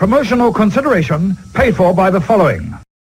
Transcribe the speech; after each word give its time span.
Promotional 0.00 0.50
consideration 0.50 1.36
paid 1.52 1.76
for 1.76 1.92
by 1.92 2.08
the 2.08 2.22
following. 2.22 2.74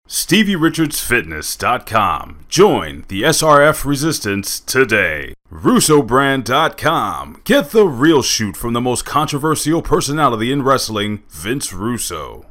StevieRichardsFitness.com. 0.08 2.46
Join 2.48 3.04
the 3.08 3.22
SRF 3.22 3.84
resistance 3.84 4.58
today. 4.58 5.34
RussoBrand.com. 5.52 7.42
Get 7.44 7.72
the 7.72 7.84
real 7.84 8.22
shoot 8.22 8.56
from 8.56 8.72
the 8.72 8.80
most 8.80 9.04
controversial 9.04 9.82
personality 9.82 10.50
in 10.50 10.62
wrestling, 10.62 11.22
Vince 11.28 11.74
Russo. 11.74 12.46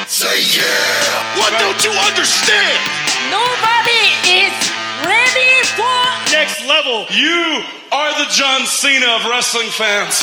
Say 0.08 0.41
yeah. 0.56 1.39
What 1.39 1.53
don't 1.61 1.78
you 1.84 1.92
understand? 1.92 3.06
Nobody 3.31 4.05
is 4.45 4.55
ready 5.03 5.55
for 5.75 5.99
next 6.31 6.65
level. 6.67 7.07
You 7.11 7.63
are 7.93 8.13
the 8.19 8.29
John 8.31 8.67
Cena 8.67 9.19
of 9.19 9.27
wrestling 9.27 9.71
fans. 9.71 10.23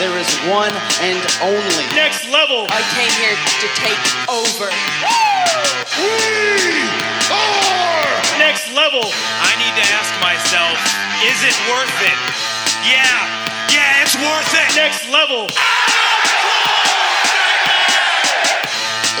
There 0.00 0.16
is 0.16 0.32
one 0.48 0.72
and 1.04 1.20
only 1.44 1.84
next 1.92 2.24
level. 2.32 2.64
I 2.72 2.80
came 2.96 3.12
here 3.20 3.36
to 3.36 3.68
take 3.76 4.00
over. 4.32 4.72
We 6.00 6.88
are 7.28 8.08
next 8.40 8.72
level. 8.72 9.04
I 9.04 9.52
need 9.60 9.74
to 9.76 9.86
ask 9.92 10.08
myself, 10.24 10.80
is 11.20 11.44
it 11.44 11.56
worth 11.68 11.96
it? 12.00 12.16
Yeah, 12.88 13.49
yeah, 13.72 14.02
it's 14.02 14.16
worth 14.16 14.52
it. 14.54 14.68
Next 14.76 15.08
level. 15.10 15.46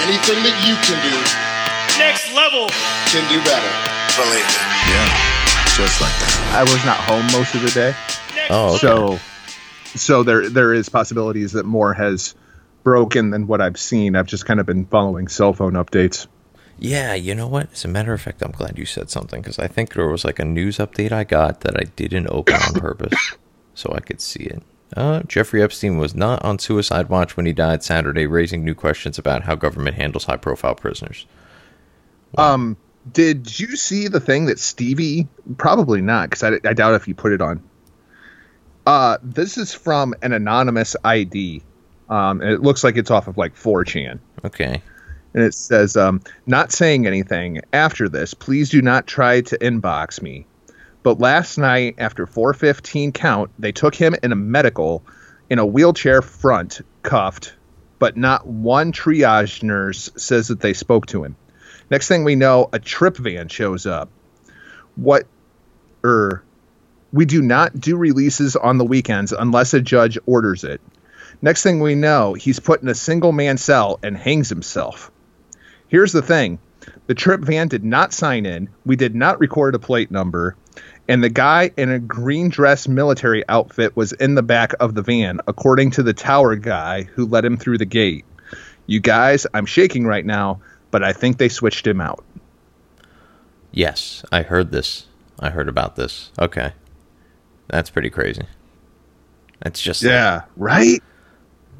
Anything 0.02 0.42
that 0.42 0.56
you 0.66 0.74
can 0.82 0.98
do, 1.04 1.14
next 2.00 2.32
level, 2.34 2.68
can 3.12 3.22
do 3.30 3.38
better. 3.44 3.72
Believe 4.16 4.42
me. 4.42 4.66
Yeah, 4.90 5.06
just 5.76 6.00
like 6.00 6.10
that. 6.10 6.52
I 6.56 6.62
was 6.62 6.84
not 6.84 6.96
home 6.98 7.26
most 7.32 7.54
of 7.54 7.62
the 7.62 7.70
day. 7.70 7.94
Next 8.34 8.50
Oh, 8.50 8.68
okay. 8.70 8.78
So, 8.78 9.18
so 9.96 10.22
there 10.22 10.48
there 10.48 10.74
is 10.74 10.88
possibilities 10.88 11.52
that 11.52 11.64
more 11.64 11.92
has 11.94 12.34
broken 12.82 13.30
than 13.30 13.46
what 13.46 13.60
I've 13.60 13.78
seen. 13.78 14.16
I've 14.16 14.26
just 14.26 14.46
kind 14.46 14.58
of 14.58 14.66
been 14.66 14.86
following 14.86 15.28
cell 15.28 15.52
phone 15.52 15.74
updates. 15.74 16.26
Yeah, 16.78 17.14
you 17.14 17.34
know 17.34 17.46
what? 17.46 17.70
As 17.72 17.84
a 17.84 17.88
matter 17.88 18.14
of 18.14 18.22
fact, 18.22 18.42
I'm 18.42 18.52
glad 18.52 18.78
you 18.78 18.86
said 18.86 19.10
something 19.10 19.42
because 19.42 19.58
I 19.58 19.68
think 19.68 19.92
there 19.92 20.08
was 20.08 20.24
like 20.24 20.38
a 20.38 20.44
news 20.44 20.78
update 20.78 21.12
I 21.12 21.24
got 21.24 21.60
that 21.60 21.78
I 21.78 21.84
didn't 21.94 22.28
open 22.28 22.54
on 22.54 22.72
purpose 22.80 23.36
so 23.80 23.92
I 23.94 24.00
could 24.00 24.20
see 24.20 24.44
it. 24.44 24.62
Uh, 24.96 25.22
Jeffrey 25.22 25.62
Epstein 25.62 25.98
was 25.98 26.14
not 26.14 26.44
on 26.44 26.58
suicide 26.58 27.08
watch 27.08 27.36
when 27.36 27.46
he 27.46 27.52
died 27.52 27.82
Saturday, 27.82 28.26
raising 28.26 28.64
new 28.64 28.74
questions 28.74 29.18
about 29.18 29.42
how 29.42 29.54
government 29.54 29.96
handles 29.96 30.24
high 30.24 30.36
profile 30.36 30.74
prisoners. 30.74 31.26
Um, 32.36 32.76
did 33.12 33.58
you 33.58 33.76
see 33.76 34.08
the 34.08 34.20
thing 34.20 34.46
that 34.46 34.58
Stevie? 34.58 35.28
Probably 35.58 36.00
not, 36.00 36.30
because 36.30 36.42
I, 36.42 36.68
I 36.68 36.72
doubt 36.74 36.94
if 36.94 37.06
you 37.08 37.14
put 37.14 37.32
it 37.32 37.40
on. 37.40 37.62
Uh, 38.86 39.18
this 39.22 39.56
is 39.58 39.72
from 39.72 40.14
an 40.22 40.32
anonymous 40.32 40.96
ID. 41.04 41.62
Um, 42.08 42.40
and 42.40 42.50
it 42.50 42.60
looks 42.60 42.82
like 42.82 42.96
it's 42.96 43.10
off 43.10 43.28
of 43.28 43.36
like 43.36 43.54
4chan. 43.54 44.18
Okay. 44.44 44.82
and 45.34 45.44
it 45.44 45.54
says, 45.54 45.96
um, 45.96 46.20
"Not 46.46 46.72
saying 46.72 47.06
anything 47.06 47.60
after 47.72 48.08
this. 48.08 48.34
Please 48.34 48.70
do 48.70 48.82
not 48.82 49.06
try 49.06 49.42
to 49.42 49.58
inbox 49.58 50.20
me." 50.20 50.46
But 51.02 51.18
last 51.18 51.56
night, 51.56 51.94
after 51.98 52.26
4:15 52.26 53.12
count, 53.12 53.50
they 53.58 53.72
took 53.72 53.94
him 53.94 54.14
in 54.22 54.32
a 54.32 54.36
medical, 54.36 55.02
in 55.48 55.58
a 55.58 55.64
wheelchair 55.64 56.20
front, 56.20 56.82
cuffed, 57.02 57.54
but 57.98 58.16
not 58.16 58.46
one 58.46 58.92
triage 58.92 59.62
nurse 59.62 60.10
says 60.16 60.48
that 60.48 60.60
they 60.60 60.74
spoke 60.74 61.06
to 61.06 61.24
him. 61.24 61.36
Next 61.90 62.06
thing 62.06 62.22
we 62.24 62.36
know, 62.36 62.68
a 62.72 62.78
trip 62.78 63.16
van 63.16 63.48
shows 63.48 63.86
up. 63.86 64.10
What, 64.96 65.26
er, 66.04 66.42
we 67.12 67.24
do 67.24 67.42
not 67.42 67.80
do 67.80 67.96
releases 67.96 68.54
on 68.54 68.78
the 68.78 68.84
weekends 68.84 69.32
unless 69.32 69.74
a 69.74 69.80
judge 69.80 70.18
orders 70.26 70.64
it. 70.64 70.80
Next 71.42 71.62
thing 71.62 71.80
we 71.80 71.94
know, 71.94 72.34
he's 72.34 72.60
put 72.60 72.82
in 72.82 72.88
a 72.88 72.94
single 72.94 73.32
man 73.32 73.56
cell 73.56 73.98
and 74.02 74.16
hangs 74.16 74.50
himself. 74.50 75.10
Here's 75.88 76.12
the 76.12 76.22
thing 76.22 76.58
the 77.06 77.14
trip 77.14 77.40
van 77.40 77.68
did 77.68 77.84
not 77.84 78.12
sign 78.12 78.46
in, 78.46 78.68
we 78.86 78.96
did 78.96 79.14
not 79.14 79.40
record 79.40 79.74
a 79.74 79.78
plate 79.78 80.10
number, 80.10 80.56
and 81.10 81.24
the 81.24 81.28
guy 81.28 81.72
in 81.76 81.90
a 81.90 81.98
green 81.98 82.50
dress 82.50 82.86
military 82.86 83.42
outfit 83.48 83.96
was 83.96 84.12
in 84.12 84.36
the 84.36 84.44
back 84.44 84.74
of 84.78 84.94
the 84.94 85.02
van, 85.02 85.40
according 85.48 85.90
to 85.90 86.04
the 86.04 86.12
tower 86.12 86.54
guy 86.54 87.02
who 87.02 87.26
let 87.26 87.44
him 87.44 87.56
through 87.56 87.78
the 87.78 87.84
gate. 87.84 88.24
You 88.86 89.00
guys, 89.00 89.44
I'm 89.52 89.66
shaking 89.66 90.06
right 90.06 90.24
now, 90.24 90.60
but 90.92 91.02
I 91.02 91.12
think 91.12 91.38
they 91.38 91.48
switched 91.48 91.84
him 91.84 92.00
out. 92.00 92.24
Yes, 93.72 94.24
I 94.30 94.42
heard 94.42 94.70
this. 94.70 95.06
I 95.40 95.50
heard 95.50 95.68
about 95.68 95.96
this. 95.96 96.30
Okay. 96.38 96.74
That's 97.66 97.90
pretty 97.90 98.10
crazy. 98.10 98.44
It's 99.62 99.82
just 99.82 100.04
like, 100.04 100.10
Yeah, 100.10 100.42
right? 100.56 101.02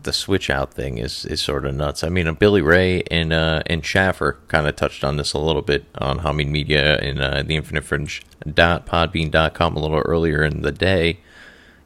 The 0.02 0.12
switch 0.12 0.50
out 0.50 0.74
thing 0.74 0.98
is 0.98 1.24
is 1.24 1.40
sort 1.40 1.64
of 1.64 1.74
nuts. 1.74 2.02
I 2.04 2.08
mean, 2.08 2.26
uh, 2.26 2.32
Billy 2.32 2.62
Ray 2.62 3.02
and 3.10 3.32
uh, 3.32 3.62
and 3.66 3.84
Schaffer 3.84 4.38
kind 4.48 4.66
of 4.66 4.76
touched 4.76 5.04
on 5.04 5.16
this 5.16 5.32
a 5.32 5.38
little 5.38 5.62
bit 5.62 5.84
on 5.96 6.18
Hamid 6.18 6.48
Media 6.48 6.96
and 6.98 7.20
uh, 7.20 7.42
the 7.42 7.56
Infinite 7.56 7.84
Fringe 7.84 8.22
dot 8.52 8.86
podbean.com 8.86 9.76
a 9.76 9.80
little 9.80 9.98
earlier 9.98 10.42
in 10.42 10.62
the 10.62 10.72
day. 10.72 11.20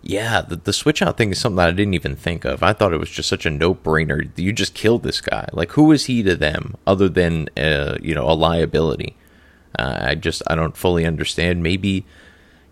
Yeah, 0.06 0.42
the, 0.42 0.56
the 0.56 0.74
switch 0.74 1.00
out 1.00 1.16
thing 1.16 1.30
is 1.30 1.40
something 1.40 1.56
that 1.56 1.68
I 1.68 1.72
didn't 1.72 1.94
even 1.94 2.14
think 2.14 2.44
of. 2.44 2.62
I 2.62 2.74
thought 2.74 2.92
it 2.92 2.98
was 3.00 3.08
just 3.08 3.28
such 3.28 3.46
a 3.46 3.50
no 3.50 3.74
brainer. 3.74 4.28
You 4.36 4.52
just 4.52 4.74
killed 4.74 5.02
this 5.02 5.22
guy. 5.22 5.48
Like, 5.54 5.72
who 5.72 5.92
is 5.92 6.04
he 6.04 6.22
to 6.24 6.36
them 6.36 6.76
other 6.86 7.08
than 7.08 7.48
uh, 7.56 7.96
you 8.02 8.14
know 8.14 8.28
a 8.28 8.34
liability? 8.34 9.16
Uh, 9.78 9.98
I 10.02 10.14
just 10.14 10.42
I 10.46 10.54
don't 10.54 10.76
fully 10.76 11.06
understand. 11.06 11.62
Maybe 11.62 12.04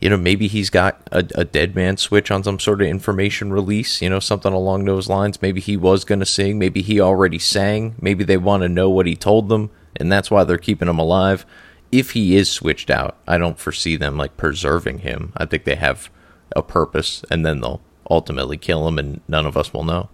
you 0.02 0.10
know, 0.10 0.16
maybe 0.16 0.48
he's 0.48 0.68
got 0.68 1.00
a, 1.12 1.24
a 1.36 1.44
dead 1.44 1.76
man 1.76 1.96
switch 1.96 2.32
on 2.32 2.42
some 2.42 2.58
sort 2.58 2.82
of 2.82 2.88
information 2.88 3.52
release, 3.52 4.02
you 4.02 4.10
know, 4.10 4.18
something 4.18 4.52
along 4.52 4.84
those 4.84 5.08
lines. 5.08 5.40
Maybe 5.40 5.60
he 5.60 5.76
was 5.76 6.04
going 6.04 6.18
to 6.18 6.26
sing. 6.26 6.58
Maybe 6.58 6.82
he 6.82 7.00
already 7.00 7.38
sang. 7.38 7.94
Maybe 8.00 8.24
they 8.24 8.36
want 8.36 8.64
to 8.64 8.68
know 8.68 8.90
what 8.90 9.06
he 9.06 9.14
told 9.14 9.48
them, 9.48 9.70
and 9.94 10.10
that's 10.10 10.28
why 10.28 10.42
they're 10.42 10.58
keeping 10.58 10.88
him 10.88 10.98
alive. 10.98 11.46
If 11.92 12.10
he 12.10 12.34
is 12.34 12.50
switched 12.50 12.90
out, 12.90 13.16
I 13.28 13.38
don't 13.38 13.60
foresee 13.60 13.94
them 13.94 14.16
like 14.16 14.36
preserving 14.36 14.98
him. 14.98 15.32
I 15.36 15.46
think 15.46 15.62
they 15.62 15.76
have 15.76 16.10
a 16.56 16.64
purpose, 16.64 17.24
and 17.30 17.46
then 17.46 17.60
they'll 17.60 17.80
ultimately 18.10 18.56
kill 18.56 18.88
him, 18.88 18.98
and 18.98 19.20
none 19.28 19.46
of 19.46 19.56
us 19.56 19.72
will 19.72 19.84
know. 19.84 20.08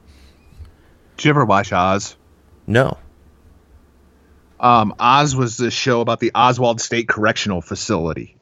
Did 1.16 1.24
you 1.24 1.30
ever 1.30 1.46
watch 1.46 1.72
Oz? 1.72 2.14
No. 2.66 2.98
Um, 4.60 4.94
Oz 4.98 5.34
was 5.34 5.56
this 5.56 5.72
show 5.72 6.02
about 6.02 6.20
the 6.20 6.32
Oswald 6.34 6.82
State 6.82 7.08
Correctional 7.08 7.62
Facility. 7.62 8.37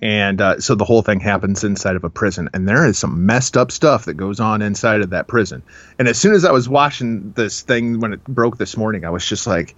And 0.00 0.40
uh, 0.40 0.60
so 0.60 0.74
the 0.76 0.84
whole 0.84 1.02
thing 1.02 1.18
happens 1.18 1.64
inside 1.64 1.96
of 1.96 2.04
a 2.04 2.10
prison, 2.10 2.48
and 2.54 2.68
there 2.68 2.86
is 2.86 2.98
some 2.98 3.26
messed 3.26 3.56
up 3.56 3.72
stuff 3.72 4.04
that 4.04 4.14
goes 4.14 4.38
on 4.38 4.62
inside 4.62 5.00
of 5.00 5.10
that 5.10 5.26
prison. 5.26 5.62
And 5.98 6.06
as 6.06 6.18
soon 6.18 6.34
as 6.34 6.44
I 6.44 6.52
was 6.52 6.68
watching 6.68 7.32
this 7.32 7.62
thing 7.62 7.98
when 7.98 8.12
it 8.12 8.22
broke 8.24 8.58
this 8.58 8.76
morning, 8.76 9.04
I 9.04 9.10
was 9.10 9.26
just 9.26 9.46
like, 9.46 9.74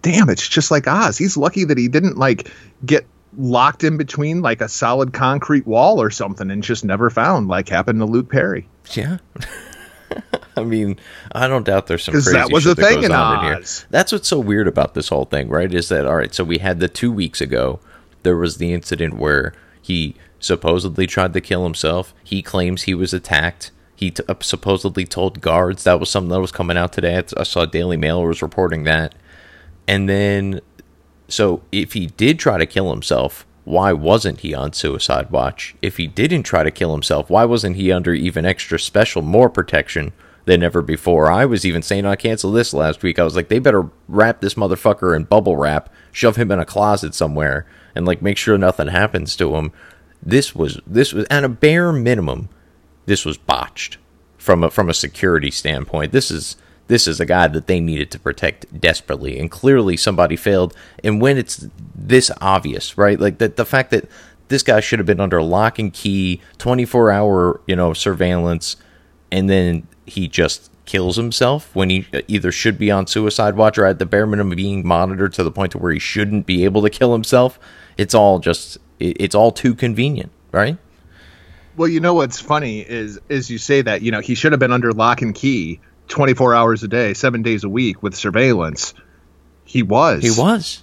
"Damn, 0.00 0.30
it's 0.30 0.48
just 0.48 0.70
like 0.70 0.86
Oz. 0.88 1.18
He's 1.18 1.36
lucky 1.36 1.64
that 1.64 1.76
he 1.76 1.88
didn't 1.88 2.16
like 2.16 2.50
get 2.86 3.06
locked 3.36 3.84
in 3.84 3.98
between 3.98 4.40
like 4.40 4.62
a 4.62 4.68
solid 4.68 5.12
concrete 5.12 5.66
wall 5.66 6.00
or 6.00 6.10
something 6.10 6.50
and 6.50 6.62
just 6.62 6.82
never 6.82 7.10
found, 7.10 7.48
like 7.48 7.68
happened 7.68 8.00
to 8.00 8.06
Luke 8.06 8.30
Perry." 8.30 8.66
Yeah. 8.94 9.18
I 10.56 10.64
mean, 10.64 10.98
I 11.32 11.48
don't 11.48 11.64
doubt 11.64 11.86
there's 11.86 12.04
some 12.04 12.12
crazy 12.12 12.32
that 12.32 12.50
was 12.50 12.64
shit 12.64 12.72
a 12.72 12.74
that 12.80 12.88
thing 12.88 12.96
goes 12.96 13.04
in 13.04 13.12
on 13.12 13.44
in 13.44 13.52
here. 13.52 13.64
That's 13.90 14.10
what's 14.10 14.28
so 14.28 14.40
weird 14.40 14.68
about 14.68 14.94
this 14.94 15.08
whole 15.08 15.26
thing, 15.26 15.48
right? 15.48 15.72
Is 15.72 15.90
that 15.90 16.06
all 16.06 16.16
right? 16.16 16.34
So 16.34 16.44
we 16.44 16.58
had 16.58 16.80
the 16.80 16.88
two 16.88 17.12
weeks 17.12 17.42
ago. 17.42 17.78
There 18.22 18.36
was 18.36 18.58
the 18.58 18.72
incident 18.72 19.18
where 19.18 19.52
he 19.80 20.14
supposedly 20.38 21.06
tried 21.06 21.32
to 21.34 21.40
kill 21.40 21.64
himself. 21.64 22.14
He 22.24 22.42
claims 22.42 22.82
he 22.82 22.94
was 22.94 23.12
attacked. 23.12 23.70
He 23.94 24.10
t- 24.10 24.22
uh, 24.28 24.34
supposedly 24.40 25.04
told 25.04 25.40
guards 25.40 25.84
that 25.84 26.00
was 26.00 26.08
something 26.08 26.30
that 26.30 26.40
was 26.40 26.52
coming 26.52 26.78
out 26.78 26.92
today. 26.92 27.22
I 27.36 27.42
saw 27.42 27.66
Daily 27.66 27.96
Mail 27.96 28.24
was 28.24 28.42
reporting 28.42 28.84
that. 28.84 29.14
And 29.86 30.08
then, 30.08 30.60
so 31.28 31.62
if 31.70 31.92
he 31.92 32.06
did 32.06 32.38
try 32.38 32.56
to 32.56 32.66
kill 32.66 32.90
himself, 32.90 33.46
why 33.64 33.92
wasn't 33.92 34.40
he 34.40 34.54
on 34.54 34.72
suicide 34.72 35.30
watch? 35.30 35.74
If 35.82 35.98
he 35.98 36.06
didn't 36.06 36.44
try 36.44 36.62
to 36.62 36.70
kill 36.70 36.92
himself, 36.92 37.28
why 37.28 37.44
wasn't 37.44 37.76
he 37.76 37.92
under 37.92 38.14
even 38.14 38.46
extra 38.46 38.78
special, 38.78 39.22
more 39.22 39.50
protection 39.50 40.12
than 40.46 40.62
ever 40.62 40.80
before? 40.80 41.30
I 41.30 41.44
was 41.44 41.66
even 41.66 41.82
saying 41.82 42.06
I 42.06 42.16
cancel 42.16 42.52
this 42.52 42.72
last 42.72 43.02
week. 43.02 43.18
I 43.18 43.24
was 43.24 43.36
like, 43.36 43.48
they 43.48 43.58
better 43.58 43.90
wrap 44.08 44.40
this 44.40 44.54
motherfucker 44.54 45.14
in 45.14 45.24
bubble 45.24 45.56
wrap, 45.56 45.92
shove 46.10 46.36
him 46.36 46.50
in 46.50 46.58
a 46.58 46.64
closet 46.64 47.14
somewhere, 47.14 47.66
and 47.94 48.06
like 48.06 48.22
make 48.22 48.36
sure 48.36 48.56
nothing 48.58 48.88
happens 48.88 49.36
to 49.36 49.56
him. 49.56 49.72
This 50.22 50.54
was 50.54 50.80
this 50.86 51.12
was 51.12 51.26
at 51.30 51.44
a 51.44 51.48
bare 51.48 51.92
minimum, 51.92 52.48
this 53.06 53.24
was 53.24 53.36
botched 53.38 53.98
from 54.36 54.64
a 54.64 54.70
from 54.70 54.88
a 54.88 54.94
security 54.94 55.50
standpoint. 55.50 56.12
This 56.12 56.30
is 56.30 56.56
this 56.88 57.06
is 57.06 57.20
a 57.20 57.26
guy 57.26 57.46
that 57.46 57.68
they 57.68 57.78
needed 57.78 58.10
to 58.10 58.18
protect 58.18 58.80
desperately, 58.80 59.38
and 59.38 59.50
clearly 59.50 59.96
somebody 59.96 60.36
failed. 60.36 60.74
And 61.04 61.20
when 61.20 61.38
it's 61.38 61.66
this 61.94 62.30
obvious, 62.40 62.98
right? 62.98 63.18
Like 63.18 63.38
that 63.38 63.56
the 63.56 63.64
fact 63.64 63.90
that 63.92 64.06
this 64.48 64.64
guy 64.64 64.80
should 64.80 64.98
have 64.98 65.06
been 65.06 65.20
under 65.20 65.40
lock 65.42 65.78
and 65.78 65.92
key, 65.92 66.40
twenty 66.58 66.84
four 66.84 67.10
hour, 67.10 67.60
you 67.66 67.76
know, 67.76 67.92
surveillance, 67.92 68.76
and 69.30 69.48
then 69.48 69.86
he 70.04 70.26
just 70.26 70.70
kills 70.84 71.16
himself 71.16 71.72
when 71.76 71.88
he 71.88 72.06
uh, 72.12 72.20
either 72.26 72.50
should 72.50 72.76
be 72.76 72.90
on 72.90 73.06
suicide 73.06 73.54
watch 73.54 73.78
or 73.78 73.86
at 73.86 74.00
the 74.00 74.06
bare 74.06 74.26
minimum 74.26 74.56
being 74.56 74.84
monitored 74.84 75.32
to 75.32 75.44
the 75.44 75.52
point 75.52 75.70
to 75.70 75.78
where 75.78 75.92
he 75.92 76.00
shouldn't 76.00 76.46
be 76.46 76.64
able 76.64 76.82
to 76.82 76.90
kill 76.90 77.12
himself. 77.12 77.60
It's 78.00 78.14
all 78.14 78.38
just 78.38 78.78
it's 78.98 79.34
all 79.34 79.52
too 79.52 79.74
convenient, 79.74 80.30
right? 80.52 80.78
Well, 81.76 81.88
you 81.88 82.00
know 82.00 82.14
what's 82.14 82.40
funny 82.40 82.80
is 82.80 83.20
is 83.28 83.50
you 83.50 83.58
say 83.58 83.82
that 83.82 84.00
you 84.02 84.10
know 84.10 84.20
he 84.20 84.34
should 84.34 84.52
have 84.52 84.58
been 84.58 84.72
under 84.72 84.92
lock 84.92 85.20
and 85.22 85.34
key 85.34 85.80
24 86.08 86.54
hours 86.54 86.82
a 86.82 86.88
day, 86.88 87.14
7 87.14 87.42
days 87.42 87.62
a 87.64 87.68
week 87.68 88.02
with 88.02 88.14
surveillance. 88.16 88.94
He 89.64 89.82
was. 89.82 90.22
He 90.22 90.30
was, 90.30 90.82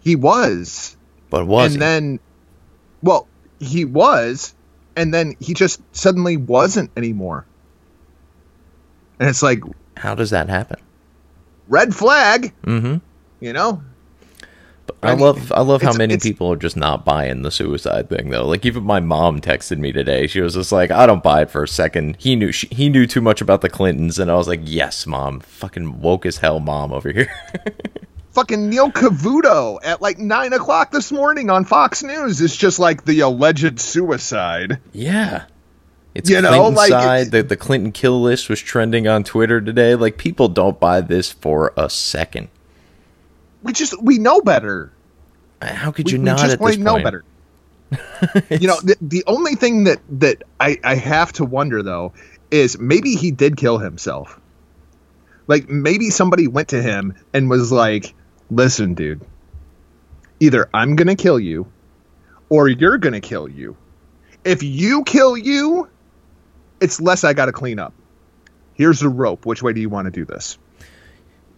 He 0.00 0.16
was. 0.16 0.96
but 1.30 1.46
was 1.46 1.66
and 1.66 1.72
he? 1.74 1.78
then 1.78 2.20
well, 3.02 3.26
he 3.60 3.84
was 3.84 4.54
and 4.96 5.14
then 5.14 5.34
he 5.40 5.54
just 5.54 5.80
suddenly 5.96 6.36
wasn't 6.36 6.90
anymore. 6.96 7.46
And 9.20 9.28
it's 9.28 9.42
like 9.42 9.60
How 9.96 10.14
does 10.14 10.30
that 10.30 10.48
happen? 10.48 10.78
red 11.68 11.94
flag, 11.94 12.52
Mm-hmm. 12.64 12.96
you 13.40 13.52
know? 13.52 13.82
I, 15.02 15.08
I 15.08 15.10
mean, 15.12 15.20
love 15.20 15.52
I 15.52 15.60
love 15.60 15.82
how 15.82 15.92
many 15.92 16.18
people 16.18 16.52
are 16.52 16.56
just 16.56 16.76
not 16.76 17.04
buying 17.04 17.42
the 17.42 17.50
suicide 17.50 18.08
thing 18.08 18.30
though. 18.30 18.46
Like 18.46 18.64
even 18.64 18.84
my 18.84 19.00
mom 19.00 19.40
texted 19.40 19.78
me 19.78 19.92
today. 19.92 20.26
She 20.26 20.40
was 20.40 20.54
just 20.54 20.72
like, 20.72 20.90
"I 20.90 21.06
don't 21.06 21.22
buy 21.22 21.42
it 21.42 21.50
for 21.50 21.62
a 21.62 21.68
second. 21.68 22.16
He 22.18 22.36
knew 22.36 22.52
she, 22.52 22.66
he 22.68 22.88
knew 22.88 23.06
too 23.06 23.20
much 23.20 23.40
about 23.40 23.60
the 23.60 23.68
Clintons," 23.68 24.18
and 24.18 24.30
I 24.30 24.34
was 24.34 24.48
like, 24.48 24.60
"Yes, 24.64 25.06
mom. 25.06 25.40
Fucking 25.40 26.00
woke 26.00 26.26
as 26.26 26.38
hell, 26.38 26.60
mom 26.60 26.92
over 26.92 27.12
here." 27.12 27.32
Fucking 28.32 28.68
Neil 28.68 28.90
Cavuto 28.90 29.78
at 29.82 30.02
like 30.02 30.18
nine 30.18 30.52
o'clock 30.52 30.90
this 30.90 31.10
morning 31.10 31.48
on 31.48 31.64
Fox 31.64 32.02
News 32.02 32.40
is 32.40 32.54
just 32.54 32.78
like 32.78 33.04
the 33.04 33.20
alleged 33.20 33.80
suicide. 33.80 34.78
yeah. 34.92 35.44
It's 36.14 36.30
You 36.30 36.40
know, 36.40 36.48
Clinton 36.48 36.74
like, 36.74 36.88
side. 36.88 37.30
The, 37.30 37.42
the 37.42 37.56
Clinton 37.56 37.92
kill 37.92 38.22
list 38.22 38.48
was 38.48 38.60
trending 38.60 39.06
on 39.06 39.22
Twitter 39.22 39.60
today. 39.60 39.94
Like 39.94 40.16
people 40.16 40.48
don't 40.48 40.80
buy 40.80 41.02
this 41.02 41.30
for 41.30 41.74
a 41.76 41.90
second. 41.90 42.48
We 43.66 43.72
just 43.72 44.00
we 44.00 44.18
know 44.18 44.40
better. 44.40 44.92
How 45.60 45.90
could 45.90 46.08
you 46.08 46.18
we 46.18 46.24
not 46.24 46.38
just 46.38 46.44
at 46.44 46.60
this 46.60 46.76
plain 46.76 46.84
know 46.84 47.02
better. 47.02 47.24
you 48.50 48.68
know, 48.68 48.80
the, 48.80 48.96
the 49.00 49.24
only 49.26 49.56
thing 49.56 49.84
that 49.84 50.00
that 50.08 50.44
I, 50.60 50.78
I 50.84 50.94
have 50.94 51.32
to 51.34 51.44
wonder 51.44 51.82
though 51.82 52.12
is 52.52 52.78
maybe 52.78 53.16
he 53.16 53.32
did 53.32 53.56
kill 53.56 53.78
himself. 53.78 54.40
Like 55.48 55.68
maybe 55.68 56.10
somebody 56.10 56.46
went 56.46 56.68
to 56.68 56.80
him 56.80 57.14
and 57.34 57.50
was 57.50 57.72
like, 57.72 58.14
"Listen, 58.50 58.94
dude, 58.94 59.20
either 60.38 60.68
I'm 60.72 60.94
gonna 60.94 61.16
kill 61.16 61.40
you, 61.40 61.66
or 62.48 62.68
you're 62.68 62.98
gonna 62.98 63.20
kill 63.20 63.48
you. 63.48 63.76
If 64.44 64.62
you 64.62 65.02
kill 65.02 65.36
you, 65.36 65.88
it's 66.80 67.00
less 67.00 67.24
I 67.24 67.32
got 67.32 67.46
to 67.46 67.52
clean 67.52 67.80
up. 67.80 67.94
Here's 68.74 69.00
the 69.00 69.08
rope. 69.08 69.44
Which 69.44 69.60
way 69.60 69.72
do 69.72 69.80
you 69.80 69.88
want 69.88 70.06
to 70.06 70.12
do 70.12 70.24
this?" 70.24 70.56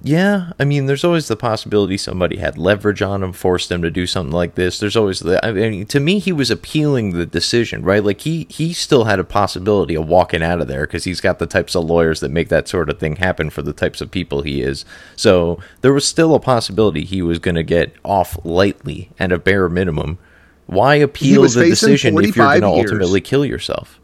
Yeah, 0.00 0.52
I 0.60 0.64
mean, 0.64 0.86
there's 0.86 1.02
always 1.02 1.26
the 1.26 1.34
possibility 1.34 1.96
somebody 1.96 2.36
had 2.36 2.56
leverage 2.56 3.02
on 3.02 3.20
him, 3.20 3.32
forced 3.32 3.70
him 3.70 3.82
to 3.82 3.90
do 3.90 4.06
something 4.06 4.32
like 4.32 4.54
this. 4.54 4.78
There's 4.78 4.96
always 4.96 5.18
the. 5.18 5.44
I 5.44 5.50
mean, 5.50 5.86
to 5.86 5.98
me, 5.98 6.20
he 6.20 6.30
was 6.30 6.52
appealing 6.52 7.12
the 7.12 7.26
decision, 7.26 7.82
right? 7.82 8.04
Like 8.04 8.20
he 8.20 8.46
he 8.48 8.72
still 8.72 9.04
had 9.04 9.18
a 9.18 9.24
possibility 9.24 9.96
of 9.96 10.06
walking 10.06 10.42
out 10.42 10.60
of 10.60 10.68
there 10.68 10.86
because 10.86 11.02
he's 11.02 11.20
got 11.20 11.40
the 11.40 11.48
types 11.48 11.74
of 11.74 11.84
lawyers 11.84 12.20
that 12.20 12.30
make 12.30 12.48
that 12.48 12.68
sort 12.68 12.90
of 12.90 13.00
thing 13.00 13.16
happen 13.16 13.50
for 13.50 13.62
the 13.62 13.72
types 13.72 14.00
of 14.00 14.12
people 14.12 14.42
he 14.42 14.62
is. 14.62 14.84
So 15.16 15.58
there 15.80 15.92
was 15.92 16.06
still 16.06 16.34
a 16.36 16.40
possibility 16.40 17.04
he 17.04 17.20
was 17.20 17.40
going 17.40 17.56
to 17.56 17.64
get 17.64 17.92
off 18.04 18.38
lightly 18.44 19.10
at 19.18 19.32
a 19.32 19.38
bare 19.38 19.68
minimum. 19.68 20.18
Why 20.66 20.94
appeal 20.96 21.42
the 21.42 21.64
decision 21.64 22.16
if 22.18 22.36
you're 22.36 22.46
going 22.46 22.60
to 22.60 22.66
ultimately 22.68 23.20
kill 23.20 23.44
yourself? 23.44 23.98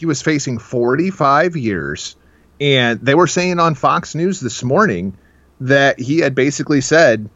he 0.00 0.06
was 0.06 0.22
facing 0.22 0.58
45 0.58 1.58
years 1.58 2.16
and 2.60 3.00
they 3.00 3.14
were 3.14 3.26
saying 3.26 3.58
on 3.58 3.74
fox 3.74 4.14
news 4.14 4.40
this 4.40 4.62
morning 4.62 5.16
that 5.60 5.98
he 5.98 6.18
had 6.18 6.34
basically 6.34 6.80
said 6.80 7.28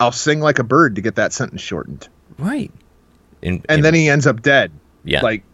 i'll 0.00 0.12
sing 0.12 0.40
like 0.40 0.58
a 0.58 0.64
bird 0.64 0.96
to 0.96 1.00
get 1.02 1.16
that 1.16 1.32
sentence 1.32 1.60
shortened 1.60 2.08
Right. 2.38 2.70
In, 3.42 3.62
and 3.68 3.78
in- 3.78 3.82
then 3.82 3.94
he 3.94 4.08
ends 4.08 4.26
up 4.26 4.42
dead 4.42 4.72
Yeah. 5.04 5.20
like 5.22 5.44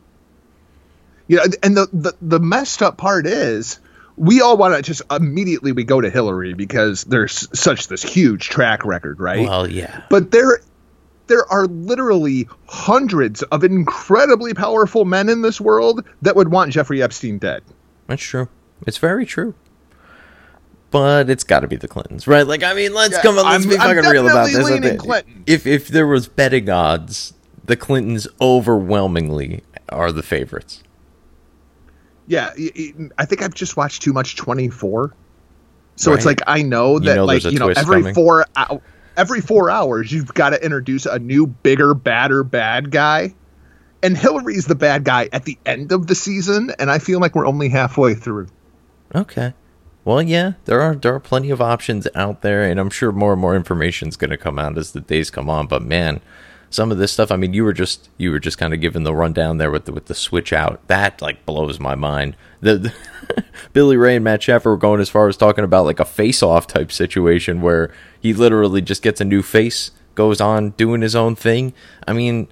you 1.27 1.37
know 1.37 1.45
and 1.63 1.77
the 1.77 1.89
the, 1.93 2.13
the 2.23 2.41
messed 2.41 2.83
up 2.83 2.97
part 2.97 3.27
is 3.27 3.81
we 4.17 4.41
all 4.41 4.57
want 4.57 4.75
to 4.75 4.83
just 4.83 5.03
immediately 5.11 5.73
we 5.73 5.85
go 5.85 6.01
to 6.01 6.11
hillary 6.11 6.55
because 6.55 7.05
there's 7.05 7.49
such 7.59 7.89
this 7.89 8.03
huge 8.03 8.49
track 8.49 8.85
record 8.85 9.21
right 9.21 9.47
well, 9.47 9.69
yeah. 9.71 10.03
but 10.11 10.31
there 10.31 10.61
there 11.27 11.45
are 11.53 11.67
literally 11.67 12.49
hundreds 12.67 13.43
of 13.43 13.63
incredibly 13.65 14.55
powerful 14.55 15.05
men 15.05 15.29
in 15.29 15.43
this 15.43 15.61
world 15.61 16.05
that 16.23 16.35
would 16.37 16.49
want 16.49 16.73
jeffrey 16.73 17.03
epstein 17.03 17.39
dead 17.39 17.63
That's 18.07 18.23
true. 18.23 18.49
It's 18.87 18.99
very 18.99 19.27
true. 19.27 19.55
But 20.91 21.29
it's 21.29 21.45
got 21.45 21.61
to 21.61 21.69
be 21.69 21.77
the 21.77 21.89
Clintons, 21.89 22.27
right? 22.27 22.47
Like, 22.47 22.63
I 22.63 22.73
mean, 22.73 22.95
let's 22.95 23.13
Yeah, 23.15 23.23
come 23.23 23.39
on, 23.39 23.45
let's 23.45 23.65
I'm- 23.65 23.69
be 23.69 23.77
fucking 23.77 24.11
real 24.11 24.27
about 24.29 24.47
this. 24.47 24.97
Clinton. 24.99 25.43
If 25.47 25.67
if 25.67 25.89
there 25.89 26.07
was 26.07 26.29
betting 26.29 26.71
odds, 26.71 27.35
the 27.65 27.77
Clintons 27.77 28.27
overwhelmingly 28.41 29.63
are 29.91 30.13
the 30.13 30.23
favorites. 30.23 30.83
Yeah, 32.27 32.51
I 33.19 33.25
think 33.25 33.43
I've 33.43 33.55
just 33.55 33.77
watched 33.77 34.03
too 34.03 34.13
much 34.13 34.37
24. 34.37 35.15
So 35.97 36.13
it's 36.15 36.25
like 36.27 36.41
I 36.47 36.63
know 36.63 36.95
You 36.95 37.01
that 37.01 37.17
know 37.17 37.25
like 37.25 37.45
you 37.45 37.59
know 37.59 37.69
every 37.69 38.01
coming. 38.03 38.15
4 38.15 38.47
hou- 38.57 38.81
every 39.17 39.41
4 39.41 39.69
hours 39.71 40.13
you've 40.13 40.33
got 40.33 40.51
to 40.51 40.65
introduce 40.65 41.07
a 41.07 41.19
new 41.19 41.47
bigger 41.47 41.93
badder 41.95 42.45
bad 42.45 42.91
guy. 42.91 43.35
And 44.03 44.17
Hillary's 44.17 44.67
the 44.67 44.75
bad 44.77 45.03
guy 45.05 45.29
at 45.33 45.45
the 45.45 45.59
end 45.67 45.91
of 45.91 46.07
the 46.07 46.15
season 46.15 46.71
and 46.79 46.89
I 46.91 46.99
feel 47.01 47.19
like 47.19 47.35
we're 47.35 47.47
only 47.47 47.69
halfway 47.69 48.15
through. 48.15 48.47
Okay. 49.15 49.55
Well, 50.05 50.23
yeah, 50.23 50.53
there 50.65 50.81
are 50.81 50.95
there 50.95 51.15
are 51.15 51.21
plenty 51.21 51.51
of 51.51 51.61
options 51.61 52.09
out 52.15 52.41
there, 52.41 52.63
and 52.63 52.81
I'm 52.81 52.91
sure 52.91 53.13
more 53.13 53.33
and 53.33 53.41
more 53.41 53.55
information 53.55 54.09
is 54.09 54.17
going 54.17 54.31
to 54.31 54.39
come 54.39 54.59
out 54.59 54.79
as 54.79 54.93
the 54.93 55.01
days 55.01 55.31
come 55.31 55.51
on. 55.51 55.67
But 55.67 55.83
man, 55.83 56.21
some 56.71 56.91
of 56.91 56.99
this 56.99 57.13
stuff. 57.13 57.31
I 57.31 57.37
mean, 57.37 57.53
you 57.53 57.65
were 57.65 57.73
just 57.73 58.09
you 58.17 58.31
were 58.31 58.39
just 58.39 58.59
kind 58.59 58.73
of 58.73 58.81
giving 58.81 59.05
the 59.05 59.15
rundown 59.15 59.59
there 59.59 59.71
with 59.71 59.85
the 59.85 59.93
with 59.93 60.07
the 60.07 60.15
switch 60.15 60.53
out. 60.53 60.87
That 60.89 61.21
like 61.21 61.45
blows 61.45 61.79
my 61.81 61.95
mind. 61.95 62.37
The, 62.61 62.79
the 62.79 63.45
Billy 63.73 63.97
Ray 63.97 64.17
and 64.17 64.25
Matt 64.25 64.41
Sheffer 64.41 64.67
were 64.67 64.77
going 64.77 65.01
as 65.01 65.11
far 65.11 65.29
as 65.29 65.37
talking 65.37 65.65
about 65.65 65.85
like 65.85 66.01
a 66.01 66.05
face 66.05 66.43
off 66.43 66.67
type 66.67 66.91
situation 66.93 67.61
where 67.61 67.93
he 68.21 68.33
literally 68.33 68.81
just 68.81 69.03
gets 69.03 69.21
a 69.21 69.25
new 69.25 69.43
face, 69.43 69.91
goes 70.15 70.41
on 70.41 70.71
doing 70.71 71.03
his 71.03 71.15
own 71.15 71.37
thing. 71.37 71.73
I 72.07 72.13
mean, 72.13 72.49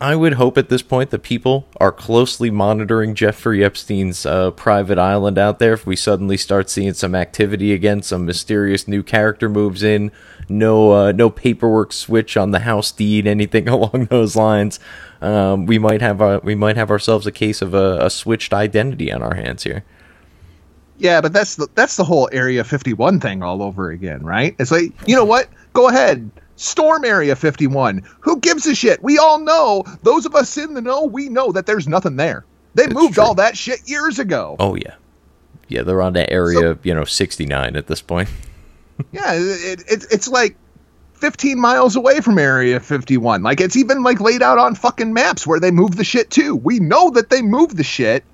I 0.00 0.14
would 0.14 0.34
hope 0.34 0.56
at 0.56 0.68
this 0.68 0.82
point 0.82 1.10
that 1.10 1.24
people 1.24 1.66
are 1.78 1.90
closely 1.90 2.50
monitoring 2.50 3.16
Jeffrey 3.16 3.64
Epstein's 3.64 4.24
uh, 4.24 4.52
private 4.52 4.96
island 4.96 5.38
out 5.38 5.58
there. 5.58 5.72
If 5.72 5.86
we 5.86 5.96
suddenly 5.96 6.36
start 6.36 6.70
seeing 6.70 6.94
some 6.94 7.16
activity 7.16 7.72
again, 7.72 8.02
some 8.02 8.24
mysterious 8.24 8.86
new 8.86 9.02
character 9.02 9.48
moves 9.48 9.82
in, 9.82 10.12
no 10.48 10.92
uh, 10.92 11.12
no 11.12 11.30
paperwork 11.30 11.92
switch 11.92 12.36
on 12.36 12.52
the 12.52 12.60
house 12.60 12.92
deed, 12.92 13.26
anything 13.26 13.68
along 13.68 14.06
those 14.06 14.36
lines, 14.36 14.78
um, 15.20 15.66
we 15.66 15.80
might 15.80 16.00
have 16.00 16.20
a, 16.20 16.38
we 16.44 16.54
might 16.54 16.76
have 16.76 16.92
ourselves 16.92 17.26
a 17.26 17.32
case 17.32 17.60
of 17.60 17.74
a, 17.74 17.98
a 18.00 18.10
switched 18.10 18.54
identity 18.54 19.12
on 19.12 19.20
our 19.20 19.34
hands 19.34 19.64
here. 19.64 19.84
Yeah, 20.98 21.20
but 21.20 21.32
that's 21.32 21.56
the 21.56 21.66
that's 21.74 21.96
the 21.96 22.04
whole 22.04 22.28
Area 22.30 22.62
51 22.62 23.18
thing 23.18 23.42
all 23.42 23.64
over 23.64 23.90
again, 23.90 24.24
right? 24.24 24.54
It's 24.60 24.70
like, 24.70 24.92
you 25.08 25.16
know 25.16 25.24
what? 25.24 25.48
Go 25.72 25.88
ahead. 25.88 26.30
Storm 26.58 27.04
Area 27.04 27.34
51. 27.36 28.02
Who 28.20 28.38
gives 28.40 28.66
a 28.66 28.74
shit? 28.74 29.02
We 29.02 29.16
all 29.18 29.38
know, 29.38 29.84
those 30.02 30.26
of 30.26 30.34
us 30.34 30.56
in 30.58 30.74
the 30.74 30.80
know, 30.82 31.04
we 31.04 31.28
know 31.28 31.52
that 31.52 31.66
there's 31.66 31.88
nothing 31.88 32.16
there. 32.16 32.44
They 32.74 32.84
It's 32.84 32.92
moved 32.94 33.14
true. 33.14 33.22
all 33.24 33.34
that 33.36 33.56
shit 33.56 33.88
years 33.88 34.18
ago. 34.18 34.56
Oh 34.58 34.74
yeah, 34.74 34.94
yeah, 35.68 35.82
they're 35.82 36.02
on 36.02 36.12
that 36.14 36.30
area, 36.32 36.76
you 36.82 36.94
know, 36.94 37.04
sixty 37.04 37.46
nine 37.46 37.76
at 37.76 37.86
this 37.86 38.02
point. 38.02 38.28
Yeah, 39.12 39.32
it, 39.34 39.84
it, 39.88 40.06
it's 40.10 40.26
like 40.26 40.56
15 41.14 41.60
miles 41.60 41.94
away 41.94 42.20
from 42.20 42.36
Area 42.36 42.80
51. 42.80 43.44
Like 43.44 43.60
it's 43.60 43.76
even 43.76 44.02
like 44.02 44.20
laid 44.20 44.42
out 44.42 44.58
on 44.58 44.74
fucking 44.74 45.12
maps 45.12 45.46
where 45.46 45.60
they 45.60 45.70
move 45.70 45.94
the 45.96 46.02
shit 46.02 46.30
to. 46.30 46.56
We 46.56 46.80
know 46.80 47.08
that 47.10 47.30
they 47.30 47.40
move 47.40 47.76
the 47.76 47.84
shit, 47.84 48.24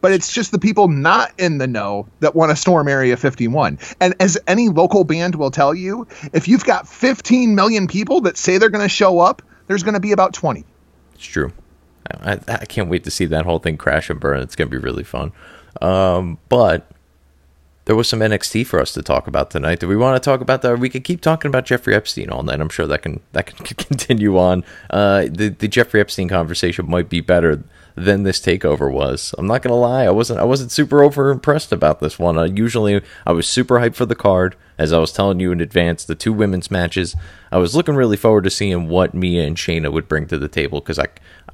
but 0.00 0.12
it's 0.12 0.32
just 0.32 0.52
the 0.52 0.58
people 0.58 0.88
not 0.88 1.32
in 1.38 1.58
the 1.58 1.66
know 1.66 2.06
that 2.20 2.34
want 2.34 2.50
to 2.50 2.56
storm 2.56 2.88
Area 2.88 3.16
51. 3.16 3.78
And 4.00 4.14
as 4.20 4.38
any 4.46 4.68
local 4.68 5.04
band 5.04 5.34
will 5.34 5.50
tell 5.50 5.74
you, 5.74 6.06
if 6.32 6.48
you've 6.48 6.64
got 6.64 6.88
15 6.88 7.54
million 7.54 7.86
people 7.86 8.20
that 8.22 8.36
say 8.36 8.58
they're 8.58 8.70
going 8.70 8.84
to 8.84 8.88
show 8.88 9.18
up, 9.18 9.42
there's 9.66 9.82
going 9.82 9.94
to 9.94 10.00
be 10.00 10.12
about 10.12 10.32
20. 10.32 10.64
It's 11.14 11.24
true. 11.24 11.52
I, 12.10 12.38
I, 12.48 12.64
can't 12.64 12.88
wait 12.88 13.04
to 13.04 13.10
see 13.10 13.26
that 13.26 13.44
whole 13.44 13.58
thing 13.58 13.76
crash 13.76 14.08
and 14.08 14.18
burn. 14.18 14.40
It's 14.40 14.56
going 14.56 14.70
to 14.70 14.76
be 14.76 14.82
really 14.82 15.04
fun. 15.04 15.32
Um, 15.82 16.38
but 16.48 16.90
there 17.88 17.96
was 17.96 18.06
some 18.06 18.20
NXT 18.20 18.66
for 18.66 18.80
us 18.80 18.92
to 18.92 19.02
talk 19.02 19.26
about 19.26 19.50
tonight. 19.50 19.80
Do 19.80 19.88
we 19.88 19.96
want 19.96 20.22
to 20.22 20.30
talk 20.30 20.42
about 20.42 20.60
that? 20.60 20.78
We 20.78 20.90
could 20.90 21.04
keep 21.04 21.22
talking 21.22 21.48
about 21.48 21.64
Jeffrey 21.64 21.94
Epstein 21.94 22.28
all 22.28 22.42
night. 22.42 22.60
I'm 22.60 22.68
sure 22.68 22.86
that 22.86 23.00
can 23.00 23.20
that 23.32 23.46
can 23.46 23.64
continue 23.64 24.36
on. 24.36 24.62
Uh, 24.90 25.22
the 25.22 25.48
the 25.48 25.68
Jeffrey 25.68 25.98
Epstein 25.98 26.28
conversation 26.28 26.86
might 26.86 27.08
be 27.08 27.22
better 27.22 27.64
than 27.94 28.24
this 28.24 28.40
takeover 28.40 28.92
was. 28.92 29.34
I'm 29.38 29.46
not 29.46 29.62
gonna 29.62 29.74
lie. 29.74 30.04
I 30.04 30.10
wasn't 30.10 30.38
I 30.38 30.44
wasn't 30.44 30.70
super 30.70 31.02
over 31.02 31.30
impressed 31.30 31.72
about 31.72 32.00
this 32.00 32.18
one. 32.18 32.36
Uh, 32.36 32.42
usually 32.42 33.00
I 33.24 33.32
was 33.32 33.48
super 33.48 33.76
hyped 33.76 33.94
for 33.94 34.04
the 34.04 34.14
card. 34.14 34.54
As 34.76 34.92
I 34.92 34.98
was 34.98 35.10
telling 35.10 35.40
you 35.40 35.50
in 35.50 35.62
advance, 35.62 36.04
the 36.04 36.14
two 36.14 36.34
women's 36.34 36.70
matches. 36.70 37.16
I 37.50 37.56
was 37.56 37.74
looking 37.74 37.96
really 37.96 38.18
forward 38.18 38.44
to 38.44 38.50
seeing 38.50 38.88
what 38.90 39.14
Mia 39.14 39.46
and 39.46 39.56
Shayna 39.56 39.90
would 39.90 40.08
bring 40.08 40.26
to 40.26 40.36
the 40.36 40.46
table 40.46 40.82
because 40.82 40.98
I, 40.98 41.06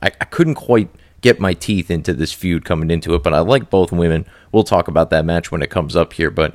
I 0.03 0.11
I 0.21 0.25
couldn't 0.25 0.57
quite 0.57 0.91
get 1.25 1.41
my 1.41 1.55
teeth 1.55 1.91
into 1.91 2.13
this 2.13 2.35
feud 2.35 2.67
coming 2.67 2.91
into 2.91 3.15
it, 3.15 3.23
but 3.23 3.33
I 3.33 3.39
like 3.39 3.71
both 3.71 3.91
women. 3.91 4.27
We'll 4.53 4.63
talk 4.63 4.89
about 4.89 5.09
that 5.09 5.25
match 5.25 5.51
when 5.51 5.63
it 5.63 5.71
comes 5.71 5.97
up 5.97 6.13
here. 6.13 6.31
But 6.31 6.55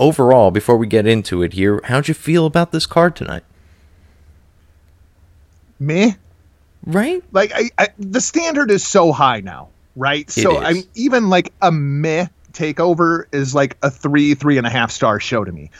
overall, 0.00 0.50
before 0.50 0.76
we 0.76 0.88
get 0.88 1.06
into 1.06 1.40
it 1.44 1.52
here, 1.52 1.80
how'd 1.84 2.08
you 2.08 2.14
feel 2.14 2.44
about 2.44 2.72
this 2.72 2.84
card 2.84 3.14
tonight? 3.14 3.44
Meh. 5.78 6.14
Right? 6.84 7.22
Like 7.30 7.52
I, 7.54 7.70
I 7.78 7.88
the 7.96 8.20
standard 8.20 8.72
is 8.72 8.84
so 8.84 9.12
high 9.12 9.40
now, 9.40 9.68
right? 9.94 10.28
so 10.28 10.60
is. 10.60 10.66
I'm 10.66 10.82
even 10.96 11.30
like 11.30 11.52
a 11.62 11.70
meh 11.70 12.26
takeover 12.52 13.26
is 13.30 13.54
like 13.54 13.76
a 13.84 13.90
three, 13.90 14.34
three 14.34 14.58
and 14.58 14.66
a 14.66 14.70
half 14.70 14.90
star 14.90 15.20
show 15.20 15.44
to 15.44 15.52
me. 15.52 15.70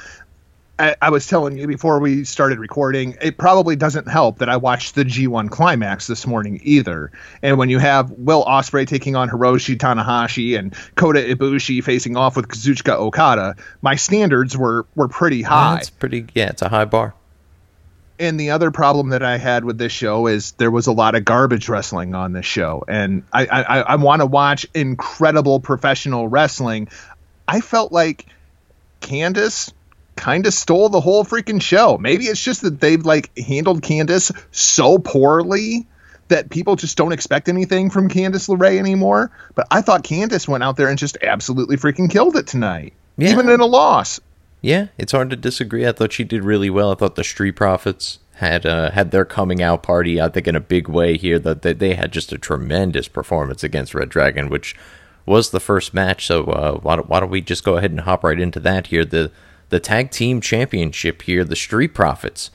I, 0.78 0.96
I 1.02 1.10
was 1.10 1.26
telling 1.26 1.58
you 1.58 1.66
before 1.66 1.98
we 1.98 2.24
started 2.24 2.58
recording, 2.58 3.16
it 3.20 3.36
probably 3.36 3.74
doesn't 3.74 4.06
help 4.08 4.38
that 4.38 4.48
I 4.48 4.56
watched 4.56 4.94
the 4.94 5.04
G1 5.04 5.50
climax 5.50 6.06
this 6.06 6.26
morning 6.26 6.60
either. 6.62 7.10
And 7.42 7.58
when 7.58 7.68
you 7.68 7.78
have 7.78 8.10
Will 8.12 8.44
Ospreay 8.44 8.86
taking 8.86 9.16
on 9.16 9.28
Hiroshi 9.28 9.76
Tanahashi 9.76 10.58
and 10.58 10.74
Kota 10.94 11.20
Ibushi 11.20 11.82
facing 11.82 12.16
off 12.16 12.36
with 12.36 12.48
Kazuchika 12.48 12.94
Okada, 12.94 13.56
my 13.82 13.96
standards 13.96 14.56
were 14.56 14.86
were 14.94 15.08
pretty 15.08 15.42
high. 15.42 15.78
It's 15.78 15.90
pretty. 15.90 16.26
Yeah, 16.34 16.50
it's 16.50 16.62
a 16.62 16.68
high 16.68 16.84
bar. 16.84 17.14
And 18.20 18.38
the 18.38 18.50
other 18.50 18.70
problem 18.70 19.10
that 19.10 19.22
I 19.22 19.38
had 19.38 19.64
with 19.64 19.78
this 19.78 19.92
show 19.92 20.26
is 20.26 20.52
there 20.52 20.72
was 20.72 20.88
a 20.88 20.92
lot 20.92 21.14
of 21.14 21.24
garbage 21.24 21.68
wrestling 21.68 22.14
on 22.14 22.32
this 22.32 22.46
show, 22.46 22.84
and 22.86 23.24
I 23.32 23.46
I, 23.46 23.80
I 23.80 23.96
want 23.96 24.20
to 24.20 24.26
watch 24.26 24.66
incredible 24.74 25.60
professional 25.60 26.28
wrestling. 26.28 26.88
I 27.46 27.60
felt 27.60 27.92
like 27.92 28.26
Candice 29.00 29.72
kind 30.18 30.46
of 30.46 30.52
stole 30.52 30.88
the 30.90 31.00
whole 31.00 31.24
freaking 31.24 31.62
show. 31.62 31.96
Maybe 31.98 32.24
it's 32.24 32.42
just 32.42 32.62
that 32.62 32.80
they've 32.80 33.04
like 33.04 33.36
handled 33.38 33.82
Candice 33.82 34.30
so 34.50 34.98
poorly 34.98 35.86
that 36.28 36.50
people 36.50 36.76
just 36.76 36.98
don't 36.98 37.12
expect 37.12 37.48
anything 37.48 37.88
from 37.88 38.08
Candice 38.10 38.48
LeRae 38.54 38.78
anymore. 38.78 39.30
But 39.54 39.66
I 39.70 39.80
thought 39.80 40.04
Candice 40.04 40.46
went 40.46 40.62
out 40.62 40.76
there 40.76 40.88
and 40.88 40.98
just 40.98 41.16
absolutely 41.22 41.76
freaking 41.76 42.10
killed 42.10 42.36
it 42.36 42.46
tonight, 42.46 42.92
Yeah. 43.16 43.30
even 43.30 43.48
in 43.48 43.60
a 43.60 43.66
loss. 43.66 44.20
Yeah, 44.60 44.88
it's 44.98 45.12
hard 45.12 45.30
to 45.30 45.36
disagree. 45.36 45.86
I 45.86 45.92
thought 45.92 46.12
she 46.12 46.24
did 46.24 46.44
really 46.44 46.68
well. 46.68 46.90
I 46.92 46.96
thought 46.96 47.14
the 47.14 47.24
Street 47.24 47.52
Profits 47.52 48.18
had 48.34 48.66
uh, 48.66 48.90
had 48.90 49.10
their 49.12 49.24
coming 49.24 49.62
out 49.62 49.82
party. 49.82 50.20
I 50.20 50.28
think 50.28 50.46
in 50.48 50.56
a 50.56 50.60
big 50.60 50.88
way 50.88 51.16
here 51.16 51.38
that 51.38 51.62
that 51.62 51.78
they 51.78 51.94
had 51.94 52.12
just 52.12 52.32
a 52.32 52.38
tremendous 52.38 53.06
performance 53.08 53.62
against 53.64 53.94
Red 53.94 54.08
Dragon, 54.08 54.48
which 54.48 54.74
was 55.26 55.50
the 55.50 55.60
first 55.60 55.94
match. 55.94 56.26
So 56.26 56.44
uh, 56.44 56.72
why 56.80 56.96
don't 56.96 57.08
why 57.08 57.20
don't 57.20 57.30
we 57.30 57.40
just 57.40 57.62
go 57.64 57.76
ahead 57.76 57.92
and 57.92 58.00
hop 58.00 58.24
right 58.24 58.38
into 58.38 58.58
that 58.60 58.88
here? 58.88 59.04
The 59.04 59.30
the 59.68 59.80
tag 59.80 60.10
team 60.10 60.40
championship 60.40 61.22
here, 61.22 61.44
the 61.44 61.56
Street 61.56 61.94
Profits 61.94 62.50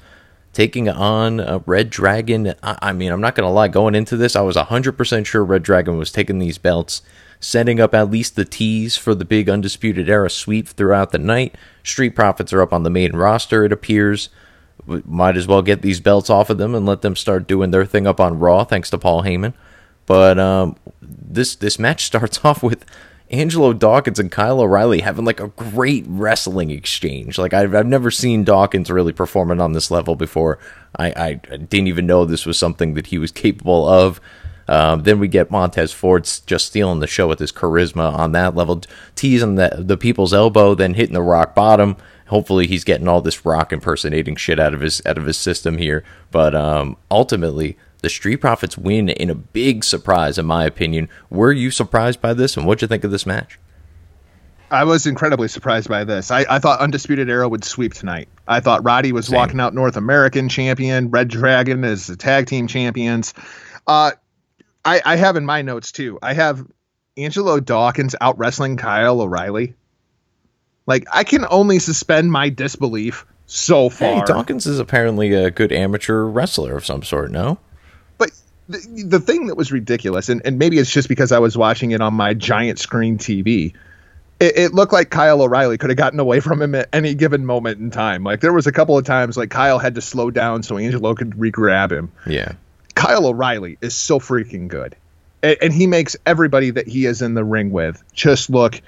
taking 0.53 0.87
on 0.87 1.39
uh, 1.39 1.59
Red 1.65 1.89
Dragon. 1.89 2.53
I, 2.63 2.77
I 2.81 2.93
mean, 2.93 3.11
I'm 3.11 3.21
not 3.21 3.35
gonna 3.35 3.51
lie. 3.51 3.67
Going 3.67 3.95
into 3.95 4.15
this, 4.15 4.35
I 4.35 4.41
was 4.41 4.55
100% 4.55 5.25
sure 5.25 5.43
Red 5.43 5.63
Dragon 5.63 5.97
was 5.97 6.11
taking 6.11 6.39
these 6.39 6.57
belts, 6.57 7.01
setting 7.39 7.79
up 7.79 7.93
at 7.93 8.11
least 8.11 8.35
the 8.35 8.45
tease 8.45 8.95
for 8.95 9.13
the 9.13 9.25
big 9.25 9.49
Undisputed 9.49 10.09
Era 10.09 10.29
sweep 10.29 10.67
throughout 10.67 11.11
the 11.11 11.19
night. 11.19 11.55
Street 11.83 12.11
Profits 12.11 12.53
are 12.53 12.61
up 12.61 12.71
on 12.71 12.83
the 12.83 12.89
main 12.89 13.15
roster, 13.15 13.65
it 13.65 13.73
appears. 13.73 14.29
We 14.85 15.01
might 15.05 15.37
as 15.37 15.47
well 15.47 15.61
get 15.61 15.81
these 15.81 15.99
belts 15.99 16.29
off 16.29 16.49
of 16.49 16.57
them 16.57 16.75
and 16.75 16.85
let 16.85 17.01
them 17.01 17.15
start 17.15 17.47
doing 17.47 17.71
their 17.71 17.85
thing 17.85 18.07
up 18.07 18.19
on 18.19 18.39
Raw, 18.39 18.63
thanks 18.63 18.89
to 18.91 18.97
Paul 18.97 19.23
Heyman. 19.23 19.53
But 20.05 20.37
um, 20.37 20.75
this 21.01 21.55
this 21.55 21.79
match 21.79 22.05
starts 22.05 22.43
off 22.45 22.61
with 22.61 22.85
Angelo 23.33 23.73
Dawkins 23.73 24.19
and 24.19 24.31
Kyle 24.31 24.61
O'Reilly 24.61 25.01
having 25.01 25.25
like 25.25 25.39
a 25.39 25.47
great 25.47 26.05
wrestling 26.07 26.69
exchange. 26.69 27.39
Like 27.39 27.53
I've 27.53 27.73
I've 27.73 27.87
never 27.87 28.11
seen 28.11 28.43
Dawkins 28.43 28.91
really 28.91 29.11
performing 29.11 29.59
on 29.59 29.73
this 29.73 29.89
level 29.89 30.15
before. 30.15 30.59
I, 30.97 31.13
I, 31.17 31.33
didn't 31.33 31.87
even 31.87 32.05
know 32.05 32.23
this 32.23 32.45
was 32.45 32.59
something 32.59 32.93
that 32.93 33.07
he 33.07 33.17
was 33.17 33.31
capable 33.31 33.87
of. 33.87 34.21
Um, 34.67 35.01
then 35.01 35.19
we 35.19 35.27
get 35.27 35.49
Montez 35.49 35.91
Ford 35.91 36.29
just 36.45 36.67
stealing 36.67 36.99
the 36.99 37.07
show 37.07 37.27
with 37.27 37.39
his 37.39 37.51
charisma 37.51 38.13
on 38.13 38.33
that 38.33 38.55
level, 38.55 38.81
teasing 39.15 39.55
the 39.55 39.77
the 39.79 39.97
people's 39.97 40.33
elbow, 40.33 40.75
then 40.75 40.93
hitting 40.93 41.15
the 41.15 41.21
rock 41.23 41.55
bottom. 41.55 41.97
Hopefully, 42.27 42.67
he's 42.67 42.83
getting 42.83 43.07
all 43.07 43.21
this 43.21 43.45
rock 43.45 43.73
impersonating 43.73 44.35
shit 44.35 44.59
out 44.59 44.75
of 44.75 44.81
his 44.81 45.01
out 45.07 45.17
of 45.17 45.25
his 45.25 45.37
system 45.37 45.79
here. 45.79 46.03
But 46.29 46.53
um, 46.53 46.97
ultimately, 47.09 47.77
the 48.03 48.09
Street 48.09 48.37
Profits 48.37 48.77
win 48.77 49.07
in 49.07 49.29
a 49.29 49.35
big 49.35 49.83
surprise, 49.83 50.37
in 50.37 50.45
my 50.45 50.65
opinion. 50.65 51.07
Were 51.29 51.53
you 51.53 51.71
surprised 51.71 52.21
by 52.21 52.33
this, 52.33 52.57
and 52.57 52.67
what'd 52.67 52.81
you 52.81 52.87
think 52.87 53.05
of 53.05 53.11
this 53.11 53.25
match? 53.25 53.57
I 54.69 54.83
was 54.83 55.07
incredibly 55.07 55.47
surprised 55.47 55.87
by 55.87 56.03
this. 56.03 56.29
I, 56.29 56.45
I 56.49 56.59
thought 56.59 56.81
Undisputed 56.81 57.29
Era 57.29 57.47
would 57.47 57.63
sweep 57.63 57.93
tonight. 57.93 58.27
I 58.45 58.59
thought 58.59 58.83
Roddy 58.83 59.13
was 59.13 59.27
Same. 59.27 59.37
walking 59.37 59.59
out 59.61 59.73
North 59.73 59.95
American 59.95 60.49
champion, 60.49 61.11
Red 61.11 61.29
Dragon 61.29 61.85
is 61.85 62.07
the 62.07 62.17
tag 62.17 62.47
team 62.47 62.67
champions. 62.67 63.33
Uh, 63.87 64.11
I, 64.83 65.01
I 65.05 65.15
have 65.15 65.37
in 65.37 65.45
my 65.45 65.61
notes 65.61 65.93
too. 65.93 66.19
I 66.21 66.33
have 66.33 66.67
Angelo 67.15 67.61
Dawkins 67.61 68.15
out 68.19 68.37
wrestling 68.37 68.75
Kyle 68.75 69.21
O'Reilly. 69.21 69.75
Like 70.85 71.05
I 71.13 71.23
can 71.23 71.45
only 71.49 71.79
suspend 71.79 72.33
my 72.33 72.49
disbelief 72.49 73.25
so 73.45 73.87
far. 73.87 74.15
Hey, 74.15 74.23
Dawkins 74.25 74.65
is 74.65 74.79
apparently 74.79 75.33
a 75.33 75.51
good 75.51 75.71
amateur 75.71 76.23
wrestler 76.23 76.75
of 76.75 76.85
some 76.85 77.03
sort. 77.03 77.31
No, 77.31 77.59
the, 78.69 79.03
the 79.05 79.19
thing 79.19 79.47
that 79.47 79.55
was 79.55 79.71
ridiculous, 79.71 80.29
and, 80.29 80.41
and 80.45 80.57
maybe 80.57 80.77
it's 80.77 80.91
just 80.91 81.09
because 81.09 81.31
I 81.31 81.39
was 81.39 81.57
watching 81.57 81.91
it 81.91 82.01
on 82.01 82.13
my 82.13 82.33
giant 82.33 82.79
screen 82.79 83.17
TV, 83.17 83.73
it, 84.39 84.57
it 84.57 84.73
looked 84.73 84.93
like 84.93 85.09
Kyle 85.09 85.41
O'Reilly 85.41 85.77
could 85.77 85.89
have 85.89 85.97
gotten 85.97 86.19
away 86.19 86.39
from 86.39 86.61
him 86.61 86.75
at 86.75 86.89
any 86.93 87.13
given 87.13 87.45
moment 87.45 87.79
in 87.79 87.91
time. 87.91 88.23
Like 88.23 88.41
there 88.41 88.53
was 88.53 88.67
a 88.67 88.71
couple 88.71 88.97
of 88.97 89.05
times 89.05 89.37
like 89.37 89.49
Kyle 89.49 89.79
had 89.79 89.95
to 89.95 90.01
slow 90.01 90.31
down 90.31 90.63
so 90.63 90.77
Angelo 90.77 91.13
could 91.15 91.39
re-grab 91.39 91.91
him. 91.91 92.11
yeah, 92.25 92.53
Kyle 92.95 93.25
O'Reilly 93.25 93.77
is 93.81 93.95
so 93.95 94.19
freaking 94.19 94.67
good. 94.67 94.95
And, 95.41 95.57
and 95.61 95.73
he 95.73 95.87
makes 95.87 96.15
everybody 96.25 96.71
that 96.71 96.87
he 96.87 97.05
is 97.05 97.21
in 97.21 97.33
the 97.33 97.43
ring 97.43 97.71
with 97.71 98.01
just 98.13 98.49
look 98.49 98.81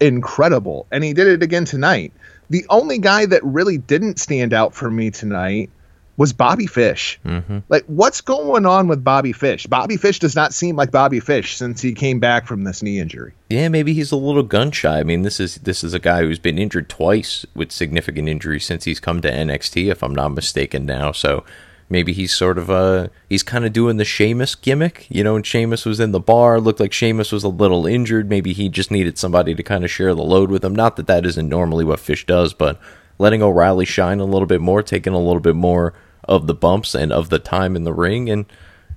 incredible. 0.00 0.86
And 0.90 1.04
he 1.04 1.12
did 1.12 1.28
it 1.28 1.42
again 1.42 1.64
tonight. 1.64 2.12
The 2.48 2.66
only 2.68 2.98
guy 2.98 3.26
that 3.26 3.44
really 3.44 3.78
didn't 3.78 4.18
stand 4.18 4.52
out 4.52 4.74
for 4.74 4.90
me 4.90 5.10
tonight 5.10 5.70
was 6.16 6.32
Bobby 6.32 6.66
Fish. 6.66 7.18
Mm-hmm. 7.24 7.58
Like, 7.68 7.84
what's 7.86 8.20
going 8.20 8.66
on 8.66 8.88
with 8.88 9.02
Bobby 9.02 9.32
Fish? 9.32 9.66
Bobby 9.66 9.96
Fish 9.96 10.18
does 10.18 10.36
not 10.36 10.52
seem 10.52 10.76
like 10.76 10.90
Bobby 10.90 11.20
Fish 11.20 11.56
since 11.56 11.80
he 11.80 11.94
came 11.94 12.20
back 12.20 12.46
from 12.46 12.64
this 12.64 12.82
knee 12.82 12.98
injury. 12.98 13.32
yeah. 13.48 13.68
Maybe 13.68 13.94
he's 13.94 14.12
a 14.12 14.16
little 14.16 14.42
gun 14.42 14.70
shy. 14.70 14.98
I 15.00 15.02
mean, 15.04 15.22
this 15.22 15.40
is 15.40 15.56
this 15.56 15.82
is 15.82 15.94
a 15.94 15.98
guy 15.98 16.20
who's 16.22 16.38
been 16.38 16.58
injured 16.58 16.88
twice 16.88 17.46
with 17.54 17.72
significant 17.72 18.28
injuries 18.28 18.66
since 18.66 18.84
he's 18.84 19.00
come 19.00 19.20
to 19.22 19.30
NXT, 19.30 19.90
if 19.90 20.02
I'm 20.02 20.14
not 20.14 20.30
mistaken 20.30 20.84
now. 20.86 21.12
So 21.12 21.44
maybe 21.88 22.12
he's 22.12 22.32
sort 22.32 22.58
of 22.58 22.70
uh 22.70 23.08
he's 23.28 23.42
kind 23.42 23.64
of 23.64 23.72
doing 23.72 23.96
the 23.96 24.04
Sheamus 24.04 24.54
gimmick, 24.54 25.06
you 25.08 25.24
know. 25.24 25.34
When 25.34 25.42
Sheamus 25.42 25.84
was 25.86 26.00
in 26.00 26.12
the 26.12 26.20
bar, 26.20 26.60
looked 26.60 26.80
like 26.80 26.92
Sheamus 26.92 27.32
was 27.32 27.44
a 27.44 27.48
little 27.48 27.86
injured. 27.86 28.28
Maybe 28.28 28.52
he 28.52 28.68
just 28.68 28.90
needed 28.90 29.16
somebody 29.16 29.54
to 29.54 29.62
kind 29.62 29.84
of 29.84 29.90
share 29.90 30.14
the 30.14 30.22
load 30.22 30.50
with 30.50 30.64
him. 30.64 30.74
Not 30.74 30.96
that 30.96 31.06
that 31.06 31.24
isn't 31.24 31.48
normally 31.48 31.84
what 31.84 31.98
Fish 32.00 32.26
does, 32.26 32.52
but 32.52 32.78
letting 33.20 33.42
O'Reilly 33.42 33.84
shine 33.84 34.18
a 34.18 34.24
little 34.24 34.46
bit 34.46 34.62
more, 34.62 34.82
taking 34.82 35.12
a 35.12 35.18
little 35.18 35.40
bit 35.40 35.54
more 35.54 35.92
of 36.24 36.46
the 36.46 36.54
bumps 36.54 36.94
and 36.94 37.12
of 37.12 37.28
the 37.28 37.38
time 37.38 37.76
in 37.76 37.84
the 37.84 37.92
ring, 37.92 38.30
and 38.30 38.46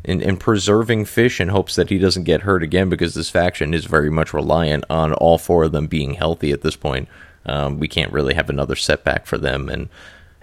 and, 0.06 0.22
and 0.22 0.40
preserving 0.40 1.06
Fish 1.06 1.40
in 1.40 1.50
hopes 1.50 1.76
that 1.76 1.90
he 1.90 1.98
doesn't 1.98 2.24
get 2.24 2.42
hurt 2.42 2.64
again 2.64 2.90
because 2.90 3.14
this 3.14 3.30
faction 3.30 3.74
is 3.74 3.86
very 3.86 4.10
much 4.10 4.34
reliant 4.34 4.84
on 4.90 5.14
all 5.14 5.38
four 5.38 5.64
of 5.64 5.72
them 5.72 5.88
being 5.88 6.16
healthy 6.16 6.52
at 6.52 6.62
this 6.62 6.76
point. 6.76 7.08
Um, 7.46 7.80
we 7.80 7.88
can't 7.88 8.12
really 8.12 8.34
have 8.34 8.50
another 8.50 8.76
setback 8.76 9.26
for 9.26 9.38
them. 9.38 9.70
And 9.70 9.90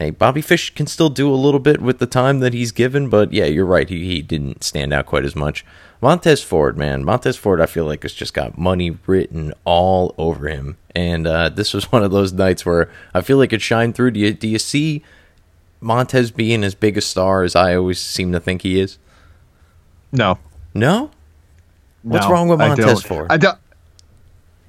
hey, 0.01 0.11
Bobby 0.11 0.41
Fish 0.41 0.75
can 0.75 0.87
still 0.87 1.11
do 1.11 1.31
a 1.33 1.37
little 1.37 1.61
bit 1.61 1.81
with 1.83 1.99
the 1.99 2.07
time 2.07 2.41
that 2.41 2.55
he's 2.55 2.73
given, 2.73 3.09
but 3.11 3.33
yeah, 3.35 3.45
you're 3.45 3.67
right. 3.67 3.87
He, 3.89 4.07
he 4.07 4.23
didn't 4.23 4.65
stand 4.65 4.95
out 4.95 5.05
quite 5.05 5.27
as 5.27 5.37
much. 5.37 5.65
Montez 6.01 6.43
Ford, 6.43 6.79
man, 6.79 7.05
Montez 7.05 7.37
Ford, 7.37 7.61
I 7.61 7.67
feel 7.67 7.85
like 7.85 8.03
has 8.03 8.15
just 8.15 8.33
got 8.33 8.57
money 8.57 8.97
written 9.07 9.53
all 9.67 10.15
over 10.17 10.49
him, 10.49 10.79
and 10.97 11.27
uh, 11.27 11.49
this 11.55 11.75
was 11.75 11.93
one 11.93 12.03
of 12.03 12.11
those 12.11 12.33
nights 12.33 12.65
where 12.65 12.91
I 13.13 13.21
feel 13.21 13.37
like 13.37 13.53
it 13.53 13.61
shined 13.61 13.95
through. 13.95 14.13
Do 14.13 14.21
you 14.21 14.33
do 14.33 14.49
you 14.49 14.59
see 14.59 15.03
Montez 15.81 16.31
being 16.31 16.65
as 16.65 16.75
big 16.75 16.97
a 16.97 17.03
star 17.03 17.43
as 17.43 17.55
I 17.55 17.77
always 17.77 18.01
seem 18.01 18.33
to 18.33 18.41
think 18.41 18.63
he 18.63 18.81
is? 18.81 18.97
No. 20.11 20.39
No. 20.75 21.11
What's 22.03 22.25
No, 22.25 22.33
wrong 22.33 22.49
with 22.49 22.63
I 22.63 22.69
Montez 22.69 22.87
don't. 22.87 23.05
Ford? 23.05 23.27
I 23.31 23.37
don't. 23.37 23.59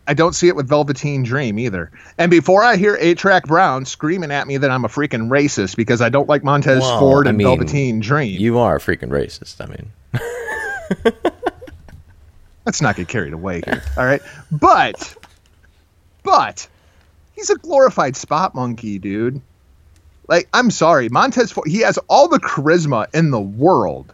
I 0.07 0.13
don't 0.13 0.33
see 0.33 0.47
it 0.47 0.55
with 0.55 0.67
Velveteen 0.67 1.23
Dream 1.23 1.59
either. 1.59 1.91
And 2.17 2.31
before 2.31 2.63
I 2.63 2.75
hear 2.75 2.97
A 2.99 3.13
Track 3.13 3.45
Brown 3.45 3.85
screaming 3.85 4.31
at 4.31 4.47
me 4.47 4.57
that 4.57 4.71
I'm 4.71 4.83
a 4.83 4.87
freaking 4.87 5.29
racist 5.29 5.75
because 5.75 6.01
I 6.01 6.09
don't 6.09 6.27
like 6.27 6.43
Montez 6.43 6.81
Well, 6.81 6.99
Ford 6.99 7.27
I 7.27 7.29
and 7.29 7.37
mean, 7.37 7.47
Velveteen 7.47 7.99
Dream, 7.99 8.39
You 8.39 8.57
are 8.57 8.77
a 8.77 8.79
freaking 8.79 9.09
racist. 9.09 9.61
I 9.61 9.67
mean, 9.67 11.13
let's 12.65 12.81
not 12.81 12.95
get 12.95 13.07
carried 13.07 13.33
away 13.33 13.61
here. 13.65 13.83
All 13.95 14.05
right. 14.05 14.21
But, 14.51 15.15
but, 16.23 16.67
he's 17.33 17.49
a 17.49 17.55
glorified 17.55 18.15
spot 18.15 18.55
monkey, 18.55 18.97
dude. 18.97 19.39
Like, 20.27 20.49
I'm 20.53 20.71
sorry. 20.71 21.09
Montez 21.09 21.51
Ford, 21.51 21.67
he 21.67 21.79
has 21.81 21.97
all 22.07 22.27
the 22.27 22.39
charisma 22.39 23.07
in 23.13 23.31
the 23.31 23.39
world. 23.39 24.13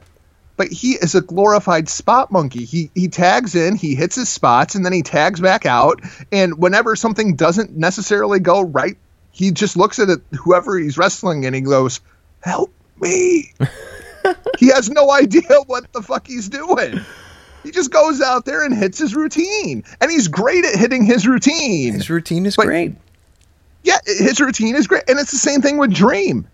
But 0.57 0.69
he 0.69 0.93
is 0.93 1.13
a 1.15 1.21
glorified 1.21 1.87
spot 1.87 2.31
monkey. 2.31 2.65
He 2.65 2.89
he 2.95 3.07
tags 3.07 3.55
in, 3.55 3.75
he 3.75 3.95
hits 3.95 4.15
his 4.15 4.27
spots, 4.27 4.75
and 4.75 4.83
then 4.83 4.91
he 4.93 5.03
tags 5.03 5.39
back 5.39 5.65
out. 5.65 6.01
And 6.31 6.57
whenever 6.57 6.95
something 6.95 7.35
doesn't 7.35 7.77
necessarily 7.77 8.39
go 8.39 8.61
right, 8.61 8.97
he 9.31 9.51
just 9.51 9.77
looks 9.77 9.99
at 9.99 10.09
it, 10.09 10.19
whoever 10.43 10.77
he's 10.77 10.97
wrestling 10.97 11.45
and 11.45 11.53
he 11.53 11.61
goes, 11.61 12.01
"Help 12.41 12.73
me!" 12.99 13.53
he 14.57 14.67
has 14.69 14.89
no 14.89 15.11
idea 15.11 15.43
what 15.67 15.91
the 15.93 16.01
fuck 16.01 16.25
he's 16.27 16.49
doing. 16.49 17.01
He 17.63 17.71
just 17.71 17.91
goes 17.91 18.21
out 18.21 18.45
there 18.45 18.63
and 18.63 18.73
hits 18.73 18.97
his 18.97 19.15
routine, 19.15 19.83
and 20.01 20.09
he's 20.09 20.27
great 20.27 20.65
at 20.65 20.75
hitting 20.75 21.03
his 21.03 21.27
routine. 21.27 21.93
his 21.93 22.09
routine 22.09 22.45
is 22.45 22.55
But- 22.55 22.65
great. 22.65 22.95
Yeah, 23.83 23.99
his 24.05 24.39
routine 24.41 24.75
is 24.75 24.87
great, 24.87 25.03
and 25.07 25.17
it's 25.19 25.31
the 25.31 25.37
same 25.37 25.61
thing 25.61 25.77
with 25.77 25.93
Dream. 25.93 26.47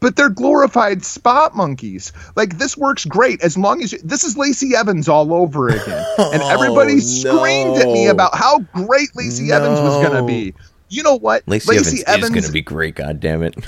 But 0.00 0.16
they're 0.16 0.28
glorified 0.28 1.04
spot 1.04 1.56
monkeys. 1.56 2.12
Like 2.36 2.58
this 2.58 2.76
works 2.76 3.04
great 3.04 3.42
as 3.42 3.56
long 3.56 3.82
as 3.82 3.92
you, 3.92 3.98
this 4.04 4.24
is 4.24 4.36
Lacey 4.36 4.76
Evans 4.76 5.08
all 5.08 5.32
over 5.32 5.68
again, 5.68 6.06
and 6.18 6.42
everybody 6.42 6.94
Oh, 6.96 6.98
screamed 6.98 7.76
at 7.78 7.86
me 7.86 8.06
about 8.08 8.34
how 8.34 8.60
great 8.74 9.14
Lacey 9.14 9.52
Evans 9.52 9.80
was 9.80 9.96
going 10.04 10.16
to 10.16 10.22
be. 10.22 10.54
You 10.88 11.02
know 11.02 11.16
what? 11.16 11.42
Lacey, 11.46 12.04
Evans, 12.06 12.24
is 12.26 12.30
going 12.30 12.44
to 12.44 12.52
be 12.52 12.60
great. 12.60 12.94
God 12.94 13.20
damn 13.20 13.42
it! 13.42 13.56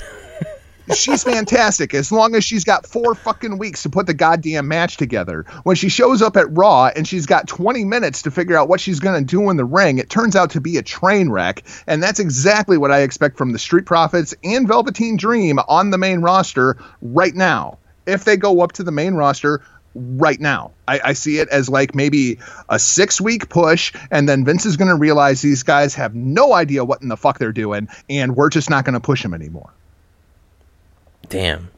she's 0.97 1.23
fantastic 1.23 1.93
as 1.93 2.11
long 2.11 2.35
as 2.35 2.43
she's 2.43 2.63
got 2.63 2.85
four 2.85 3.15
fucking 3.15 3.57
weeks 3.57 3.83
to 3.83 3.89
put 3.89 4.07
the 4.07 4.13
goddamn 4.13 4.67
match 4.67 4.97
together. 4.97 5.45
When 5.63 5.75
she 5.75 5.89
shows 5.89 6.21
up 6.21 6.37
at 6.37 6.55
Raw 6.55 6.87
and 6.87 7.07
she's 7.07 7.25
got 7.25 7.47
20 7.47 7.85
minutes 7.85 8.23
to 8.23 8.31
figure 8.31 8.57
out 8.57 8.69
what 8.69 8.79
she's 8.79 8.99
going 8.99 9.19
to 9.19 9.25
do 9.25 9.49
in 9.49 9.57
the 9.57 9.65
ring, 9.65 9.97
it 9.97 10.09
turns 10.09 10.35
out 10.35 10.51
to 10.51 10.61
be 10.61 10.77
a 10.77 10.83
train 10.83 11.29
wreck. 11.29 11.63
And 11.87 12.01
that's 12.01 12.19
exactly 12.19 12.77
what 12.77 12.91
I 12.91 13.01
expect 13.01 13.37
from 13.37 13.51
the 13.51 13.59
Street 13.59 13.85
Profits 13.85 14.33
and 14.43 14.67
Velveteen 14.67 15.17
Dream 15.17 15.59
on 15.67 15.89
the 15.89 15.97
main 15.97 16.21
roster 16.21 16.77
right 17.01 17.33
now. 17.33 17.77
If 18.05 18.25
they 18.25 18.37
go 18.37 18.61
up 18.61 18.73
to 18.73 18.83
the 18.83 18.91
main 18.91 19.13
roster, 19.13 19.61
right 19.95 20.39
now. 20.39 20.71
I, 20.87 20.99
I 21.03 21.13
see 21.13 21.39
it 21.39 21.49
as 21.49 21.69
like 21.69 21.95
maybe 21.95 22.39
a 22.69 22.79
six 22.79 23.19
week 23.19 23.49
push, 23.49 23.91
and 24.11 24.29
then 24.29 24.45
Vince 24.45 24.65
is 24.65 24.77
going 24.77 24.89
to 24.89 24.95
realize 24.95 25.41
these 25.41 25.63
guys 25.63 25.95
have 25.95 26.15
no 26.15 26.53
idea 26.53 26.85
what 26.85 27.01
in 27.01 27.07
the 27.07 27.17
fuck 27.17 27.39
they're 27.39 27.51
doing, 27.51 27.89
and 28.09 28.35
we're 28.35 28.49
just 28.49 28.69
not 28.69 28.85
going 28.85 28.93
to 28.93 28.99
push 28.99 29.23
them 29.23 29.33
anymore. 29.33 29.73
Damn, 31.29 31.69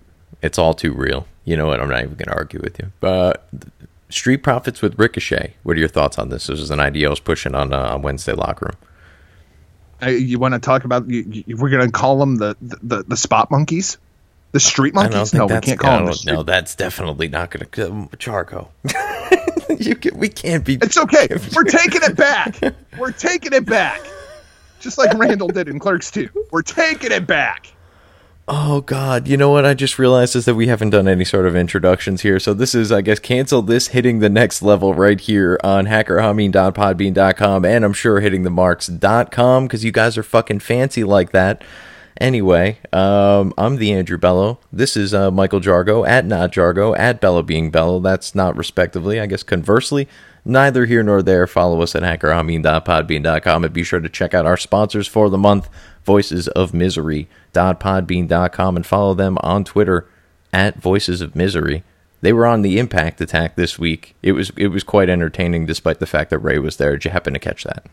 it's 0.42 0.58
all 0.58 0.74
too 0.74 0.94
real. 0.94 1.28
You 1.46 1.58
know 1.58 1.68
what? 1.68 1.82
I'm 1.82 1.90
not 1.90 2.00
even 2.00 2.16
going 2.16 2.28
to 2.28 2.36
argue 2.36 2.60
with 2.62 2.80
you. 2.80 2.92
But 3.00 3.48
Street 4.10 4.38
Profits 4.38 4.82
with 4.82 4.98
Ricochet. 4.98 5.56
What 5.64 5.76
are 5.76 5.80
your 5.80 5.90
thoughts 5.90 6.18
on 6.18 6.30
this? 6.30 6.48
This 6.48 6.60
is 6.60 6.72
an 6.72 6.80
idea 6.80 7.08
I 7.08 7.10
was 7.10 7.20
pushing 7.20 7.56
on 7.56 7.74
uh, 7.74 7.98
Wednesday 7.98 8.34
locker 8.34 8.68
room. 8.68 8.78
Uh, 10.04 10.10
you 10.10 10.40
want 10.40 10.54
to 10.54 10.60
talk 10.60 10.84
about? 10.84 11.10
You, 11.10 11.44
you, 11.46 11.58
we're 11.58 11.70
going 11.70 11.86
to 11.86 11.92
call 11.92 12.18
them 12.18 12.38
the, 12.38 12.56
the 12.62 13.04
the 13.04 13.18
spot 13.18 13.52
monkeys, 13.52 13.98
the 14.52 14.60
street 14.60 14.96
monkeys. 14.96 15.34
No, 15.34 15.46
we 15.46 15.50
that's 15.54 15.68
can't 15.68 15.80
call 15.80 15.98
them. 15.98 16.06
The 16.08 16.14
street. 16.14 16.34
No, 16.34 16.44
that's 16.44 16.76
definitely 16.76 17.28
not 17.28 17.52
going 17.52 17.68
to 17.70 17.92
um, 17.92 18.10
Charco. 18.18 18.70
you 19.80 19.96
can, 19.96 20.18
we 20.18 20.28
can't 20.30 20.66
be. 20.66 20.76
It's 20.82 20.98
okay. 20.98 21.28
We're 21.56 21.64
taking 21.64 22.02
it 22.04 22.16
back. 22.16 22.60
We're 22.98 23.12
taking 23.12 23.54
it 23.54 23.66
back. 23.66 24.02
Just 24.80 24.98
like 24.98 25.14
Randal 25.14 25.50
did 25.50 25.68
in 25.70 25.78
Clerks 25.78 26.10
2. 26.10 26.30
We're 26.50 26.64
taking 26.64 27.12
it 27.12 27.28
back. 27.28 27.72
Oh 28.54 28.82
God! 28.82 29.30
You 29.30 29.38
know 29.38 29.50
what? 29.50 29.66
I 29.66 29.74
just 29.74 29.98
realized 29.98 30.36
is 30.36 30.44
that 30.44 30.56
we 30.56 30.68
haven't 30.68 30.90
done 30.90 31.08
any 31.08 31.24
sort 31.24 31.46
of 31.46 31.56
introductions 31.56 32.24
here. 32.24 32.38
So 32.38 32.54
this 32.54 32.76
is, 32.76 32.92
I 32.92 33.00
guess, 33.00 33.18
cancel 33.18 33.62
this 33.62 33.88
hitting 33.88 34.20
the 34.20 34.28
next 34.28 34.62
level 34.62 34.94
right 34.94 35.22
here 35.22 35.58
on 35.64 35.86
hackerhumming.podbean.com, 35.86 37.64
and 37.64 37.86
I'm 37.86 37.94
sure 37.94 38.20
hitting 38.20 38.44
the 38.44 38.50
marks.com 38.50 39.64
because 39.68 39.86
you 39.86 39.94
guys 39.94 40.18
are 40.18 40.24
fucking 40.24 40.60
fancy 40.60 41.06
like 41.06 41.32
that. 41.32 41.64
Anyway, 42.20 42.78
um, 42.92 43.54
I'm 43.58 43.78
the 43.78 43.94
Andrew 43.94 44.18
Bello. 44.18 44.60
This 44.70 44.98
is 44.98 45.14
uh, 45.14 45.32
Michael 45.32 45.62
Jargo 45.62 46.06
at 46.06 46.26
not 46.26 46.52
Jargo 46.52 46.94
at 47.00 47.22
Bello 47.22 47.44
being 47.44 47.72
Bello. 47.72 48.02
That's 48.02 48.36
not 48.36 48.58
respectively. 48.58 49.18
I 49.22 49.28
guess 49.28 49.44
conversely, 49.44 50.10
neither 50.45 50.86
here 50.86 51.04
nor 51.04 51.21
there. 51.21 51.47
Follow 51.47 51.82
us 51.82 51.95
at 51.95 52.04
hackerhumming.podbean.com 52.04 53.63
and 53.63 53.73
be 53.73 53.84
sure 53.84 53.99
to 53.99 54.10
check 54.10 54.34
out 54.34 54.45
our 54.45 54.58
sponsors 54.58 55.08
for 55.08 55.30
the 55.30 55.38
month, 55.38 55.69
Voices 56.04 56.47
of 56.49 56.73
Misery.podbean.com, 56.73 58.75
and 58.75 58.86
follow 58.86 59.13
them 59.13 59.38
on 59.41 59.63
Twitter 59.63 60.08
at 60.54 60.77
Voices 60.77 61.21
of 61.21 61.36
Misery. 61.36 61.84
They 62.21 62.34
were 62.34 62.45
on 62.45 62.62
the 62.62 62.77
Impact 62.77 63.19
attack 63.21 63.56
this 63.56 63.80
week. 63.80 64.15
It 64.21 64.34
was 64.34 64.51
it 64.56 64.67
was 64.67 64.84
quite 64.84 65.10
entertaining, 65.10 65.65
despite 65.65 65.99
the 65.99 66.06
fact 66.06 66.30
that 66.30 66.39
Ray 66.39 66.60
was 66.60 66.77
there. 66.77 66.91
Did 66.91 67.06
you 67.06 67.12
happen 67.12 67.34
to 67.34 67.39
catch 67.39 67.63
that? 67.63 67.88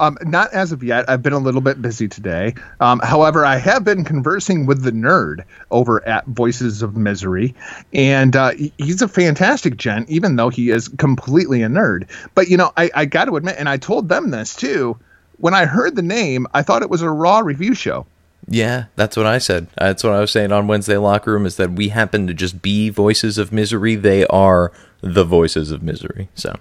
Um, 0.00 0.16
not 0.22 0.52
as 0.52 0.72
of 0.72 0.82
yet. 0.82 1.08
I've 1.08 1.22
been 1.22 1.32
a 1.32 1.38
little 1.38 1.60
bit 1.60 1.80
busy 1.80 2.08
today. 2.08 2.54
Um, 2.80 3.00
however, 3.00 3.44
I 3.44 3.56
have 3.56 3.84
been 3.84 4.04
conversing 4.04 4.66
with 4.66 4.82
the 4.82 4.90
nerd 4.90 5.44
over 5.70 6.06
at 6.08 6.26
Voices 6.26 6.82
of 6.82 6.96
Misery, 6.96 7.54
and 7.92 8.34
uh, 8.34 8.52
he's 8.78 9.02
a 9.02 9.08
fantastic 9.08 9.76
gent, 9.76 10.08
even 10.08 10.36
though 10.36 10.48
he 10.48 10.70
is 10.70 10.88
completely 10.88 11.62
a 11.62 11.68
nerd. 11.68 12.08
But 12.34 12.48
you 12.48 12.56
know, 12.56 12.72
I, 12.76 12.90
I 12.94 13.04
got 13.04 13.26
to 13.26 13.36
admit, 13.36 13.56
and 13.58 13.68
I 13.68 13.76
told 13.76 14.08
them 14.08 14.30
this 14.30 14.56
too. 14.56 14.98
When 15.38 15.54
I 15.54 15.66
heard 15.66 15.96
the 15.96 16.02
name, 16.02 16.46
I 16.54 16.62
thought 16.62 16.82
it 16.82 16.90
was 16.90 17.02
a 17.02 17.10
Raw 17.10 17.40
review 17.40 17.74
show. 17.74 18.06
Yeah, 18.48 18.86
that's 18.96 19.16
what 19.16 19.26
I 19.26 19.38
said. 19.38 19.68
That's 19.78 20.02
what 20.02 20.12
I 20.12 20.20
was 20.20 20.32
saying 20.32 20.52
on 20.52 20.66
Wednesday 20.66 20.96
Locker 20.96 21.32
Room 21.32 21.46
is 21.46 21.56
that 21.56 21.72
we 21.72 21.88
happen 21.88 22.26
to 22.26 22.34
just 22.34 22.60
be 22.60 22.90
voices 22.90 23.38
of 23.38 23.52
misery. 23.52 23.94
They 23.94 24.26
are 24.26 24.72
the 25.00 25.24
voices 25.24 25.70
of 25.70 25.82
misery. 25.82 26.28
So, 26.34 26.56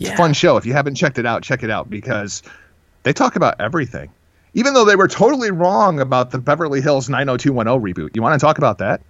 yeah. 0.00 0.12
a 0.14 0.16
fun 0.16 0.32
show. 0.32 0.56
If 0.56 0.66
you 0.66 0.72
haven't 0.72 0.94
checked 0.96 1.18
it 1.18 1.26
out, 1.26 1.42
check 1.42 1.62
it 1.62 1.70
out 1.70 1.88
because 1.90 2.42
they 3.02 3.12
talk 3.12 3.36
about 3.36 3.60
everything. 3.60 4.10
Even 4.54 4.74
though 4.74 4.84
they 4.84 4.96
were 4.96 5.08
totally 5.08 5.50
wrong 5.52 6.00
about 6.00 6.32
the 6.32 6.38
Beverly 6.38 6.80
Hills 6.80 7.08
90210 7.08 7.94
reboot. 7.94 8.16
You 8.16 8.22
want 8.22 8.38
to 8.40 8.44
talk 8.44 8.58
about 8.58 8.78
that? 8.78 9.00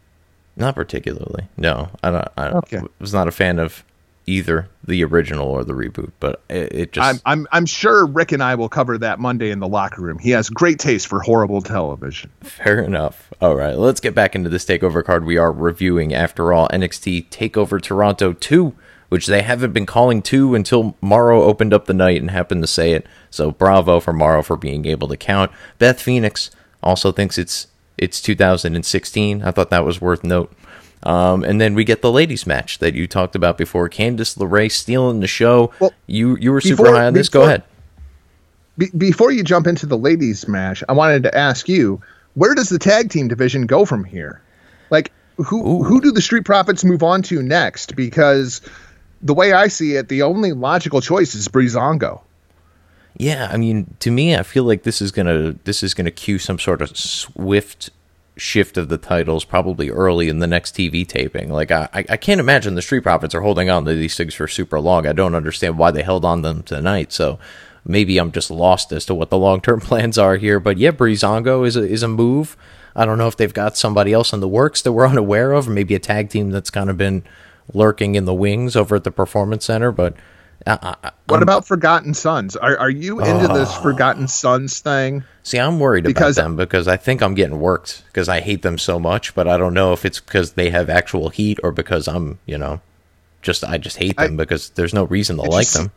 Not 0.56 0.74
particularly. 0.74 1.44
No, 1.56 1.88
I 2.02 2.10
don't. 2.10 2.28
I 2.36 2.48
Okay. 2.50 2.80
was 2.98 3.14
not 3.14 3.26
a 3.28 3.30
fan 3.32 3.58
of 3.58 3.82
either 4.26 4.68
the 4.86 5.02
original 5.02 5.48
or 5.48 5.64
the 5.64 5.72
reboot, 5.72 6.12
but 6.20 6.42
it, 6.50 6.72
it 6.74 6.92
just. 6.92 7.08
I'm, 7.08 7.20
I'm 7.24 7.46
I'm 7.52 7.66
sure 7.66 8.04
Rick 8.04 8.32
and 8.32 8.42
I 8.42 8.54
will 8.56 8.68
cover 8.68 8.98
that 8.98 9.18
Monday 9.18 9.50
in 9.50 9.60
the 9.60 9.66
locker 9.68 10.02
room. 10.02 10.18
He 10.18 10.30
has 10.30 10.50
great 10.50 10.78
taste 10.78 11.06
for 11.06 11.20
horrible 11.20 11.62
television. 11.62 12.30
Fair 12.42 12.82
enough. 12.82 13.32
All 13.40 13.56
right, 13.56 13.76
let's 13.78 14.00
get 14.00 14.14
back 14.14 14.34
into 14.34 14.50
this 14.50 14.64
takeover 14.66 15.02
card 15.02 15.24
we 15.24 15.38
are 15.38 15.50
reviewing. 15.50 16.12
After 16.12 16.52
all, 16.52 16.68
NXT 16.68 17.28
Takeover 17.30 17.80
Toronto 17.80 18.34
2, 18.34 18.74
which 19.10 19.26
they 19.26 19.42
haven't 19.42 19.72
been 19.72 19.84
calling 19.86 20.22
2 20.22 20.54
until 20.54 20.96
Mauro 21.02 21.42
opened 21.42 21.74
up 21.74 21.84
the 21.84 21.92
night 21.94 22.20
and 22.20 22.30
happened 22.30 22.62
to 22.62 22.66
say 22.66 22.92
it. 22.92 23.06
So 23.28 23.50
bravo 23.50 24.00
for 24.00 24.12
Mauro 24.14 24.42
for 24.42 24.56
being 24.56 24.86
able 24.86 25.08
to 25.08 25.16
count. 25.16 25.52
Beth 25.78 26.00
Phoenix 26.00 26.50
also 26.82 27.12
thinks 27.12 27.36
it's 27.36 27.66
it's 27.98 28.22
2016. 28.22 29.42
I 29.42 29.50
thought 29.50 29.68
that 29.70 29.84
was 29.84 30.00
worth 30.00 30.24
note. 30.24 30.50
Um, 31.02 31.44
and 31.44 31.60
then 31.60 31.74
we 31.74 31.84
get 31.84 32.02
the 32.02 32.12
ladies 32.12 32.46
match 32.46 32.78
that 32.78 32.94
you 32.94 33.06
talked 33.06 33.34
about 33.34 33.58
before. 33.58 33.88
Candice 33.88 34.36
LeRae 34.38 34.70
stealing 34.70 35.20
the 35.20 35.26
show. 35.26 35.72
Well, 35.80 35.92
you 36.06 36.36
you 36.36 36.52
were 36.52 36.60
super 36.60 36.84
before- 36.84 36.96
high 36.96 37.06
on 37.06 37.14
this. 37.14 37.28
Go 37.28 37.42
ahead. 37.42 37.62
Be- 38.78 38.90
before 38.96 39.30
you 39.30 39.42
jump 39.42 39.66
into 39.66 39.86
the 39.86 39.98
ladies 39.98 40.46
match, 40.48 40.82
I 40.88 40.92
wanted 40.92 41.24
to 41.24 41.36
ask 41.36 41.68
you, 41.68 42.00
where 42.34 42.54
does 42.54 42.68
the 42.68 42.78
tag 42.78 43.10
team 43.10 43.28
division 43.28 43.66
go 43.66 43.84
from 43.84 44.04
here? 44.04 44.40
Like 44.90 45.12
who 45.36 45.80
Ooh. 45.80 45.82
who 45.82 46.00
do 46.00 46.12
the 46.12 46.22
Street 46.22 46.44
Profits 46.44 46.84
move 46.84 47.02
on 47.02 47.22
to 47.22 47.42
next? 47.42 47.96
Because 47.96 48.60
the 49.22 49.34
way 49.34 49.52
I 49.52 49.68
see 49.68 49.96
it, 49.96 50.08
the 50.08 50.22
only 50.22 50.52
logical 50.52 51.00
choice 51.00 51.34
is 51.34 51.48
Breezango. 51.48 52.20
Yeah, 53.16 53.50
I 53.52 53.56
mean, 53.56 53.94
to 54.00 54.10
me, 54.10 54.34
I 54.36 54.42
feel 54.42 54.64
like 54.64 54.84
this 54.84 55.02
is 55.02 55.10
gonna 55.12 55.52
this 55.64 55.82
is 55.82 55.94
gonna 55.94 56.10
cue 56.10 56.38
some 56.38 56.58
sort 56.58 56.80
of 56.80 56.96
swift 56.96 57.90
shift 58.36 58.78
of 58.78 58.88
the 58.88 58.96
titles, 58.96 59.44
probably 59.44 59.90
early 59.90 60.28
in 60.28 60.38
the 60.38 60.46
next 60.46 60.74
TV 60.74 61.06
taping. 61.06 61.50
Like, 61.50 61.70
I 61.70 61.88
I 61.92 62.16
can't 62.16 62.40
imagine 62.40 62.74
the 62.74 62.82
Street 62.82 63.02
Profits 63.02 63.34
are 63.34 63.42
holding 63.42 63.68
on 63.68 63.84
to 63.84 63.94
these 63.94 64.16
things 64.16 64.34
for 64.34 64.48
super 64.48 64.80
long. 64.80 65.06
I 65.06 65.12
don't 65.12 65.34
understand 65.34 65.76
why 65.76 65.90
they 65.90 66.02
held 66.02 66.24
on 66.24 66.42
them 66.42 66.62
tonight. 66.62 67.12
So 67.12 67.38
maybe 67.84 68.18
I'm 68.18 68.32
just 68.32 68.50
lost 68.50 68.92
as 68.92 69.04
to 69.06 69.14
what 69.14 69.30
the 69.30 69.38
long 69.38 69.60
term 69.60 69.80
plans 69.80 70.16
are 70.16 70.36
here. 70.36 70.60
But 70.60 70.78
yeah, 70.78 70.92
Breezango 70.92 71.66
is 71.66 71.76
a, 71.76 71.86
is 71.86 72.02
a 72.02 72.08
move. 72.08 72.56
I 72.96 73.04
don't 73.04 73.18
know 73.18 73.28
if 73.28 73.36
they've 73.36 73.54
got 73.54 73.76
somebody 73.76 74.12
else 74.12 74.32
in 74.32 74.40
the 74.40 74.48
works 74.48 74.82
that 74.82 74.92
we're 74.92 75.06
unaware 75.08 75.52
of, 75.52 75.68
or 75.68 75.72
maybe 75.72 75.94
a 75.94 75.98
tag 75.98 76.30
team 76.30 76.50
that's 76.50 76.70
kind 76.70 76.90
of 76.90 76.96
been 76.96 77.22
lurking 77.74 78.14
in 78.14 78.24
the 78.24 78.34
wings 78.34 78.76
over 78.76 78.96
at 78.96 79.04
the 79.04 79.10
Performance 79.10 79.64
Center. 79.64 79.92
But 79.92 80.14
uh, 80.66 80.94
uh 81.02 81.10
what 81.26 81.42
about 81.42 81.66
Forgotten 81.66 82.14
Sons? 82.14 82.56
Are 82.56 82.76
are 82.78 82.90
you 82.90 83.20
into 83.20 83.48
this 83.48 83.68
oh. 83.70 83.82
Forgotten 83.82 84.28
Sons 84.28 84.80
thing? 84.80 85.24
See, 85.42 85.58
I'm 85.58 85.78
worried 85.78 86.04
because, 86.04 86.36
about 86.36 86.44
them 86.44 86.56
because 86.56 86.88
I 86.88 86.96
think 86.96 87.22
I'm 87.22 87.34
getting 87.34 87.60
worked 87.60 88.04
because 88.06 88.28
I 88.28 88.40
hate 88.40 88.62
them 88.62 88.78
so 88.78 88.98
much. 88.98 89.34
But 89.34 89.48
I 89.48 89.56
don't 89.56 89.74
know 89.74 89.92
if 89.92 90.04
it's 90.04 90.20
because 90.20 90.52
they 90.52 90.70
have 90.70 90.90
actual 90.90 91.30
heat 91.30 91.58
or 91.62 91.72
because 91.72 92.08
I'm, 92.08 92.38
you 92.46 92.58
know, 92.58 92.80
just 93.42 93.64
I 93.64 93.78
just 93.78 93.96
hate 93.96 94.16
them 94.16 94.34
I, 94.34 94.36
because 94.36 94.70
there's 94.70 94.94
no 94.94 95.04
reason 95.04 95.36
to 95.36 95.42
like 95.42 95.66
just, 95.66 95.74
them. 95.74 95.92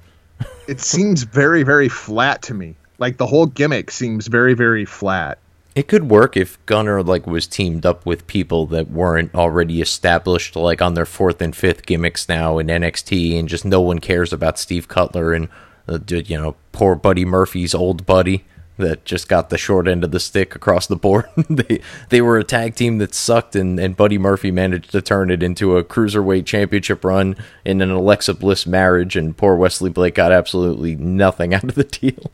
it 0.67 0.79
seems 0.79 1.23
very 1.23 1.63
very 1.63 1.89
flat 1.89 2.41
to 2.43 2.53
me. 2.53 2.75
Like 2.99 3.17
the 3.17 3.25
whole 3.25 3.47
gimmick 3.47 3.91
seems 3.91 4.27
very 4.27 4.53
very 4.53 4.85
flat. 4.85 5.39
It 5.75 5.87
could 5.87 6.09
work 6.09 6.37
if 6.37 6.63
Gunner 6.67 7.01
like 7.01 7.25
was 7.25 7.47
teamed 7.47 7.85
up 7.85 8.05
with 8.05 8.27
people 8.27 8.67
that 8.67 8.91
weren't 8.91 9.33
already 9.33 9.81
established, 9.81 10.55
like 10.55 10.81
on 10.81 10.93
their 10.93 11.05
fourth 11.05 11.41
and 11.41 11.55
fifth 11.55 11.85
gimmicks 11.85 12.29
now 12.29 12.59
in 12.59 12.67
NXT, 12.67 13.39
and 13.39 13.49
just 13.49 13.65
no 13.65 13.81
one 13.81 13.99
cares 13.99 14.31
about 14.31 14.59
Steve 14.59 14.87
Cutler 14.87 15.33
and 15.33 15.49
uh, 15.87 15.99
you 16.07 16.37
know 16.37 16.55
poor 16.71 16.95
Buddy 16.95 17.25
Murphy's 17.25 17.73
old 17.73 18.05
buddy 18.05 18.45
that 18.77 19.05
just 19.05 19.27
got 19.27 19.49
the 19.49 19.57
short 19.57 19.87
end 19.87 20.03
of 20.03 20.11
the 20.11 20.19
stick 20.19 20.55
across 20.55 20.87
the 20.87 20.95
board. 20.95 21.25
they 21.49 21.81
they 22.09 22.21
were 22.21 22.37
a 22.37 22.43
tag 22.43 22.75
team 22.75 22.97
that 22.99 23.13
sucked, 23.13 23.55
and, 23.55 23.79
and 23.79 23.95
Buddy 23.97 24.17
Murphy 24.17 24.51
managed 24.51 24.91
to 24.91 25.01
turn 25.01 25.31
it 25.31 25.43
into 25.43 25.77
a 25.77 25.83
cruiserweight 25.83 26.45
championship 26.45 27.03
run 27.03 27.35
in 27.65 27.81
an 27.81 27.91
Alexa 27.91 28.35
Bliss 28.35 28.65
marriage, 28.65 29.15
and 29.15 29.35
poor 29.35 29.55
Wesley 29.55 29.89
Blake 29.89 30.15
got 30.15 30.31
absolutely 30.31 30.95
nothing 30.95 31.53
out 31.55 31.63
of 31.63 31.75
the 31.75 31.83
deal. 31.83 32.31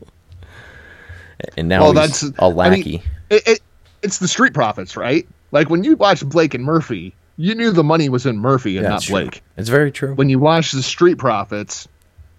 and 1.56 1.68
now 1.68 1.82
well, 1.82 1.92
he's 1.92 2.20
that's, 2.20 2.38
a 2.38 2.48
lackey. 2.48 2.98
I 2.98 2.98
mean, 2.98 3.02
it, 3.30 3.46
it, 3.46 3.60
it's 4.02 4.18
the 4.18 4.28
Street 4.28 4.54
Profits, 4.54 4.96
right? 4.96 5.26
Like 5.52 5.70
when 5.70 5.84
you 5.84 5.96
watch 5.96 6.24
Blake 6.24 6.54
and 6.54 6.64
Murphy, 6.64 7.14
you 7.36 7.54
knew 7.54 7.70
the 7.70 7.84
money 7.84 8.08
was 8.08 8.26
in 8.26 8.38
Murphy 8.38 8.76
and 8.76 8.86
not 8.86 9.06
Blake. 9.06 9.32
True. 9.32 9.40
It's 9.56 9.68
very 9.68 9.90
true. 9.90 10.14
When 10.14 10.28
you 10.28 10.38
watch 10.38 10.72
the 10.72 10.82
Street 10.82 11.18
Profits, 11.18 11.88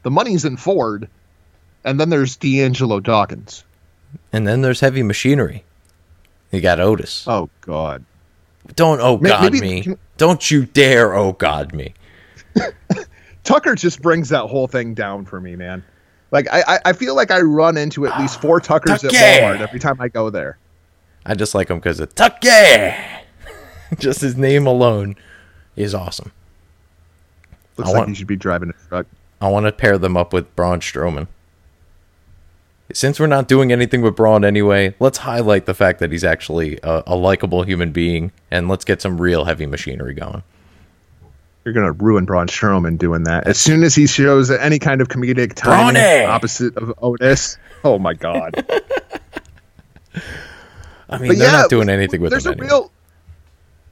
the 0.04 0.12
money's 0.12 0.46
in 0.46 0.58
Ford, 0.58 1.10
and 1.84 2.00
then 2.00 2.10
there's 2.10 2.36
D'Angelo 2.38 3.00
Dawkins. 3.00 3.64
And 4.32 4.48
then 4.48 4.62
there's 4.62 4.80
Heavy 4.80 5.04
Machinery. 5.04 5.64
You 6.52 6.62
got 6.62 6.80
Otis. 6.80 7.26
Oh 7.28 7.50
God! 7.62 8.04
Don't 8.76 9.00
oh 9.00 9.18
God 9.18 9.54
maybe, 9.54 9.62
me! 9.62 9.82
Can, 9.82 9.98
Don't 10.18 10.52
you 10.52 10.66
dare 10.66 11.14
oh 11.14 11.32
God 11.32 11.74
me! 11.74 11.94
Tucker 13.44 13.76
just 13.76 14.02
brings 14.02 14.30
that 14.30 14.48
whole 14.48 14.68
thing 14.68 14.94
down 14.94 15.26
for 15.26 15.40
me, 15.40 15.56
man. 15.56 15.84
Like 16.32 16.48
I, 16.52 16.80
I 16.86 16.94
feel 16.94 17.16
like 17.16 17.32
I 17.32 17.42
run 17.42 17.78
into 17.78 18.06
at 18.06 18.20
least 18.20 18.42
four 18.42 18.60
Tuckers 18.60 19.02
Tucker. 19.02 19.16
at 19.16 19.42
Walmart 19.42 19.62
every 19.62 19.80
time 19.80 20.00
I 20.00 20.10
go 20.10 20.30
there. 20.30 20.58
I 21.26 21.36
just 21.36 21.54
like 21.54 21.70
him 21.70 21.78
because 21.78 22.00
of 22.00 22.14
Tucker. 22.16 22.96
just 24.00 24.22
his 24.22 24.36
name 24.36 24.66
alone 24.66 25.16
is 25.76 25.94
awesome. 25.94 26.32
Looks 27.78 27.90
I 27.90 27.94
like 27.94 28.00
want, 28.00 28.10
he 28.10 28.16
should 28.16 28.28
be 28.28 28.36
driving 28.36 28.70
a 28.70 28.88
truck. 28.88 29.06
I 29.40 29.50
want 29.50 29.66
to 29.66 29.72
pair 29.72 29.98
them 29.98 30.18
up 30.18 30.34
with 30.34 30.56
Braun 30.56 30.80
Strowman. 30.80 31.28
Since 32.94 33.20
we're 33.20 33.28
not 33.28 33.48
doing 33.48 33.72
anything 33.72 34.02
with 34.02 34.16
Braun 34.16 34.44
anyway, 34.44 34.94
let's 35.00 35.20
highlight 35.20 35.66
the 35.66 35.74
fact 35.74 36.00
that 36.00 36.12
he's 36.12 36.24
actually 36.24 36.78
a, 36.84 37.04
a 37.08 37.16
likable 37.16 37.64
human 37.64 37.92
being, 37.92 38.32
and 38.50 38.68
let's 38.68 38.84
get 38.84 39.02
some 39.02 39.20
real 39.20 39.46
heavy 39.46 39.66
machinery 39.66 40.14
going. 40.14 40.44
You're 41.64 41.74
gonna 41.74 41.94
ruin 41.94 42.26
Braun 42.26 42.48
Strowman 42.48 42.98
doing 42.98 43.24
that. 43.24 43.48
As 43.48 43.58
soon 43.58 43.84
as 43.84 43.96
he 43.96 44.08
shows 44.08 44.50
any 44.52 44.80
kind 44.80 45.00
of 45.00 45.08
comedic 45.08 45.54
timing 45.54 46.26
opposite 46.28 46.76
of 46.76 46.94
Otis, 47.02 47.58
oh 47.84 48.00
my 48.00 48.14
god. 48.14 48.66
I 51.12 51.18
mean, 51.18 51.28
but 51.30 51.38
they're 51.38 51.52
yeah, 51.52 51.62
not 51.62 51.70
doing 51.70 51.90
anything 51.90 52.22
with 52.22 52.32
there's 52.32 52.46
them. 52.46 52.54
a 52.54 52.56
anyway. 52.56 52.68
real 52.68 52.92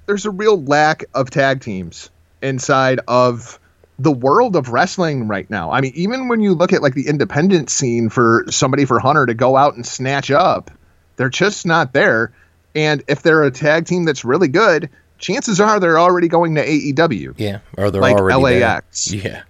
there's 0.06 0.26
a 0.26 0.32
real 0.32 0.62
lack 0.64 1.06
of 1.14 1.30
tag 1.30 1.62
teams 1.62 2.10
inside 2.42 3.00
of 3.08 3.60
the 4.00 4.12
world 4.12 4.56
of 4.56 4.70
wrestling 4.70 5.28
right 5.28 5.48
now. 5.50 5.72
I 5.72 5.82
mean, 5.82 5.92
even 5.96 6.30
when 6.30 6.40
you 6.40 6.56
look 6.56 6.74
at 6.74 6.82
like 6.82 6.94
the 6.96 7.08
independent 7.08 7.70
scene 7.70 8.10
for 8.10 8.46
somebody 8.50 8.86
for 8.86 9.00
Hunter 9.00 9.26
to 9.26 9.34
go 9.34 9.58
out 9.58 9.76
and 9.76 9.86
snatch 9.86 10.32
up, 10.32 10.72
they're 11.18 11.30
just 11.30 11.66
not 11.66 11.94
there. 11.94 12.32
And 12.74 13.04
if 13.08 13.22
they're 13.22 13.44
a 13.44 13.52
tag 13.52 13.86
team 13.86 14.06
that's 14.06 14.24
really 14.24 14.48
good, 14.48 14.90
chances 15.18 15.60
are 15.60 15.80
they're 15.80 16.00
already 16.00 16.28
going 16.30 16.56
to 16.56 16.66
AEW. 16.66 17.36
Yeah, 17.38 17.60
or 17.78 17.92
they're 17.92 18.02
like 18.02 18.16
already 18.16 18.62
LAX. 18.62 19.06
There. 19.06 19.22
Yeah. 19.24 19.42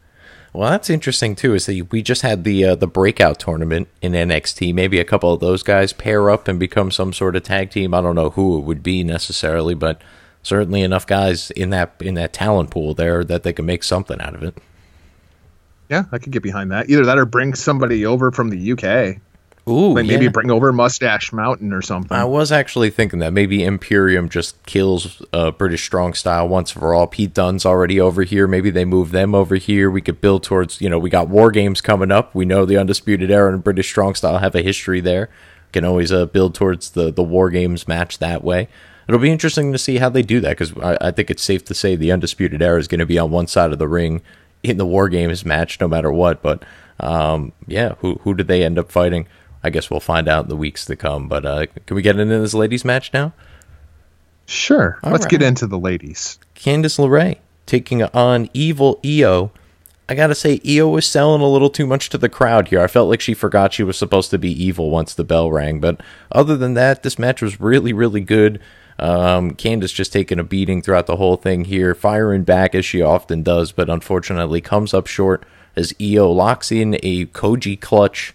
Well, 0.53 0.69
that's 0.71 0.89
interesting 0.89 1.35
too. 1.35 1.53
Is 1.53 1.67
that 1.67 1.87
we 1.91 2.01
just 2.01 2.23
had 2.23 2.43
the 2.43 2.65
uh, 2.65 2.75
the 2.75 2.87
breakout 2.87 3.39
tournament 3.39 3.87
in 4.01 4.13
NXT? 4.13 4.73
Maybe 4.73 4.99
a 4.99 5.05
couple 5.05 5.31
of 5.31 5.39
those 5.39 5.61
guys 5.61 5.93
pair 5.93 6.29
up 6.29 6.47
and 6.47 6.59
become 6.59 6.91
some 6.91 7.13
sort 7.13 7.35
of 7.35 7.43
tag 7.43 7.69
team. 7.69 7.93
I 7.93 8.01
don't 8.01 8.15
know 8.15 8.31
who 8.31 8.57
it 8.57 8.61
would 8.61 8.81
be 8.81 9.03
necessarily, 9.03 9.75
but 9.75 10.01
certainly 10.41 10.81
enough 10.81 11.05
guys 11.05 11.51
in 11.51 11.69
that 11.69 11.93
in 11.99 12.15
that 12.15 12.33
talent 12.33 12.71
pool 12.71 12.93
there 12.93 13.23
that 13.23 13.43
they 13.43 13.53
can 13.53 13.65
make 13.65 13.83
something 13.83 14.19
out 14.19 14.33
of 14.33 14.43
it. 14.43 14.57
Yeah, 15.89 16.05
I 16.11 16.17
could 16.17 16.31
get 16.31 16.43
behind 16.43 16.71
that. 16.71 16.89
Either 16.89 17.05
that 17.05 17.17
or 17.17 17.25
bring 17.25 17.53
somebody 17.55 18.05
over 18.05 18.31
from 18.31 18.49
the 18.49 18.71
UK. 18.73 19.21
Ooh, 19.69 19.93
like 19.93 20.05
maybe 20.05 20.25
yeah. 20.25 20.31
bring 20.31 20.49
over 20.49 20.73
Mustache 20.73 21.31
Mountain 21.31 21.71
or 21.73 21.81
something. 21.81 22.15
I 22.15 22.25
was 22.25 22.51
actually 22.51 22.89
thinking 22.89 23.19
that 23.19 23.33
maybe 23.33 23.63
Imperium 23.63 24.27
just 24.27 24.61
kills 24.65 25.21
uh, 25.31 25.51
British 25.51 25.83
Strong 25.83 26.15
Style 26.15 26.47
once 26.47 26.71
for 26.71 26.93
all. 26.93 27.07
Pete 27.07 27.33
Dunne's 27.33 27.65
already 27.65 27.99
over 27.99 28.23
here. 28.23 28.47
Maybe 28.47 28.69
they 28.69 28.85
move 28.85 29.11
them 29.11 29.35
over 29.35 29.55
here. 29.55 29.91
We 29.91 30.01
could 30.01 30.21
build 30.21 30.43
towards, 30.43 30.81
you 30.81 30.89
know, 30.89 30.97
we 30.97 31.09
got 31.09 31.29
War 31.29 31.51
Games 31.51 31.81
coming 31.81 32.11
up. 32.11 32.33
We 32.33 32.45
know 32.45 32.65
the 32.65 32.77
Undisputed 32.77 33.29
Era 33.29 33.53
and 33.53 33.63
British 33.63 33.87
Strong 33.89 34.15
Style 34.15 34.39
have 34.39 34.55
a 34.55 34.61
history 34.61 35.01
there. 35.01 35.29
Can 35.71 35.85
always 35.85 36.11
uh, 36.11 36.25
build 36.25 36.55
towards 36.55 36.91
the 36.91 37.11
the 37.11 37.21
War 37.21 37.51
Games 37.51 37.87
match 37.87 38.17
that 38.17 38.43
way. 38.43 38.67
It'll 39.07 39.19
be 39.19 39.31
interesting 39.31 39.71
to 39.71 39.77
see 39.77 39.97
how 39.97 40.09
they 40.09 40.21
do 40.23 40.39
that 40.39 40.57
because 40.57 40.75
I, 40.77 40.97
I 41.07 41.11
think 41.11 41.29
it's 41.29 41.43
safe 41.43 41.63
to 41.65 41.73
say 41.73 41.95
the 41.95 42.11
Undisputed 42.11 42.61
Era 42.61 42.79
is 42.79 42.87
going 42.87 42.99
to 42.99 43.05
be 43.05 43.19
on 43.19 43.31
one 43.31 43.47
side 43.47 43.71
of 43.71 43.79
the 43.79 43.87
ring 43.87 44.21
in 44.63 44.77
the 44.77 44.85
War 44.85 45.09
Games 45.09 45.45
match 45.45 45.79
no 45.79 45.87
matter 45.87 46.11
what. 46.11 46.41
But 46.41 46.63
um, 46.99 47.51
yeah, 47.67 47.95
who 47.99 48.15
who 48.23 48.33
did 48.33 48.47
they 48.47 48.63
end 48.63 48.79
up 48.79 48.91
fighting? 48.91 49.27
I 49.63 49.69
guess 49.69 49.89
we'll 49.89 49.99
find 49.99 50.27
out 50.27 50.45
in 50.45 50.49
the 50.49 50.55
weeks 50.55 50.85
to 50.85 50.95
come. 50.95 51.27
But 51.27 51.45
uh, 51.45 51.65
can 51.85 51.95
we 51.95 52.01
get 52.01 52.19
into 52.19 52.39
this 52.39 52.53
ladies 52.53 52.85
match 52.85 53.11
now? 53.13 53.33
Sure. 54.45 54.99
All 55.03 55.11
Let's 55.11 55.25
right. 55.25 55.31
get 55.31 55.41
into 55.41 55.67
the 55.67 55.77
ladies. 55.77 56.39
Candice 56.55 56.97
LeRae 56.97 57.37
taking 57.65 58.03
on 58.03 58.49
Evil 58.53 58.99
Io. 59.05 59.51
I 60.09 60.15
gotta 60.15 60.33
say, 60.33 60.59
Io 60.67 60.87
was 60.87 61.05
selling 61.05 61.41
a 61.41 61.47
little 61.47 61.69
too 61.69 61.85
much 61.85 62.09
to 62.09 62.17
the 62.17 62.29
crowd 62.29 62.69
here. 62.69 62.81
I 62.81 62.87
felt 62.87 63.09
like 63.09 63.21
she 63.21 63.35
forgot 63.35 63.73
she 63.73 63.83
was 63.83 63.95
supposed 63.95 64.31
to 64.31 64.39
be 64.39 64.51
evil 64.51 64.89
once 64.89 65.13
the 65.13 65.23
bell 65.23 65.51
rang. 65.51 65.79
But 65.79 66.01
other 66.31 66.57
than 66.57 66.73
that, 66.73 67.03
this 67.03 67.19
match 67.19 67.43
was 67.43 67.59
really, 67.59 67.93
really 67.93 68.21
good. 68.21 68.59
Um, 68.97 69.51
Candice 69.53 69.93
just 69.93 70.11
taking 70.11 70.39
a 70.39 70.43
beating 70.43 70.81
throughout 70.81 71.05
the 71.05 71.17
whole 71.17 71.35
thing 71.35 71.65
here, 71.65 71.93
firing 71.93 72.43
back 72.43 72.73
as 72.73 72.85
she 72.85 73.03
often 73.03 73.43
does, 73.43 73.71
but 73.71 73.89
unfortunately 73.89 74.61
comes 74.61 74.95
up 74.95 75.05
short 75.05 75.45
as 75.75 75.93
Io 76.01 76.29
locks 76.31 76.71
in 76.71 76.95
a 77.03 77.27
Koji 77.27 77.79
clutch 77.79 78.33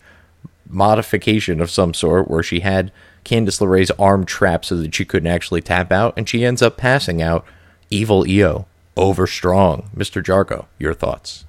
modification 0.75 1.61
of 1.61 1.71
some 1.71 1.95
sort 1.95 2.29
where 2.29 2.43
she 2.43 2.61
had 2.61 2.93
Candice 3.25 3.61
LeRae's 3.61 3.91
arm 3.93 4.25
trapped 4.25 4.67
so 4.67 4.77
that 4.77 4.95
she 4.95 5.05
couldn't 5.05 5.31
actually 5.31 5.63
tap 5.63 5.91
out, 5.91 6.15
and 6.17 6.29
she 6.29 6.45
ends 6.45 6.63
up 6.63 6.77
passing 6.77 7.23
out. 7.23 7.45
Evil 7.91 8.25
Io, 8.29 8.67
over 8.97 9.27
strong. 9.27 9.91
Mr. 9.97 10.23
Jargo, 10.23 10.67
your 10.79 10.95
thoughts? 10.95 11.45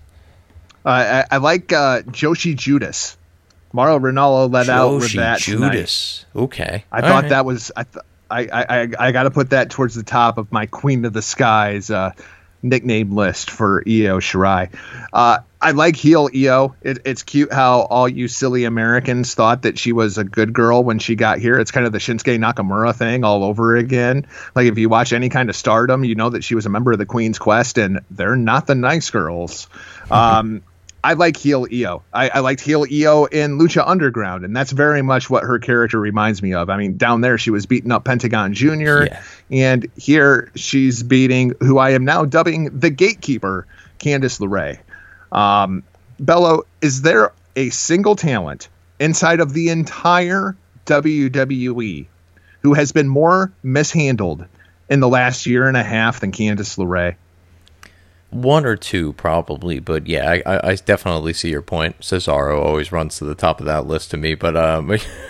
Uh, 0.85 1.23
I, 1.29 1.35
I, 1.35 1.37
like 1.37 1.73
uh, 1.73 2.01
Joshi 2.03 2.55
Judas. 2.55 3.17
Mauro 3.73 3.99
Ranallo 3.99 4.51
let 4.51 4.67
Joshi 4.67 4.69
out 4.69 4.93
with 4.93 5.13
that 5.13 5.39
Joshi 5.39 5.45
Judas. 5.45 6.25
Tonight. 6.31 6.43
Okay, 6.43 6.85
I 6.91 7.01
All 7.01 7.07
thought 7.07 7.23
right. 7.23 7.29
that 7.29 7.45
was 7.45 7.71
I, 7.75 7.83
th- 7.83 8.05
I 8.29 8.47
I 8.47 8.89
I 8.99 9.11
got 9.11 9.23
to 9.23 9.31
put 9.31 9.49
that 9.49 9.69
towards 9.69 9.95
the 9.95 10.03
top 10.03 10.37
of 10.37 10.51
my 10.51 10.65
Queen 10.67 11.03
of 11.05 11.13
the 11.13 11.21
Skies 11.21 11.89
uh, 11.89 12.11
nickname 12.61 13.15
list 13.15 13.49
for 13.49 13.83
Io 13.87 14.19
Shirai. 14.19 14.69
I 15.65 15.71
like 15.71 15.95
heel 15.95 16.29
Io. 16.35 16.75
It, 16.83 16.99
it's 17.05 17.23
cute 17.23 17.51
how 17.51 17.81
all 17.81 18.07
you 18.07 18.27
silly 18.27 18.65
Americans 18.65 19.33
thought 19.33 19.63
that 19.63 19.79
she 19.79 19.93
was 19.93 20.19
a 20.19 20.23
good 20.23 20.53
girl 20.53 20.83
when 20.83 20.99
she 20.99 21.15
got 21.15 21.39
here. 21.39 21.59
It's 21.59 21.71
kind 21.71 21.87
of 21.87 21.91
the 21.91 21.97
Shinsuke 21.97 22.37
Nakamura 22.37 22.95
thing 22.95 23.23
all 23.23 23.43
over 23.43 23.75
again. 23.75 24.27
Like 24.53 24.67
if 24.67 24.77
you 24.77 24.89
watch 24.89 25.11
any 25.11 25.27
kind 25.29 25.49
of 25.49 25.55
Stardom, 25.55 26.03
you 26.03 26.13
know 26.13 26.29
that 26.29 26.43
she 26.43 26.53
was 26.53 26.67
a 26.67 26.69
member 26.69 26.91
of 26.91 26.99
the 26.99 27.07
Queen's 27.07 27.39
Quest, 27.39 27.79
and 27.79 28.01
they're 28.11 28.35
not 28.35 28.67
the 28.67 28.75
nice 28.75 29.09
girls. 29.09 29.67
Um, 30.11 30.61
I 31.03 31.13
like 31.13 31.35
heel 31.35 31.65
Io. 31.73 32.03
I, 32.13 32.29
I 32.29 32.39
liked 32.41 32.61
heel 32.61 32.85
Io 32.91 33.25
in 33.25 33.57
Lucha 33.57 33.83
Underground, 33.87 34.45
and 34.45 34.55
that's 34.55 34.71
very 34.71 35.01
much 35.01 35.31
what 35.31 35.43
her 35.43 35.57
character 35.57 35.99
reminds 35.99 36.43
me 36.43 36.53
of. 36.53 36.69
I 36.69 36.77
mean, 36.77 36.97
down 36.97 37.21
there 37.21 37.39
she 37.39 37.49
was 37.49 37.65
beating 37.65 37.91
up 37.91 38.05
Pentagon 38.05 38.53
Jr., 38.53 39.05
Yeah. 39.05 39.23
and 39.49 39.87
here 39.97 40.51
she's 40.55 41.01
beating 41.01 41.53
who 41.59 41.79
I 41.79 41.91
am 41.91 42.05
now 42.05 42.25
dubbing 42.25 42.79
the 42.79 42.91
gatekeeper, 42.91 43.65
Candice 43.97 44.39
LeRae. 44.39 44.77
Um, 45.35 45.83
Bello, 46.19 46.63
is 46.81 47.01
there 47.01 47.33
a 47.55 47.69
single 47.69 48.15
talent 48.15 48.69
inside 48.99 49.41
of 49.41 49.53
the 49.53 49.69
entire 49.69 50.55
WWE 50.85 52.07
who 52.61 52.73
has 52.73 52.91
been 52.91 53.07
more 53.07 53.51
mishandled 53.61 54.45
in 54.89 55.01
the 55.01 55.09
last 55.09 55.45
year 55.45 55.67
and 55.67 55.75
a 55.75 55.83
half 55.83 56.21
than 56.21 56.31
Candice 56.31 56.77
LeRae? 56.77 57.15
One 58.31 58.65
or 58.65 58.75
two, 58.75 59.13
probably, 59.13 59.79
but 59.79 60.07
yeah, 60.07 60.39
I, 60.45 60.71
I, 60.71 60.75
definitely 60.75 61.31
see 61.31 61.49
your 61.49 61.61
point. 61.61 61.99
Cesaro 61.99 62.61
always 62.61 62.91
runs 62.91 63.17
to 63.19 63.25
the 63.25 63.35
top 63.35 63.61
of 63.61 63.65
that 63.65 63.85
list 63.87 64.11
to 64.11 64.17
me, 64.17 64.35
but 64.35 64.57
um, 64.57 64.87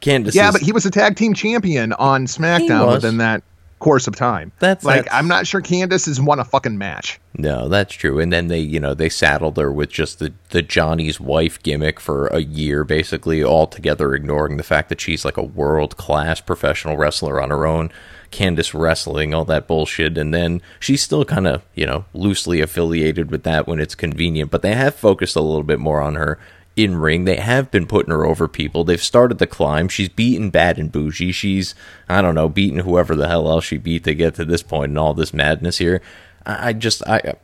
Candice. 0.00 0.34
Yeah, 0.34 0.48
is- 0.48 0.52
but 0.52 0.62
he 0.62 0.70
was 0.70 0.86
a 0.86 0.90
tag 0.90 1.16
team 1.16 1.34
champion 1.34 1.92
on 1.94 2.26
SmackDown 2.26 2.92
within 2.92 3.16
that 3.16 3.42
course 3.80 4.06
of 4.06 4.14
time. 4.14 4.52
That's- 4.60 4.84
like 4.84 5.04
that's- 5.04 5.14
I'm 5.18 5.26
not 5.26 5.46
sure 5.46 5.60
Candice 5.60 6.06
has 6.06 6.20
won 6.20 6.38
a 6.38 6.44
fucking 6.44 6.78
match. 6.78 7.18
No, 7.36 7.68
that's 7.68 7.94
true. 7.94 8.20
And 8.20 8.32
then 8.32 8.46
they, 8.48 8.60
you 8.60 8.78
know, 8.78 8.94
they 8.94 9.08
saddled 9.08 9.56
her 9.56 9.72
with 9.72 9.90
just 9.90 10.18
the, 10.20 10.32
the 10.50 10.62
Johnny's 10.62 11.18
wife 11.18 11.60
gimmick 11.62 11.98
for 11.98 12.26
a 12.28 12.40
year, 12.40 12.84
basically, 12.84 13.42
altogether 13.42 14.14
ignoring 14.14 14.56
the 14.56 14.62
fact 14.62 14.88
that 14.90 15.00
she's 15.00 15.24
like 15.24 15.36
a 15.36 15.42
world 15.42 15.96
class 15.96 16.40
professional 16.40 16.96
wrestler 16.96 17.40
on 17.42 17.50
her 17.50 17.66
own. 17.66 17.90
Candice 18.30 18.78
wrestling, 18.78 19.34
all 19.34 19.44
that 19.46 19.66
bullshit. 19.66 20.16
And 20.16 20.32
then 20.32 20.62
she's 20.78 21.02
still 21.02 21.24
kind 21.24 21.48
of, 21.48 21.62
you 21.74 21.84
know, 21.86 22.04
loosely 22.14 22.60
affiliated 22.60 23.28
with 23.30 23.42
that 23.42 23.66
when 23.66 23.80
it's 23.80 23.96
convenient. 23.96 24.52
But 24.52 24.62
they 24.62 24.74
have 24.74 24.94
focused 24.94 25.34
a 25.34 25.40
little 25.40 25.64
bit 25.64 25.80
more 25.80 26.00
on 26.00 26.14
her 26.14 26.38
in 26.76 26.96
ring. 26.96 27.24
They 27.24 27.36
have 27.36 27.70
been 27.70 27.86
putting 27.86 28.12
her 28.12 28.24
over 28.24 28.48
people. 28.48 28.84
They've 28.84 29.02
started 29.02 29.38
the 29.38 29.46
climb. 29.46 29.88
She's 29.88 30.08
beaten 30.08 30.50
Bad 30.50 30.78
and 30.78 30.90
Bougie. 30.90 31.32
She's, 31.32 31.74
I 32.08 32.22
don't 32.22 32.34
know, 32.34 32.48
beaten 32.48 32.80
whoever 32.80 33.14
the 33.14 33.28
hell 33.28 33.48
else 33.48 33.64
she 33.64 33.76
beat 33.76 34.04
to 34.04 34.14
get 34.14 34.34
to 34.36 34.44
this 34.44 34.62
point 34.62 34.90
and 34.90 34.98
all 34.98 35.14
this 35.14 35.34
madness 35.34 35.78
here. 35.78 36.00
I, 36.46 36.68
I 36.68 36.72
just, 36.72 37.06
I, 37.06 37.34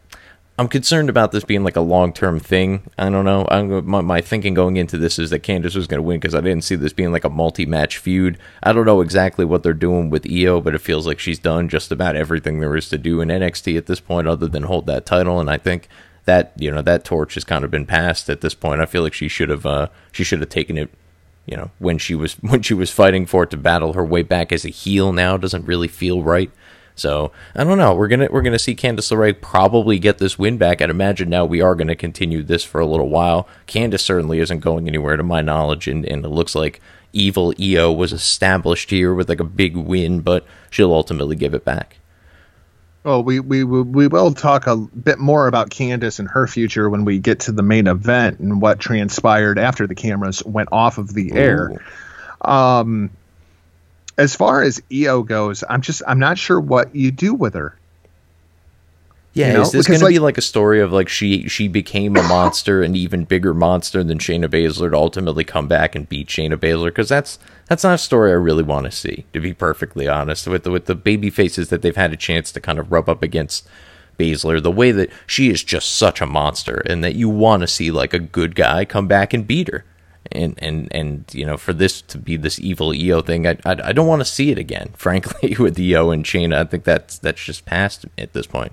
I'm 0.58 0.68
concerned 0.68 1.10
about 1.10 1.32
this 1.32 1.44
being 1.44 1.64
like 1.64 1.76
a 1.76 1.82
long 1.82 2.14
term 2.14 2.40
thing. 2.40 2.90
I 2.96 3.10
don't 3.10 3.26
know. 3.26 3.46
I'm, 3.50 3.86
my, 3.86 4.00
my 4.00 4.20
thinking 4.22 4.54
going 4.54 4.76
into 4.76 4.96
this 4.96 5.18
is 5.18 5.30
that 5.30 5.42
Candice 5.42 5.76
was 5.76 5.86
going 5.86 5.98
to 5.98 6.06
win 6.06 6.18
because 6.18 6.34
I 6.34 6.40
didn't 6.40 6.64
see 6.64 6.76
this 6.76 6.94
being 6.94 7.12
like 7.12 7.24
a 7.24 7.30
multi 7.30 7.66
match 7.66 7.98
feud. 7.98 8.38
I 8.62 8.72
don't 8.72 8.86
know 8.86 9.02
exactly 9.02 9.44
what 9.44 9.62
they're 9.62 9.74
doing 9.74 10.08
with 10.08 10.26
Io, 10.26 10.62
but 10.62 10.74
it 10.74 10.80
feels 10.80 11.06
like 11.06 11.18
she's 11.18 11.38
done 11.38 11.68
just 11.68 11.92
about 11.92 12.16
everything 12.16 12.60
there 12.60 12.74
is 12.74 12.88
to 12.88 12.96
do 12.96 13.20
in 13.20 13.28
NXT 13.28 13.76
at 13.76 13.86
this 13.86 14.00
point, 14.00 14.28
other 14.28 14.48
than 14.48 14.62
hold 14.62 14.86
that 14.86 15.04
title. 15.04 15.40
And 15.40 15.50
I 15.50 15.58
think 15.58 15.88
that 16.26 16.52
you 16.56 16.70
know 16.70 16.82
that 16.82 17.04
torch 17.04 17.34
has 17.34 17.44
kind 17.44 17.64
of 17.64 17.70
been 17.70 17.86
passed 17.86 18.28
at 18.28 18.42
this 18.42 18.54
point. 18.54 18.80
I 18.80 18.86
feel 18.86 19.02
like 19.02 19.14
she 19.14 19.28
should 19.28 19.48
have 19.48 19.64
uh, 19.64 19.88
she 20.12 20.22
should 20.22 20.40
have 20.40 20.48
taken 20.48 20.76
it. 20.76 20.90
You 21.46 21.56
know 21.56 21.70
when 21.78 21.96
she 21.96 22.14
was 22.14 22.34
when 22.42 22.62
she 22.62 22.74
was 22.74 22.90
fighting 22.90 23.24
for 23.26 23.44
it 23.44 23.50
to 23.50 23.56
battle 23.56 23.94
her 23.94 24.04
way 24.04 24.22
back 24.22 24.52
as 24.52 24.64
a 24.64 24.70
heel 24.70 25.12
now 25.12 25.36
doesn't 25.36 25.66
really 25.66 25.88
feel 25.88 26.22
right. 26.22 26.50
So 26.96 27.30
I 27.54 27.62
don't 27.62 27.78
know. 27.78 27.94
We're 27.94 28.08
gonna 28.08 28.28
we're 28.30 28.42
gonna 28.42 28.58
see 28.58 28.74
Candice 28.74 29.12
LeRae 29.12 29.40
probably 29.40 29.98
get 29.98 30.18
this 30.18 30.38
win 30.38 30.56
back. 30.56 30.80
I'd 30.80 30.90
imagine 30.90 31.28
now 31.28 31.44
we 31.44 31.60
are 31.60 31.74
gonna 31.74 31.94
continue 31.94 32.42
this 32.42 32.64
for 32.64 32.80
a 32.80 32.86
little 32.86 33.10
while. 33.10 33.46
Candice 33.66 34.00
certainly 34.00 34.40
isn't 34.40 34.60
going 34.60 34.88
anywhere 34.88 35.16
to 35.16 35.22
my 35.22 35.42
knowledge, 35.42 35.86
and, 35.88 36.06
and 36.06 36.24
it 36.24 36.28
looks 36.28 36.54
like 36.54 36.80
Evil 37.12 37.52
Io 37.60 37.92
was 37.92 38.12
established 38.12 38.90
here 38.90 39.14
with 39.14 39.28
like 39.28 39.40
a 39.40 39.44
big 39.44 39.76
win, 39.76 40.20
but 40.20 40.44
she'll 40.70 40.92
ultimately 40.92 41.36
give 41.36 41.54
it 41.54 41.64
back. 41.64 41.98
Well, 43.06 43.22
we, 43.22 43.38
we 43.38 43.62
we 43.62 44.08
will 44.08 44.34
talk 44.34 44.66
a 44.66 44.76
bit 44.76 45.20
more 45.20 45.46
about 45.46 45.70
Candice 45.70 46.18
and 46.18 46.28
her 46.28 46.48
future 46.48 46.90
when 46.90 47.04
we 47.04 47.20
get 47.20 47.38
to 47.42 47.52
the 47.52 47.62
main 47.62 47.86
event 47.86 48.40
and 48.40 48.60
what 48.60 48.80
transpired 48.80 49.60
after 49.60 49.86
the 49.86 49.94
cameras 49.94 50.44
went 50.44 50.70
off 50.72 50.98
of 50.98 51.14
the 51.14 51.30
air. 51.32 51.80
Um, 52.40 53.10
as 54.18 54.34
far 54.34 54.60
as 54.60 54.82
Io 54.92 55.22
goes, 55.22 55.62
I'm 55.68 55.82
just 55.82 56.02
I'm 56.04 56.18
not 56.18 56.36
sure 56.36 56.58
what 56.58 56.96
you 56.96 57.12
do 57.12 57.32
with 57.32 57.54
her. 57.54 57.78
Yeah, 59.36 59.48
You 59.48 59.52
know, 59.52 59.60
is 59.62 59.72
this 59.72 59.86
going 59.86 60.00
to 60.00 60.06
be 60.06 60.18
like- 60.18 60.22
like 60.22 60.38
a 60.38 60.42
story 60.42 60.80
of 60.80 60.92
like 60.94 61.10
she 61.10 61.46
she 61.46 61.68
became 61.68 62.16
a 62.16 62.22
monster, 62.22 62.82
an 62.82 62.96
even 62.96 63.24
bigger 63.24 63.52
monster 63.52 64.02
than 64.02 64.18
Shayna 64.18 64.46
Baszler 64.48 64.90
to 64.90 64.96
ultimately 64.96 65.44
come 65.44 65.68
back 65.68 65.94
and 65.94 66.08
beat 66.08 66.28
Shayna 66.28 66.56
Baszler? 66.56 66.86
Because 66.86 67.10
that's 67.10 67.38
that's 67.68 67.84
not 67.84 67.94
a 67.96 67.98
story 67.98 68.30
I 68.30 68.34
really 68.34 68.62
want 68.62 68.86
to 68.86 68.90
see, 68.90 69.26
to 69.34 69.40
be 69.40 69.52
perfectly 69.52 70.08
honest. 70.08 70.46
With 70.46 70.62
the 70.64 70.70
with 70.70 70.86
the 70.86 70.94
baby 70.94 71.28
faces 71.28 71.68
that 71.68 71.82
they've 71.82 71.94
had 71.94 72.14
a 72.14 72.16
chance 72.16 72.50
to 72.52 72.60
kind 72.62 72.78
of 72.78 72.90
rub 72.90 73.10
up 73.10 73.22
against 73.22 73.68
Baszler, 74.18 74.62
the 74.62 74.70
way 74.70 74.90
that 74.92 75.10
she 75.26 75.50
is 75.50 75.62
just 75.62 75.94
such 75.96 76.22
a 76.22 76.26
monster, 76.26 76.82
and 76.86 77.04
that 77.04 77.14
you 77.14 77.28
want 77.28 77.60
to 77.60 77.66
see 77.66 77.90
like 77.90 78.14
a 78.14 78.18
good 78.18 78.54
guy 78.54 78.86
come 78.86 79.06
back 79.06 79.34
and 79.34 79.46
beat 79.46 79.68
her. 79.68 79.84
And, 80.32 80.54
and 80.62 80.88
and 80.92 81.26
you 81.34 81.44
know 81.44 81.58
for 81.58 81.74
this 81.74 82.00
to 82.02 82.16
be 82.18 82.38
this 82.38 82.58
evil 82.58 82.90
Io 82.92 83.20
thing, 83.20 83.46
I 83.46 83.58
I, 83.66 83.76
I 83.84 83.92
don't 83.92 84.08
want 84.08 84.20
to 84.20 84.24
see 84.24 84.50
it 84.50 84.56
again. 84.58 84.90
Frankly, 84.96 85.54
with 85.58 85.78
Io 85.78 86.10
and 86.10 86.24
Shayna, 86.24 86.54
I 86.56 86.64
think 86.64 86.84
that's 86.84 87.18
that's 87.18 87.44
just 87.44 87.66
past 87.66 88.06
at 88.16 88.32
this 88.32 88.46
point. 88.46 88.72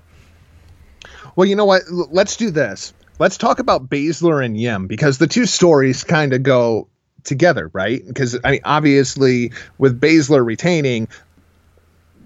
Well, 1.36 1.48
you 1.48 1.56
know 1.56 1.66
what? 1.66 1.84
L- 1.90 2.10
Let's 2.12 2.38
do 2.38 2.52
this. 2.52 2.94
Let's 3.20 3.38
talk 3.38 3.60
about 3.60 3.90
Baszler 3.90 4.44
and 4.44 4.58
Yim 4.60 4.88
because 4.88 5.18
the 5.18 5.28
two 5.28 5.46
stories 5.46 6.04
kind 6.04 6.34
of 6.34 6.44
go 6.44 6.88
together, 7.24 7.70
right? 7.74 8.06
Because 8.06 8.38
I 8.44 8.52
mean, 8.52 8.62
obviously, 8.64 9.52
with 9.78 10.00
Baszler 10.00 10.44
retaining, 10.44 11.08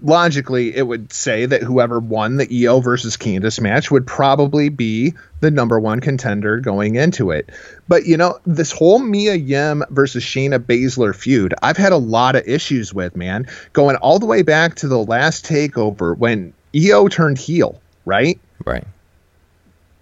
logically, 0.02 0.74
it 0.76 0.86
would 0.86 1.12
say 1.12 1.46
that 1.46 1.62
whoever 1.62 1.98
won 1.98 2.36
the 2.36 2.66
Io 2.66 2.80
versus 2.80 3.16
Candice 3.16 3.60
match 3.60 3.90
would 3.90 4.06
probably 4.06 4.68
be 4.68 5.14
the 5.40 5.50
number 5.50 5.78
one 5.78 6.00
contender 6.00 6.58
going 6.60 6.96
into 6.96 7.30
it. 7.30 7.50
But 7.86 8.06
you 8.06 8.16
know, 8.16 8.38
this 8.46 8.72
whole 8.72 8.98
Mia 8.98 9.34
Yim 9.34 9.84
versus 9.90 10.24
Shayna 10.24 10.58
Baszler 10.58 11.14
feud, 11.14 11.54
I've 11.62 11.76
had 11.76 11.92
a 11.92 11.98
lot 11.98 12.36
of 12.36 12.46
issues 12.46 12.92
with, 12.94 13.16
man. 13.16 13.46
Going 13.72 13.96
all 13.96 14.18
the 14.18 14.26
way 14.26 14.42
back 14.42 14.76
to 14.76 14.88
the 14.88 14.98
last 14.98 15.44
takeover 15.44 16.16
when 16.16 16.52
Io 16.74 17.08
turned 17.08 17.38
heel, 17.38 17.80
right? 18.04 18.38
Right. 18.64 18.84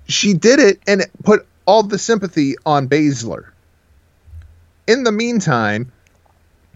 She 0.08 0.34
did 0.34 0.58
it 0.58 0.80
and 0.86 1.00
it 1.02 1.10
put 1.22 1.46
all 1.66 1.82
the 1.82 1.98
sympathy 1.98 2.54
on 2.64 2.88
Baszler. 2.88 3.46
In 4.86 5.02
the 5.02 5.12
meantime, 5.12 5.90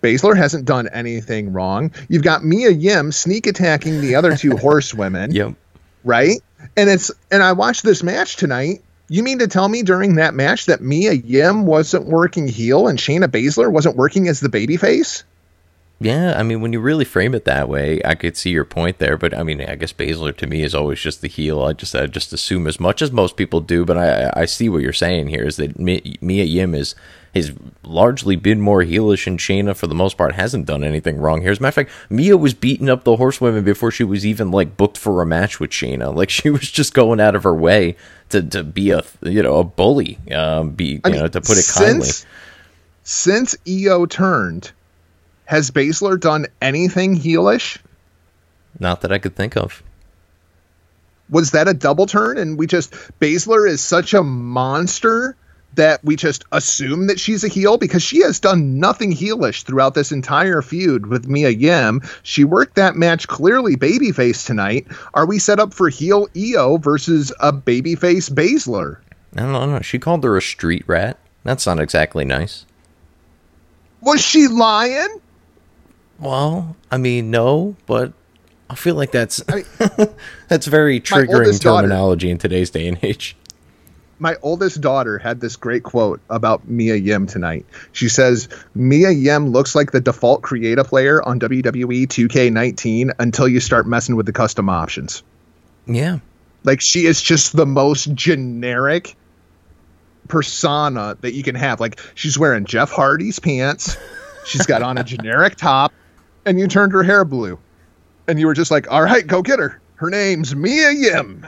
Baszler 0.03 0.37
hasn't 0.37 0.65
done 0.65 0.89
anything 0.89 1.53
wrong. 1.53 1.93
You've 2.09 2.23
got 2.25 2.45
Mia 2.45 2.71
Yim 2.71 3.13
sneak 3.13 3.47
attacking 3.47 4.01
the 4.01 4.17
other 4.17 4.37
two 4.37 4.57
horsewomen, 4.57 5.33
Yep. 5.33 5.55
right? 6.05 6.41
And 6.77 6.91
it's 6.91 7.11
and 7.31 7.43
I 7.43 7.53
watched 7.53 7.85
this 7.85 8.03
match 8.03 8.37
tonight. 8.37 8.83
You 9.09 9.23
mean 9.23 9.41
to 9.41 9.49
tell 9.49 9.69
me 9.69 9.83
during 9.83 10.17
that 10.17 10.35
match 10.35 10.67
that 10.67 10.81
Mia 10.81 11.13
Yim 11.13 11.67
wasn't 11.67 12.07
working 12.07 12.47
heel 12.47 12.87
and 12.89 12.99
Shayna 12.99 13.27
Baszler 13.29 13.71
wasn't 13.71 13.97
working 13.97 14.29
as 14.29 14.41
the 14.41 14.49
babyface? 14.49 15.25
Yeah, 16.03 16.33
I 16.35 16.43
mean, 16.43 16.63
when 16.63 16.73
you 16.73 16.81
really 16.81 17.05
frame 17.05 17.35
it 17.35 17.45
that 17.45 17.69
way, 17.69 18.01
I 18.07 18.15
could 18.15 18.35
see 18.35 18.49
your 18.51 18.65
point 18.65 18.99
there. 18.99 19.19
But 19.19 19.37
I 19.37 19.43
mean, 19.43 19.61
I 19.61 19.75
guess 19.75 19.93
Baszler 19.93 20.35
to 20.39 20.47
me 20.47 20.63
is 20.63 20.75
always 20.75 20.99
just 20.99 21.21
the 21.21 21.29
heel. 21.29 21.63
I 21.63 21.75
just 21.75 21.95
I 21.95 22.07
just 22.07 22.33
assume 22.33 22.67
as 22.67 22.81
much 22.81 23.03
as 23.03 23.13
most 23.13 23.37
people 23.37 23.61
do. 23.61 23.85
But 23.85 23.99
I 23.99 24.33
I 24.35 24.45
see 24.47 24.71
what 24.71 24.81
you're 24.81 24.95
saying 24.95 25.29
here 25.29 25.45
is 25.45 25.57
that 25.57 25.79
Mia 25.79 26.45
Yim 26.45 26.75
is 26.75 26.95
has 27.35 27.53
largely 27.83 28.35
been 28.35 28.63
more 28.63 28.83
heelish, 28.83 29.27
and 29.27 29.39
Shayna 29.39 29.77
for 29.77 29.87
the 29.87 29.95
most 29.95 30.17
part 30.17 30.35
hasn't 30.35 30.65
done 30.65 30.83
anything 30.83 31.19
wrong 31.19 31.43
here. 31.43 31.51
As 31.51 31.59
a 31.59 31.63
matter 31.63 31.83
of 31.83 31.89
fact, 31.89 32.11
Mia 32.11 32.39
was 32.39 32.55
beating 32.55 32.89
up 32.89 33.05
the 33.05 33.17
horsewomen 33.17 33.63
before 33.63 33.91
she 33.91 34.03
was 34.03 34.25
even 34.25 34.51
like 34.51 34.79
booked 34.79 34.97
for 34.97 35.21
a 35.21 35.27
match 35.27 35.61
with 35.61 35.71
Shayna. 35.71 36.15
Like 36.21 36.31
she 36.31 36.49
was 36.51 36.71
just 36.71 36.93
going 36.93 37.21
out 37.21 37.35
of 37.35 37.43
her 37.45 37.55
way 37.55 37.97
to 38.31 38.43
to 38.43 38.65
be 38.65 38.91
a 38.91 39.03
you 39.21 39.43
know 39.43 39.59
a 39.59 39.65
bully. 39.65 40.19
Um, 40.33 40.71
be 40.71 41.01
you 41.05 41.13
know 41.13 41.29
to 41.29 41.41
put 41.43 41.59
it 41.59 41.71
kindly. 41.75 42.07
since, 42.07 42.27
Since 43.05 43.57
EO 43.67 44.07
turned, 44.07 44.73
has 45.51 45.73
Baszler 45.73 46.19
done 46.19 46.47
anything 46.63 47.19
heelish? 47.19 47.79
Not 48.79 49.01
that 49.01 49.11
I 49.11 49.19
could 49.19 49.35
think 49.35 49.57
of. 49.57 49.83
was 51.29 51.51
that 51.51 51.67
a 51.67 51.75
double 51.75 52.07
turn 52.07 52.39
and 52.39 52.57
we 52.57 52.69
just 52.69 52.93
Baszler 53.19 53.69
is 53.69 53.81
such 53.81 54.15
a 54.15 54.23
monster 54.23 55.35
that 55.75 56.05
we 56.05 56.15
just 56.15 56.45
assume 56.53 57.09
that 57.09 57.19
she's 57.19 57.43
a 57.43 57.49
heel 57.49 57.79
because 57.79 58.01
she 58.01 58.23
has 58.23 58.39
done 58.39 58.79
nothing 58.79 59.11
heelish 59.11 59.65
throughout 59.65 59.95
this 59.95 60.13
entire 60.13 60.63
feud 60.63 61.07
with 61.07 61.27
Mia 61.27 61.51
Yim. 61.51 62.03
She 62.23 62.45
worked 62.45 62.77
that 62.77 62.95
match 62.95 63.27
clearly 63.27 63.75
babyface 63.75 64.47
tonight. 64.47 64.87
Are 65.15 65.27
we 65.27 65.41
set 65.41 65.59
up 65.59 65.75
for 65.75 65.89
heel 65.89 66.29
Io 66.37 66.77
versus 66.77 67.33
a 67.41 67.53
babyface 67.53 68.31
Baszler? 68.31 68.99
I 69.35 69.41
don't 69.41 69.53
know. 69.53 69.81
She 69.81 69.99
called 69.99 70.23
her 70.23 70.37
a 70.37 70.43
street 70.43 70.85
rat. 70.87 71.19
That's 71.43 71.67
not 71.67 71.81
exactly 71.81 72.25
nice. 72.25 72.67
Was 74.01 74.21
she 74.21 74.47
lying? 74.47 75.21
Well, 76.21 76.77
I 76.91 76.99
mean, 76.99 77.31
no, 77.31 77.77
but 77.87 78.13
I 78.69 78.75
feel 78.75 78.95
like 78.95 79.11
that's 79.11 79.43
that's 80.49 80.67
very 80.67 81.01
triggering 81.01 81.39
oldest 81.39 81.63
daughter- 81.63 81.89
terminology 81.89 82.31
in 82.31 82.39
today's 82.39 82.71
day 82.71 82.87
and 82.87 82.99
age. 83.03 83.37
my 84.19 84.37
oldest 84.43 84.81
daughter 84.83 85.17
had 85.19 85.41
this 85.41 85.57
great 85.57 85.83
quote 85.83 86.21
about 86.29 86.69
Mia 86.69 86.95
Yim 86.97 87.27
tonight. 87.27 87.65
She 87.93 88.09
says, 88.09 88.49
Mia 88.75 89.11
Yim 89.11 89.49
looks 89.49 89.75
like 89.75 89.93
the 89.93 90.01
default 90.01 90.43
creative 90.43 90.87
player 90.87 91.23
on 91.27 91.41
WWE 91.41 92.07
2K19 92.07 93.13
until 93.19 93.49
you 93.49 93.61
start 93.61 93.87
messing 93.87 94.17
with 94.17 94.27
the 94.27 94.33
custom 94.33 94.69
options. 94.69 95.23
Yeah. 95.87 96.19
Like 96.65 96.83
she 96.83 97.07
is 97.07 97.23
just 97.23 97.57
the 97.57 97.65
most 97.65 98.13
generic 98.15 99.17
persona 100.29 101.17
that 101.23 101.33
you 101.33 101.43
can 101.43 101.55
have. 101.55 101.81
Like 101.81 101.99
she's 102.15 102.39
wearing 102.39 102.67
Jeff 102.67 102.91
Hardy's 102.91 103.39
pants, 103.39 103.97
she's 104.45 104.67
got 104.67 104.83
on 104.83 104.99
a 104.99 105.05
generic 105.05 105.57
top, 105.57 105.93
and 106.45 106.59
you 106.59 106.69
turned 106.69 106.93
her 106.93 107.03
hair 107.03 107.25
blue, 107.25 107.59
and 108.29 108.39
you 108.39 108.47
were 108.47 108.55
just 108.55 108.71
like, 108.71 108.91
"All 108.91 109.03
right, 109.03 109.27
go 109.27 109.43
get 109.43 109.59
her. 109.59 109.81
Her 109.97 110.11
name's 110.11 110.55
Mia 110.55 110.91
Yim." 110.91 111.47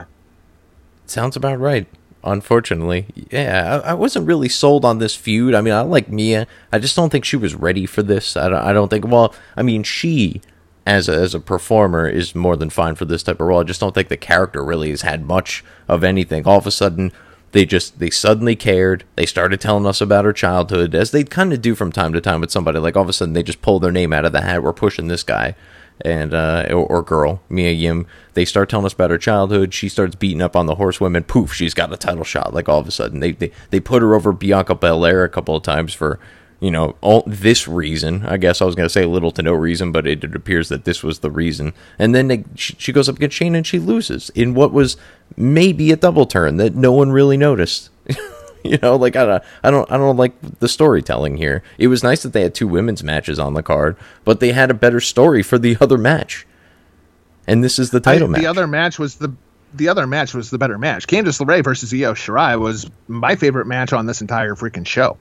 Sounds 1.06 1.36
about 1.36 1.58
right. 1.58 1.86
Unfortunately, 2.24 3.06
yeah, 3.30 3.80
I, 3.84 3.90
I, 3.90 3.94
wasn't 3.94 4.28
really 4.28 4.48
sold 4.48 4.84
on 4.84 4.98
this 4.98 5.16
feud. 5.16 5.54
I 5.54 5.60
mean, 5.60 5.74
I 5.74 5.80
like 5.80 6.08
Mia. 6.08 6.46
I 6.72 6.78
just 6.78 6.94
don't 6.94 7.10
think 7.10 7.24
she 7.24 7.36
was 7.36 7.56
ready 7.56 7.84
for 7.84 8.02
this. 8.02 8.36
I 8.36 8.48
don't, 8.48 8.62
I 8.62 8.72
don't 8.72 8.88
think. 8.88 9.08
Well, 9.08 9.34
I 9.56 9.62
mean, 9.62 9.82
she 9.82 10.40
as 10.86 11.08
a, 11.08 11.14
as 11.14 11.34
a 11.34 11.40
performer 11.40 12.08
is 12.08 12.34
more 12.34 12.56
than 12.56 12.70
fine 12.70 12.94
for 12.94 13.04
this 13.04 13.24
type 13.24 13.40
of 13.40 13.46
role. 13.46 13.60
I 13.60 13.64
just 13.64 13.80
don't 13.80 13.94
think 13.94 14.08
the 14.08 14.16
character 14.16 14.64
really 14.64 14.90
has 14.90 15.02
had 15.02 15.26
much 15.26 15.64
of 15.88 16.04
anything. 16.04 16.46
All 16.46 16.58
of 16.58 16.66
a 16.66 16.70
sudden, 16.70 17.12
they 17.52 17.64
just 17.64 17.98
they 17.98 18.10
suddenly 18.10 18.56
cared. 18.56 19.04
They 19.16 19.26
started 19.26 19.60
telling 19.60 19.86
us 19.86 20.00
about 20.00 20.24
her 20.24 20.32
childhood, 20.32 20.94
as 20.94 21.10
they 21.10 21.24
kind 21.24 21.52
of 21.52 21.62
do 21.62 21.74
from 21.74 21.92
time 21.92 22.12
to 22.12 22.20
time 22.20 22.40
with 22.40 22.50
somebody. 22.50 22.78
Like 22.78 22.96
all 22.96 23.02
of 23.02 23.08
a 23.08 23.12
sudden, 23.12 23.34
they 23.34 23.42
just 23.42 23.62
pull 23.62 23.78
their 23.78 23.92
name 23.92 24.12
out 24.12 24.24
of 24.24 24.32
the 24.32 24.40
hat. 24.40 24.62
We're 24.62 24.72
pushing 24.72 25.08
this 25.08 25.22
guy 25.22 25.54
and 26.00 26.34
uh, 26.34 26.66
or, 26.70 26.86
or, 26.86 27.02
girl, 27.02 27.40
Mia 27.48 27.70
Yim. 27.70 28.06
They 28.34 28.44
start 28.44 28.68
telling 28.68 28.86
us 28.86 28.94
about 28.94 29.10
her 29.10 29.18
childhood. 29.18 29.74
She 29.74 29.88
starts 29.88 30.14
beating 30.16 30.42
up 30.42 30.56
on 30.56 30.66
the 30.66 30.74
horsewomen. 30.76 31.24
Poof, 31.24 31.52
she's 31.52 31.74
got 31.74 31.92
a 31.92 31.96
title 31.96 32.24
shot. 32.24 32.54
Like 32.54 32.68
all 32.68 32.80
of 32.80 32.88
a 32.88 32.90
sudden, 32.90 33.20
they 33.20 33.32
they, 33.32 33.52
they 33.70 33.80
put 33.80 34.02
her 34.02 34.14
over 34.14 34.32
Bianca 34.32 34.74
Belair 34.74 35.24
a 35.24 35.28
couple 35.28 35.54
of 35.54 35.62
times 35.62 35.94
for 35.94 36.18
you 36.62 36.70
know 36.70 36.94
all 37.00 37.24
this 37.26 37.66
reason. 37.66 38.24
I 38.24 38.36
guess 38.36 38.62
I 38.62 38.64
was 38.64 38.76
gonna 38.76 38.88
say 38.88 39.04
little 39.04 39.32
to 39.32 39.42
no 39.42 39.52
reason, 39.52 39.90
but 39.90 40.06
it, 40.06 40.22
it 40.22 40.36
appears 40.36 40.68
that 40.68 40.84
this 40.84 41.02
was 41.02 41.18
the 41.18 41.30
reason. 41.30 41.74
And 41.98 42.14
then 42.14 42.28
they, 42.28 42.44
she, 42.54 42.76
she 42.78 42.92
goes 42.92 43.08
up 43.08 43.16
against 43.16 43.36
Shane 43.36 43.56
and 43.56 43.66
she 43.66 43.80
loses 43.80 44.30
in 44.30 44.54
what 44.54 44.72
was 44.72 44.96
maybe 45.36 45.90
a 45.90 45.96
double 45.96 46.24
turn 46.24 46.58
that 46.58 46.76
no 46.76 46.92
one 46.92 47.10
really 47.10 47.36
noticed. 47.36 47.90
you 48.64 48.78
know, 48.78 48.94
like 48.94 49.16
I 49.16 49.26
don't, 49.26 49.44
I 49.64 49.70
don't, 49.72 49.90
I 49.90 49.96
don't 49.96 50.16
like 50.16 50.34
the 50.60 50.68
storytelling 50.68 51.36
here. 51.36 51.64
It 51.78 51.88
was 51.88 52.04
nice 52.04 52.22
that 52.22 52.32
they 52.32 52.42
had 52.42 52.54
two 52.54 52.68
women's 52.68 53.02
matches 53.02 53.40
on 53.40 53.54
the 53.54 53.62
card, 53.64 53.96
but 54.24 54.38
they 54.38 54.52
had 54.52 54.70
a 54.70 54.74
better 54.74 55.00
story 55.00 55.42
for 55.42 55.58
the 55.58 55.76
other 55.80 55.98
match. 55.98 56.46
And 57.48 57.64
this 57.64 57.80
is 57.80 57.90
the 57.90 57.98
title 57.98 58.28
I, 58.28 58.30
match. 58.30 58.40
The 58.40 58.46
other 58.46 58.68
match 58.68 59.00
was 59.00 59.16
the 59.16 59.34
the 59.74 59.88
other 59.88 60.06
match 60.06 60.32
was 60.32 60.50
the 60.50 60.58
better 60.58 60.78
match. 60.78 61.08
Candice 61.08 61.44
LeRae 61.44 61.64
versus 61.64 61.92
Io 61.92 62.12
Shirai 62.12 62.60
was 62.60 62.88
my 63.08 63.34
favorite 63.34 63.66
match 63.66 63.92
on 63.92 64.06
this 64.06 64.20
entire 64.20 64.54
freaking 64.54 64.86
show. 64.86 65.16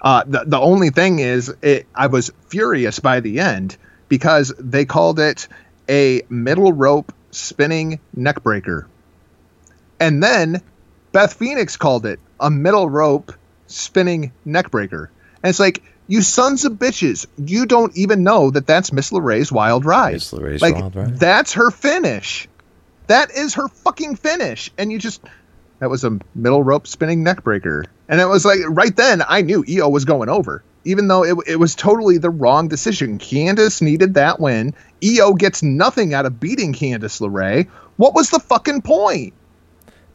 Uh, 0.00 0.24
the 0.26 0.44
the 0.46 0.58
only 0.58 0.90
thing 0.90 1.18
is, 1.18 1.54
it, 1.62 1.86
I 1.94 2.08
was 2.08 2.30
furious 2.48 3.00
by 3.00 3.20
the 3.20 3.40
end 3.40 3.76
because 4.08 4.52
they 4.58 4.84
called 4.84 5.18
it 5.18 5.48
a 5.88 6.22
middle 6.28 6.72
rope 6.72 7.12
spinning 7.30 8.00
neckbreaker, 8.16 8.86
and 9.98 10.22
then 10.22 10.62
Beth 11.12 11.32
Phoenix 11.34 11.76
called 11.76 12.06
it 12.06 12.20
a 12.38 12.50
middle 12.50 12.88
rope 12.88 13.32
spinning 13.66 14.32
neckbreaker. 14.46 15.08
And 15.42 15.50
it's 15.50 15.60
like, 15.60 15.82
you 16.06 16.22
sons 16.22 16.64
of 16.64 16.74
bitches, 16.74 17.26
you 17.38 17.66
don't 17.66 17.96
even 17.96 18.22
know 18.22 18.50
that 18.50 18.66
that's 18.66 18.92
Miss 18.92 19.10
LeRae's 19.10 19.50
Wild 19.50 19.84
Ride. 19.84 20.14
Miss 20.14 20.32
LeRae's 20.32 20.62
like, 20.62 20.74
Wild 20.74 20.94
Ride. 20.94 21.18
That's 21.18 21.54
her 21.54 21.70
finish. 21.70 22.48
That 23.06 23.30
is 23.30 23.54
her 23.54 23.68
fucking 23.68 24.16
finish. 24.16 24.70
And 24.76 24.92
you 24.92 24.98
just, 24.98 25.22
that 25.78 25.88
was 25.88 26.04
a 26.04 26.18
middle 26.34 26.62
rope 26.62 26.86
spinning 26.86 27.24
neckbreaker. 27.24 27.86
And 28.08 28.20
it 28.20 28.26
was 28.26 28.44
like, 28.44 28.60
right 28.68 28.94
then, 28.94 29.22
I 29.28 29.42
knew 29.42 29.64
Io 29.68 29.88
was 29.88 30.04
going 30.04 30.28
over, 30.28 30.62
even 30.84 31.08
though 31.08 31.24
it, 31.24 31.36
it 31.46 31.56
was 31.56 31.74
totally 31.74 32.18
the 32.18 32.30
wrong 32.30 32.68
decision. 32.68 33.18
Candice 33.18 33.82
needed 33.82 34.14
that 34.14 34.38
win. 34.38 34.74
Io 35.04 35.34
gets 35.34 35.62
nothing 35.62 36.14
out 36.14 36.26
of 36.26 36.38
beating 36.38 36.72
Candice 36.72 37.20
LeRae. 37.20 37.66
What 37.96 38.14
was 38.14 38.30
the 38.30 38.38
fucking 38.38 38.82
point? 38.82 39.34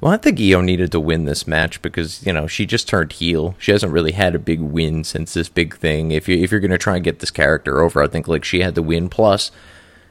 Well, 0.01 0.12
I 0.12 0.17
think 0.17 0.39
Io 0.39 0.62
needed 0.62 0.91
to 0.93 0.99
win 0.99 1.25
this 1.25 1.45
match 1.45 1.80
because 1.84 2.25
you 2.25 2.34
know 2.34 2.47
she 2.47 2.65
just 2.65 2.88
turned 2.88 3.13
heel. 3.13 3.56
She 3.60 3.71
hasn't 3.71 3.93
really 3.93 4.13
had 4.13 4.34
a 4.34 4.39
big 4.39 4.60
win 4.60 5.04
since 5.04 5.36
this 5.36 5.47
big 5.47 5.77
thing. 5.77 6.10
If 6.10 6.27
you 6.27 6.38
if 6.38 6.49
you're 6.49 6.60
gonna 6.60 6.80
try 6.80 6.95
and 6.95 7.04
get 7.04 7.19
this 7.19 7.30
character 7.30 7.82
over, 7.82 8.01
I 8.01 8.08
think 8.08 8.27
like 8.27 8.43
she 8.43 8.62
had 8.62 8.73
to 8.75 8.82
win. 8.82 9.10
Plus, 9.10 9.51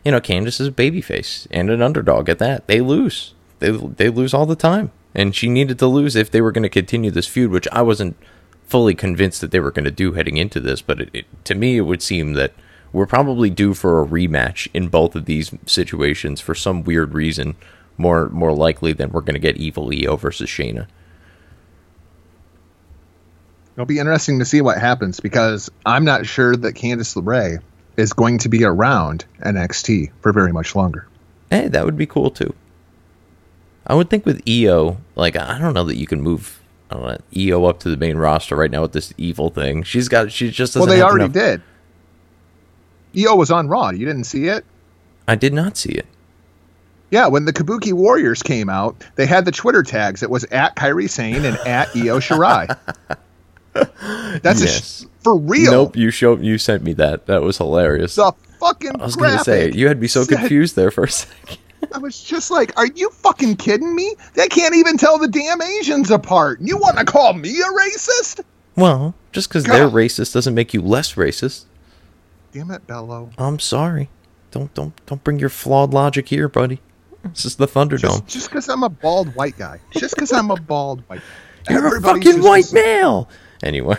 you 0.04 0.12
know, 0.12 0.20
Candice 0.20 0.60
is 0.60 0.68
a 0.68 0.72
babyface 0.72 1.48
and 1.50 1.70
an 1.70 1.82
underdog 1.82 2.28
at 2.28 2.38
that. 2.38 2.68
They 2.68 2.80
lose. 2.80 3.34
They 3.58 3.72
they 3.72 4.08
lose 4.10 4.32
all 4.32 4.46
the 4.46 4.54
time, 4.54 4.92
and 5.14 5.34
she 5.34 5.48
needed 5.48 5.78
to 5.78 5.86
lose 5.86 6.16
if 6.16 6.30
they 6.30 6.40
were 6.40 6.52
going 6.52 6.62
to 6.62 6.68
continue 6.68 7.10
this 7.10 7.26
feud, 7.26 7.50
which 7.50 7.68
I 7.72 7.82
wasn't 7.82 8.16
fully 8.66 8.94
convinced 8.94 9.40
that 9.40 9.50
they 9.50 9.60
were 9.60 9.72
going 9.72 9.84
to 9.84 9.90
do 9.90 10.12
heading 10.12 10.36
into 10.36 10.60
this. 10.60 10.80
But 10.80 11.00
it, 11.00 11.10
it, 11.12 11.44
to 11.44 11.54
me, 11.54 11.76
it 11.76 11.82
would 11.82 12.02
seem 12.02 12.34
that 12.34 12.52
we're 12.92 13.06
probably 13.06 13.50
due 13.50 13.74
for 13.74 14.00
a 14.00 14.06
rematch 14.06 14.68
in 14.72 14.88
both 14.88 15.14
of 15.14 15.24
these 15.24 15.52
situations 15.66 16.40
for 16.40 16.54
some 16.54 16.84
weird 16.84 17.14
reason 17.14 17.56
more 18.00 18.28
more 18.30 18.52
likely 18.52 18.92
than 18.92 19.10
we're 19.10 19.20
going 19.20 19.34
to 19.34 19.40
get 19.40 19.56
Evil 19.56 19.90
Io 19.92 20.16
versus 20.16 20.48
Shayna. 20.48 20.86
It'll 23.74 23.86
be 23.86 23.98
interesting 23.98 24.40
to 24.40 24.44
see 24.44 24.60
what 24.60 24.78
happens 24.78 25.20
because 25.20 25.70
I'm 25.86 26.04
not 26.04 26.26
sure 26.26 26.56
that 26.56 26.74
Candice 26.74 27.16
LeRae 27.16 27.62
is 27.96 28.12
going 28.12 28.38
to 28.38 28.48
be 28.48 28.64
around 28.64 29.24
NXT 29.40 30.10
for 30.20 30.32
very 30.32 30.52
much 30.52 30.74
longer. 30.74 31.06
Hey, 31.50 31.68
that 31.68 31.84
would 31.84 31.96
be 31.96 32.06
cool 32.06 32.30
too. 32.30 32.54
I 33.90 33.94
would 33.94 34.08
think 34.08 34.24
with 34.24 34.40
Io, 34.48 34.98
like 35.16 35.34
I 35.34 35.58
don't 35.58 35.74
know 35.74 35.82
that 35.82 35.96
you 35.96 36.06
can 36.06 36.20
move 36.20 36.60
know, 36.92 37.18
Io 37.36 37.64
up 37.64 37.80
to 37.80 37.88
the 37.88 37.96
main 37.96 38.16
roster 38.16 38.54
right 38.54 38.70
now 38.70 38.82
with 38.82 38.92
this 38.92 39.12
evil 39.18 39.50
thing. 39.50 39.82
She's 39.82 40.06
got 40.06 40.30
she 40.30 40.52
just 40.52 40.74
doesn't. 40.74 40.88
well 40.88 40.96
they 40.96 41.02
already 41.02 41.24
enough... 41.24 41.34
did. 41.34 41.62
Io 43.26 43.34
was 43.34 43.50
on 43.50 43.66
Raw. 43.66 43.90
You 43.90 44.06
didn't 44.06 44.24
see 44.24 44.46
it? 44.46 44.64
I 45.26 45.34
did 45.34 45.52
not 45.52 45.76
see 45.76 45.90
it. 45.90 46.06
Yeah, 47.10 47.26
when 47.26 47.46
the 47.46 47.52
Kabuki 47.52 47.92
Warriors 47.92 48.44
came 48.44 48.70
out, 48.70 49.04
they 49.16 49.26
had 49.26 49.44
the 49.44 49.50
Twitter 49.50 49.82
tags. 49.82 50.22
It 50.22 50.30
was 50.30 50.44
at 50.44 50.76
Kairi 50.76 51.10
Sane 51.10 51.44
and 51.44 51.56
at 51.66 51.88
Io 51.96 52.20
Shirai. 52.20 52.78
That's 54.40 54.62
yes. 54.62 55.00
sh- 55.00 55.06
for 55.24 55.36
real. 55.36 55.72
Nope, 55.72 55.96
you 55.96 56.12
showed 56.12 56.44
you 56.44 56.58
sent 56.58 56.84
me 56.84 56.92
that. 56.92 57.26
That 57.26 57.42
was 57.42 57.58
hilarious. 57.58 58.14
The 58.14 58.32
fucking 58.60 59.00
I 59.00 59.04
was 59.04 59.16
gonna 59.16 59.42
say 59.42 59.72
you 59.72 59.88
had 59.88 60.00
me 60.00 60.06
so 60.06 60.24
confused 60.28 60.76
there 60.76 60.92
for 60.92 61.02
a 61.02 61.10
second. 61.10 61.58
I 61.92 61.98
was 61.98 62.22
just 62.22 62.50
like, 62.50 62.76
"Are 62.78 62.86
you 62.86 63.10
fucking 63.10 63.56
kidding 63.56 63.94
me? 63.94 64.14
They 64.34 64.48
can't 64.48 64.74
even 64.74 64.96
tell 64.96 65.18
the 65.18 65.28
damn 65.28 65.60
Asians 65.60 66.10
apart. 66.10 66.60
You 66.60 66.76
want 66.76 66.98
to 66.98 67.04
call 67.04 67.32
me 67.32 67.60
a 67.60 67.64
racist?" 67.64 68.40
Well, 68.76 69.14
just 69.32 69.48
because 69.48 69.64
they're 69.64 69.88
racist 69.88 70.32
doesn't 70.32 70.54
make 70.54 70.72
you 70.72 70.82
less 70.82 71.14
racist. 71.14 71.64
Damn 72.52 72.70
it, 72.70 72.86
Bello. 72.86 73.30
I'm 73.38 73.58
sorry. 73.58 74.08
Don't 74.50 74.72
don't 74.74 74.94
don't 75.06 75.22
bring 75.22 75.38
your 75.38 75.48
flawed 75.48 75.92
logic 75.92 76.28
here, 76.28 76.48
buddy. 76.48 76.80
This 77.22 77.44
is 77.44 77.56
the 77.56 77.66
Thunderdome. 77.66 78.26
Just 78.26 78.48
because 78.48 78.68
I'm 78.68 78.82
a 78.82 78.88
bald 78.88 79.34
white 79.34 79.58
guy. 79.58 79.78
Just 79.92 80.14
because 80.14 80.32
I'm 80.32 80.50
a 80.50 80.56
bald 80.56 81.02
white 81.08 81.20
guy. 81.66 81.74
You're 81.74 81.98
a 81.98 82.00
fucking 82.00 82.42
white 82.42 82.72
male. 82.72 83.28
Anyway. 83.62 83.98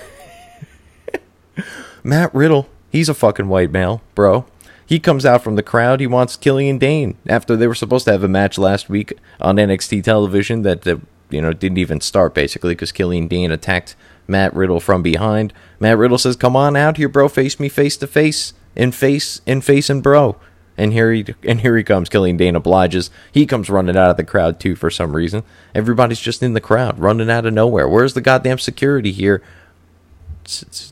Matt 2.03 2.33
Riddle, 2.33 2.67
he's 2.89 3.09
a 3.09 3.13
fucking 3.13 3.47
white 3.47 3.71
male, 3.71 4.01
bro. 4.15 4.45
He 4.91 4.99
comes 4.99 5.25
out 5.25 5.41
from 5.41 5.55
the 5.55 5.63
crowd. 5.63 6.01
He 6.01 6.05
wants 6.05 6.35
Killian 6.35 6.77
Dain 6.77 7.15
after 7.25 7.55
they 7.55 7.65
were 7.65 7.73
supposed 7.73 8.03
to 8.03 8.11
have 8.11 8.25
a 8.25 8.27
match 8.27 8.57
last 8.57 8.89
week 8.89 9.13
on 9.39 9.55
NXT 9.55 10.03
television 10.03 10.63
that, 10.63 10.81
that 10.81 10.99
you 11.29 11.41
know 11.41 11.53
didn't 11.53 11.77
even 11.77 12.01
start 12.01 12.33
basically 12.33 12.73
because 12.73 12.91
Killian 12.91 13.29
Dain 13.29 13.51
attacked 13.51 13.95
Matt 14.27 14.53
Riddle 14.53 14.81
from 14.81 15.01
behind. 15.01 15.53
Matt 15.79 15.97
Riddle 15.97 16.17
says, 16.17 16.35
"Come 16.35 16.57
on 16.57 16.75
out 16.75 16.97
here, 16.97 17.07
bro. 17.07 17.29
Face 17.29 17.57
me 17.57 17.69
face 17.69 17.95
to 17.95 18.05
face, 18.05 18.53
and 18.75 18.93
face, 18.93 19.39
and 19.47 19.63
face, 19.63 19.89
and 19.89 20.03
bro." 20.03 20.35
And 20.77 20.91
here 20.91 21.13
he 21.13 21.25
and 21.47 21.61
here 21.61 21.77
he 21.77 21.83
comes. 21.83 22.09
Killian 22.09 22.35
Dain 22.35 22.57
obliges. 22.57 23.09
He 23.31 23.45
comes 23.45 23.69
running 23.69 23.95
out 23.95 24.09
of 24.09 24.17
the 24.17 24.25
crowd 24.25 24.59
too 24.59 24.75
for 24.75 24.89
some 24.89 25.15
reason. 25.15 25.43
Everybody's 25.73 26.19
just 26.19 26.43
in 26.43 26.51
the 26.51 26.59
crowd, 26.59 26.99
running 26.99 27.31
out 27.31 27.45
of 27.45 27.53
nowhere. 27.53 27.87
Where's 27.87 28.13
the 28.13 28.19
goddamn 28.19 28.57
security 28.57 29.13
here? 29.13 29.41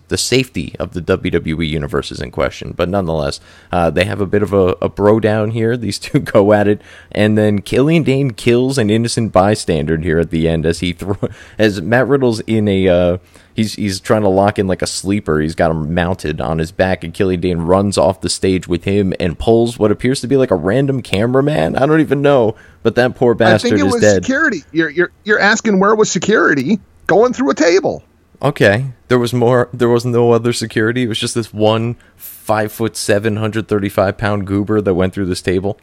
The 0.08 0.18
safety 0.18 0.76
of 0.80 0.94
the 0.94 1.02
WWE 1.02 1.68
universe 1.68 2.12
is 2.12 2.22
in 2.22 2.32
question, 2.32 2.74
but 2.76 2.90
nonetheless, 2.90 3.40
uh, 3.72 3.90
they 3.90 4.06
have 4.06 4.22
a 4.22 4.26
bit 4.26 4.44
of 4.44 4.54
a, 4.54 4.76
a 4.82 4.90
bro 4.90 5.20
down 5.20 5.52
here. 5.52 5.76
These 5.78 6.00
two 6.00 6.20
go 6.20 6.54
at 6.54 6.68
it, 6.68 6.82
and 7.12 7.38
then 7.38 7.62
Killian 7.62 8.04
Dain 8.04 8.32
kills 8.32 8.78
an 8.78 8.90
innocent 8.90 9.32
bystander 9.32 9.98
here 9.98 10.20
at 10.20 10.30
the 10.30 10.48
end 10.48 10.66
as 10.66 10.80
he 10.80 10.94
throw 10.94 11.18
as 11.58 11.82
Matt 11.82 12.08
Riddle's 12.08 12.40
in 12.42 12.68
a. 12.68 12.88
Uh, 12.88 13.18
he's 13.60 13.76
he's 13.76 14.00
trying 14.00 14.22
to 14.22 14.30
lock 14.30 14.58
in 14.58 14.68
like 14.68 14.82
a 14.82 14.88
sleeper. 14.88 15.40
He's 15.40 15.56
got 15.56 15.72
him 15.72 15.94
mounted 15.94 16.42
on 16.42 16.60
his 16.60 16.72
back, 16.72 17.04
and 17.04 17.14
Killian 17.14 17.42
Dain 17.42 17.58
runs 17.60 17.98
off 17.98 18.22
the 18.22 18.30
stage 18.30 18.68
with 18.68 18.86
him 18.86 19.14
and 19.20 19.38
pulls 19.38 19.78
what 19.78 19.92
appears 19.92 20.22
to 20.22 20.28
be 20.28 20.38
like 20.38 20.52
a 20.52 20.56
random 20.56 21.02
cameraman. 21.02 21.76
I 21.76 21.86
don't 21.86 22.02
even 22.02 22.22
know, 22.22 22.56
but 22.84 22.96
that 22.96 23.16
poor 23.16 23.34
bastard 23.34 23.74
I 23.74 23.78
think 23.78 23.88
it 23.88 23.92
was 23.92 24.02
dead. 24.02 24.24
Security. 24.24 24.64
You're 24.72 24.90
you're 24.90 25.12
you're 25.24 25.40
asking 25.40 25.80
where 25.80 25.96
was 25.96 26.10
security 26.10 26.80
going 27.08 27.34
through 27.34 27.52
a 27.52 27.56
table? 27.56 28.04
Okay, 28.42 28.86
there 29.10 29.20
was 29.20 29.34
more. 29.34 29.70
There 29.74 29.90
was 29.90 30.06
no 30.06 30.32
other 30.32 30.54
security. 30.54 31.04
It 31.04 31.08
was 31.08 31.20
just 31.20 31.36
this 31.36 31.54
one 31.54 31.96
five 32.16 32.72
foot 32.72 32.96
seven, 32.96 33.36
hundred 33.36 33.68
thirty 33.68 33.90
five 33.90 34.18
pound 34.18 34.48
goober 34.48 34.82
that 34.82 34.94
went 34.94 35.14
through 35.14 35.26
this 35.26 35.42
table. 35.42 35.78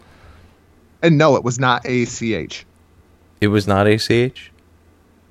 And 1.03 1.19
no, 1.19 1.37
it 1.37 1.45
was 1.45 1.59
not 1.59 1.85
ACH. 1.85 2.65
It 3.41 3.49
was 3.49 3.67
not 3.67 3.87
ACH. 3.87 4.51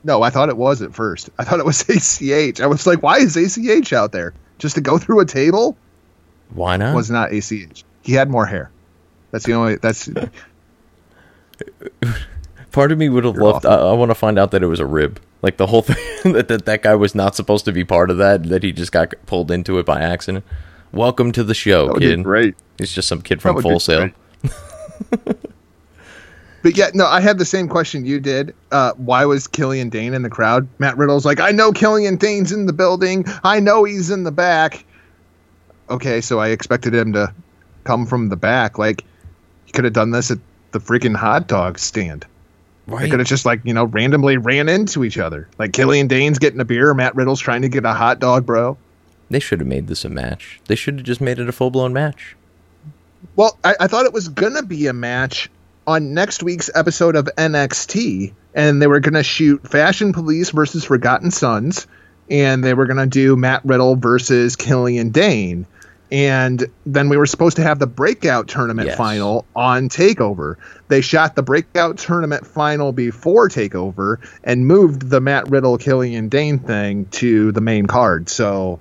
No, 0.04 0.22
I 0.22 0.30
thought 0.30 0.50
it 0.50 0.58
was 0.58 0.84
at 0.84 0.94
first. 0.94 1.32
I 1.40 1.44
thought 1.44 1.60
it 1.60 1.66
was 1.66 1.82
ACH. 1.90 2.62
I 2.62 2.68
was 2.68 2.86
like, 2.86 3.02
why 3.02 3.18
is 3.18 3.36
ACH 3.36 3.92
out 3.92 4.12
there? 4.12 4.34
Just 4.60 4.76
to 4.76 4.82
go 4.82 5.00
through 5.00 5.22
a 5.22 5.26
table? 5.26 5.76
Why 6.54 6.78
not? 6.78 6.94
It 6.94 6.96
was 6.96 7.10
not 7.10 7.34
ACH. 7.34 7.84
He 8.04 8.14
had 8.14 8.30
more 8.30 8.46
hair. 8.46 8.70
That's 9.32 9.46
the 9.46 9.54
only. 9.54 9.78
That's. 9.78 10.10
Part 12.72 12.92
of 12.92 12.98
me 12.98 13.10
would 13.10 13.24
have 13.24 13.38
loved. 13.38 13.66
I, 13.66 13.76
I 13.76 13.94
want 13.94 14.12
to 14.12 14.16
find 14.16 14.38
out 14.38 14.52
that 14.52 14.62
it 14.62 14.68
was 14.68 14.82
a 14.82 14.86
rib. 14.86 15.20
Like 15.46 15.58
the 15.58 15.68
whole 15.68 15.84
thing 15.84 15.98
that, 16.34 16.48
that 16.48 16.66
that 16.66 16.82
guy 16.82 16.96
was 16.96 17.14
not 17.14 17.36
supposed 17.36 17.66
to 17.66 17.72
be 17.72 17.86
part 17.86 18.10
of 18.10 18.18
that. 18.18 18.46
That 18.50 18.64
he 18.64 18.72
just 18.72 18.92
got 18.92 19.14
pulled 19.28 19.52
into 19.52 19.78
it 19.78 19.86
by 19.86 20.02
accident. 20.02 20.44
Welcome 20.92 21.32
to 21.34 21.44
the 21.44 21.54
show, 21.54 21.86
That 21.86 21.94
would 21.94 22.02
kid. 22.02 22.24
great. 22.24 22.56
He's 22.80 22.92
just 22.92 23.08
some 23.08 23.22
kid 23.22 23.38
That 23.38 23.42
from 23.44 23.56
would 23.58 23.64
be 23.64 23.70
Full 23.70 23.80
Sail. 23.80 24.10
But 26.64 26.76
yeah, 26.76 26.90
no, 26.96 27.06
I 27.06 27.20
had 27.20 27.38
the 27.38 27.46
same 27.46 27.68
question 27.68 28.06
you 28.06 28.20
did. 28.20 28.56
Uh, 28.72 28.94
why 28.94 29.24
was 29.26 29.46
Killian 29.46 29.90
Dain 29.90 30.16
in 30.16 30.24
the 30.24 30.32
crowd? 30.32 30.68
Matt 30.80 30.98
Riddle's 30.98 31.24
like, 31.24 31.40
I 31.40 31.52
know 31.52 31.72
Killian 31.72 32.16
Dain's 32.16 32.52
in 32.52 32.66
the 32.66 32.74
building. 32.74 33.24
I 33.44 33.60
know 33.60 33.84
he's 33.84 34.10
in 34.10 34.24
the 34.24 34.32
back. 34.32 34.84
Okay, 35.92 36.22
so 36.22 36.40
I 36.40 36.48
expected 36.48 36.96
him 36.96 37.14
to 37.14 37.32
come 37.84 38.08
from 38.08 38.30
the 38.30 38.36
back. 38.36 38.80
Like, 38.80 39.04
he 39.66 39.74
could 39.74 39.84
have 39.84 39.94
done 39.94 40.10
this 40.10 40.32
at 40.32 40.40
the 40.72 40.80
freaking 40.80 41.16
hot 41.16 41.48
dog 41.48 41.78
stand. 41.78 42.26
They 42.88 43.10
could 43.10 43.20
have 43.20 43.28
just 43.28 43.46
like 43.46 43.62
you 43.64 43.74
know 43.74 43.86
randomly 43.86 44.38
ran 44.38 44.70
into 44.70 45.04
each 45.04 45.18
other. 45.18 45.48
Like 45.58 45.74
Killian 45.74 46.08
Dain's 46.08 46.40
getting 46.40 46.60
a 46.60 46.66
beer, 46.66 46.94
Matt 46.94 47.16
Riddle's 47.16 47.40
trying 47.40 47.64
to 47.64 47.70
get 47.70 47.86
a 47.86 47.94
hot 47.94 48.20
dog, 48.20 48.46
bro. 48.46 48.78
They 49.30 49.40
should 49.40 49.60
have 49.60 49.68
made 49.68 49.88
this 49.88 50.06
a 50.06 50.10
match. 50.10 50.60
They 50.68 50.76
should 50.76 50.96
have 50.96 51.06
just 51.06 51.22
made 51.22 51.40
it 51.40 51.50
a 51.50 51.52
full 51.52 51.72
blown 51.72 51.94
match. 51.94 52.36
Well, 53.36 53.58
I, 53.64 53.76
I 53.80 53.88
thought 53.88 54.06
it 54.06 54.14
was 54.14 54.30
gonna 54.30 54.64
be 54.64 54.88
a 54.88 54.94
match 54.94 55.50
on 55.88 56.14
next 56.14 56.44
week's 56.44 56.70
episode 56.76 57.16
of 57.16 57.30
NXT, 57.38 58.34
and 58.54 58.82
they 58.82 58.88
were 58.88 59.00
gonna 59.00 59.24
shoot 59.24 59.68
Fashion 59.68 60.14
Police 60.14 60.52
versus 60.52 60.84
Forgotten 60.84 61.32
Sons, 61.32 61.88
and 62.30 62.64
they 62.64 62.76
were 62.76 62.86
gonna 62.86 63.08
do 63.08 63.36
Matt 63.36 63.66
Riddle 63.66 63.96
versus 63.96 64.56
Killian 64.56 65.10
Dain, 65.10 65.66
and 66.12 66.66
then 66.86 67.10
we 67.10 67.18
were 67.18 67.26
supposed 67.26 67.56
to 67.58 67.64
have 67.64 67.80
the 67.80 67.88
breakout 67.88 68.48
tournament 68.48 68.88
Yes. 68.88 68.98
final 68.98 69.46
on 69.56 69.90
Takeover. 69.90 70.56
They 70.88 71.02
shot 71.02 71.36
the 71.36 71.42
breakout 71.44 71.98
tournament 71.98 72.46
final 72.46 72.92
before 72.92 73.50
Takeover 73.50 74.18
and 74.44 74.68
moved 74.68 75.10
the 75.10 75.20
Matt 75.20 75.50
Riddle 75.50 75.78
Killian 75.78 76.30
Dain 76.30 76.60
thing 76.60 77.06
to 77.12 77.52
the 77.52 77.62
main 77.62 77.88
card. 77.88 78.30
So 78.30 78.80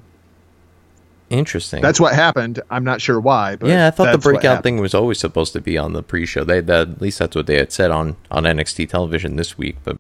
Interesting. 1.30 1.80
that's 1.82 1.98
what 1.98 2.14
happened. 2.14 2.60
I'm 2.70 2.84
not 2.84 3.00
sure 3.00 3.18
why, 3.18 3.56
but 3.56 3.68
yeah, 3.68 3.86
I 3.86 3.90
thought 3.90 4.12
the 4.12 4.18
breakout 4.18 4.62
thing 4.62 4.78
was 4.80 4.94
always 4.94 5.18
supposed 5.18 5.52
to 5.54 5.60
be 5.60 5.78
on 5.78 5.94
the 5.94 6.02
pre-show. 6.02 6.44
They 6.44 6.60
that, 6.60 6.88
at 6.88 7.00
least 7.00 7.18
that's 7.18 7.34
what 7.34 7.46
they 7.46 7.56
had 7.56 7.72
said 7.72 7.90
on 7.90 8.16
on 8.30 8.44
NXT 8.44 8.88
television 8.90 9.36
this 9.36 9.56
week. 9.56 9.76
But 9.82 9.96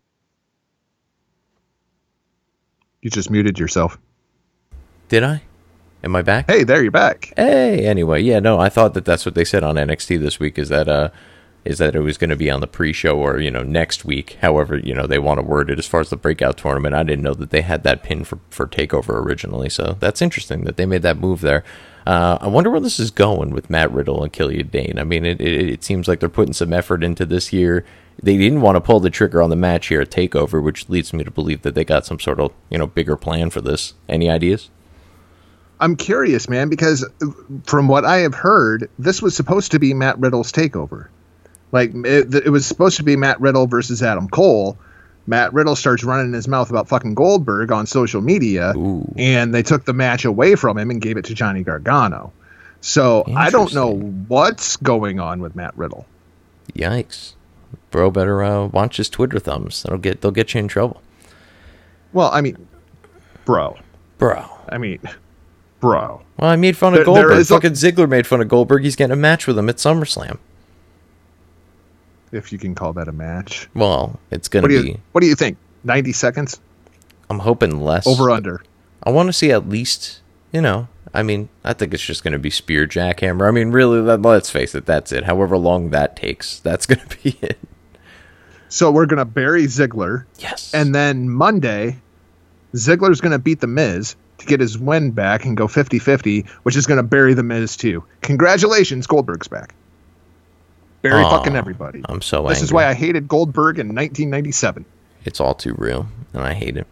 You 3.00 3.10
just 3.10 3.30
muted 3.30 3.58
yourself. 3.58 3.98
did 5.08 5.22
I? 5.24 5.42
Am 6.04 6.14
I 6.14 6.20
back? 6.20 6.50
Hey, 6.50 6.64
there 6.64 6.82
you're 6.82 6.90
back. 6.90 7.32
Hey, 7.34 7.86
anyway, 7.86 8.20
yeah, 8.20 8.38
no, 8.38 8.60
I 8.60 8.68
thought 8.68 8.92
that 8.92 9.06
that's 9.06 9.24
what 9.24 9.34
they 9.34 9.44
said 9.44 9.64
on 9.64 9.76
NXT 9.76 10.20
this 10.20 10.38
week. 10.38 10.58
Is 10.58 10.68
that 10.68 10.86
uh, 10.86 11.08
is 11.64 11.78
that 11.78 11.96
it 11.96 12.00
was 12.00 12.18
going 12.18 12.28
to 12.28 12.36
be 12.36 12.50
on 12.50 12.60
the 12.60 12.66
pre-show 12.66 13.16
or 13.16 13.40
you 13.40 13.50
know 13.50 13.62
next 13.62 14.04
week? 14.04 14.36
However, 14.42 14.76
you 14.76 14.94
know 14.94 15.06
they 15.06 15.18
want 15.18 15.38
to 15.38 15.46
word 15.46 15.70
it 15.70 15.78
as 15.78 15.86
far 15.86 16.00
as 16.00 16.10
the 16.10 16.18
breakout 16.18 16.58
tournament. 16.58 16.94
I 16.94 17.04
didn't 17.04 17.24
know 17.24 17.32
that 17.32 17.48
they 17.48 17.62
had 17.62 17.84
that 17.84 18.02
pin 18.02 18.24
for 18.24 18.38
for 18.50 18.66
Takeover 18.66 19.14
originally, 19.24 19.70
so 19.70 19.96
that's 19.98 20.20
interesting 20.20 20.64
that 20.64 20.76
they 20.76 20.84
made 20.84 21.00
that 21.02 21.16
move 21.16 21.40
there. 21.40 21.64
Uh, 22.06 22.36
I 22.38 22.48
wonder 22.48 22.70
where 22.70 22.80
this 22.80 23.00
is 23.00 23.10
going 23.10 23.48
with 23.48 23.70
Matt 23.70 23.90
Riddle 23.90 24.22
and 24.22 24.30
Killian 24.30 24.68
Dain. 24.68 24.98
I 24.98 25.04
mean, 25.04 25.24
it, 25.24 25.40
it 25.40 25.70
it 25.70 25.84
seems 25.84 26.06
like 26.06 26.20
they're 26.20 26.28
putting 26.28 26.52
some 26.52 26.74
effort 26.74 27.02
into 27.02 27.24
this 27.24 27.50
year. 27.50 27.82
They 28.22 28.36
didn't 28.36 28.60
want 28.60 28.76
to 28.76 28.82
pull 28.82 29.00
the 29.00 29.08
trigger 29.08 29.40
on 29.40 29.48
the 29.48 29.56
match 29.56 29.86
here 29.86 30.02
at 30.02 30.10
Takeover, 30.10 30.62
which 30.62 30.90
leads 30.90 31.14
me 31.14 31.24
to 31.24 31.30
believe 31.30 31.62
that 31.62 31.74
they 31.74 31.84
got 31.84 32.04
some 32.04 32.20
sort 32.20 32.40
of 32.40 32.52
you 32.68 32.76
know 32.76 32.86
bigger 32.86 33.16
plan 33.16 33.48
for 33.48 33.62
this. 33.62 33.94
Any 34.06 34.28
ideas? 34.28 34.68
I'm 35.80 35.96
curious, 35.96 36.48
man, 36.48 36.68
because 36.68 37.04
from 37.64 37.88
what 37.88 38.04
I 38.04 38.18
have 38.18 38.34
heard, 38.34 38.88
this 38.98 39.20
was 39.20 39.34
supposed 39.36 39.72
to 39.72 39.78
be 39.78 39.92
Matt 39.94 40.18
Riddle's 40.18 40.52
takeover. 40.52 41.08
Like 41.72 41.92
it, 41.94 42.32
it 42.34 42.50
was 42.50 42.64
supposed 42.66 42.98
to 42.98 43.02
be 43.02 43.16
Matt 43.16 43.40
Riddle 43.40 43.66
versus 43.66 44.02
Adam 44.02 44.28
Cole. 44.28 44.78
Matt 45.26 45.52
Riddle 45.52 45.74
starts 45.74 46.04
running 46.04 46.32
his 46.32 46.46
mouth 46.46 46.70
about 46.70 46.88
fucking 46.88 47.14
Goldberg 47.14 47.72
on 47.72 47.86
social 47.86 48.20
media, 48.20 48.72
Ooh. 48.76 49.12
and 49.16 49.54
they 49.54 49.62
took 49.62 49.84
the 49.84 49.94
match 49.94 50.24
away 50.24 50.54
from 50.54 50.76
him 50.78 50.90
and 50.90 51.00
gave 51.00 51.16
it 51.16 51.24
to 51.26 51.34
Johnny 51.34 51.62
Gargano. 51.64 52.32
So 52.80 53.24
I 53.34 53.48
don't 53.50 53.72
know 53.74 53.90
what's 54.28 54.76
going 54.76 55.18
on 55.18 55.40
with 55.40 55.56
Matt 55.56 55.76
Riddle. 55.76 56.04
Yikes, 56.74 57.32
bro! 57.90 58.10
Better 58.10 58.42
uh, 58.44 58.66
watch 58.66 58.98
his 58.98 59.08
Twitter 59.08 59.38
thumbs. 59.38 59.82
That'll 59.82 59.98
get 59.98 60.20
they'll 60.20 60.30
get 60.30 60.52
you 60.54 60.60
in 60.60 60.68
trouble, 60.68 61.02
Well, 62.12 62.30
I 62.30 62.42
mean, 62.42 62.68
bro. 63.46 63.78
bro. 64.18 64.44
I 64.68 64.76
mean, 64.78 64.98
bro. 65.84 66.22
Well, 66.38 66.50
I 66.50 66.56
made 66.56 66.76
fun 66.78 66.94
of 66.94 66.98
There- 66.98 67.04
there 67.04 67.14
Goldberg. 67.24 67.38
is 67.40 67.50
a- 67.50 67.54
Fucking 67.54 67.72
Ziggler 67.72 68.08
made 68.08 68.26
fun 68.26 68.40
of 68.40 68.48
Goldberg. 68.48 68.82
He's 68.84 68.96
getting 68.96 69.12
a 69.12 69.16
match 69.16 69.46
with 69.46 69.58
him 69.58 69.68
at 69.68 69.76
SummerSlam. 69.76 70.38
If 72.32 72.50
you 72.52 72.58
can 72.58 72.74
call 72.74 72.92
that 72.94 73.06
a 73.06 73.12
match. 73.12 73.68
Well, 73.74 74.18
it's 74.30 74.48
gonna 74.48 74.62
What 74.62 74.68
be. 74.68 74.74
you 74.90 74.98
What 75.12 75.20
do 75.20 75.26
you 75.26 75.34
think? 75.34 75.56
Ninety 75.84 76.12
seconds 76.12 76.58
I'm 77.30 77.40
hoping 77.40 77.80
less. 77.80 78.06
over 78.06 78.30
under. 78.30 78.62
I 79.02 79.10
want 79.10 79.28
to 79.28 79.32
see 79.32 79.50
at 79.52 79.68
least. 79.68 80.20
You 80.52 80.60
know, 80.62 80.88
I 81.12 81.22
mean, 81.22 81.48
I 81.64 81.72
think 81.74 81.92
it's 81.92 82.02
just 82.02 82.24
gonna 82.24 82.38
be 82.38 82.50
spear 82.50 82.86
jackhammer. 82.86 83.46
I 83.46 83.50
mean, 83.50 83.70
really, 83.70 84.00
let's 84.00 84.50
face 84.50 84.74
it. 84.74 84.86
That's 84.86 85.12
it. 85.12 85.24
However 85.24 85.56
long 85.58 85.90
that 85.90 86.16
takes, 86.16 86.58
that's 86.60 86.86
gonna 86.90 87.02
be 87.22 87.36
it. 87.42 87.58
So 88.68 88.90
we're 88.90 89.06
gonna 89.06 89.24
bury 89.24 89.64
Ziggler. 89.64 90.24
Yes. 90.38 90.72
And 90.74 90.94
then 90.94 91.28
Monday, 91.30 91.98
Ziggler's 92.74 93.20
going 93.20 93.30
to 93.32 93.38
beat 93.38 93.60
The 93.60 93.68
Miz 93.68 94.16
to 94.38 94.46
get 94.46 94.60
his 94.60 94.78
win 94.78 95.10
back 95.10 95.44
and 95.44 95.56
go 95.56 95.68
50 95.68 95.98
50, 95.98 96.42
which 96.62 96.76
is 96.76 96.86
going 96.86 96.96
to 96.96 97.02
bury 97.02 97.34
The 97.34 97.42
Miz 97.42 97.76
too. 97.76 98.04
Congratulations, 98.22 99.06
Goldberg's 99.06 99.48
back. 99.48 99.74
Bury 101.02 101.22
Aw, 101.22 101.30
fucking 101.30 101.54
everybody. 101.54 102.02
I'm 102.08 102.22
so 102.22 102.38
angry. 102.38 102.54
This 102.54 102.62
is 102.62 102.72
why 102.72 102.86
I 102.86 102.94
hated 102.94 103.28
Goldberg 103.28 103.78
in 103.78 103.88
1997. 103.88 104.84
It's 105.24 105.40
all 105.40 105.54
too 105.54 105.74
real, 105.76 106.08
and 106.32 106.42
I 106.42 106.54
hate 106.54 106.76
it. 106.76 106.86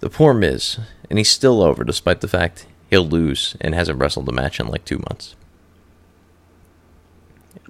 The 0.00 0.10
poor 0.10 0.34
Miz, 0.34 0.78
and 1.08 1.18
he's 1.18 1.30
still 1.30 1.62
over 1.62 1.84
despite 1.84 2.20
the 2.20 2.28
fact 2.28 2.66
he'll 2.90 3.06
lose 3.06 3.56
and 3.60 3.74
hasn't 3.74 3.98
wrestled 3.98 4.28
a 4.28 4.32
match 4.32 4.60
in 4.60 4.68
like 4.68 4.84
two 4.84 4.98
months. 4.98 5.36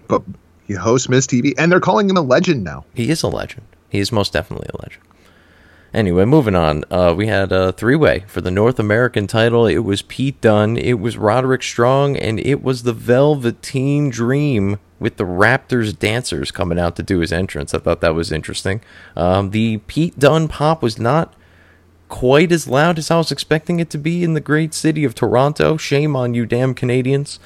But 0.07 0.23
he 0.67 0.75
hosts 0.75 1.09
Miz 1.09 1.27
TV, 1.27 1.55
and 1.59 1.71
they're 1.71 1.81
calling 1.81 2.09
him 2.09 2.17
a 2.17 2.23
legend 2.23 2.65
now. 2.65 2.85
He 2.95 3.11
is 3.11 3.23
a 3.23 3.29
legend. 3.29 3.67
He 3.89 4.01
is 4.01 4.13
most 4.13 4.33
definitely 4.33 4.69
a 4.73 4.83
legend. 4.83 5.03
Anyway, 5.95 6.25
moving 6.25 6.57
on. 6.57 6.83
Uh, 6.91 7.15
we 7.17 7.29
had 7.29 7.53
a 7.53 7.71
three 7.71 7.95
way 7.95 8.25
for 8.27 8.41
the 8.41 8.51
North 8.51 8.81
American 8.81 9.29
title. 9.29 9.65
It 9.65 9.79
was 9.79 10.03
Pete 10.03 10.41
Dunne, 10.41 10.77
it 10.77 10.99
was 10.99 11.17
Roderick 11.17 11.63
Strong, 11.63 12.17
and 12.17 12.41
it 12.41 12.65
was 12.65 12.83
the 12.83 12.93
Velveteen 12.93 14.11
Dream 14.11 14.81
with 14.99 15.19
the 15.19 15.25
Raptors 15.25 15.97
dancers 15.97 16.51
coming 16.51 16.81
out 16.81 16.97
to 16.97 17.05
do 17.05 17.21
his 17.21 17.33
entrance. 17.33 17.73
I 17.73 17.79
thought 17.79 18.01
that 18.01 18.15
was 18.17 18.33
interesting. 18.33 18.81
Um, 19.17 19.51
the 19.51 19.79
Pete 19.87 20.19
Dunne 20.19 20.49
pop 20.49 20.83
was 20.83 20.99
not 20.99 21.33
quite 22.09 22.51
as 22.51 22.67
loud 22.67 22.99
as 22.99 23.11
I 23.13 23.19
was 23.19 23.31
expecting 23.31 23.79
it 23.79 23.89
to 23.91 23.99
be 23.99 24.25
in 24.25 24.35
the 24.35 24.41
great 24.41 24.75
city 24.75 25.05
of 25.05 25.15
Toronto. 25.15 25.77
Shame 25.77 26.17
on 26.17 26.35
you, 26.35 26.45
damn 26.45 26.75
Canadians. 26.75 27.39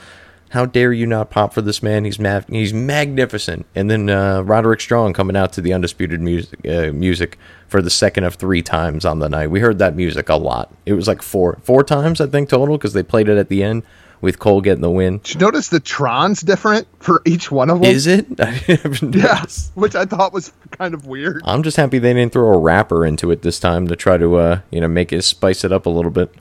How 0.51 0.65
dare 0.65 0.93
you 0.95 1.07
not 1.07 1.29
pop 1.31 1.53
for 1.53 1.61
this 1.61 1.83
man? 1.83 2.05
He's 2.05 2.19
ma- 2.19 2.41
he's 2.49 2.73
magnificent. 2.73 3.67
And 3.75 3.91
then 3.91 4.09
uh, 4.09 4.41
Roderick 4.43 4.81
Strong 4.81 5.13
coming 5.13 5.37
out 5.37 5.53
to 5.55 5.61
the 5.61 5.73
undisputed 5.75 6.21
music 6.21 6.59
uh, 6.67 6.93
music 6.93 7.39
for 7.69 7.83
the 7.83 7.91
second 7.91 8.25
of 8.25 8.37
three 8.37 8.63
times 8.63 9.05
on 9.05 9.19
the 9.19 9.29
night. 9.29 9.49
We 9.51 9.61
heard 9.61 9.79
that 9.79 9.95
music 9.95 10.29
a 10.31 10.37
lot. 10.37 10.73
It 10.87 10.95
was 10.95 11.07
like 11.07 11.21
four 11.23 11.59
four 11.63 11.85
times 11.85 12.21
I 12.21 12.27
think 12.27 12.49
total 12.49 12.79
because 12.79 12.95
they 12.95 13.03
played 13.03 13.29
it 13.29 13.37
at 13.37 13.49
the 13.51 13.63
end 13.63 13.83
with 14.21 14.39
Cole 14.39 14.61
getting 14.63 14.81
the 14.81 14.91
win. 14.91 15.19
Did 15.19 15.35
you 15.35 15.41
notice 15.41 15.69
the 15.69 15.81
Tron's 15.81 16.41
different 16.41 16.89
for 16.99 17.21
each 17.27 17.51
one 17.53 17.69
of 17.71 17.81
them? 17.83 17.91
Is 17.91 18.07
it? 18.07 18.27
yes, 18.39 18.91
Yeah, 19.03 19.45
which 19.81 19.95
I 19.95 20.07
thought 20.07 20.33
was 20.33 20.51
kind 20.73 20.93
of 20.95 21.07
weird. 21.07 21.43
I'm 21.45 21.63
just 21.63 21.77
happy 21.77 21.99
they 21.99 22.15
didn't 22.15 22.33
throw 22.33 22.53
a 22.55 22.59
rapper 22.59 23.05
into 23.07 23.31
it 23.31 23.43
this 23.43 23.61
time 23.61 23.87
to 23.89 23.95
try 23.97 24.17
to 24.17 24.37
uh, 24.37 24.61
you 24.71 24.81
know 24.81 24.89
make 24.89 25.13
it 25.13 25.23
spice 25.23 25.63
it 25.63 25.73
up 25.73 25.85
a 25.85 25.91
little 25.91 26.11
bit. 26.11 26.35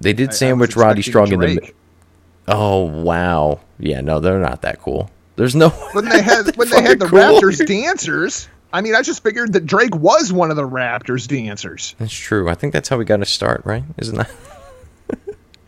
They 0.00 0.14
did 0.14 0.30
I- 0.30 0.32
I 0.32 0.34
sandwich 0.34 0.76
Roddy 0.76 1.02
Strong 1.02 1.32
in 1.32 1.40
the. 1.40 1.72
Oh 2.48 2.82
wow! 2.82 3.60
Yeah, 3.78 4.00
no, 4.00 4.20
they're 4.20 4.40
not 4.40 4.62
that 4.62 4.80
cool. 4.80 5.10
There's 5.36 5.54
no 5.54 5.68
when 5.92 6.08
they 6.08 6.22
had 6.22 6.56
when 6.56 6.68
they 6.70 6.82
had 6.82 6.98
the 6.98 7.06
Raptors 7.06 7.64
dancers. 7.66 8.48
I 8.72 8.80
mean, 8.80 8.94
I 8.94 9.02
just 9.02 9.22
figured 9.22 9.52
that 9.52 9.66
Drake 9.66 9.94
was 9.94 10.32
one 10.32 10.50
of 10.50 10.56
the 10.56 10.66
Raptors 10.66 11.28
dancers. 11.28 11.94
That's 11.98 12.12
true. 12.12 12.48
I 12.48 12.54
think 12.54 12.72
that's 12.72 12.88
how 12.88 12.96
we 12.96 13.04
got 13.04 13.18
to 13.18 13.26
start, 13.26 13.62
right? 13.66 13.84
Isn't 13.98 14.16
that? 14.16 14.30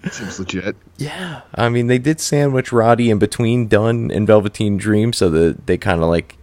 Seems 0.10 0.38
legit. 0.38 0.76
Yeah. 0.96 1.42
I 1.54 1.68
mean, 1.68 1.86
they 1.86 1.98
did 1.98 2.20
sandwich 2.20 2.72
Roddy 2.72 3.10
in 3.10 3.18
between 3.18 3.68
Dunne 3.68 4.10
and 4.10 4.26
Velveteen 4.26 4.76
Dream, 4.76 5.12
so 5.12 5.30
that 5.30 5.66
they 5.66 5.78
kind 5.78 6.02
of 6.02 6.08
like 6.08 6.36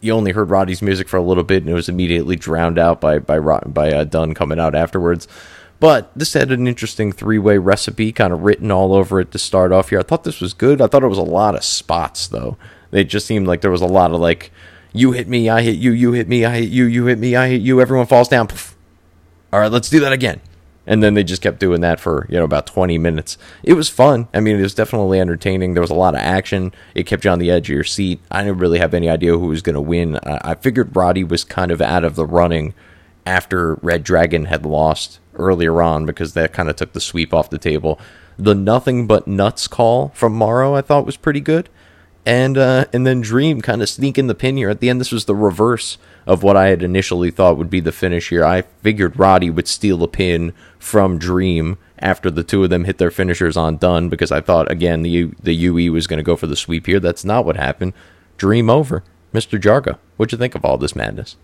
you 0.00 0.12
only 0.12 0.32
heard 0.32 0.50
Roddy's 0.50 0.82
music 0.82 1.08
for 1.08 1.16
a 1.16 1.22
little 1.22 1.44
bit, 1.44 1.62
and 1.62 1.70
it 1.70 1.74
was 1.74 1.88
immediately 1.88 2.36
drowned 2.36 2.78
out 2.78 3.00
by 3.00 3.18
by 3.18 3.38
by 3.38 3.92
uh, 3.92 4.04
Dunne 4.04 4.34
coming 4.34 4.58
out 4.60 4.74
afterwards. 4.74 5.28
But 5.80 6.10
this 6.14 6.34
had 6.34 6.52
an 6.52 6.66
interesting 6.68 7.10
three 7.10 7.38
way 7.38 7.56
recipe, 7.58 8.12
kind 8.12 8.32
of 8.32 8.42
written 8.42 8.70
all 8.70 8.94
over 8.94 9.18
it 9.20 9.32
to 9.32 9.38
start 9.38 9.72
off 9.72 9.88
here. 9.90 9.98
I 9.98 10.02
thought 10.02 10.24
this 10.24 10.40
was 10.40 10.52
good. 10.52 10.80
I 10.80 10.86
thought 10.86 11.02
it 11.02 11.08
was 11.08 11.18
a 11.18 11.22
lot 11.22 11.54
of 11.54 11.64
spots 11.64 12.28
though. 12.28 12.56
It 12.92 13.04
just 13.04 13.26
seemed 13.26 13.46
like 13.46 13.62
there 13.62 13.70
was 13.70 13.80
a 13.80 13.86
lot 13.86 14.12
of 14.12 14.20
like, 14.20 14.52
you 14.92 15.12
hit 15.12 15.26
me, 15.28 15.48
I 15.48 15.62
hit 15.62 15.76
you, 15.76 15.92
you 15.92 16.12
hit 16.12 16.28
me, 16.28 16.44
I 16.44 16.58
hit 16.58 16.68
you, 16.68 16.84
you 16.84 17.06
hit 17.06 17.18
me, 17.18 17.34
I 17.36 17.48
hit 17.48 17.62
you. 17.62 17.80
Everyone 17.80 18.06
falls 18.06 18.28
down. 18.28 18.48
Poof. 18.48 18.76
All 19.52 19.60
right, 19.60 19.72
let's 19.72 19.88
do 19.88 20.00
that 20.00 20.12
again. 20.12 20.40
and 20.86 21.02
then 21.02 21.14
they 21.14 21.22
just 21.24 21.42
kept 21.42 21.60
doing 21.60 21.80
that 21.82 22.00
for 22.00 22.26
you 22.30 22.36
know 22.38 22.44
about 22.44 22.66
20 22.66 22.96
minutes 22.98 23.36
it 23.62 23.74
was 23.74 23.88
fun 23.90 24.26
i 24.32 24.40
mean 24.40 24.56
it 24.58 24.62
was 24.62 24.74
definitely 24.74 25.20
entertaining 25.20 25.74
there 25.74 25.82
was 25.82 25.90
a 25.90 25.94
lot 25.94 26.14
of 26.14 26.20
action 26.20 26.72
it 26.94 27.04
kept 27.06 27.24
you 27.24 27.30
on 27.30 27.38
the 27.38 27.50
edge 27.50 27.68
of 27.68 27.74
your 27.74 27.84
seat 27.84 28.18
i 28.30 28.42
didn't 28.42 28.58
really 28.58 28.78
have 28.78 28.94
any 28.94 29.08
idea 29.08 29.36
who 29.36 29.46
was 29.48 29.60
going 29.60 29.74
to 29.74 29.80
win 29.80 30.16
I, 30.24 30.40
I 30.42 30.54
figured 30.54 30.96
roddy 30.96 31.22
was 31.22 31.44
kind 31.44 31.70
of 31.70 31.82
out 31.82 32.02
of 32.02 32.14
the 32.16 32.24
running 32.26 32.72
after 33.26 33.74
red 33.82 34.02
dragon 34.02 34.46
had 34.46 34.64
lost 34.64 35.20
earlier 35.40 35.82
on 35.82 36.06
because 36.06 36.34
that 36.34 36.52
kind 36.52 36.68
of 36.68 36.76
took 36.76 36.92
the 36.92 37.00
sweep 37.00 37.34
off 37.34 37.50
the 37.50 37.58
table 37.58 37.98
the 38.38 38.54
nothing 38.54 39.06
but 39.06 39.26
nuts 39.26 39.66
call 39.66 40.10
from 40.10 40.32
Mauro 40.32 40.74
i 40.74 40.80
thought 40.80 41.06
was 41.06 41.16
pretty 41.16 41.40
good 41.40 41.68
and 42.26 42.58
uh, 42.58 42.84
and 42.92 43.06
then 43.06 43.20
Dream 43.20 43.60
kind 43.60 43.82
of 43.82 43.88
sneaking 43.88 44.26
the 44.26 44.34
pin 44.34 44.56
here 44.56 44.68
at 44.68 44.80
the 44.80 44.90
end. 44.90 45.00
This 45.00 45.12
was 45.12 45.24
the 45.24 45.34
reverse 45.34 45.96
of 46.26 46.42
what 46.42 46.56
I 46.56 46.66
had 46.66 46.82
initially 46.82 47.30
thought 47.30 47.56
would 47.56 47.70
be 47.70 47.80
the 47.80 47.92
finish 47.92 48.28
here. 48.28 48.44
I 48.44 48.62
figured 48.82 49.18
Roddy 49.18 49.50
would 49.50 49.66
steal 49.66 49.96
the 49.96 50.08
pin 50.08 50.52
from 50.78 51.18
Dream 51.18 51.78
after 51.98 52.30
the 52.30 52.44
two 52.44 52.62
of 52.64 52.70
them 52.70 52.84
hit 52.84 52.98
their 52.98 53.10
finishers 53.10 53.56
on 53.56 53.78
Dunne 53.78 54.08
because 54.08 54.30
I 54.30 54.40
thought 54.40 54.70
again 54.70 55.02
the 55.02 55.32
the 55.42 55.54
UE 55.54 55.92
was 55.92 56.06
going 56.06 56.18
to 56.18 56.22
go 56.22 56.36
for 56.36 56.46
the 56.46 56.56
sweep 56.56 56.86
here. 56.86 57.00
That's 57.00 57.24
not 57.24 57.44
what 57.44 57.56
happened. 57.56 57.94
Dream 58.36 58.68
over, 58.68 59.02
Mister 59.32 59.58
Jargo. 59.58 59.98
What'd 60.16 60.32
you 60.32 60.38
think 60.38 60.54
of 60.54 60.64
all 60.64 60.76
this 60.76 60.96
madness? 60.96 61.36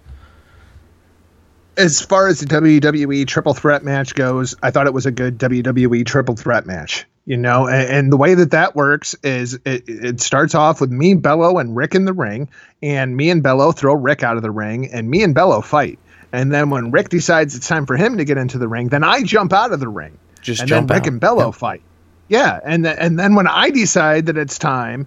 As 1.77 2.01
far 2.01 2.29
as 2.29 2.41
the 2.41 2.47
WWE 2.47 3.27
Triple 3.27 3.55
Threat 3.55 3.85
match 3.85 4.15
goes, 4.15 4.55
I 4.63 4.71
thought 4.71 4.87
it 4.87 4.95
was 4.95 5.07
a 5.07 5.11
good 5.11 5.39
WWE 5.39 6.07
Triple 6.07 6.37
Threat 6.37 6.67
match 6.67 7.07
you 7.27 7.37
know 7.37 7.67
and, 7.67 7.91
and, 7.91 8.13
the 8.13 8.17
way 8.17 8.35
that 8.35 8.53
that 8.53 8.75
works 8.75 9.15
is 9.23 9.55
it, 9.65 9.89
it 9.89 10.21
starts 10.21 10.55
off 10.55 10.81
with 10.81 10.91
me 10.91 11.15
bello 11.15 11.59
and 11.59 11.77
rick 11.77 11.95
in 11.95 12.05
the 12.05 12.13
ring 12.13 12.49
and 12.83 13.15
me 13.15 13.31
and 13.31 13.43
bello 13.43 13.73
throw 13.73 13.93
rick 13.95 14.23
out 14.23 14.37
of 14.37 14.43
the 14.43 14.51
ring 14.51 14.91
and 14.93 15.11
me 15.11 15.23
and 15.23 15.35
bello 15.35 15.61
fight 15.61 15.99
and 16.33 16.53
then 16.53 16.71
when 16.71 16.91
rick 16.91 17.09
decides 17.09 17.55
it's 17.55 17.69
time 17.69 17.85
for 17.85 17.97
him 17.97 18.17
to 18.17 18.25
get 18.25 18.39
into 18.39 18.57
the 18.59 18.69
ring 18.69 18.89
then 18.89 19.05
i 19.05 19.23
jump 19.23 19.53
out 19.53 19.73
of 19.73 19.81
the 19.81 19.89
ring 19.89 20.17
just 20.41 20.61
and 20.61 20.69
jump 20.69 20.89
then 20.89 20.97
rick 20.97 21.03
out. 21.03 21.09
and 21.09 21.21
bello 21.21 21.47
yep. 21.47 21.55
fight 21.55 21.83
yeah 22.29 22.59
and, 22.65 22.85
th- 22.85 22.97
and 22.99 23.19
then 23.19 23.35
when 23.35 23.49
i 23.49 23.71
decide 23.71 24.27
that 24.27 24.39
it's 24.39 24.59
time 24.59 25.07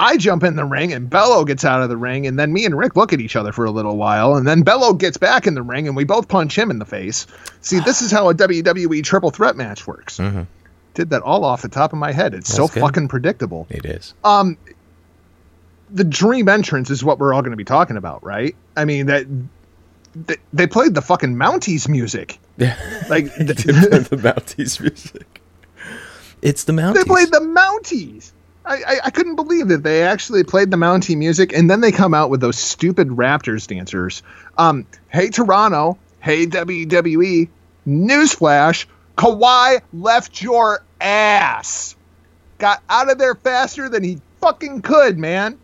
I 0.00 0.16
jump 0.16 0.42
in 0.42 0.56
the 0.56 0.64
ring 0.64 0.92
and 0.92 1.08
Bello 1.08 1.44
gets 1.44 1.64
out 1.64 1.82
of 1.82 1.90
the 1.90 1.96
ring, 1.96 2.26
and 2.26 2.38
then 2.38 2.52
me 2.52 2.64
and 2.64 2.76
Rick 2.76 2.96
look 2.96 3.12
at 3.12 3.20
each 3.20 3.36
other 3.36 3.52
for 3.52 3.66
a 3.66 3.70
little 3.70 3.96
while, 3.96 4.34
and 4.34 4.46
then 4.46 4.62
Bello 4.62 4.94
gets 4.94 5.18
back 5.18 5.46
in 5.46 5.54
the 5.54 5.62
ring, 5.62 5.86
and 5.86 5.96
we 5.96 6.04
both 6.04 6.26
punch 6.26 6.56
him 6.56 6.70
in 6.70 6.78
the 6.78 6.86
face. 6.86 7.26
See, 7.60 7.80
this 7.80 8.00
is 8.00 8.10
how 8.10 8.30
a 8.30 8.34
WWE 8.34 9.04
triple 9.04 9.30
threat 9.30 9.56
match 9.56 9.86
works. 9.86 10.18
Mm-hmm 10.18 10.42
did 10.94 11.10
that 11.10 11.22
all 11.22 11.44
off 11.44 11.62
the 11.62 11.68
top 11.68 11.92
of 11.92 11.98
my 11.98 12.12
head. 12.12 12.34
It's 12.34 12.48
That's 12.48 12.56
so 12.56 12.68
good. 12.68 12.80
fucking 12.80 13.08
predictable. 13.08 13.66
It 13.70 13.84
is. 13.84 14.14
Um, 14.24 14.58
the 15.90 16.04
dream 16.04 16.48
entrance 16.48 16.90
is 16.90 17.04
what 17.04 17.18
we're 17.18 17.32
all 17.32 17.42
going 17.42 17.52
to 17.52 17.56
be 17.56 17.64
talking 17.64 17.96
about, 17.96 18.24
right? 18.24 18.54
I 18.76 18.84
mean 18.84 19.06
that 19.06 19.26
they, 20.14 20.36
they 20.52 20.66
played 20.66 20.94
the 20.94 21.02
fucking 21.02 21.34
Mounties 21.34 21.88
music. 21.88 22.38
Yeah, 22.56 22.76
like 23.08 23.34
the, 23.36 23.54
the 24.10 24.16
Mounties 24.16 24.80
music. 24.80 25.40
It's 26.42 26.64
the 26.64 26.72
Mounties. 26.72 26.94
They 26.94 27.04
played 27.04 27.28
the 27.30 27.40
Mounties. 27.40 28.32
I, 28.70 29.00
I, 29.04 29.10
couldn't 29.10 29.34
believe 29.34 29.68
that 29.68 29.82
they 29.82 30.04
actually 30.04 30.44
played 30.44 30.70
the 30.70 30.76
Mountie 30.76 31.16
music, 31.16 31.52
and 31.52 31.68
then 31.68 31.80
they 31.80 31.90
come 31.90 32.14
out 32.14 32.30
with 32.30 32.40
those 32.40 32.56
stupid 32.56 33.08
Raptors 33.08 33.66
dancers. 33.66 34.22
Um, 34.56 34.86
hey 35.08 35.30
Toronto, 35.30 35.98
hey 36.20 36.46
WWE, 36.46 37.48
newsflash, 37.86 38.86
Kawhi 39.18 39.80
left 39.92 40.40
your 40.40 40.84
ass. 41.00 41.96
Got 42.58 42.82
out 42.88 43.10
of 43.10 43.18
there 43.18 43.34
faster 43.34 43.88
than 43.88 44.04
he 44.04 44.20
fucking 44.40 44.82
could, 44.82 45.18
man. 45.18 45.58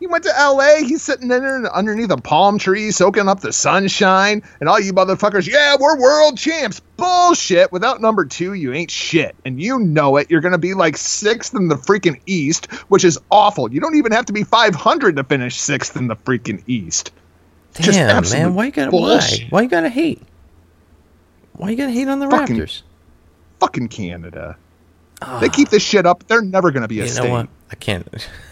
He 0.00 0.06
went 0.06 0.24
to 0.24 0.30
LA. 0.30 0.76
He's 0.76 1.02
sitting 1.02 1.24
in 1.24 1.42
there 1.42 1.76
underneath 1.76 2.10
a 2.10 2.16
palm 2.16 2.58
tree, 2.58 2.90
soaking 2.90 3.28
up 3.28 3.40
the 3.40 3.52
sunshine. 3.52 4.42
And 4.58 4.68
all 4.68 4.80
you 4.80 4.94
motherfuckers, 4.94 5.46
yeah, 5.46 5.76
we're 5.78 6.00
world 6.00 6.38
champs. 6.38 6.80
Bullshit. 6.96 7.70
Without 7.70 8.00
number 8.00 8.24
two, 8.24 8.54
you 8.54 8.72
ain't 8.72 8.90
shit. 8.90 9.36
And 9.44 9.60
you 9.60 9.78
know 9.78 10.16
it. 10.16 10.30
You're 10.30 10.40
going 10.40 10.52
to 10.52 10.58
be 10.58 10.72
like 10.72 10.96
sixth 10.96 11.54
in 11.54 11.68
the 11.68 11.74
freaking 11.74 12.18
East, 12.24 12.72
which 12.88 13.04
is 13.04 13.18
awful. 13.30 13.70
You 13.70 13.80
don't 13.80 13.96
even 13.96 14.12
have 14.12 14.24
to 14.26 14.32
be 14.32 14.42
500 14.42 15.16
to 15.16 15.24
finish 15.24 15.60
sixth 15.60 15.94
in 15.96 16.08
the 16.08 16.16
freaking 16.16 16.62
East. 16.66 17.12
Damn, 17.74 18.22
man. 18.30 18.54
Why 18.54 18.66
you 18.66 18.72
gotta, 18.72 18.90
why? 18.90 19.46
Why 19.50 19.62
you 19.62 19.68
gotta 19.68 19.90
hate? 19.90 20.22
Why 21.52 21.70
you 21.70 21.76
gotta 21.76 21.92
hate 21.92 22.08
on 22.08 22.18
the 22.18 22.28
fucking, 22.28 22.56
Raptors? 22.56 22.82
Fucking 23.60 23.88
Canada. 23.88 24.56
Uh, 25.20 25.40
they 25.40 25.50
keep 25.50 25.68
this 25.68 25.82
shit 25.82 26.06
up. 26.06 26.26
They're 26.26 26.42
never 26.42 26.70
going 26.70 26.82
to 26.82 26.88
be 26.88 27.00
a 27.00 27.04
you 27.04 27.10
state. 27.10 27.30
what? 27.30 27.48
I 27.70 27.74
can't. 27.74 28.08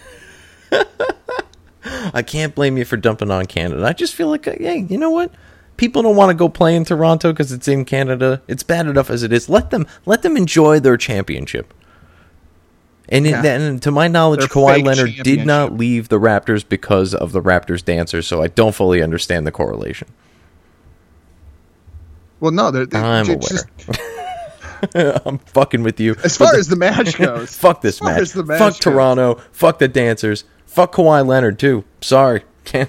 I 2.14 2.22
can't 2.22 2.54
blame 2.54 2.76
you 2.76 2.84
for 2.84 2.96
dumping 2.96 3.30
on 3.30 3.46
Canada. 3.46 3.84
I 3.84 3.92
just 3.92 4.14
feel 4.14 4.28
like, 4.28 4.46
uh, 4.46 4.52
hey, 4.58 4.86
you 4.88 4.98
know 4.98 5.10
what? 5.10 5.30
People 5.76 6.02
don't 6.02 6.16
want 6.16 6.30
to 6.30 6.34
go 6.34 6.48
play 6.48 6.74
in 6.74 6.84
Toronto 6.84 7.32
because 7.32 7.52
it's 7.52 7.68
in 7.68 7.84
Canada. 7.84 8.42
It's 8.48 8.62
bad 8.62 8.86
enough 8.86 9.10
as 9.10 9.22
it 9.22 9.32
is. 9.32 9.48
Let 9.48 9.70
them 9.70 9.86
let 10.06 10.22
them 10.22 10.36
enjoy 10.36 10.80
their 10.80 10.96
championship. 10.96 11.72
And, 13.10 13.24
Yeah. 13.26 13.40
it, 13.40 13.46
and 13.46 13.80
to 13.82 13.90
my 13.90 14.06
knowledge, 14.08 14.40
Their 14.40 14.48
Kawhi 14.48 14.84
Leonard 14.84 15.14
did 15.22 15.46
not 15.46 15.72
leave 15.74 16.08
the 16.08 16.18
Raptors 16.18 16.68
because 16.68 17.14
of 17.14 17.32
the 17.32 17.40
Raptors 17.40 17.82
dancers. 17.84 18.26
So 18.26 18.42
I 18.42 18.48
don't 18.48 18.74
fully 18.74 19.00
understand 19.02 19.46
the 19.46 19.52
correlation. 19.52 20.08
Well, 22.40 22.52
no, 22.52 22.70
they're, 22.70 22.86
they're 22.86 23.02
I'm 23.04 23.26
aware. 23.26 23.38
just- 23.38 23.66
I'm 25.26 25.38
fucking 25.38 25.82
with 25.82 25.98
you. 25.98 26.14
as 26.22 26.36
far 26.36 26.52
the- 26.52 26.58
as 26.58 26.68
the 26.68 26.76
match 26.76 27.16
goes. 27.18 27.56
fuck 27.56 27.80
this 27.80 28.02
match. 28.02 28.34
match 28.36 28.58
Fuck 28.58 28.72
goes. 28.74 28.78
Toronto. 28.78 29.40
Fuck 29.52 29.78
the 29.78 29.88
dancers. 29.88 30.44
Fuck 30.79 30.93
Kawhi 30.93 31.26
Leonard 31.26 31.59
too. 31.59 31.83
Sorry, 32.01 32.45
can't. 32.64 32.89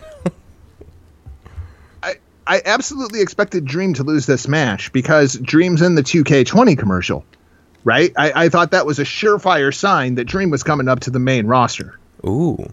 I, 2.04 2.18
I 2.46 2.62
absolutely 2.64 3.20
expected 3.20 3.66
Dream 3.66 3.96
to 3.96 4.04
lose 4.04 4.28
this 4.28 4.48
match 4.48 4.94
because 4.94 5.34
Dream's 5.40 5.82
in 5.82 5.96
the 5.96 6.04
2K20 6.04 6.78
commercial, 6.78 7.26
right? 7.84 8.12
I, 8.16 8.44
I 8.44 8.50
thought 8.50 8.70
that 8.70 8.86
was 8.86 9.00
a 9.00 9.04
surefire 9.04 9.74
sign 9.74 10.14
that 10.16 10.26
Dream 10.26 10.52
was 10.52 10.62
coming 10.62 10.88
up 10.88 11.00
to 11.00 11.10
the 11.10 11.18
main 11.18 11.48
roster. 11.48 11.98
Ooh, 12.24 12.72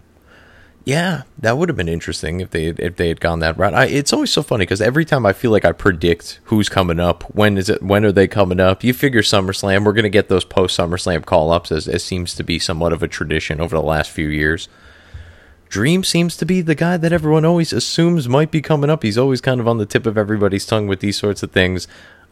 yeah, 0.85 1.23
that 1.39 1.57
would 1.57 1.71
have 1.71 1.77
been 1.77 1.89
interesting 1.89 2.41
if 2.41 2.51
they 2.51 2.67
if 2.67 2.97
they 2.97 3.09
had 3.09 3.23
gone 3.23 3.39
that 3.39 3.57
route. 3.57 3.73
I, 3.73 3.87
it's 3.87 4.12
always 4.12 4.31
so 4.31 4.43
funny 4.43 4.67
because 4.67 4.83
every 4.83 5.07
time 5.07 5.25
I 5.25 5.33
feel 5.33 5.51
like 5.51 5.64
I 5.64 5.73
predict 5.73 6.41
who's 6.45 6.69
coming 6.69 7.01
up, 7.01 7.23
when 7.35 7.57
is 7.57 7.71
it, 7.71 7.83
when 7.83 8.05
are 8.05 8.12
they 8.12 8.29
coming 8.29 8.61
up? 8.61 8.85
You 8.85 8.93
figure 8.93 9.23
SummerSlam, 9.23 9.87
we're 9.87 9.95
gonna 9.95 10.11
get 10.11 10.29
those 10.29 10.45
post 10.45 10.79
SummerSlam 10.79 11.25
call 11.25 11.53
ups 11.53 11.73
as 11.73 11.89
it 11.89 12.03
seems 12.03 12.35
to 12.35 12.45
be 12.45 12.59
somewhat 12.59 12.93
of 12.93 13.03
a 13.03 13.09
tradition 13.09 13.62
over 13.62 13.75
the 13.75 13.83
last 13.83 14.11
few 14.11 14.29
years. 14.29 14.69
Dream 15.69 16.05
seems 16.05 16.37
to 16.37 16.47
be 16.47 16.61
the 16.61 16.75
guy 16.75 16.97
that 16.97 17.12
everyone 17.12 17.45
always 17.45 17.73
assumes 17.73 18.29
might 18.29 18.51
be 18.51 18.62
coming 18.62 18.91
up. 18.91 19.03
He's 19.03 19.19
always 19.19 19.41
kind 19.41 19.61
of 19.61 19.69
on 19.69 19.79
the 19.79 19.87
tip 19.87 20.07
of 20.07 20.17
everybody's 20.17 20.67
tongue 20.67 20.87
with 20.87 21.01
these 21.01 21.19
sorts 21.19 21.43
of 21.43 21.51
things. 21.51 21.89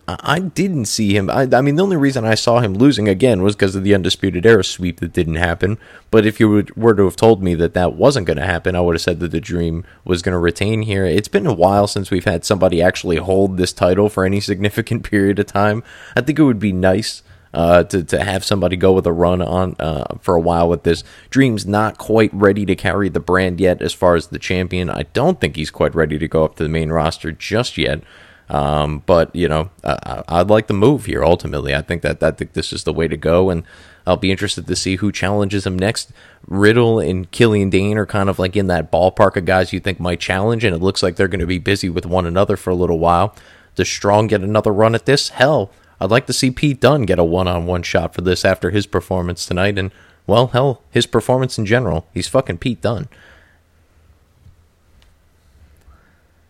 I 0.07 0.39
didn't 0.39 0.85
see 0.85 1.17
him. 1.17 1.31
I, 1.31 1.49
I 1.51 1.63
mean, 1.63 1.77
the 1.77 1.83
only 1.83 1.97
reason 1.97 2.27
I 2.27 2.35
saw 2.35 2.61
him 2.61 2.75
losing 2.75 3.09
again 3.09 3.43
was 3.43 3.57
because 3.57 3.75
of 3.75 3.85
the 3.85 3.95
Undisputed 3.95 4.45
Era 4.45 4.63
sweep 4.63 5.01
that 5.01 5.15
didn't 5.15 5.37
happen. 5.37 5.79
But 6.11 6.27
if 6.27 6.39
you 6.39 6.51
would, 6.51 6.77
were 6.77 6.95
to 6.95 7.05
have 7.05 7.17
told 7.17 7.43
me 7.43 7.55
that 7.55 7.73
that 7.73 7.95
wasn't 7.95 8.27
going 8.27 8.37
to 8.37 8.45
happen, 8.45 8.77
I 8.77 8.81
would 8.81 8.97
have 8.97 9.03
said 9.03 9.21
that 9.21 9.31
the 9.31 9.41
Dream 9.41 9.83
was 10.05 10.21
going 10.21 10.35
to 10.35 10.39
retain 10.39 10.83
here. 10.83 11.07
It's 11.07 11.29
been 11.29 11.47
a 11.47 11.55
while 11.55 11.87
since 11.87 12.11
we've 12.11 12.27
had 12.27 12.45
somebody 12.45 12.83
actually 12.83 13.17
hold 13.17 13.57
this 13.57 13.73
title 13.73 14.11
for 14.11 14.27
any 14.27 14.41
significant 14.41 15.05
period 15.11 15.39
of 15.39 15.47
time. 15.47 15.83
I 16.15 16.21
think 16.21 16.39
it 16.39 16.45
would 16.45 16.59
be 16.59 16.73
nice 16.73 17.23
uh, 17.55 17.85
to 17.85 18.03
to 18.03 18.23
have 18.23 18.45
somebody 18.45 18.77
go 18.77 18.93
with 18.93 19.07
a 19.07 19.13
run 19.13 19.41
on 19.41 19.77
uh, 19.79 20.17
for 20.21 20.35
a 20.35 20.41
while 20.41 20.69
with 20.69 20.83
this. 20.83 21.05
Dream's 21.31 21.65
not 21.65 21.97
quite 21.97 22.35
ready 22.35 22.67
to 22.67 22.75
carry 22.75 23.09
the 23.09 23.21
brand 23.21 23.61
yet 23.61 23.81
as 23.81 23.95
far 23.95 24.17
as 24.17 24.27
the 24.27 24.39
champion. 24.39 24.91
I 24.91 25.05
don't 25.15 25.41
think 25.41 25.57
he's 25.57 25.71
quite 25.71 25.95
ready 25.95 26.19
to 26.19 26.29
go 26.29 26.45
up 26.45 26.57
to 26.57 26.65
the 26.65 26.69
main 26.69 26.91
roster 26.91 27.33
just 27.33 27.79
yet. 27.79 28.03
Um, 28.51 29.03
but 29.07 29.35
you 29.35 29.49
know, 29.49 29.71
I, 29.83 30.23
I'd 30.29 30.51
like 30.51 30.67
the 30.67 30.75
move 30.75 31.07
here. 31.07 31.25
Ultimately, 31.25 31.75
I 31.75 31.81
think 31.81 32.03
that 32.03 32.21
think 32.37 32.53
this 32.53 32.73
is 32.73 32.85
the 32.85 32.93
way 32.93 33.09
to 33.09 33.17
go, 33.17 33.49
and 33.51 33.63
I'll 34.07 34.17
be 34.17 34.31
interested 34.31 34.67
to 34.67 34.77
see 34.77 34.97
who 34.97 35.13
challenges 35.13 35.67
him 35.67 35.79
next. 35.79 36.13
Riddle 36.47 36.99
and 36.99 37.31
Killian 37.31 37.71
Dain 37.71 37.97
are 37.97 38.05
kind 38.05 38.29
of 38.29 38.39
like 38.39 38.57
in 38.57 38.67
that 38.67 38.93
ballpark 38.93 39.37
of 39.37 39.47
guys 39.47 39.73
you 39.73 39.81
think 39.81 39.99
might 39.99 40.21
challenge, 40.21 40.65
and 40.65 40.75
it 40.75 40.83
looks 40.83 41.03
like 41.03 41.17
they're 41.17 41.29
going 41.29 41.41
to 41.41 41.47
be 41.47 41.59
busy 41.59 41.89
with 41.89 42.05
one 42.05 42.27
another 42.27 42.57
for 42.57 42.71
a 42.71 42.75
little 42.75 42.99
while. 42.99 43.35
Does 43.77 43.89
Strong 43.89 44.27
get 44.27 44.43
another 44.43 44.73
run 44.73 44.95
at 44.95 45.07
this? 45.07 45.31
Hell, 45.31 45.71
I'd 46.05 46.11
like 46.11 46.27
to 46.27 46.33
see 46.33 46.51
Pete 46.51 46.81
Dunne 46.81 47.03
get 47.03 47.19
a 47.19 47.25
one-on-one 47.25 47.83
shot 47.83 48.15
for 48.15 48.21
this 48.21 48.45
after 48.45 48.71
his 48.71 48.87
performance 48.87 49.47
tonight, 49.47 49.79
and 49.79 49.91
well, 50.27 50.49
hell, 50.49 50.83
his 50.91 51.07
performance 51.07 51.59
in 51.59 51.67
general. 51.67 52.07
He's 52.15 52.29
fucking 52.29 52.59
Pete 52.59 52.81
Dunne. 52.81 53.09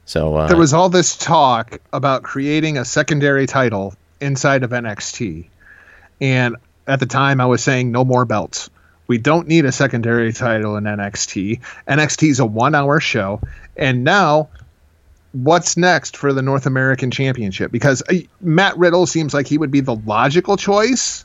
So 0.05 0.37
uh, 0.37 0.49
There 0.49 0.57
was 0.57 0.75
all 0.75 0.89
this 0.89 1.17
talk 1.17 1.81
about 1.93 2.23
creating 2.23 2.79
a 2.79 2.85
secondary 2.85 3.47
title 3.47 3.95
inside 4.21 4.63
of 4.63 4.71
NXT. 4.71 5.47
And 6.21 6.57
at 6.87 7.01
the 7.01 7.07
time, 7.07 7.41
I 7.41 7.47
was 7.47 7.63
saying 7.63 7.91
no 7.91 8.05
more 8.05 8.25
belts. 8.25 8.71
We 9.07 9.19
don't 9.19 9.49
need 9.49 9.65
a 9.65 9.73
secondary 9.73 10.33
title 10.33 10.77
in 10.77 10.85
NXT. 10.85 11.61
NXT 11.89 12.31
is 12.31 12.41
a 12.41 12.47
one 12.47 12.75
hour 12.75 13.01
show. 13.01 13.41
And 13.77 14.05
now, 14.05 14.49
what's 15.35 15.77
next 15.77 16.17
for 16.17 16.33
the 16.33 16.43
North 16.43 16.67
American 16.67 17.11
Championship? 17.11 17.71
Because 17.73 18.03
uh, 18.09 18.15
Matt 18.41 18.79
Riddle 18.79 19.07
seems 19.07 19.35
like 19.35 19.47
he 19.47 19.59
would 19.59 19.71
be 19.71 19.81
the 19.81 19.95
logical 19.95 20.57
choice. 20.57 21.25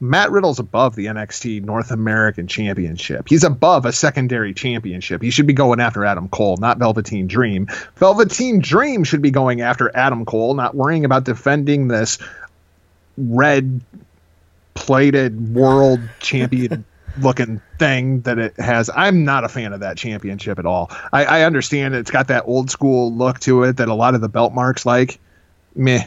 Matt 0.00 0.30
Riddle's 0.30 0.58
above 0.58 0.96
the 0.96 1.06
NXT 1.06 1.64
North 1.64 1.90
American 1.90 2.48
Championship. 2.48 3.28
He's 3.28 3.44
above 3.44 3.84
a 3.84 3.92
secondary 3.92 4.52
championship. 4.52 5.22
He 5.22 5.30
should 5.30 5.46
be 5.46 5.52
going 5.52 5.80
after 5.80 6.04
Adam 6.04 6.28
Cole, 6.28 6.56
not 6.56 6.78
Velveteen 6.78 7.28
Dream. 7.28 7.68
Velveteen 7.96 8.60
Dream 8.60 9.04
should 9.04 9.22
be 9.22 9.30
going 9.30 9.60
after 9.60 9.94
Adam 9.94 10.24
Cole, 10.24 10.54
not 10.54 10.74
worrying 10.74 11.04
about 11.04 11.24
defending 11.24 11.86
this 11.86 12.18
red 13.16 13.80
plated 14.74 15.54
world 15.54 16.00
champion 16.18 16.84
looking 17.18 17.60
thing 17.78 18.22
that 18.22 18.38
it 18.38 18.58
has. 18.58 18.90
I'm 18.94 19.24
not 19.24 19.44
a 19.44 19.48
fan 19.48 19.72
of 19.72 19.80
that 19.80 19.96
championship 19.96 20.58
at 20.58 20.66
all. 20.66 20.90
I, 21.12 21.24
I 21.24 21.42
understand 21.42 21.94
it's 21.94 22.10
got 22.10 22.28
that 22.28 22.44
old 22.46 22.70
school 22.70 23.12
look 23.12 23.40
to 23.40 23.64
it 23.64 23.76
that 23.78 23.88
a 23.88 23.94
lot 23.94 24.14
of 24.14 24.20
the 24.20 24.28
belt 24.28 24.52
marks 24.52 24.86
like. 24.86 25.18
Meh. 25.74 26.06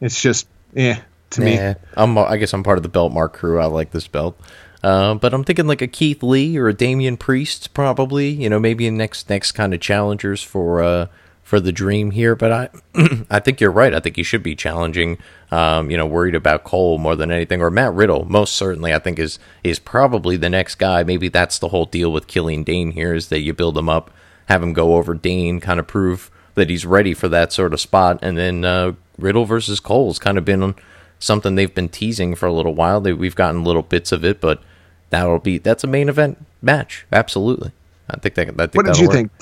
It's 0.00 0.20
just 0.20 0.48
eh 0.76 0.98
to 1.30 1.42
yeah, 1.42 1.72
me. 1.72 1.80
I'm. 1.96 2.16
I 2.18 2.36
guess 2.36 2.52
I'm 2.52 2.62
part 2.62 2.78
of 2.78 2.82
the 2.82 2.88
belt 2.88 3.12
mark 3.12 3.32
crew. 3.32 3.60
I 3.60 3.66
like 3.66 3.90
this 3.90 4.08
belt. 4.08 4.38
Uh, 4.82 5.14
but 5.14 5.34
I'm 5.34 5.44
thinking 5.44 5.66
like 5.66 5.82
a 5.82 5.86
Keith 5.86 6.22
Lee 6.22 6.56
or 6.56 6.68
a 6.68 6.74
Damian 6.74 7.16
Priest, 7.16 7.74
probably. 7.74 8.30
You 8.30 8.48
know, 8.48 8.58
maybe 8.58 8.88
next 8.90 9.28
next 9.28 9.52
kind 9.52 9.74
of 9.74 9.80
challengers 9.80 10.42
for 10.42 10.82
uh, 10.82 11.06
for 11.50 11.58
the 11.58 11.72
dream 11.72 12.12
here. 12.12 12.36
But 12.36 12.52
I 12.52 12.68
I 13.30 13.40
think 13.40 13.60
you're 13.60 13.72
right. 13.72 13.92
I 13.92 13.98
think 13.98 14.14
he 14.14 14.22
should 14.22 14.42
be 14.42 14.54
challenging. 14.54 15.18
Um, 15.50 15.90
you 15.90 15.96
know, 15.96 16.06
worried 16.06 16.36
about 16.36 16.62
Cole 16.62 16.96
more 16.96 17.16
than 17.16 17.32
anything, 17.32 17.60
or 17.60 17.70
Matt 17.72 17.92
Riddle. 17.92 18.24
Most 18.24 18.54
certainly, 18.54 18.94
I 18.94 19.00
think 19.00 19.18
is 19.18 19.40
is 19.64 19.80
probably 19.80 20.36
the 20.36 20.48
next 20.48 20.76
guy. 20.76 21.02
Maybe 21.02 21.28
that's 21.28 21.58
the 21.58 21.68
whole 21.68 21.86
deal 21.86 22.12
with 22.12 22.28
Killian 22.28 22.62
Dain 22.62 22.92
here 22.92 23.12
is 23.12 23.28
that 23.30 23.40
you 23.40 23.52
build 23.52 23.76
him 23.76 23.88
up, 23.88 24.12
have 24.46 24.62
him 24.62 24.72
go 24.72 24.94
over 24.94 25.12
Dain, 25.12 25.58
kind 25.58 25.80
of 25.80 25.88
prove 25.88 26.30
that 26.54 26.70
he's 26.70 26.86
ready 26.86 27.14
for 27.14 27.28
that 27.28 27.52
sort 27.52 27.72
of 27.74 27.80
spot, 27.80 28.20
and 28.22 28.38
then 28.38 28.64
uh, 28.64 28.92
Riddle 29.18 29.44
versus 29.44 29.80
Cole's 29.80 30.20
kind 30.20 30.38
of 30.38 30.44
been 30.44 30.76
something 31.18 31.56
they've 31.56 31.74
been 31.74 31.88
teasing 31.88 32.36
for 32.36 32.46
a 32.46 32.52
little 32.52 32.74
while. 32.74 33.00
They, 33.00 33.12
we've 33.12 33.34
gotten 33.34 33.64
little 33.64 33.82
bits 33.82 34.12
of 34.12 34.24
it, 34.24 34.40
but 34.40 34.62
that'll 35.10 35.40
be 35.40 35.58
that's 35.58 35.82
a 35.82 35.88
main 35.88 36.08
event 36.08 36.46
match. 36.62 37.06
Absolutely, 37.12 37.72
I 38.08 38.20
think 38.20 38.36
that. 38.36 38.48
I 38.50 38.66
think 38.68 38.74
what 38.74 38.86
did 38.86 38.98
you 38.98 39.08
work. 39.08 39.16
think? 39.16 39.32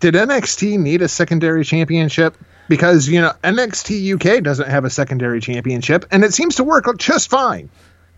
Did 0.00 0.14
NXT 0.14 0.78
need 0.78 1.02
a 1.02 1.08
secondary 1.08 1.64
championship? 1.64 2.36
Because 2.68 3.08
you 3.08 3.20
know 3.20 3.32
NXT 3.44 4.14
UK 4.14 4.42
doesn't 4.42 4.68
have 4.68 4.84
a 4.84 4.90
secondary 4.90 5.40
championship, 5.40 6.04
and 6.10 6.22
it 6.22 6.34
seems 6.34 6.54
to 6.56 6.64
work 6.64 6.84
just 6.98 7.30
fine. 7.30 7.68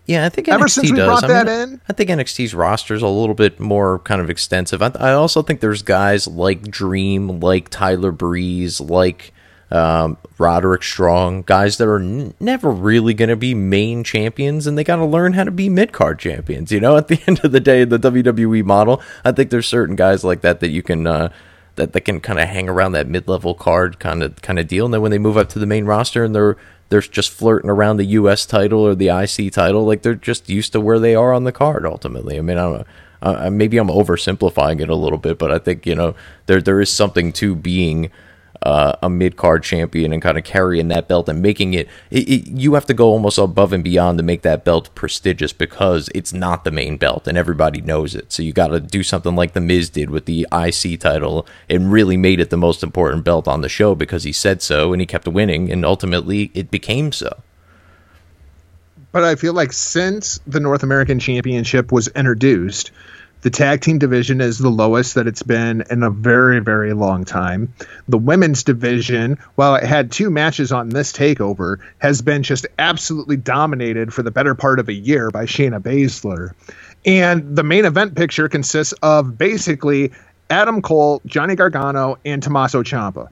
Yeah, 0.05 0.25
I 0.25 0.29
think 0.29 0.49
ever 0.49 0.65
NXT 0.65 0.69
since 0.69 0.91
we 0.91 0.97
does. 0.97 1.07
brought 1.07 1.23
I 1.23 1.27
that 1.43 1.47
in, 1.47 1.79
I 1.87 1.93
think 1.93 2.09
NXT's 2.09 2.53
roster 2.53 2.93
is 2.93 3.01
a 3.01 3.07
little 3.07 3.35
bit 3.35 3.59
more 3.59 3.99
kind 3.99 4.19
of 4.19 4.29
extensive. 4.29 4.81
I, 4.81 4.91
I 4.99 5.13
also 5.13 5.41
think 5.41 5.59
there's 5.61 5.81
guys 5.83 6.27
like 6.27 6.63
Dream, 6.63 7.39
like 7.39 7.69
Tyler 7.69 8.11
Breeze, 8.11 8.81
like 8.81 9.31
um, 9.71 10.17
Roderick 10.37 10.83
Strong, 10.83 11.43
guys 11.43 11.77
that 11.77 11.87
are 11.87 11.99
n- 11.99 12.33
never 12.39 12.69
really 12.71 13.13
going 13.13 13.29
to 13.29 13.35
be 13.35 13.53
main 13.53 14.03
champions, 14.03 14.67
and 14.67 14.77
they 14.77 14.83
got 14.83 14.97
to 14.97 15.05
learn 15.05 15.33
how 15.33 15.45
to 15.45 15.51
be 15.51 15.69
mid 15.69 15.93
card 15.93 16.19
champions. 16.19 16.71
You 16.71 16.79
know, 16.81 16.97
at 16.97 17.07
the 17.07 17.21
end 17.27 17.43
of 17.45 17.51
the 17.51 17.59
day, 17.61 17.85
the 17.85 17.99
WWE 17.99 18.65
model, 18.65 19.01
I 19.23 19.31
think 19.31 19.49
there's 19.49 19.67
certain 19.67 19.95
guys 19.95 20.23
like 20.23 20.41
that 20.41 20.59
that 20.59 20.69
you 20.69 20.83
can. 20.83 21.07
Uh, 21.07 21.29
that, 21.75 21.93
that 21.93 22.01
can 22.01 22.19
kind 22.19 22.39
of 22.39 22.47
hang 22.47 22.69
around 22.69 22.91
that 22.93 23.07
mid-level 23.07 23.55
card 23.55 23.99
kind 23.99 24.23
of 24.23 24.41
kind 24.41 24.59
of 24.59 24.67
deal, 24.67 24.85
and 24.85 24.93
then 24.93 25.01
when 25.01 25.11
they 25.11 25.17
move 25.17 25.37
up 25.37 25.49
to 25.49 25.59
the 25.59 25.65
main 25.65 25.85
roster 25.85 26.23
and 26.23 26.35
they're 26.35 26.57
they're 26.89 27.01
just 27.01 27.29
flirting 27.29 27.69
around 27.69 27.97
the 27.97 28.05
U.S. 28.05 28.45
title 28.45 28.81
or 28.81 28.95
the 28.95 29.07
IC 29.07 29.53
title, 29.53 29.85
like 29.85 30.01
they're 30.01 30.13
just 30.13 30.49
used 30.49 30.73
to 30.73 30.81
where 30.81 30.99
they 30.99 31.15
are 31.15 31.33
on 31.33 31.45
the 31.45 31.53
card. 31.53 31.85
Ultimately, 31.85 32.37
I 32.37 32.41
mean, 32.41 32.57
I 32.57 32.63
don't 32.63 32.77
know. 32.79 32.85
Uh, 33.21 33.49
maybe 33.49 33.77
I'm 33.77 33.87
oversimplifying 33.87 34.81
it 34.81 34.89
a 34.89 34.95
little 34.95 35.19
bit, 35.19 35.37
but 35.37 35.51
I 35.51 35.59
think 35.59 35.85
you 35.85 35.95
know 35.95 36.15
there 36.47 36.61
there 36.61 36.81
is 36.81 36.91
something 36.91 37.31
to 37.33 37.55
being 37.55 38.11
uh, 38.63 38.93
a 39.01 39.09
mid 39.09 39.37
card 39.37 39.63
champion 39.63 40.13
and 40.13 40.21
kind 40.21 40.37
of 40.37 40.43
carrying 40.43 40.87
that 40.89 41.07
belt 41.07 41.27
and 41.27 41.41
making 41.41 41.73
it, 41.73 41.87
it, 42.09 42.29
it, 42.29 42.47
You 42.47 42.75
have 42.75 42.85
to 42.87 42.93
go 42.93 43.07
almost 43.07 43.37
above 43.37 43.73
and 43.73 43.83
beyond 43.83 44.17
to 44.19 44.23
make 44.23 44.43
that 44.43 44.63
belt 44.63 44.93
prestigious 44.95 45.53
because 45.53 46.09
it's 46.13 46.33
not 46.33 46.63
the 46.63 46.71
main 46.71 46.97
belt 46.97 47.27
and 47.27 47.37
everybody 47.37 47.81
knows 47.81 48.13
it. 48.13 48.31
So 48.31 48.43
you 48.43 48.53
got 48.53 48.67
to 48.67 48.79
do 48.79 49.03
something 49.03 49.35
like 49.35 49.53
the 49.53 49.61
Miz 49.61 49.89
did 49.89 50.09
with 50.09 50.25
the 50.25 50.47
IC 50.51 50.99
title 50.99 51.47
and 51.69 51.91
really 51.91 52.17
made 52.17 52.39
it 52.39 52.49
the 52.49 52.57
most 52.57 52.83
important 52.83 53.23
belt 53.23 53.47
on 53.47 53.61
the 53.61 53.69
show 53.69 53.95
because 53.95 54.23
he 54.23 54.31
said 54.31 54.61
so 54.61 54.93
and 54.93 55.01
he 55.01 55.05
kept 55.05 55.27
winning 55.27 55.71
and 55.71 55.83
ultimately 55.85 56.51
it 56.53 56.69
became 56.69 57.11
so. 57.11 57.41
But 59.11 59.23
I 59.23 59.35
feel 59.35 59.53
like 59.53 59.73
since 59.73 60.39
the 60.47 60.59
North 60.59 60.83
American 60.83 61.19
Championship 61.19 61.91
was 61.91 62.07
introduced, 62.09 62.91
the 63.41 63.49
tag 63.49 63.81
team 63.81 63.97
division 63.97 64.39
is 64.39 64.59
the 64.59 64.69
lowest 64.69 65.15
that 65.15 65.27
it's 65.27 65.43
been 65.43 65.83
in 65.89 66.03
a 66.03 66.09
very, 66.09 66.59
very 66.59 66.93
long 66.93 67.25
time. 67.25 67.73
The 68.07 68.17
women's 68.17 68.63
division, 68.63 69.39
while 69.55 69.75
it 69.75 69.83
had 69.83 70.11
two 70.11 70.29
matches 70.29 70.71
on 70.71 70.89
this 70.89 71.11
takeover, 71.11 71.77
has 71.97 72.21
been 72.21 72.43
just 72.43 72.67
absolutely 72.77 73.37
dominated 73.37 74.13
for 74.13 74.21
the 74.21 74.31
better 74.31 74.53
part 74.53 74.79
of 74.79 74.89
a 74.89 74.93
year 74.93 75.31
by 75.31 75.45
Shayna 75.45 75.81
Baszler. 75.81 76.51
And 77.03 77.55
the 77.55 77.63
main 77.63 77.85
event 77.85 78.15
picture 78.15 78.47
consists 78.47 78.93
of 79.01 79.37
basically 79.37 80.11
Adam 80.49 80.81
Cole, 80.81 81.21
Johnny 81.25 81.55
Gargano, 81.55 82.19
and 82.23 82.43
Tommaso 82.43 82.83
Ciampa. 82.83 83.29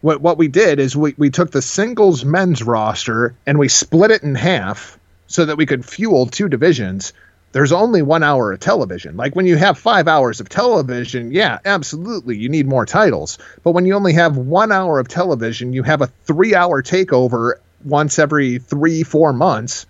What, 0.00 0.20
what 0.20 0.38
we 0.38 0.48
did 0.48 0.78
is 0.78 0.96
we, 0.96 1.14
we 1.18 1.30
took 1.30 1.50
the 1.50 1.62
singles 1.62 2.24
men's 2.24 2.62
roster 2.62 3.34
and 3.46 3.58
we 3.58 3.68
split 3.68 4.10
it 4.10 4.22
in 4.22 4.34
half 4.34 4.98
so 5.26 5.44
that 5.44 5.56
we 5.56 5.66
could 5.66 5.84
fuel 5.84 6.26
two 6.26 6.48
divisions 6.48 7.12
there's 7.56 7.72
only 7.72 8.02
one 8.02 8.22
hour 8.22 8.52
of 8.52 8.60
television. 8.60 9.16
Like 9.16 9.34
when 9.34 9.46
you 9.46 9.56
have 9.56 9.78
five 9.78 10.08
hours 10.08 10.40
of 10.40 10.48
television, 10.50 11.32
yeah, 11.32 11.58
absolutely, 11.64 12.36
you 12.36 12.50
need 12.50 12.66
more 12.66 12.84
titles. 12.84 13.38
But 13.62 13.70
when 13.70 13.86
you 13.86 13.94
only 13.94 14.12
have 14.12 14.36
one 14.36 14.70
hour 14.70 14.98
of 14.98 15.08
television, 15.08 15.72
you 15.72 15.82
have 15.82 16.02
a 16.02 16.08
three 16.24 16.54
hour 16.54 16.82
takeover 16.82 17.54
once 17.82 18.18
every 18.18 18.58
three, 18.58 19.04
four 19.04 19.32
months. 19.32 19.86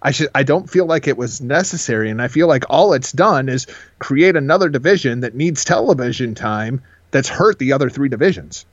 I 0.00 0.12
should 0.12 0.28
I 0.32 0.44
don't 0.44 0.70
feel 0.70 0.86
like 0.86 1.08
it 1.08 1.16
was 1.16 1.40
necessary, 1.40 2.08
and 2.08 2.22
I 2.22 2.28
feel 2.28 2.46
like 2.46 2.62
all 2.70 2.92
it's 2.92 3.10
done 3.10 3.48
is 3.48 3.66
create 3.98 4.36
another 4.36 4.68
division 4.68 5.22
that 5.22 5.34
needs 5.34 5.64
television 5.64 6.36
time 6.36 6.82
that's 7.10 7.28
hurt 7.28 7.58
the 7.58 7.72
other 7.72 7.90
three 7.90 8.08
divisions. 8.08 8.64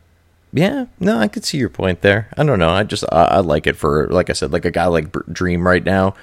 Yeah, 0.54 0.86
no, 1.00 1.18
I 1.18 1.30
could 1.30 1.46
see 1.46 1.58
your 1.58 1.70
point 1.70 2.02
there. 2.02 2.30
I 2.38 2.44
don't 2.44 2.60
know. 2.60 2.70
I 2.70 2.84
just 2.84 3.06
I, 3.12 3.24
I 3.24 3.40
like 3.40 3.66
it 3.66 3.76
for 3.76 4.06
like 4.10 4.30
I 4.30 4.34
said, 4.34 4.54
like 4.54 4.66
a 4.66 4.72
guy 4.72 4.86
like 4.86 5.12
Dream 5.34 5.66
right 5.66 5.84
now 5.84 6.14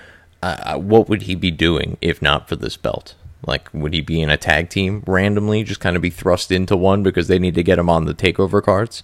uh, 0.42 0.78
what 0.78 1.08
would 1.08 1.22
he 1.22 1.34
be 1.34 1.50
doing 1.50 1.96
if 2.00 2.20
not 2.20 2.48
for 2.48 2.56
this 2.56 2.76
belt? 2.76 3.14
Like, 3.46 3.68
would 3.72 3.92
he 3.92 4.00
be 4.00 4.20
in 4.20 4.30
a 4.30 4.36
tag 4.36 4.70
team 4.70 5.02
randomly, 5.06 5.64
just 5.64 5.80
kind 5.80 5.96
of 5.96 6.02
be 6.02 6.10
thrust 6.10 6.52
into 6.52 6.76
one 6.76 7.02
because 7.02 7.28
they 7.28 7.38
need 7.38 7.54
to 7.56 7.62
get 7.62 7.78
him 7.78 7.90
on 7.90 8.04
the 8.04 8.14
takeover 8.14 8.62
cards? 8.62 9.02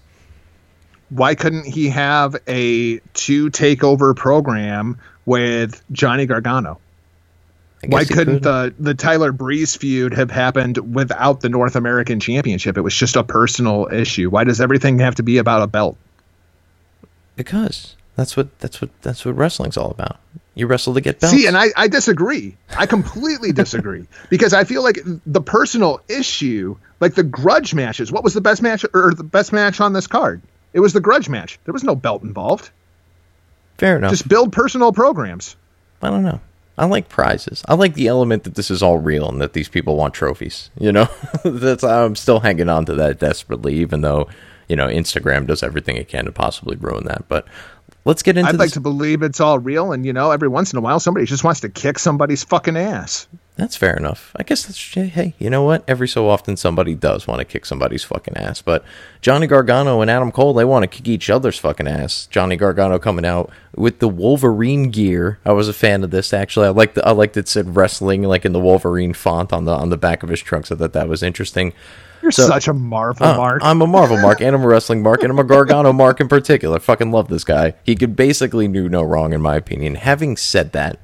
Why 1.11 1.35
couldn't 1.35 1.67
he 1.67 1.89
have 1.89 2.37
a 2.47 2.99
two 3.15 3.51
takeover 3.51 4.15
program 4.15 4.99
with 5.25 5.83
Johnny 5.91 6.27
Gargano? 6.27 6.79
Why 7.87 8.05
couldn't 8.05 8.43
could. 8.43 8.43
the 8.43 8.75
the 8.79 8.95
Tyler 8.95 9.31
Breeze 9.31 9.77
feud 9.77 10.13
have 10.15 10.31
happened 10.31 10.79
without 10.95 11.41
the 11.41 11.49
North 11.49 11.77
American 11.77 12.19
Championship? 12.19 12.77
It 12.77 12.81
was 12.81 12.95
just 12.95 13.15
a 13.17 13.23
personal 13.23 13.89
issue. 13.93 14.31
Why 14.31 14.45
does 14.45 14.61
everything 14.61 14.99
have 14.99 15.15
to 15.17 15.23
be 15.23 15.39
about 15.39 15.63
a 15.63 15.69
belt? 15.69 15.97
Because 17.37 17.95
that's 18.17 18.37
what 18.37 18.59
that's 18.59 18.81
what 18.81 18.91
that's 19.03 19.25
what 19.25 19.37
wrestling's 19.37 19.77
all 19.77 19.93
about. 19.93 20.19
You 20.59 20.67
wrestle 20.67 20.95
to 20.95 21.01
get 21.01 21.21
belts. 21.21 21.37
See, 21.37 21.47
and 21.47 21.57
I, 21.57 21.69
I 21.77 21.87
disagree. 21.87 22.57
I 22.77 22.87
completely 22.87 23.53
disagree 23.53 24.09
because 24.29 24.53
I 24.53 24.65
feel 24.65 24.83
like 24.83 24.99
the 25.25 25.41
personal 25.41 26.01
issue, 26.09 26.77
like 26.99 27.15
the 27.15 27.23
grudge 27.23 27.75
matches. 27.75 28.11
What 28.11 28.25
was 28.25 28.35
the 28.35 28.41
best 28.41 28.61
match 28.61 28.85
or 28.93 29.15
the 29.15 29.23
best 29.23 29.53
match 29.53 29.81
on 29.81 29.93
this 29.93 30.09
card? 30.09 30.43
It 30.73 30.81
was 30.81 30.93
the 30.93 31.01
grudge 31.01 31.29
match. 31.29 31.61
There 31.65 31.73
was 31.73 31.85
no 31.85 31.95
belt 31.95 32.25
involved. 32.25 32.71
Fair 33.79 33.99
enough. 33.99 34.11
Just 34.11 34.27
build 34.27 34.53
personal 34.53 34.93
programs. 34.93 35.55
I 36.03 36.11
don't 36.11 36.25
know. 36.25 36.41
I 36.77 36.87
like 36.87 37.09
prizes. 37.09 37.63
I 37.69 37.75
like 37.75 37.95
the 37.95 38.09
element 38.09 38.43
that 38.43 38.57
this 38.57 38.69
is 38.69 38.83
all 38.83 38.99
real 38.99 39.29
and 39.29 39.41
that 39.41 39.53
these 39.53 39.69
people 39.69 39.97
want 39.97 40.13
trophies. 40.13 40.71
You 40.79 40.91
know, 40.91 41.09
that's 41.45 41.85
I'm 41.85 42.17
still 42.17 42.41
hanging 42.41 42.69
on 42.69 42.85
to 42.87 42.95
that 42.95 43.21
desperately, 43.21 43.75
even 43.75 44.01
though 44.01 44.29
you 44.69 44.75
know 44.75 44.89
Instagram 44.89 45.47
does 45.47 45.63
everything 45.63 45.95
it 45.95 46.09
can 46.09 46.25
to 46.25 46.33
possibly 46.33 46.77
ruin 46.77 47.05
that. 47.05 47.29
But 47.29 47.47
Let's 48.09 48.23
get 48.23 48.39
into. 48.39 48.49
I'd 48.49 48.59
like 48.59 48.73
to 48.73 48.81
believe 48.81 49.23
it's 49.23 49.39
all 49.39 49.59
real, 49.59 49.93
and 49.93 50.07
you 50.07 50.15
know, 50.15 50.31
every 50.31 50.49
once 50.49 50.73
in 50.73 50.79
a 50.79 50.81
while, 50.81 50.99
somebody 50.99 51.27
just 51.27 51.45
wants 51.45 51.61
to 51.61 51.69
kick 51.69 51.99
somebody's 51.99 52.43
fucking 52.43 52.75
ass. 52.75 53.29
That's 53.59 53.75
fair 53.75 53.97
enough. 53.97 54.31
I 54.37 54.45
guess 54.45 54.65
that's 54.65 54.95
hey, 54.95 55.35
you 55.37 55.51
know 55.51 55.65
what? 55.65 55.83
Every 55.89 56.07
so 56.07 56.29
often, 56.29 56.57
somebody 56.57 56.95
does 56.95 57.27
want 57.27 57.41
to 57.41 57.45
kick 57.45 57.67
somebody's 57.67 58.05
fucking 58.05 58.37
ass. 58.37 58.63
But 58.63 58.85
Johnny 59.21 59.49
Gargano 59.49 60.01
and 60.01 60.09
Adam 60.09 60.31
Cole, 60.31 60.55
they 60.55 60.65
want 60.65 60.85
to 60.85 60.87
kick 60.87 61.09
each 61.09 61.29
other's 61.29 61.59
fucking 61.59 61.89
ass. 61.89 62.29
Johnny 62.31 62.57
Gargano 62.57 63.01
coming 63.01 63.25
out 63.25 63.51
with 63.75 63.99
the 63.99 64.07
Wolverine 64.07 64.91
gear. 64.91 65.41
I 65.45 65.51
was 65.51 65.69
a 65.69 65.73
fan 65.73 66.05
of 66.05 66.13
this 66.13 66.33
actually. 66.33 66.67
I 66.67 66.71
liked 66.71 66.99
I 66.99 67.11
liked 67.11 67.37
it 67.37 67.49
said 67.49 67.75
wrestling 67.75 68.23
like 68.23 68.45
in 68.45 68.53
the 68.53 68.61
Wolverine 68.61 69.13
font 69.13 69.53
on 69.53 69.65
the 69.65 69.73
on 69.73 69.91
the 69.91 69.99
back 69.99 70.23
of 70.23 70.29
his 70.29 70.41
trunk, 70.41 70.67
so 70.67 70.77
that 70.77 70.93
that 70.93 71.09
was 71.09 71.25
interesting. 71.25 71.73
You're 72.23 72.31
so, 72.31 72.47
such 72.47 72.69
a 72.69 72.73
Marvel 72.73 73.27
uh, 73.27 73.37
Mark. 73.37 73.63
I'm 73.65 73.83
a 73.83 73.89
Marvel 73.89 74.19
Mark, 74.19 74.41
and 74.41 74.55
I'm 74.55 74.63
a 74.63 74.69
wrestling 74.69 75.03
Mark, 75.03 75.25
and 75.25 75.33
I'm 75.33 75.39
a 75.41 75.45
Gargano 75.45 75.93
Mark 75.93 76.21
in 76.21 76.29
particular. 76.29 76.79
Fucking 76.79 77.11
love 77.11 77.27
this 77.27 77.43
guy. 77.43 77.75
He 77.83 77.97
could 77.97 78.15
basically 78.15 78.69
do 78.69 78.89
no 78.89 79.03
wrong, 79.03 79.33
in 79.33 79.43
my 79.43 79.57
opinion. 79.57 79.97
Having 79.97 80.37
said 80.37 80.71
that, 80.73 81.01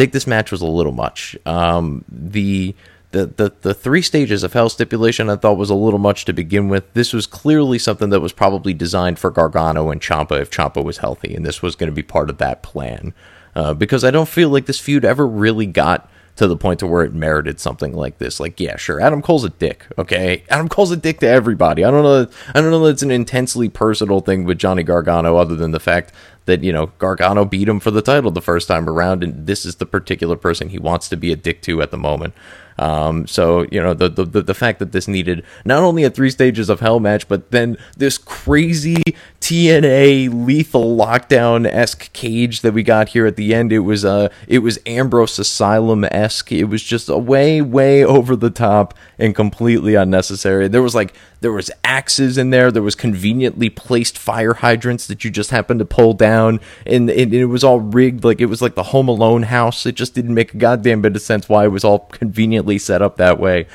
think 0.00 0.12
this 0.12 0.26
match 0.26 0.50
was 0.50 0.62
a 0.62 0.66
little 0.66 0.92
much. 0.92 1.36
Um, 1.44 2.06
the 2.08 2.74
the, 3.10 3.26
the 3.26 3.52
the 3.60 3.74
three 3.74 4.00
stages 4.00 4.42
of 4.42 4.54
hell 4.54 4.70
stipulation 4.70 5.28
I 5.28 5.36
thought 5.36 5.58
was 5.58 5.68
a 5.68 5.74
little 5.74 5.98
much 5.98 6.24
to 6.24 6.32
begin 6.32 6.68
with. 6.68 6.90
This 6.94 7.12
was 7.12 7.26
clearly 7.26 7.78
something 7.78 8.08
that 8.08 8.20
was 8.20 8.32
probably 8.32 8.72
designed 8.72 9.18
for 9.18 9.30
Gargano 9.30 9.90
and 9.90 10.00
Ciampa 10.00 10.40
if 10.40 10.50
Ciampa 10.50 10.82
was 10.82 10.98
healthy, 10.98 11.34
and 11.34 11.44
this 11.44 11.60
was 11.60 11.76
going 11.76 11.90
to 11.90 11.94
be 11.94 12.02
part 12.02 12.30
of 12.30 12.38
that 12.38 12.62
plan. 12.62 13.12
Uh, 13.54 13.74
because 13.74 14.02
I 14.02 14.10
don't 14.10 14.28
feel 14.28 14.48
like 14.48 14.64
this 14.64 14.80
feud 14.80 15.04
ever 15.04 15.26
really 15.26 15.66
got 15.66 16.08
to 16.36 16.46
the 16.46 16.56
point 16.56 16.80
to 16.80 16.86
where 16.86 17.02
it 17.02 17.12
merited 17.12 17.60
something 17.60 17.92
like 17.92 18.16
this. 18.16 18.40
Like, 18.40 18.58
yeah, 18.58 18.76
sure, 18.78 19.02
Adam 19.02 19.20
Cole's 19.20 19.44
a 19.44 19.50
dick. 19.50 19.84
Okay, 19.98 20.44
Adam 20.48 20.68
Cole's 20.68 20.92
a 20.92 20.96
dick 20.96 21.20
to 21.20 21.28
everybody. 21.28 21.84
I 21.84 21.90
don't 21.90 22.04
know. 22.04 22.26
I 22.54 22.60
don't 22.62 22.70
know 22.70 22.86
that 22.86 22.92
it's 22.92 23.02
an 23.02 23.10
intensely 23.10 23.68
personal 23.68 24.20
thing 24.20 24.44
with 24.44 24.56
Johnny 24.56 24.82
Gargano, 24.82 25.36
other 25.36 25.56
than 25.56 25.72
the 25.72 25.80
fact 25.80 26.14
that 26.50 26.64
you 26.64 26.72
know 26.72 26.86
Gargano 26.98 27.44
beat 27.44 27.68
him 27.68 27.80
for 27.80 27.90
the 27.90 28.02
title 28.02 28.30
the 28.30 28.42
first 28.42 28.68
time 28.68 28.88
around, 28.88 29.22
and 29.22 29.46
this 29.46 29.64
is 29.64 29.76
the 29.76 29.86
particular 29.86 30.36
person 30.36 30.68
he 30.68 30.78
wants 30.78 31.08
to 31.08 31.16
be 31.16 31.32
a 31.32 31.36
dick 31.36 31.62
to 31.62 31.80
at 31.80 31.90
the 31.90 31.96
moment. 31.96 32.34
Um, 32.78 33.26
so 33.26 33.66
you 33.70 33.80
know 33.80 33.94
the, 33.94 34.08
the 34.08 34.24
the 34.42 34.54
fact 34.54 34.78
that 34.80 34.92
this 34.92 35.06
needed 35.06 35.44
not 35.64 35.82
only 35.82 36.02
a 36.04 36.10
three 36.10 36.30
stages 36.30 36.68
of 36.68 36.80
hell 36.80 36.98
match, 36.98 37.28
but 37.28 37.50
then 37.50 37.76
this 37.96 38.18
crazy 38.18 39.02
TNA 39.50 40.46
lethal 40.46 40.96
lockdown 40.96 41.66
esque 41.66 42.12
cage 42.12 42.60
that 42.60 42.72
we 42.72 42.84
got 42.84 43.08
here 43.08 43.26
at 43.26 43.34
the 43.34 43.52
end. 43.52 43.72
It 43.72 43.80
was 43.80 44.04
uh 44.04 44.28
it 44.46 44.60
was 44.60 44.78
Ambrose 44.86 45.40
Asylum 45.40 46.04
esque. 46.04 46.52
It 46.52 46.66
was 46.66 46.84
just 46.84 47.08
a 47.08 47.18
way 47.18 47.60
way 47.60 48.04
over 48.04 48.36
the 48.36 48.50
top 48.50 48.94
and 49.18 49.34
completely 49.34 49.96
unnecessary. 49.96 50.68
There 50.68 50.82
was 50.82 50.94
like 50.94 51.14
there 51.40 51.50
was 51.50 51.68
axes 51.82 52.38
in 52.38 52.50
there. 52.50 52.70
There 52.70 52.80
was 52.80 52.94
conveniently 52.94 53.68
placed 53.70 54.16
fire 54.16 54.54
hydrants 54.54 55.08
that 55.08 55.24
you 55.24 55.32
just 55.32 55.50
happened 55.50 55.80
to 55.80 55.84
pull 55.84 56.14
down, 56.14 56.60
and 56.86 57.10
it, 57.10 57.34
it 57.34 57.46
was 57.46 57.64
all 57.64 57.80
rigged 57.80 58.22
like 58.22 58.40
it 58.40 58.46
was 58.46 58.62
like 58.62 58.76
the 58.76 58.84
Home 58.84 59.08
Alone 59.08 59.42
house. 59.42 59.84
It 59.84 59.96
just 59.96 60.14
didn't 60.14 60.34
make 60.34 60.54
a 60.54 60.58
goddamn 60.58 61.02
bit 61.02 61.16
of 61.16 61.22
sense 61.22 61.48
why 61.48 61.64
it 61.64 61.72
was 61.72 61.82
all 61.82 61.98
conveniently 61.98 62.78
set 62.78 63.02
up 63.02 63.16
that 63.16 63.40
way. 63.40 63.66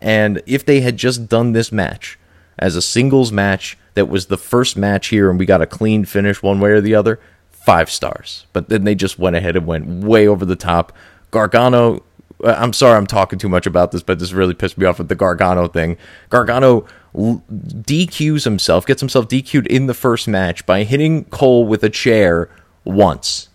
And 0.00 0.42
if 0.44 0.66
they 0.66 0.80
had 0.80 0.96
just 0.96 1.28
done 1.28 1.52
this 1.52 1.70
match 1.70 2.18
as 2.58 2.74
a 2.74 2.82
singles 2.82 3.30
match 3.30 3.78
that 4.00 4.06
was 4.06 4.26
the 4.26 4.38
first 4.38 4.78
match 4.78 5.08
here 5.08 5.28
and 5.28 5.38
we 5.38 5.44
got 5.44 5.60
a 5.60 5.66
clean 5.66 6.06
finish 6.06 6.42
one 6.42 6.58
way 6.58 6.70
or 6.70 6.80
the 6.80 6.94
other, 6.94 7.20
five 7.50 7.90
stars. 7.90 8.46
But 8.54 8.70
then 8.70 8.84
they 8.84 8.94
just 8.94 9.18
went 9.18 9.36
ahead 9.36 9.56
and 9.56 9.66
went 9.66 10.02
way 10.02 10.26
over 10.26 10.46
the 10.46 10.56
top. 10.56 10.90
Gargano, 11.30 12.02
uh, 12.42 12.56
I'm 12.56 12.72
sorry 12.72 12.96
I'm 12.96 13.06
talking 13.06 13.38
too 13.38 13.50
much 13.50 13.66
about 13.66 13.92
this, 13.92 14.02
but 14.02 14.18
this 14.18 14.32
really 14.32 14.54
pissed 14.54 14.78
me 14.78 14.86
off 14.86 14.96
with 14.96 15.10
the 15.10 15.14
Gargano 15.14 15.68
thing. 15.68 15.98
Gargano 16.30 16.86
DQs 17.14 18.44
himself, 18.44 18.86
gets 18.86 19.02
himself 19.02 19.28
DQ'd 19.28 19.66
in 19.66 19.86
the 19.86 19.92
first 19.92 20.26
match 20.26 20.64
by 20.64 20.84
hitting 20.84 21.24
Cole 21.26 21.66
with 21.66 21.84
a 21.84 21.90
chair 21.90 22.48
once. 22.84 23.49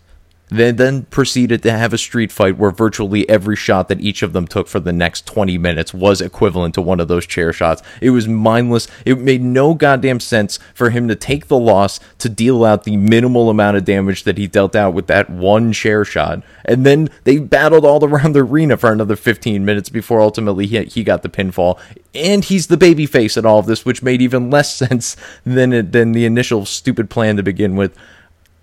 They 0.48 0.70
then 0.70 1.04
proceeded 1.04 1.62
to 1.64 1.72
have 1.72 1.92
a 1.92 1.98
street 1.98 2.30
fight 2.30 2.56
where 2.56 2.70
virtually 2.70 3.28
every 3.28 3.56
shot 3.56 3.88
that 3.88 4.00
each 4.00 4.22
of 4.22 4.32
them 4.32 4.46
took 4.46 4.68
for 4.68 4.78
the 4.78 4.92
next 4.92 5.26
20 5.26 5.58
minutes 5.58 5.92
was 5.92 6.20
equivalent 6.20 6.74
to 6.74 6.82
one 6.82 7.00
of 7.00 7.08
those 7.08 7.26
chair 7.26 7.52
shots. 7.52 7.82
It 8.00 8.10
was 8.10 8.28
mindless. 8.28 8.86
It 9.04 9.18
made 9.18 9.42
no 9.42 9.74
goddamn 9.74 10.20
sense 10.20 10.60
for 10.72 10.90
him 10.90 11.08
to 11.08 11.16
take 11.16 11.48
the 11.48 11.58
loss 11.58 11.98
to 12.18 12.28
deal 12.28 12.64
out 12.64 12.84
the 12.84 12.96
minimal 12.96 13.50
amount 13.50 13.76
of 13.76 13.84
damage 13.84 14.22
that 14.22 14.38
he 14.38 14.46
dealt 14.46 14.76
out 14.76 14.94
with 14.94 15.08
that 15.08 15.28
one 15.28 15.72
chair 15.72 16.04
shot. 16.04 16.44
And 16.64 16.86
then 16.86 17.08
they 17.24 17.38
battled 17.38 17.84
all 17.84 18.04
around 18.04 18.34
the 18.34 18.44
arena 18.44 18.76
for 18.76 18.92
another 18.92 19.16
15 19.16 19.64
minutes 19.64 19.88
before 19.88 20.20
ultimately 20.20 20.66
he, 20.66 20.84
he 20.84 21.02
got 21.02 21.22
the 21.22 21.28
pinfall. 21.28 21.78
And 22.14 22.44
he's 22.44 22.68
the 22.68 22.76
babyface 22.76 23.36
in 23.36 23.44
all 23.44 23.58
of 23.58 23.66
this, 23.66 23.84
which 23.84 24.02
made 24.02 24.22
even 24.22 24.48
less 24.50 24.72
sense 24.76 25.16
than, 25.44 25.72
it, 25.72 25.90
than 25.90 26.12
the 26.12 26.24
initial 26.24 26.64
stupid 26.64 27.10
plan 27.10 27.36
to 27.36 27.42
begin 27.42 27.74
with. 27.74 27.96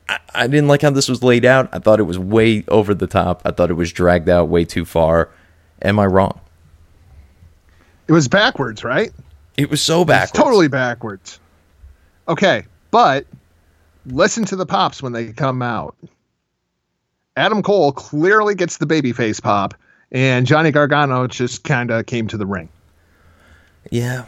I, 0.10 0.48
didn't 0.48 0.68
like 0.68 0.82
how 0.82 0.90
this 0.90 1.08
was 1.08 1.24
laid 1.24 1.46
out. 1.46 1.70
I 1.72 1.80
thought 1.80 2.00
it 2.00 2.04
was 2.04 2.20
way 2.20 2.64
over 2.68 2.94
the 2.94 3.08
top. 3.08 3.42
I 3.46 3.52
thought 3.52 3.70
it 3.70 3.76
was 3.76 3.92
dragged 3.92 4.30
out 4.30 4.50
way 4.50 4.66
too 4.66 4.86
far. 4.86 5.30
Am 5.82 6.00
I 6.00 6.06
wrong? 6.06 6.40
It 8.08 8.12
was 8.12 8.28
backwards, 8.28 8.84
right? 8.84 9.12
It 9.58 9.70
was 9.70 9.82
so 9.82 10.04
backwards. 10.04 10.32
totally 10.32 10.68
backwards. 10.68 11.40
Okay, 12.28 12.66
but 12.92 13.26
listen 14.06 14.46
to 14.46 14.56
the 14.56 14.66
pops 14.66 15.02
when 15.02 15.14
they 15.14 15.32
come 15.32 15.62
out. 15.62 15.96
Adam 17.36 17.64
Cole 17.64 17.92
clearly 17.92 18.56
gets 18.56 18.78
the 18.78 18.86
babyface 18.86 19.42
pop, 19.42 19.74
and 20.12 20.46
Johnny 20.46 20.72
Gargano 20.72 21.28
just 21.28 21.64
kind 21.64 21.92
of 21.92 22.06
came 22.06 22.28
to 22.28 22.38
the 22.38 22.46
ring. 22.46 22.70
Yeah. 23.90 24.26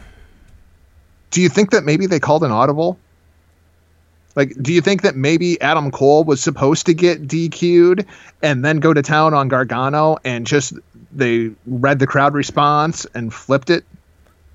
Do 1.30 1.40
you 1.40 1.48
think 1.48 1.70
that 1.70 1.84
maybe 1.84 2.06
they 2.06 2.20
called 2.20 2.44
an 2.44 2.50
audible? 2.50 2.98
Like, 4.36 4.54
do 4.60 4.72
you 4.72 4.82
think 4.82 5.00
that 5.02 5.16
maybe 5.16 5.60
Adam 5.62 5.90
Cole 5.90 6.22
was 6.22 6.42
supposed 6.42 6.84
to 6.86 6.94
get 6.94 7.26
DQ'd 7.26 8.06
and 8.42 8.64
then 8.64 8.78
go 8.78 8.92
to 8.92 9.00
town 9.02 9.32
on 9.32 9.48
Gargano 9.48 10.18
and 10.24 10.46
just 10.46 10.74
they 11.10 11.50
read 11.66 11.98
the 11.98 12.06
crowd 12.06 12.34
response 12.34 13.06
and 13.14 13.32
flipped 13.32 13.70
it? 13.70 13.84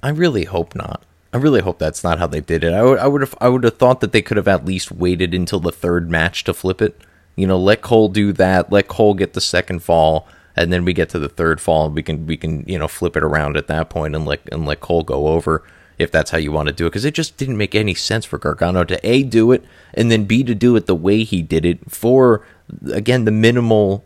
I 0.03 0.09
really 0.09 0.45
hope 0.45 0.75
not. 0.75 1.03
I 1.34 1.38
really 1.38 1.61
hope 1.61 1.79
that's 1.79 2.03
not 2.03 2.19
how 2.19 2.27
they 2.27 2.41
did 2.41 2.63
it. 2.63 2.73
I 2.73 2.84
would, 2.84 2.99
I 2.99 3.07
would 3.07 3.21
have, 3.21 3.36
I 3.41 3.49
would 3.49 3.63
have 3.63 3.77
thought 3.77 4.01
that 4.01 4.11
they 4.11 4.21
could 4.21 4.38
have 4.38 4.47
at 4.47 4.65
least 4.65 4.91
waited 4.91 5.34
until 5.34 5.59
the 5.59 5.71
third 5.71 6.11
match 6.11 6.43
to 6.43 6.53
flip 6.53 6.82
it. 6.82 7.01
You 7.36 7.47
know, 7.47 7.57
let 7.57 7.82
Cole 7.82 8.09
do 8.09 8.34
that. 8.34 8.71
Let 8.71 8.88
Cole 8.88 9.13
get 9.13 9.34
the 9.34 9.41
second 9.41 9.79
fall, 9.79 10.27
and 10.55 10.71
then 10.71 10.84
we 10.84 10.93
get 10.93 11.09
to 11.09 11.19
the 11.19 11.29
third 11.29 11.61
fall, 11.61 11.86
and 11.86 11.95
we 11.95 12.03
can, 12.03 12.27
we 12.27 12.36
can, 12.36 12.65
you 12.67 12.77
know, 12.77 12.89
flip 12.89 13.15
it 13.15 13.23
around 13.23 13.55
at 13.55 13.67
that 13.67 13.89
point 13.89 14.13
and 14.13 14.25
let 14.25 14.41
and 14.51 14.65
let 14.65 14.82
Cole 14.82 15.03
go 15.03 15.29
over 15.29 15.63
if 16.01 16.11
that's 16.11 16.31
how 16.31 16.37
you 16.37 16.51
want 16.51 16.67
to 16.67 16.73
do 16.73 16.85
it, 16.85 16.89
because 16.89 17.05
it 17.05 17.13
just 17.13 17.37
didn't 17.37 17.57
make 17.57 17.75
any 17.75 17.93
sense 17.93 18.25
for 18.25 18.37
Gargano 18.37 18.83
to 18.83 19.07
A, 19.07 19.23
do 19.23 19.51
it, 19.51 19.63
and 19.93 20.11
then 20.11 20.25
B, 20.25 20.43
to 20.43 20.55
do 20.55 20.75
it 20.75 20.85
the 20.85 20.95
way 20.95 21.23
he 21.23 21.41
did 21.41 21.65
it 21.65 21.89
for, 21.89 22.45
again, 22.91 23.25
the 23.25 23.31
minimal, 23.31 24.03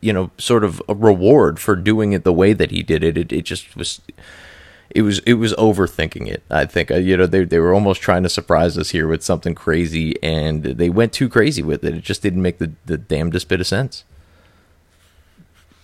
you 0.00 0.12
know, 0.12 0.30
sort 0.38 0.64
of 0.64 0.82
a 0.88 0.94
reward 0.94 1.60
for 1.60 1.76
doing 1.76 2.12
it 2.12 2.24
the 2.24 2.32
way 2.32 2.52
that 2.52 2.70
he 2.70 2.82
did 2.82 3.04
it. 3.04 3.16
It, 3.16 3.32
it 3.32 3.42
just 3.42 3.76
was. 3.76 4.00
It 4.90 5.02
was 5.02 5.18
it 5.20 5.34
was 5.34 5.52
overthinking 5.54 6.28
it. 6.28 6.44
I 6.50 6.66
think 6.66 6.92
uh, 6.92 6.96
you 6.96 7.16
know 7.16 7.26
they 7.26 7.42
they 7.44 7.58
were 7.58 7.74
almost 7.74 8.00
trying 8.00 8.22
to 8.22 8.28
surprise 8.28 8.78
us 8.78 8.90
here 8.90 9.08
with 9.08 9.24
something 9.24 9.52
crazy, 9.52 10.22
and 10.22 10.62
they 10.62 10.88
went 10.88 11.12
too 11.12 11.28
crazy 11.28 11.62
with 11.62 11.82
it. 11.84 11.94
It 11.94 12.04
just 12.04 12.22
didn't 12.22 12.42
make 12.42 12.58
the 12.58 12.70
the 12.86 12.96
damnedest 12.96 13.48
bit 13.48 13.60
of 13.60 13.66
sense. 13.66 14.04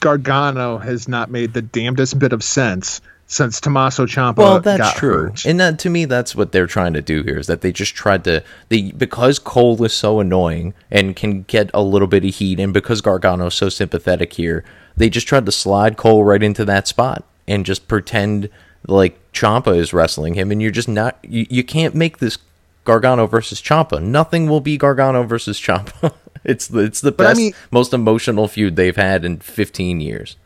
Gargano 0.01 0.79
has 0.79 1.09
not 1.09 1.31
made 1.31 1.53
the 1.53 1.63
damnedest 1.63 2.19
bit 2.19 2.33
of 2.33 2.43
sense 2.43 3.01
since 3.31 3.61
Tommaso 3.61 4.07
Ciampa. 4.07 4.39
Well, 4.39 4.61
that's 4.61 4.93
true, 4.95 5.29
hurt. 5.29 5.47
and 5.47 5.61
that, 5.61 5.79
to 5.79 5.89
me, 5.89 6.05
that's 6.05 6.35
what 6.35 6.51
they're 6.51 6.67
trying 6.67 6.93
to 6.95 7.01
do 7.01 7.23
here. 7.23 7.39
Is 7.39 7.47
that 7.47 7.61
they 7.61 7.71
just 7.71 7.95
tried 7.95 8.25
to 8.25 8.43
they 8.69 8.91
because 8.91 9.39
Cole 9.39 9.83
is 9.85 9.95
so 9.95 10.19
annoying 10.21 10.75
and 10.91 11.15
can 11.15 11.43
get 11.43 11.71
a 11.73 11.83
little 11.83 12.09
bit 12.09 12.25
of 12.25 12.35
heat, 12.35 12.59
and 12.59 12.75
because 12.75 13.01
Gargano 13.01 13.21
Gargano's 13.21 13.55
so 13.55 13.69
sympathetic 13.69 14.33
here, 14.33 14.65
they 14.97 15.09
just 15.09 15.29
tried 15.29 15.47
to 15.47 15.53
slide 15.53 15.97
Cole 15.97 16.25
right 16.25 16.43
into 16.43 16.65
that 16.65 16.89
spot 16.89 17.25
and 17.47 17.65
just 17.65 17.87
pretend 17.87 18.51
like 18.87 19.19
Ciampa 19.33 19.77
is 19.77 19.93
wrestling 19.93 20.35
him, 20.35 20.51
and 20.51 20.61
you're 20.61 20.73
just 20.73 20.89
not. 20.89 21.17
You, 21.23 21.47
you 21.49 21.63
can't 21.63 21.95
make 21.95 22.19
this 22.19 22.39
Gargano 22.85 23.27
versus 23.27 23.63
Ciampa. 23.63 24.03
Nothing 24.03 24.49
will 24.49 24.61
be 24.61 24.77
Gargano 24.77 25.23
versus 25.23 25.59
Ciampa. 25.61 26.13
it's 26.45 26.67
the 26.67 26.81
it's 26.81 27.01
the 27.01 27.13
best, 27.13 27.39
I 27.39 27.41
mean, 27.41 27.53
most 27.71 27.95
emotional 27.95 28.49
feud 28.49 28.75
they've 28.75 28.97
had 28.97 29.25
in 29.25 29.39
15 29.39 30.01
years. 30.01 30.37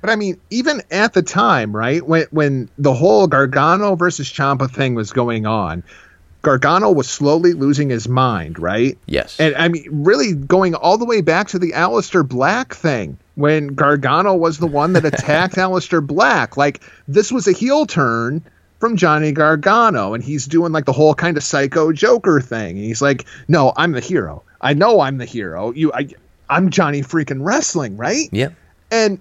But 0.00 0.10
I 0.10 0.16
mean, 0.16 0.40
even 0.50 0.82
at 0.90 1.12
the 1.12 1.22
time, 1.22 1.74
right 1.74 2.06
when 2.06 2.26
when 2.30 2.68
the 2.78 2.94
whole 2.94 3.26
Gargano 3.26 3.96
versus 3.96 4.28
Ciampa 4.28 4.70
thing 4.70 4.94
was 4.94 5.12
going 5.12 5.46
on, 5.46 5.82
Gargano 6.42 6.92
was 6.92 7.08
slowly 7.08 7.52
losing 7.52 7.90
his 7.90 8.08
mind, 8.08 8.58
right? 8.58 8.96
Yes. 9.06 9.40
And 9.40 9.54
I 9.56 9.68
mean, 9.68 9.86
really 9.90 10.34
going 10.34 10.74
all 10.74 10.98
the 10.98 11.04
way 11.04 11.20
back 11.20 11.48
to 11.48 11.58
the 11.58 11.72
Aleister 11.72 12.26
Black 12.26 12.74
thing 12.74 13.18
when 13.34 13.68
Gargano 13.68 14.34
was 14.34 14.58
the 14.58 14.66
one 14.66 14.92
that 14.92 15.04
attacked 15.04 15.54
Aleister 15.56 16.04
Black. 16.04 16.56
Like 16.56 16.80
this 17.08 17.32
was 17.32 17.48
a 17.48 17.52
heel 17.52 17.86
turn 17.86 18.42
from 18.78 18.96
Johnny 18.96 19.32
Gargano, 19.32 20.14
and 20.14 20.22
he's 20.22 20.46
doing 20.46 20.70
like 20.70 20.84
the 20.84 20.92
whole 20.92 21.14
kind 21.14 21.36
of 21.36 21.42
psycho 21.42 21.92
Joker 21.92 22.40
thing. 22.40 22.76
And 22.76 22.84
he's 22.84 23.02
like, 23.02 23.26
"No, 23.48 23.72
I'm 23.76 23.92
the 23.92 24.00
hero. 24.00 24.44
I 24.60 24.74
know 24.74 25.00
I'm 25.00 25.18
the 25.18 25.24
hero. 25.24 25.72
You, 25.72 25.92
I, 25.92 26.08
I'm 26.48 26.70
Johnny 26.70 27.02
freaking 27.02 27.44
wrestling, 27.44 27.96
right?" 27.96 28.28
Yeah. 28.30 28.50
And 28.90 29.18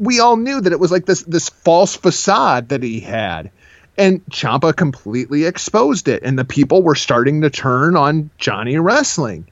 we 0.00 0.18
all 0.18 0.36
knew 0.36 0.60
that 0.60 0.72
it 0.72 0.80
was 0.80 0.90
like 0.90 1.06
this 1.06 1.22
this 1.22 1.50
false 1.50 1.94
facade 1.94 2.70
that 2.70 2.82
he 2.82 2.98
had. 2.98 3.50
And 3.98 4.24
Ciampa 4.26 4.74
completely 4.74 5.44
exposed 5.44 6.08
it, 6.08 6.22
and 6.22 6.38
the 6.38 6.44
people 6.44 6.82
were 6.82 6.94
starting 6.94 7.42
to 7.42 7.50
turn 7.50 7.96
on 7.96 8.30
Johnny 8.38 8.78
Wrestling, 8.78 9.46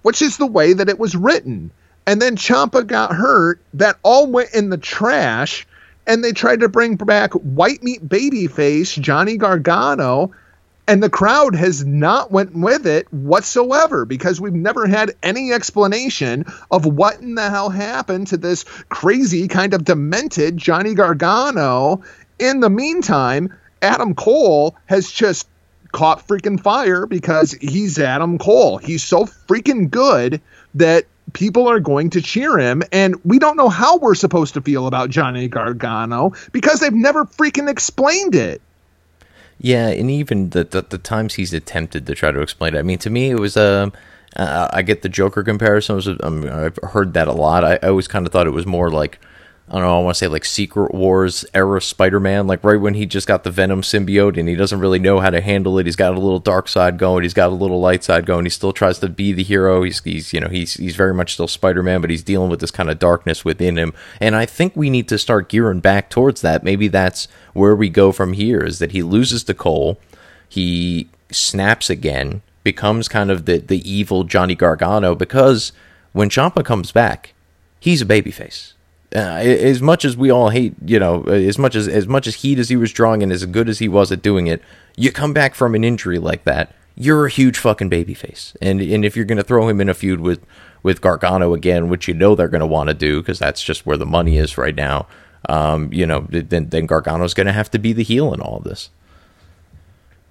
which 0.00 0.22
is 0.22 0.38
the 0.38 0.46
way 0.46 0.72
that 0.72 0.88
it 0.88 0.98
was 0.98 1.14
written. 1.14 1.70
And 2.06 2.22
then 2.22 2.36
Ciampa 2.36 2.86
got 2.86 3.12
hurt. 3.12 3.60
That 3.74 3.98
all 4.02 4.28
went 4.28 4.54
in 4.54 4.70
the 4.70 4.78
trash, 4.78 5.66
and 6.06 6.24
they 6.24 6.32
tried 6.32 6.60
to 6.60 6.68
bring 6.68 6.96
back 6.96 7.34
white 7.34 7.82
meat 7.82 8.08
babyface 8.08 8.98
Johnny 8.98 9.36
Gargano, 9.36 10.30
and 10.88 11.02
the 11.02 11.10
crowd 11.10 11.54
has 11.54 11.84
not 11.84 12.30
went 12.30 12.54
with 12.54 12.86
it 12.86 13.12
whatsoever 13.12 14.04
because 14.04 14.40
we've 14.40 14.52
never 14.52 14.86
had 14.86 15.14
any 15.22 15.52
explanation 15.52 16.44
of 16.70 16.86
what 16.86 17.20
in 17.20 17.34
the 17.34 17.50
hell 17.50 17.70
happened 17.70 18.28
to 18.28 18.36
this 18.36 18.64
crazy 18.88 19.48
kind 19.48 19.74
of 19.74 19.84
demented 19.84 20.56
Johnny 20.56 20.94
Gargano. 20.94 22.02
In 22.38 22.60
the 22.60 22.70
meantime, 22.70 23.52
Adam 23.82 24.14
Cole 24.14 24.76
has 24.86 25.10
just 25.10 25.48
caught 25.92 26.26
freaking 26.26 26.60
fire 26.60 27.06
because 27.06 27.52
he's 27.52 27.98
Adam 27.98 28.38
Cole. 28.38 28.78
He's 28.78 29.02
so 29.02 29.24
freaking 29.24 29.90
good 29.90 30.40
that 30.74 31.06
people 31.32 31.68
are 31.68 31.80
going 31.80 32.10
to 32.10 32.22
cheer 32.22 32.58
him 32.58 32.82
and 32.92 33.16
we 33.24 33.38
don't 33.38 33.56
know 33.56 33.68
how 33.68 33.96
we're 33.98 34.14
supposed 34.14 34.54
to 34.54 34.60
feel 34.60 34.86
about 34.86 35.10
Johnny 35.10 35.48
Gargano 35.48 36.32
because 36.52 36.80
they've 36.80 36.92
never 36.92 37.24
freaking 37.24 37.68
explained 37.68 38.34
it. 38.34 38.62
Yeah, 39.58 39.88
and 39.88 40.10
even 40.10 40.50
the, 40.50 40.64
the, 40.64 40.82
the 40.82 40.98
times 40.98 41.34
he's 41.34 41.52
attempted 41.54 42.06
to 42.06 42.14
try 42.14 42.30
to 42.30 42.40
explain 42.40 42.74
it. 42.74 42.78
I 42.78 42.82
mean, 42.82 42.98
to 42.98 43.10
me, 43.10 43.30
it 43.30 43.40
was 43.40 43.56
um, 43.56 43.92
Uh, 44.36 44.68
I 44.70 44.82
get 44.82 45.00
the 45.02 45.08
Joker 45.08 45.42
comparisons. 45.42 46.06
Um, 46.22 46.44
I've 46.44 46.78
heard 46.92 47.14
that 47.14 47.26
a 47.26 47.32
lot. 47.32 47.64
I, 47.64 47.74
I 47.82 47.88
always 47.88 48.06
kind 48.08 48.26
of 48.26 48.32
thought 48.32 48.46
it 48.46 48.50
was 48.50 48.66
more 48.66 48.90
like 48.90 49.18
I 49.68 49.72
don't 49.72 49.82
know, 49.82 49.98
I 49.98 50.02
want 50.02 50.14
to 50.14 50.18
say 50.18 50.28
like 50.28 50.44
Secret 50.44 50.94
Wars 50.94 51.44
era 51.52 51.82
Spider 51.82 52.20
Man, 52.20 52.46
like 52.46 52.62
right 52.62 52.80
when 52.80 52.94
he 52.94 53.04
just 53.04 53.26
got 53.26 53.42
the 53.42 53.50
Venom 53.50 53.82
symbiote 53.82 54.38
and 54.38 54.48
he 54.48 54.54
doesn't 54.54 54.78
really 54.78 55.00
know 55.00 55.18
how 55.18 55.30
to 55.30 55.40
handle 55.40 55.76
it. 55.80 55.86
He's 55.86 55.96
got 55.96 56.12
a 56.12 56.20
little 56.20 56.38
dark 56.38 56.68
side 56.68 56.98
going, 56.98 57.24
he's 57.24 57.34
got 57.34 57.50
a 57.50 57.54
little 57.54 57.80
light 57.80 58.04
side 58.04 58.26
going. 58.26 58.44
He 58.44 58.50
still 58.50 58.72
tries 58.72 59.00
to 59.00 59.08
be 59.08 59.32
the 59.32 59.42
hero. 59.42 59.82
He's, 59.82 60.00
he's 60.04 60.32
you 60.32 60.38
know, 60.38 60.46
he's, 60.46 60.74
he's 60.74 60.94
very 60.94 61.12
much 61.12 61.32
still 61.32 61.48
Spider 61.48 61.82
Man, 61.82 62.00
but 62.00 62.10
he's 62.10 62.22
dealing 62.22 62.48
with 62.48 62.60
this 62.60 62.70
kind 62.70 62.88
of 62.88 63.00
darkness 63.00 63.44
within 63.44 63.76
him. 63.76 63.92
And 64.20 64.36
I 64.36 64.46
think 64.46 64.76
we 64.76 64.88
need 64.88 65.08
to 65.08 65.18
start 65.18 65.48
gearing 65.48 65.80
back 65.80 66.10
towards 66.10 66.42
that. 66.42 66.62
Maybe 66.62 66.86
that's 66.86 67.26
where 67.52 67.74
we 67.74 67.88
go 67.88 68.12
from 68.12 68.34
here 68.34 68.60
is 68.60 68.78
that 68.78 68.92
he 68.92 69.02
loses 69.02 69.42
to 69.44 69.54
Cole, 69.54 69.98
he 70.48 71.08
snaps 71.32 71.90
again, 71.90 72.42
becomes 72.62 73.08
kind 73.08 73.32
of 73.32 73.46
the, 73.46 73.58
the 73.58 73.90
evil 73.90 74.22
Johnny 74.22 74.54
Gargano 74.54 75.16
because 75.16 75.72
when 76.12 76.30
Ciampa 76.30 76.64
comes 76.64 76.92
back, 76.92 77.34
he's 77.80 78.00
a 78.00 78.06
babyface 78.06 78.74
uh, 79.16 79.38
as 79.40 79.80
much 79.80 80.04
as 80.04 80.14
we 80.14 80.30
all 80.30 80.50
hate, 80.50 80.74
you 80.84 80.98
know, 80.98 81.22
as 81.24 81.58
much 81.58 81.74
as 81.74 81.88
as 81.88 82.06
much 82.06 82.26
as 82.26 82.34
heat 82.34 82.58
as 82.58 82.68
he 82.68 82.76
was 82.76 82.92
drawing 82.92 83.22
and 83.22 83.32
as 83.32 83.46
good 83.46 83.66
as 83.66 83.78
he 83.78 83.88
was 83.88 84.12
at 84.12 84.20
doing 84.20 84.46
it, 84.46 84.60
you 84.94 85.10
come 85.10 85.32
back 85.32 85.54
from 85.54 85.74
an 85.74 85.84
injury 85.84 86.18
like 86.18 86.44
that, 86.44 86.74
you're 86.96 87.24
a 87.24 87.30
huge 87.30 87.56
fucking 87.58 87.88
babyface. 87.88 88.54
And 88.60 88.82
and 88.82 89.06
if 89.06 89.16
you're 89.16 89.24
gonna 89.24 89.42
throw 89.42 89.68
him 89.68 89.80
in 89.80 89.88
a 89.88 89.94
feud 89.94 90.20
with 90.20 90.44
with 90.82 91.00
Gargano 91.00 91.54
again, 91.54 91.88
which 91.88 92.06
you 92.08 92.12
know 92.12 92.34
they're 92.34 92.48
gonna 92.48 92.66
want 92.66 92.88
to 92.88 92.94
do 92.94 93.22
because 93.22 93.38
that's 93.38 93.62
just 93.62 93.86
where 93.86 93.96
the 93.96 94.04
money 94.04 94.36
is 94.36 94.58
right 94.58 94.74
now, 94.74 95.06
um, 95.48 95.90
you 95.94 96.04
know, 96.04 96.26
then 96.28 96.68
then 96.68 96.84
Gargano's 96.84 97.32
gonna 97.32 97.52
have 97.52 97.70
to 97.70 97.78
be 97.78 97.94
the 97.94 98.04
heel 98.04 98.34
in 98.34 98.42
all 98.42 98.58
of 98.58 98.64
this. 98.64 98.90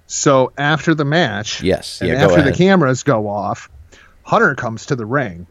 So 0.06 0.52
after 0.56 0.94
the 0.94 1.04
match, 1.04 1.60
yes, 1.60 2.00
yeah, 2.04 2.14
after 2.14 2.40
the 2.40 2.52
cameras 2.52 3.02
go 3.02 3.26
off, 3.26 3.68
Hunter 4.22 4.54
comes 4.54 4.86
to 4.86 4.94
the 4.94 5.06
ring, 5.06 5.48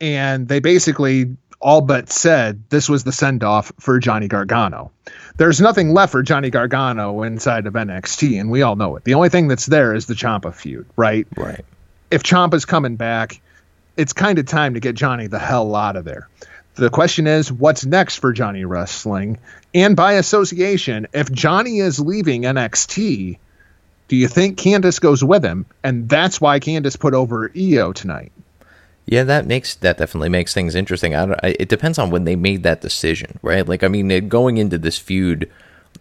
and 0.00 0.48
they 0.48 0.58
basically 0.58 1.36
all 1.60 1.80
but 1.80 2.10
said 2.10 2.62
this 2.70 2.88
was 2.88 3.04
the 3.04 3.12
send 3.12 3.42
off 3.42 3.72
for 3.80 3.98
Johnny 3.98 4.28
Gargano. 4.28 4.92
There's 5.36 5.60
nothing 5.60 5.92
left 5.92 6.12
for 6.12 6.22
Johnny 6.22 6.50
Gargano 6.50 7.22
inside 7.22 7.66
of 7.66 7.74
NXT, 7.74 8.40
and 8.40 8.50
we 8.50 8.62
all 8.62 8.76
know 8.76 8.96
it. 8.96 9.04
The 9.04 9.14
only 9.14 9.28
thing 9.28 9.48
that's 9.48 9.66
there 9.66 9.94
is 9.94 10.06
the 10.06 10.14
Ciampa 10.14 10.54
feud, 10.54 10.86
right? 10.96 11.26
Right. 11.36 11.64
If 12.10 12.22
Ciampa's 12.22 12.64
coming 12.64 12.96
back, 12.96 13.40
it's 13.96 14.12
kind 14.12 14.38
of 14.38 14.46
time 14.46 14.74
to 14.74 14.80
get 14.80 14.94
Johnny 14.94 15.26
the 15.26 15.38
hell 15.38 15.74
out 15.74 15.96
of 15.96 16.04
there. 16.04 16.28
The 16.76 16.90
question 16.90 17.26
is, 17.26 17.50
what's 17.50 17.84
next 17.84 18.16
for 18.16 18.32
Johnny 18.32 18.64
Wrestling? 18.64 19.38
And 19.74 19.96
by 19.96 20.12
association, 20.14 21.08
if 21.12 21.30
Johnny 21.32 21.80
is 21.80 21.98
leaving 21.98 22.42
NXT, 22.42 23.38
do 24.06 24.16
you 24.16 24.28
think 24.28 24.58
Candice 24.58 25.00
goes 25.00 25.22
with 25.24 25.44
him? 25.44 25.66
And 25.82 26.08
that's 26.08 26.40
why 26.40 26.60
Candice 26.60 26.98
put 26.98 27.14
over 27.14 27.50
Io 27.56 27.92
tonight. 27.92 28.30
Yeah, 29.10 29.24
that 29.24 29.46
makes 29.46 29.74
that 29.76 29.96
definitely 29.96 30.28
makes 30.28 30.52
things 30.52 30.74
interesting. 30.74 31.14
I, 31.16 31.32
it 31.42 31.70
depends 31.70 31.98
on 31.98 32.10
when 32.10 32.24
they 32.24 32.36
made 32.36 32.62
that 32.64 32.82
decision, 32.82 33.38
right? 33.40 33.66
Like, 33.66 33.82
I 33.82 33.88
mean, 33.88 34.28
going 34.28 34.58
into 34.58 34.76
this 34.76 34.98
feud 34.98 35.50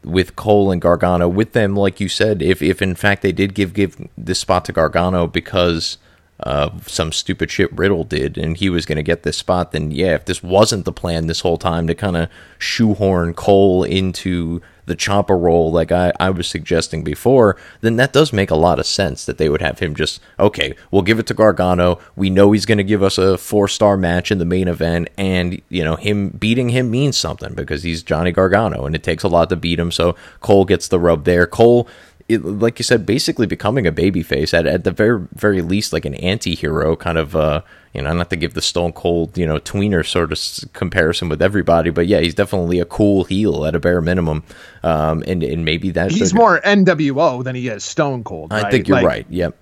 with 0.03 0.35
Cole 0.35 0.71
and 0.71 0.81
Gargano, 0.81 1.29
with 1.29 1.53
them, 1.53 1.73
like 1.73 2.01
you 2.01 2.09
said, 2.09 2.41
if 2.41 2.61
if 2.61 2.81
in 2.81 2.95
fact 2.95 3.21
they 3.21 3.31
did 3.31 3.53
give 3.53 3.73
give 3.73 4.09
this 4.17 4.39
spot 4.39 4.65
to 4.65 4.73
Gargano 4.73 5.25
because 5.25 5.97
uh, 6.41 6.69
some 6.85 7.13
stupid 7.13 7.49
shit 7.49 7.71
Riddle 7.71 8.03
did, 8.03 8.37
and 8.37 8.57
he 8.57 8.69
was 8.69 8.85
going 8.85 8.97
to 8.97 9.03
get 9.03 9.23
this 9.23 9.37
spot, 9.37 9.71
then 9.71 9.89
yeah, 9.89 10.15
if 10.15 10.25
this 10.25 10.43
wasn't 10.43 10.83
the 10.83 10.91
plan 10.91 11.27
this 11.27 11.39
whole 11.39 11.57
time 11.57 11.87
to 11.87 11.95
kind 11.95 12.17
of 12.17 12.29
shoehorn 12.59 13.33
Cole 13.33 13.85
into 13.85 14.61
the 14.87 14.95
Ciampa 14.95 15.39
role, 15.39 15.71
like 15.71 15.91
I, 15.91 16.11
I 16.19 16.29
was 16.29 16.47
suggesting 16.47 17.03
before, 17.03 17.57
then 17.81 17.97
that 17.97 18.13
does 18.13 18.33
make 18.33 18.49
a 18.49 18.55
lot 18.55 18.79
of 18.79 18.85
sense 18.85 19.25
that 19.25 19.37
they 19.37 19.49
would 19.49 19.61
have 19.61 19.79
him 19.79 19.93
just, 19.93 20.21
okay, 20.39 20.75
we'll 20.89 21.01
give 21.01 21.19
it 21.19 21.27
to 21.27 21.33
Gargano. 21.33 21.99
We 22.15 22.29
know 22.29 22.53
he's 22.53 22.65
going 22.65 22.77
to 22.77 22.83
give 22.85 23.03
us 23.03 23.17
a 23.17 23.37
four 23.37 23.67
star 23.67 23.97
match 23.97 24.31
in 24.31 24.37
the 24.37 24.45
main 24.45 24.67
event, 24.67 25.09
and, 25.17 25.61
you 25.69 25.83
know, 25.83 25.97
him 25.97 26.29
beating 26.29 26.69
him 26.69 26.89
means 26.89 27.17
something 27.17 27.53
because 27.53 27.83
he's 27.83 28.01
Johnny 28.01 28.31
Gargano, 28.31 28.85
and 28.85 28.95
it 28.95 29.03
takes 29.03 29.23
a 29.23 29.27
lot 29.27 29.49
to 29.49 29.57
beat 29.57 29.79
him. 29.79 29.91
So 29.91 30.15
Cole 30.39 30.65
gets 30.65 30.87
the 30.87 30.99
rub 30.99 31.25
there. 31.25 31.45
Cole 31.45 31.87
it, 32.29 32.43
like 32.43 32.79
you 32.79 32.83
said, 32.83 33.05
basically 33.05 33.45
becoming 33.45 33.87
a 33.87 33.91
babyface 33.91 34.53
at 34.53 34.65
at 34.65 34.83
the 34.83 34.91
very 34.91 35.25
very 35.33 35.61
least, 35.61 35.93
like 35.93 36.05
an 36.05 36.15
anti-hero 36.15 36.95
kind 36.95 37.17
of. 37.17 37.35
Uh, 37.35 37.61
you 37.93 38.03
know, 38.03 38.13
not 38.13 38.29
to 38.29 38.35
give 38.35 38.53
the 38.53 38.61
Stone 38.61 38.93
Cold, 38.93 39.35
you 39.39 39.47
know, 39.47 39.57
tweener 39.57 40.05
sort 40.05 40.31
of 40.31 40.73
comparison 40.73 41.29
with 41.29 41.41
everybody, 41.41 41.89
but 41.89 42.05
yeah, 42.05 42.19
he's 42.19 42.35
definitely 42.35 42.79
a 42.79 42.85
cool 42.85 43.23
heel 43.23 43.65
at 43.65 43.73
a 43.73 43.79
bare 43.79 44.01
minimum. 44.01 44.43
Um, 44.83 45.23
and 45.25 45.41
and 45.41 45.65
maybe 45.65 45.89
that's 45.89 46.13
he's 46.13 46.31
more 46.31 46.61
NWO 46.61 47.43
than 47.43 47.55
he 47.55 47.69
is 47.69 47.83
Stone 47.83 48.23
Cold. 48.23 48.51
Right? 48.51 48.65
I 48.65 48.69
think 48.69 48.87
you're 48.87 48.97
like, 48.97 49.05
right. 49.07 49.25
Yep. 49.29 49.57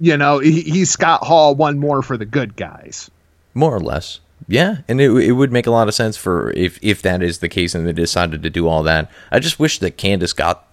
You 0.00 0.16
know, 0.16 0.38
he, 0.38 0.62
he's 0.62 0.90
Scott 0.90 1.22
Hall, 1.22 1.54
one 1.54 1.78
more 1.78 2.00
for 2.00 2.16
the 2.16 2.24
good 2.24 2.56
guys. 2.56 3.10
More 3.52 3.74
or 3.74 3.80
less. 3.80 4.20
Yeah, 4.48 4.78
and 4.86 5.00
it, 5.00 5.10
it 5.10 5.32
would 5.32 5.52
make 5.52 5.66
a 5.66 5.70
lot 5.70 5.88
of 5.88 5.94
sense 5.94 6.16
for 6.16 6.50
if 6.52 6.78
if 6.82 7.02
that 7.02 7.22
is 7.22 7.38
the 7.38 7.48
case 7.48 7.74
and 7.74 7.86
they 7.86 7.92
decided 7.92 8.42
to 8.42 8.50
do 8.50 8.68
all 8.68 8.82
that. 8.84 9.10
I 9.30 9.38
just 9.38 9.58
wish 9.58 9.80
that 9.80 9.98
Candice 9.98 10.36
got 10.36 10.65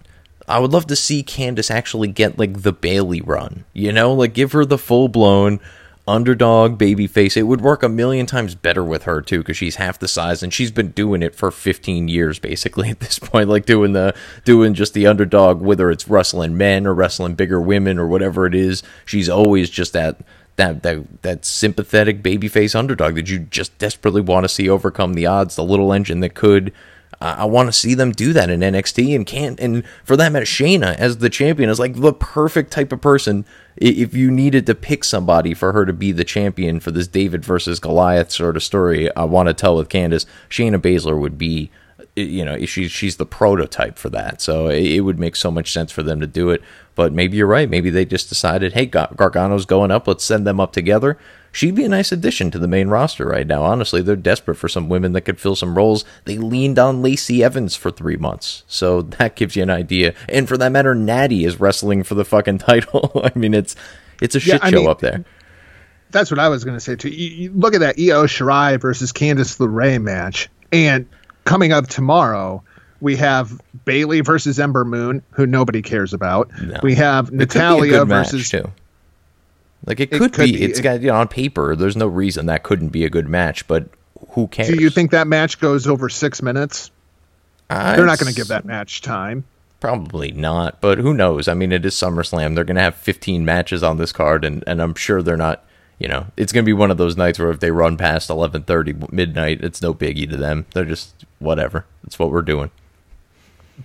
I 0.48 0.58
would 0.58 0.72
love 0.72 0.86
to 0.88 0.96
see 0.96 1.22
Candice 1.22 1.70
actually 1.70 2.08
get 2.08 2.38
like 2.38 2.62
the 2.62 2.72
Bayley 2.72 3.20
run. 3.20 3.64
You 3.72 3.92
know, 3.92 4.12
like 4.12 4.34
give 4.34 4.52
her 4.52 4.64
the 4.64 4.78
full 4.78 5.08
blown 5.08 5.60
underdog 6.06 6.76
baby 6.76 7.06
face. 7.06 7.36
It 7.36 7.46
would 7.46 7.62
work 7.62 7.82
a 7.82 7.88
million 7.88 8.26
times 8.26 8.54
better 8.54 8.84
with 8.84 9.04
her 9.04 9.22
too 9.22 9.38
because 9.38 9.56
she's 9.56 9.76
half 9.76 9.98
the 9.98 10.08
size 10.08 10.42
and 10.42 10.52
she's 10.52 10.70
been 10.70 10.90
doing 10.90 11.22
it 11.22 11.34
for 11.34 11.50
15 11.50 12.08
years 12.08 12.38
basically 12.38 12.90
at 12.90 13.00
this 13.00 13.18
point 13.18 13.48
like 13.48 13.64
doing 13.64 13.92
the 13.92 14.14
doing 14.44 14.74
just 14.74 14.92
the 14.92 15.06
underdog 15.06 15.60
whether 15.60 15.90
it's 15.90 16.08
wrestling 16.08 16.56
men 16.56 16.86
or 16.86 16.94
wrestling 16.94 17.34
bigger 17.34 17.60
women 17.60 17.98
or 17.98 18.06
whatever 18.06 18.46
it 18.46 18.54
is. 18.54 18.82
She's 19.06 19.28
always 19.28 19.70
just 19.70 19.94
that 19.94 20.18
that 20.56 20.82
that 20.82 21.22
that 21.22 21.44
sympathetic 21.44 22.22
babyface 22.22 22.74
underdog 22.74 23.14
that 23.14 23.30
you 23.30 23.40
just 23.40 23.76
desperately 23.78 24.20
want 24.20 24.44
to 24.44 24.48
see 24.48 24.68
overcome 24.68 25.14
the 25.14 25.26
odds, 25.26 25.56
the 25.56 25.64
little 25.64 25.92
engine 25.92 26.20
that 26.20 26.34
could 26.34 26.72
Uh, 27.24 27.36
I 27.38 27.44
want 27.46 27.68
to 27.68 27.72
see 27.72 27.94
them 27.94 28.12
do 28.12 28.34
that 28.34 28.50
in 28.50 28.60
NXT 28.60 29.16
and 29.16 29.24
can't. 29.24 29.58
And 29.58 29.86
for 30.04 30.14
that 30.14 30.30
matter, 30.30 30.44
Shayna 30.44 30.94
as 30.96 31.18
the 31.18 31.30
champion 31.30 31.70
is 31.70 31.78
like 31.78 31.94
the 31.94 32.12
perfect 32.12 32.70
type 32.70 32.92
of 32.92 33.00
person. 33.00 33.46
If 33.76 34.12
you 34.12 34.30
needed 34.30 34.66
to 34.66 34.74
pick 34.74 35.04
somebody 35.04 35.54
for 35.54 35.72
her 35.72 35.86
to 35.86 35.94
be 35.94 36.12
the 36.12 36.22
champion 36.22 36.80
for 36.80 36.90
this 36.90 37.08
David 37.08 37.42
versus 37.42 37.80
Goliath 37.80 38.30
sort 38.30 38.56
of 38.56 38.62
story, 38.62 39.14
I 39.16 39.24
want 39.24 39.48
to 39.48 39.54
tell 39.54 39.74
with 39.74 39.88
Candice, 39.88 40.26
Shayna 40.50 40.78
Baszler 40.78 41.18
would 41.18 41.38
be, 41.38 41.70
you 42.14 42.44
know, 42.44 42.62
she's 42.66 42.90
she's 42.90 43.16
the 43.16 43.24
prototype 43.24 43.96
for 43.96 44.10
that. 44.10 44.42
So 44.42 44.68
it 44.68 45.00
would 45.00 45.18
make 45.18 45.34
so 45.34 45.50
much 45.50 45.72
sense 45.72 45.90
for 45.90 46.02
them 46.02 46.20
to 46.20 46.26
do 46.26 46.50
it. 46.50 46.60
But 46.94 47.14
maybe 47.14 47.38
you're 47.38 47.46
right. 47.46 47.70
Maybe 47.70 47.88
they 47.88 48.04
just 48.04 48.28
decided, 48.28 48.74
hey, 48.74 48.86
Gargano's 48.86 49.64
going 49.64 49.90
up. 49.90 50.06
Let's 50.06 50.24
send 50.24 50.46
them 50.46 50.60
up 50.60 50.74
together 50.74 51.18
she'd 51.54 51.74
be 51.74 51.84
a 51.84 51.88
nice 51.88 52.12
addition 52.12 52.50
to 52.50 52.58
the 52.58 52.68
main 52.68 52.88
roster 52.88 53.24
right 53.24 53.46
now. 53.46 53.62
Honestly, 53.62 54.02
they're 54.02 54.16
desperate 54.16 54.56
for 54.56 54.68
some 54.68 54.88
women 54.88 55.12
that 55.12 55.22
could 55.22 55.40
fill 55.40 55.56
some 55.56 55.76
roles. 55.76 56.04
They 56.24 56.36
leaned 56.36 56.78
on 56.78 57.00
Lacey 57.00 57.42
Evans 57.42 57.76
for 57.76 57.90
three 57.90 58.16
months, 58.16 58.64
so 58.66 59.02
that 59.18 59.36
gives 59.36 59.56
you 59.56 59.62
an 59.62 59.70
idea. 59.70 60.14
And 60.28 60.46
for 60.46 60.58
that 60.58 60.72
matter, 60.72 60.94
Natty 60.94 61.44
is 61.44 61.58
wrestling 61.60 62.02
for 62.02 62.14
the 62.14 62.24
fucking 62.24 62.58
title. 62.58 63.22
I 63.24 63.36
mean, 63.38 63.54
it's 63.54 63.76
it's 64.20 64.34
a 64.34 64.40
shit 64.40 64.60
yeah, 64.62 64.70
show 64.70 64.80
mean, 64.80 64.88
up 64.88 65.00
there. 65.00 65.24
That's 66.10 66.30
what 66.30 66.38
I 66.38 66.48
was 66.48 66.64
going 66.64 66.76
to 66.76 66.80
say 66.80 66.96
too. 66.96 67.08
You, 67.08 67.30
you 67.30 67.52
look 67.52 67.74
at 67.74 67.80
that 67.80 67.98
Io 67.98 68.24
Shirai 68.24 68.80
versus 68.80 69.12
Candice 69.12 69.58
LeRae 69.58 70.02
match, 70.02 70.48
and 70.72 71.08
coming 71.44 71.72
up 71.72 71.86
tomorrow 71.86 72.62
we 73.00 73.16
have 73.16 73.60
Bayley 73.84 74.20
versus 74.22 74.58
Ember 74.58 74.84
Moon, 74.84 75.22
who 75.30 75.46
nobody 75.46 75.82
cares 75.82 76.14
about. 76.14 76.50
No. 76.60 76.80
We 76.82 76.94
have 76.94 77.32
Natalya 77.32 78.04
versus. 78.04 78.52
Like 79.86 80.00
it 80.00 80.10
could, 80.10 80.22
it 80.22 80.32
could 80.32 80.44
be. 80.44 80.52
be. 80.52 80.64
It's 80.64 80.80
got 80.80 81.00
you 81.00 81.08
know, 81.08 81.16
on 81.16 81.28
paper. 81.28 81.76
There's 81.76 81.96
no 81.96 82.06
reason 82.06 82.46
that 82.46 82.62
couldn't 82.62 82.88
be 82.88 83.04
a 83.04 83.10
good 83.10 83.28
match, 83.28 83.66
but 83.66 83.88
who 84.30 84.48
cares? 84.48 84.68
Do 84.68 84.80
you 84.80 84.90
think 84.90 85.10
that 85.10 85.26
match 85.26 85.60
goes 85.60 85.86
over 85.86 86.08
six 86.08 86.42
minutes? 86.42 86.90
Uh, 87.70 87.96
They're 87.96 88.06
not 88.06 88.18
going 88.18 88.32
to 88.32 88.36
give 88.36 88.48
that 88.48 88.64
match 88.64 89.02
time. 89.02 89.44
Probably 89.80 90.32
not, 90.32 90.80
but 90.80 90.98
who 90.98 91.12
knows? 91.12 91.46
I 91.46 91.54
mean, 91.54 91.70
it 91.70 91.84
is 91.84 91.94
SummerSlam. 91.94 92.54
They're 92.54 92.64
going 92.64 92.76
to 92.76 92.82
have 92.82 92.94
15 92.94 93.44
matches 93.44 93.82
on 93.82 93.98
this 93.98 94.12
card, 94.12 94.44
and, 94.44 94.64
and 94.66 94.80
I'm 94.80 94.94
sure 94.94 95.22
they're 95.22 95.36
not. 95.36 95.64
You 95.98 96.08
know, 96.08 96.26
it's 96.36 96.52
going 96.52 96.64
to 96.64 96.68
be 96.68 96.72
one 96.72 96.90
of 96.90 96.96
those 96.96 97.16
nights 97.16 97.38
where 97.38 97.50
if 97.50 97.60
they 97.60 97.70
run 97.70 97.96
past 97.96 98.28
11:30 98.28 99.12
midnight, 99.12 99.62
it's 99.62 99.80
no 99.80 99.94
biggie 99.94 100.28
to 100.28 100.36
them. 100.36 100.66
They're 100.74 100.84
just 100.84 101.24
whatever. 101.38 101.84
That's 102.02 102.18
what 102.18 102.32
we're 102.32 102.42
doing. 102.42 102.70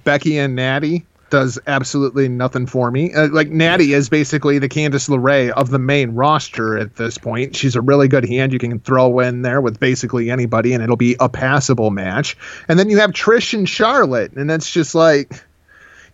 Becky 0.03 0.37
and 0.39 0.55
Natty 0.55 1.05
does 1.29 1.59
absolutely 1.65 2.27
nothing 2.27 2.65
for 2.65 2.89
me. 2.89 3.13
Uh, 3.13 3.27
like 3.29 3.49
Natty 3.49 3.93
is 3.93 4.09
basically 4.09 4.59
the 4.59 4.69
Candice 4.69 5.09
LeRae 5.09 5.51
of 5.51 5.69
the 5.69 5.79
main 5.79 6.11
roster 6.11 6.77
at 6.77 6.95
this 6.95 7.17
point. 7.17 7.55
She's 7.55 7.75
a 7.75 7.81
really 7.81 8.07
good 8.07 8.25
hand 8.25 8.53
you 8.53 8.59
can 8.59 8.79
throw 8.79 9.19
in 9.19 9.41
there 9.41 9.61
with 9.61 9.79
basically 9.79 10.31
anybody, 10.31 10.73
and 10.73 10.83
it'll 10.83 10.95
be 10.95 11.15
a 11.19 11.29
passable 11.29 11.91
match. 11.91 12.37
And 12.67 12.77
then 12.77 12.89
you 12.89 12.99
have 12.99 13.11
Trish 13.11 13.53
and 13.53 13.67
Charlotte, 13.67 14.33
and 14.33 14.49
it's 14.51 14.71
just 14.71 14.95
like 14.95 15.43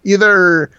either 0.04 0.72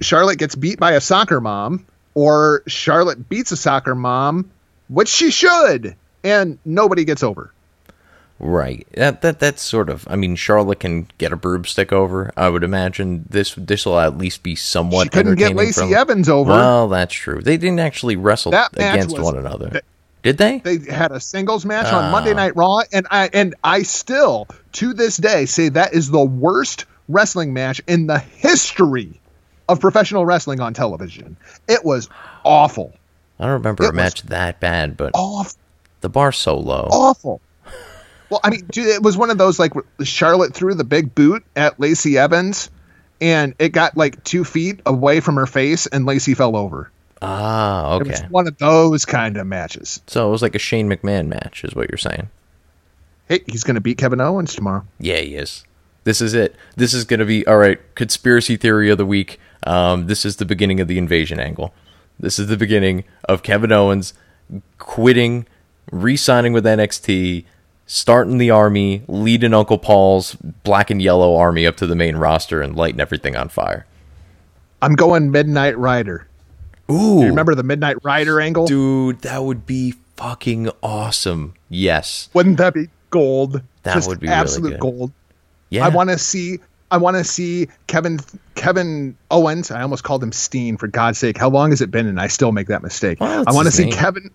Charlotte 0.00 0.38
gets 0.38 0.54
beat 0.54 0.78
by 0.78 0.92
a 0.92 1.00
soccer 1.00 1.40
mom, 1.40 1.86
or 2.14 2.62
Charlotte 2.66 3.28
beats 3.28 3.52
a 3.52 3.56
soccer 3.56 3.94
mom, 3.94 4.50
which 4.88 5.08
she 5.08 5.30
should, 5.30 5.96
and 6.24 6.58
nobody 6.64 7.04
gets 7.04 7.22
over. 7.22 7.52
Right. 8.40 8.86
That 8.94 9.22
that 9.22 9.40
that's 9.40 9.62
sort 9.62 9.88
of. 9.88 10.06
I 10.08 10.14
mean, 10.16 10.36
Charlotte 10.36 10.78
can 10.80 11.08
get 11.18 11.32
a 11.32 11.36
broomstick 11.36 11.92
over. 11.92 12.32
I 12.36 12.48
would 12.48 12.62
imagine 12.62 13.24
this 13.28 13.54
this 13.56 13.84
will 13.84 13.98
at 13.98 14.16
least 14.16 14.42
be 14.44 14.54
somewhat. 14.54 15.04
She 15.04 15.08
couldn't 15.10 15.34
get 15.36 15.56
Lacey 15.56 15.80
from- 15.80 15.94
Evans 15.94 16.28
over. 16.28 16.52
Well, 16.52 16.88
that's 16.88 17.12
true. 17.14 17.40
They 17.42 17.56
didn't 17.56 17.80
actually 17.80 18.14
wrestle 18.16 18.52
That 18.52 18.72
against 18.74 19.16
was- 19.16 19.24
one 19.24 19.36
another. 19.38 19.68
that- 19.70 19.84
Did 20.22 20.38
they? 20.38 20.58
They 20.58 20.78
had 20.92 21.10
a 21.10 21.18
singles 21.20 21.64
match 21.64 21.86
Ah. 21.88 22.06
on 22.06 22.12
Monday 22.12 22.32
Night 22.34 22.54
Raw, 22.56 22.82
and 22.92 23.06
I 23.10 23.28
and 23.32 23.56
I 23.64 23.82
still 23.82 24.46
to 24.72 24.92
this 24.94 25.16
day 25.16 25.46
say 25.46 25.68
that 25.70 25.92
is 25.94 26.10
the 26.10 26.24
worst 26.24 26.84
wrestling 27.08 27.52
match 27.52 27.80
in 27.88 28.06
the 28.06 28.18
history 28.20 29.20
of 29.68 29.80
professional 29.80 30.24
wrestling 30.26 30.60
on 30.60 30.74
television. 30.74 31.36
It 31.66 31.84
was 31.84 32.08
awful, 32.44 32.92
I 33.40 33.44
don't 33.44 33.54
remember 33.54 33.84
It 33.84 33.90
a 33.90 33.92
match 33.92 34.22
that 34.24 34.60
bad, 34.60 34.96
but 34.96 35.10
awful, 35.14 35.58
the 36.02 36.08
bar's 36.08 36.36
so 36.36 36.56
low. 36.56 36.88
awful. 36.90 37.40
Well, 38.30 38.40
I 38.44 38.50
mean, 38.50 38.66
dude, 38.70 38.86
it 38.88 39.02
was 39.02 39.16
one 39.16 39.30
of 39.30 39.38
those 39.38 39.58
like 39.58 39.72
Charlotte 40.02 40.54
threw 40.54 40.74
the 40.74 40.84
big 40.84 41.14
boot 41.14 41.44
at 41.56 41.78
Lacey 41.80 42.18
Evans, 42.18 42.70
and 43.20 43.54
it 43.58 43.70
got 43.70 43.96
like 43.96 44.22
two 44.24 44.44
feet 44.44 44.80
away 44.86 45.20
from 45.20 45.36
her 45.36 45.46
face, 45.46 45.86
and 45.86 46.04
Lacey 46.06 46.34
fell 46.34 46.56
over. 46.56 46.90
Ah, 47.22 47.96
It 47.98 48.06
was 48.06 48.18
okay. 48.20 48.28
one 48.28 48.46
of 48.46 48.56
those 48.58 49.04
kind 49.04 49.36
of 49.36 49.46
matches. 49.46 50.00
So 50.06 50.28
it 50.28 50.30
was 50.30 50.42
like 50.42 50.54
a 50.54 50.58
Shane 50.58 50.88
McMahon 50.88 51.26
match, 51.26 51.64
is 51.64 51.74
what 51.74 51.90
you're 51.90 51.98
saying. 51.98 52.28
Hey, 53.28 53.40
he's 53.46 53.64
going 53.64 53.74
to 53.74 53.80
beat 53.80 53.98
Kevin 53.98 54.20
Owens 54.20 54.54
tomorrow. 54.54 54.84
Yeah, 55.00 55.16
he 55.16 55.34
is. 55.34 55.64
This 56.04 56.20
is 56.20 56.32
it. 56.32 56.54
This 56.76 56.94
is 56.94 57.04
going 57.04 57.20
to 57.20 57.26
be 57.26 57.46
all 57.46 57.58
right. 57.58 57.78
Conspiracy 57.96 58.56
theory 58.56 58.88
of 58.88 58.98
the 58.98 59.04
week. 59.04 59.40
Um, 59.66 60.06
this 60.06 60.24
is 60.24 60.36
the 60.36 60.44
beginning 60.44 60.80
of 60.80 60.86
the 60.88 60.96
invasion 60.96 61.40
angle. 61.40 61.74
This 62.20 62.38
is 62.38 62.46
the 62.46 62.56
beginning 62.56 63.04
of 63.28 63.42
Kevin 63.42 63.72
Owens 63.72 64.14
quitting, 64.78 65.46
re-signing 65.90 66.52
with 66.52 66.64
NXT, 66.64 67.44
starting 67.88 68.38
the 68.38 68.50
army, 68.50 69.02
leading 69.08 69.52
Uncle 69.54 69.78
Paul's 69.78 70.36
black 70.62 70.90
and 70.90 71.02
yellow 71.02 71.34
army 71.36 71.66
up 71.66 71.76
to 71.78 71.86
the 71.86 71.96
main 71.96 72.16
roster, 72.16 72.62
and 72.62 72.76
lighting 72.76 73.00
everything 73.00 73.34
on 73.34 73.48
fire. 73.48 73.86
I'm 74.80 74.94
going 74.94 75.32
Midnight 75.32 75.76
Rider. 75.76 76.28
Ooh, 76.90 77.24
remember 77.24 77.54
the 77.56 77.64
Midnight 77.64 77.96
Rider 78.04 78.40
angle? 78.40 78.66
dude, 78.66 79.20
that 79.22 79.42
would 79.42 79.66
be 79.66 79.94
fucking 80.16 80.70
awesome. 80.82 81.54
Yes, 81.68 82.28
Wouldn't 82.34 82.58
that 82.58 82.74
be 82.74 82.88
gold? 83.10 83.62
That 83.82 83.94
Just 83.94 84.08
would 84.08 84.20
be 84.20 84.26
really 84.28 84.36
absolute 84.38 84.70
good. 84.72 84.80
gold. 84.80 85.12
yeah. 85.70 85.84
I 85.84 85.88
want 85.88 86.10
to 86.10 86.18
see. 86.18 86.58
I 86.90 86.96
want 86.96 87.16
to 87.18 87.24
see 87.24 87.68
Kevin 87.86 88.18
Kevin 88.54 89.16
Owens. 89.30 89.70
I 89.70 89.82
almost 89.82 90.04
called 90.04 90.22
him 90.22 90.32
Steen 90.32 90.76
for 90.78 90.86
God's 90.86 91.18
sake. 91.18 91.36
How 91.36 91.50
long 91.50 91.70
has 91.70 91.80
it 91.82 91.90
been? 91.90 92.06
And 92.06 92.18
I 92.20 92.28
still 92.28 92.52
make 92.52 92.68
that 92.68 92.82
mistake. 92.82 93.20
Well, 93.20 93.44
I 93.46 93.52
want 93.52 93.66
to 93.66 93.72
see 93.72 93.84
name. 93.84 93.92
Kevin. 93.92 94.30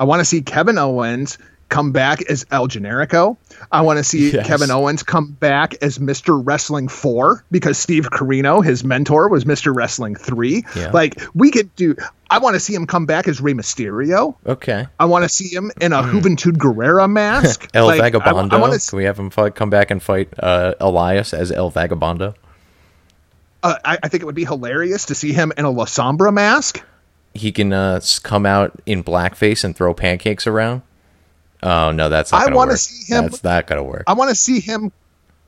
I 0.00 0.04
want 0.04 0.20
to 0.20 0.24
see 0.24 0.42
Kevin 0.42 0.78
Owens 0.78 1.38
come 1.68 1.92
back 1.92 2.22
as 2.30 2.46
El 2.50 2.68
Generico. 2.68 3.36
I 3.72 3.80
want 3.82 3.98
to 3.98 4.04
see 4.04 4.30
Yes. 4.30 4.46
Kevin 4.46 4.70
Owens 4.70 5.02
come 5.02 5.32
back 5.32 5.74
as 5.82 5.98
Mr. 5.98 6.40
Wrestling 6.44 6.88
4 6.88 7.44
because 7.50 7.76
Steve 7.76 8.08
Corino, 8.10 8.64
his 8.64 8.84
mentor, 8.84 9.28
was 9.28 9.44
Mr. 9.44 9.74
Wrestling 9.74 10.14
3. 10.14 10.64
Yeah. 10.76 10.90
Like, 10.92 11.20
we 11.34 11.50
could 11.50 11.74
do. 11.74 11.96
I 12.30 12.38
want 12.38 12.54
to 12.54 12.60
see 12.60 12.74
him 12.74 12.86
come 12.86 13.06
back 13.06 13.26
as 13.28 13.40
Rey 13.40 13.52
Mysterio. 13.52 14.36
Okay. 14.46 14.86
I 14.98 15.04
want 15.06 15.24
to 15.24 15.28
see 15.28 15.48
him 15.54 15.70
in 15.80 15.92
a 15.92 16.02
Juventud 16.02 16.56
Guerrera 16.56 17.10
mask. 17.10 17.68
El 17.74 17.86
Like, 17.86 18.00
Vagabondo. 18.00 18.52
I, 18.52 18.58
want 18.58 18.80
to 18.80 18.88
Can 18.90 18.96
we 18.96 19.04
have 19.04 19.18
him 19.18 19.30
fight, 19.30 19.54
come 19.54 19.70
back 19.70 19.90
and 19.90 20.02
fight 20.02 20.28
uh, 20.38 20.74
Elias 20.80 21.34
as 21.34 21.50
El 21.50 21.70
Vagabondo? 21.72 22.34
uh, 23.62 23.74
I, 23.84 23.98
I 24.02 24.08
think 24.08 24.22
it 24.22 24.26
would 24.26 24.34
be 24.34 24.44
hilarious 24.44 25.06
to 25.06 25.14
see 25.14 25.32
him 25.32 25.52
in 25.56 25.64
a 25.64 25.70
La 25.70 25.84
Sombra 25.86 26.32
mask. 26.32 26.82
He 27.34 27.52
can 27.52 27.72
uh, 27.72 28.00
come 28.22 28.46
out 28.46 28.80
in 28.86 29.02
blackface 29.04 29.64
and 29.64 29.76
throw 29.76 29.92
pancakes 29.92 30.46
around. 30.46 30.82
Oh 31.66 31.90
no, 31.90 32.08
that's 32.08 32.32
not 32.32 32.48
I 32.50 32.54
wanna 32.54 32.76
see 32.76 33.12
him- 33.12 33.24
That's 33.24 33.42
not 33.44 33.66
gonna 33.66 33.82
work. 33.82 34.04
I 34.06 34.12
want 34.14 34.30
to 34.30 34.34
see 34.36 34.60
him 34.60 34.92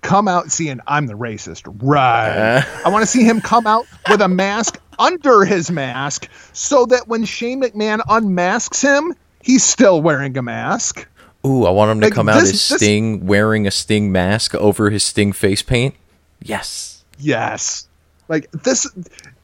come 0.02 0.28
out 0.28 0.50
seeing 0.52 0.80
I'm 0.86 1.06
the 1.06 1.14
racist. 1.14 1.62
Right. 1.82 2.64
I 2.84 2.88
want 2.88 3.02
to 3.02 3.06
see 3.06 3.24
him 3.24 3.40
come 3.40 3.66
out 3.66 3.86
with 4.10 4.20
a 4.20 4.28
mask 4.28 4.78
under 4.98 5.44
his 5.44 5.70
mask 5.70 6.28
so 6.52 6.86
that 6.86 7.08
when 7.08 7.24
Shane 7.24 7.62
McMahon 7.62 8.00
unmasks 8.08 8.80
him, 8.82 9.14
he's 9.42 9.64
still 9.64 10.00
wearing 10.02 10.36
a 10.36 10.42
mask. 10.42 11.06
Ooh, 11.46 11.64
I 11.66 11.70
want 11.70 11.90
him 11.92 12.00
to 12.00 12.06
Like, 12.06 12.14
come 12.14 12.28
out 12.28 12.40
this- 12.40 12.50
as 12.52 12.68
this- 12.68 12.78
Sting 12.80 13.26
wearing 13.26 13.66
a 13.66 13.70
Sting 13.70 14.10
mask 14.12 14.54
over 14.56 14.90
his 14.90 15.04
Sting 15.04 15.32
face 15.32 15.62
paint. 15.62 15.94
Yes. 16.42 17.04
Yes. 17.18 17.88
Like 18.28 18.50
this, 18.52 18.86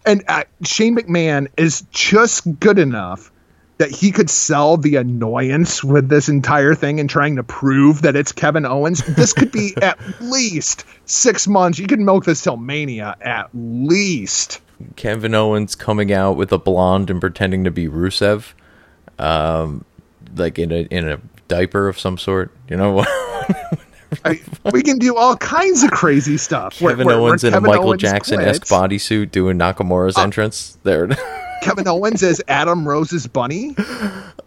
and 0.06 0.22
uh, 0.28 0.44
Shane 0.64 0.96
McMahon 0.96 1.48
is 1.56 1.82
just 1.90 2.58
good 2.60 2.78
enough 2.78 3.32
that 3.78 3.90
he 3.90 4.12
could 4.12 4.30
sell 4.30 4.76
the 4.76 4.96
annoyance 4.96 5.82
with 5.82 6.08
this 6.08 6.28
entire 6.28 6.74
thing 6.74 7.00
and 7.00 7.10
trying 7.10 7.36
to 7.36 7.42
prove 7.42 8.02
that 8.02 8.14
it's 8.14 8.30
Kevin 8.32 8.64
Owens. 8.64 9.02
This 9.02 9.32
could 9.32 9.50
be 9.50 9.74
at 9.82 9.98
least 10.20 10.84
six 11.06 11.48
months. 11.48 11.78
You 11.78 11.86
can 11.86 12.04
milk 12.04 12.24
this 12.24 12.40
till 12.42 12.56
Mania 12.56 13.16
at 13.20 13.48
least. 13.52 14.60
Kevin 14.96 15.34
Owens 15.34 15.74
coming 15.74 16.12
out 16.12 16.36
with 16.36 16.52
a 16.52 16.58
blonde 16.58 17.10
and 17.10 17.20
pretending 17.20 17.64
to 17.64 17.70
be 17.70 17.88
Rusev, 17.88 18.52
um, 19.18 19.84
like 20.36 20.58
in 20.58 20.70
a 20.72 20.82
in 20.90 21.08
a 21.08 21.20
diaper 21.48 21.88
of 21.88 21.98
some 21.98 22.18
sort. 22.18 22.52
You 22.68 22.76
know 22.76 22.92
what? 22.92 23.08
I, 24.24 24.40
we 24.72 24.82
can 24.82 24.98
do 24.98 25.16
all 25.16 25.36
kinds 25.36 25.82
of 25.82 25.90
crazy 25.90 26.36
stuff. 26.36 26.78
Kevin 26.78 27.06
where- 27.06 27.16
where 27.18 27.28
Owens 27.28 27.44
in 27.44 27.52
Kevin 27.52 27.64
a 27.70 27.72
Michael 27.72 27.96
Jackson 27.96 28.40
esque 28.40 28.66
bodysuit 28.66 29.30
doing 29.30 29.58
Nakamura's 29.58 30.18
entrance. 30.18 30.78
There. 30.84 31.08
Kevin 31.64 31.88
Owens 31.88 32.22
as 32.22 32.42
Adam 32.46 32.86
Rose's 32.86 33.26
bunny. 33.26 33.74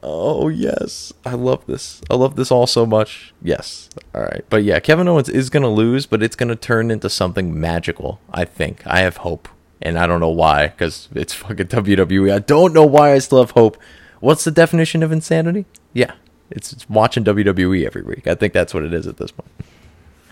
Oh 0.03 0.49
yes, 0.49 1.11
I 1.25 1.33
love 1.33 1.65
this. 1.65 1.99
I 2.11 2.15
love 2.15 2.35
this 2.35 2.51
all 2.51 2.67
so 2.67 2.85
much. 2.85 3.33
Yes. 3.41 3.89
All 4.13 4.21
right, 4.21 4.45
but 4.49 4.63
yeah, 4.63 4.79
Kevin 4.79 5.07
Owens 5.07 5.27
is 5.27 5.49
gonna 5.49 5.71
lose, 5.71 6.05
but 6.05 6.21
it's 6.21 6.35
gonna 6.35 6.55
turn 6.55 6.91
into 6.91 7.09
something 7.09 7.59
magical. 7.59 8.21
I 8.31 8.45
think. 8.45 8.85
I 8.85 8.99
have 8.99 9.17
hope, 9.17 9.49
and 9.81 9.97
I 9.97 10.05
don't 10.05 10.19
know 10.19 10.29
why, 10.29 10.67
because 10.67 11.09
it's 11.15 11.33
fucking 11.33 11.67
WWE. 11.67 12.31
I 12.31 12.37
don't 12.37 12.71
know 12.71 12.85
why 12.85 13.13
I 13.13 13.17
still 13.17 13.39
have 13.39 13.51
hope. 13.51 13.77
What's 14.19 14.43
the 14.43 14.51
definition 14.51 15.01
of 15.01 15.11
insanity? 15.11 15.65
Yeah, 15.93 16.13
it's, 16.51 16.71
it's 16.71 16.87
watching 16.87 17.23
WWE 17.23 17.83
every 17.83 18.03
week. 18.03 18.27
I 18.27 18.35
think 18.35 18.53
that's 18.53 18.75
what 18.75 18.83
it 18.83 18.93
is 18.93 19.07
at 19.07 19.17
this 19.17 19.31
point. 19.31 19.49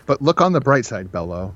But 0.05 0.21
look 0.21 0.39
on 0.39 0.53
the 0.53 0.61
bright 0.61 0.86
side, 0.86 1.11
Bello. 1.11 1.55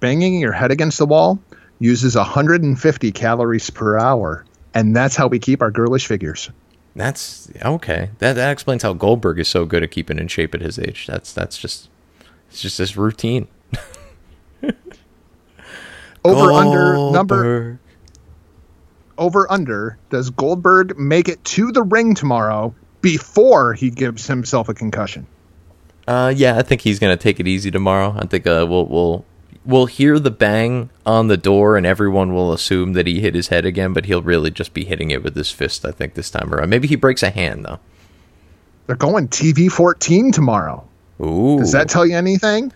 Banging 0.00 0.40
your 0.40 0.52
head 0.52 0.70
against 0.70 0.96
the 0.96 1.06
wall 1.06 1.38
uses 1.78 2.16
150 2.16 3.12
calories 3.12 3.70
per 3.70 3.98
hour, 3.98 4.44
and 4.74 4.94
that's 4.94 5.16
how 5.16 5.26
we 5.26 5.38
keep 5.38 5.62
our 5.62 5.70
girlish 5.70 6.06
figures. 6.06 6.50
That's 6.94 7.50
okay. 7.62 8.10
That 8.18 8.34
that 8.34 8.50
explains 8.50 8.82
how 8.82 8.94
Goldberg 8.94 9.38
is 9.38 9.48
so 9.48 9.66
good 9.66 9.82
at 9.82 9.90
keeping 9.90 10.18
in 10.18 10.28
shape 10.28 10.54
at 10.54 10.62
his 10.62 10.78
age. 10.78 11.06
That's 11.06 11.32
that's 11.32 11.58
just 11.58 11.90
it's 12.48 12.62
just 12.62 12.78
this 12.78 12.96
routine. 12.96 13.48
Over 16.24 16.50
under 16.50 17.10
number 17.12 17.78
over 19.18 19.50
under 19.50 19.98
does 20.10 20.30
Goldberg 20.30 20.98
make 20.98 21.28
it 21.28 21.42
to 21.44 21.72
the 21.72 21.82
ring 21.82 22.14
tomorrow 22.14 22.74
before 23.00 23.74
he 23.74 23.90
gives 23.90 24.26
himself 24.26 24.68
a 24.68 24.74
concussion? 24.74 25.26
Uh, 26.08 26.32
yeah, 26.34 26.58
I 26.58 26.62
think 26.62 26.80
he's 26.80 26.98
gonna 26.98 27.16
take 27.16 27.40
it 27.40 27.46
easy 27.46 27.70
tomorrow. 27.70 28.14
I 28.18 28.26
think 28.26 28.46
uh, 28.46 28.66
we'll 28.68 28.86
we'll 28.86 29.24
we'll 29.66 29.86
hear 29.86 30.18
the 30.18 30.30
bang 30.30 30.90
on 31.04 31.28
the 31.28 31.36
door, 31.36 31.76
and 31.76 31.84
everyone 31.84 32.32
will 32.34 32.52
assume 32.52 32.92
that 32.94 33.06
he 33.06 33.20
hit 33.20 33.34
his 33.34 33.48
head 33.48 33.64
again, 33.66 33.92
but 33.92 34.06
he'll 34.06 34.22
really 34.22 34.50
just 34.50 34.72
be 34.72 34.84
hitting 34.84 35.10
it 35.10 35.22
with 35.22 35.34
his 35.36 35.50
fist. 35.50 35.84
I 35.84 35.90
think 35.90 36.14
this 36.14 36.30
time 36.30 36.52
around. 36.54 36.70
Maybe 36.70 36.88
he 36.88 36.96
breaks 36.96 37.22
a 37.22 37.30
hand 37.30 37.64
though. 37.64 37.78
They're 38.86 38.96
going 38.96 39.28
TV 39.28 39.70
14 39.70 40.30
tomorrow. 40.32 40.86
Ooh, 41.20 41.58
Does 41.58 41.72
that 41.72 41.88
tell 41.88 42.06
you 42.06 42.16
anything? 42.16 42.72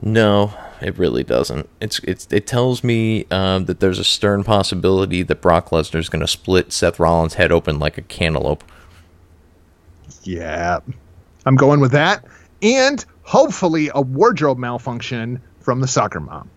no, 0.00 0.52
it 0.80 0.96
really 0.96 1.24
doesn't. 1.24 1.68
It's 1.80 1.98
it's 2.00 2.28
it 2.30 2.46
tells 2.46 2.84
me 2.84 3.26
um, 3.32 3.64
that 3.64 3.80
there's 3.80 3.98
a 3.98 4.04
stern 4.04 4.44
possibility 4.44 5.22
that 5.24 5.40
Brock 5.40 5.70
Lesnar's 5.70 6.08
gonna 6.08 6.28
split 6.28 6.72
Seth 6.72 7.00
Rollins' 7.00 7.34
head 7.34 7.50
open 7.50 7.78
like 7.80 7.98
a 7.98 8.02
cantaloupe. 8.02 8.62
Yeah. 10.22 10.80
I'm 11.46 11.56
going 11.56 11.80
with 11.80 11.92
that. 11.92 12.24
And 12.62 13.04
hopefully 13.22 13.90
a 13.94 14.00
wardrobe 14.00 14.58
malfunction 14.58 15.40
from 15.68 15.80
the 15.82 15.86
soccer 15.86 16.18
mom. 16.18 16.48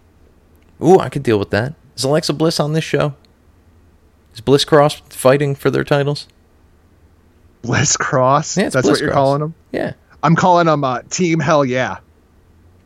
Ooh, 0.82 0.98
I 0.98 1.10
could 1.10 1.22
deal 1.22 1.38
with 1.38 1.50
that. 1.50 1.74
Is 1.98 2.06
Alexa 2.06 2.32
Bliss 2.32 2.62
on 2.62 2.72
this 2.72 2.86
show? 2.86 3.14
Is 4.34 4.40
Bliss 4.40 4.64
Cross 4.64 5.02
fighting 5.10 5.54
for 5.54 5.70
their 5.70 5.84
titles? 5.84 6.30
Bliss 7.62 7.98
Cross. 7.98 8.56
Yeah, 8.56 8.70
That's 8.70 8.76
Bliss 8.76 8.86
what 8.88 9.00
you're 9.02 9.10
Cross. 9.10 9.16
calling 9.18 9.40
them? 9.42 9.54
Yeah. 9.74 9.94
I'm 10.24 10.38
calling 10.38 10.68
them 10.68 10.86
uh, 10.86 11.02
Team 11.10 11.42
Hell 11.42 11.66
Yeah. 11.66 11.98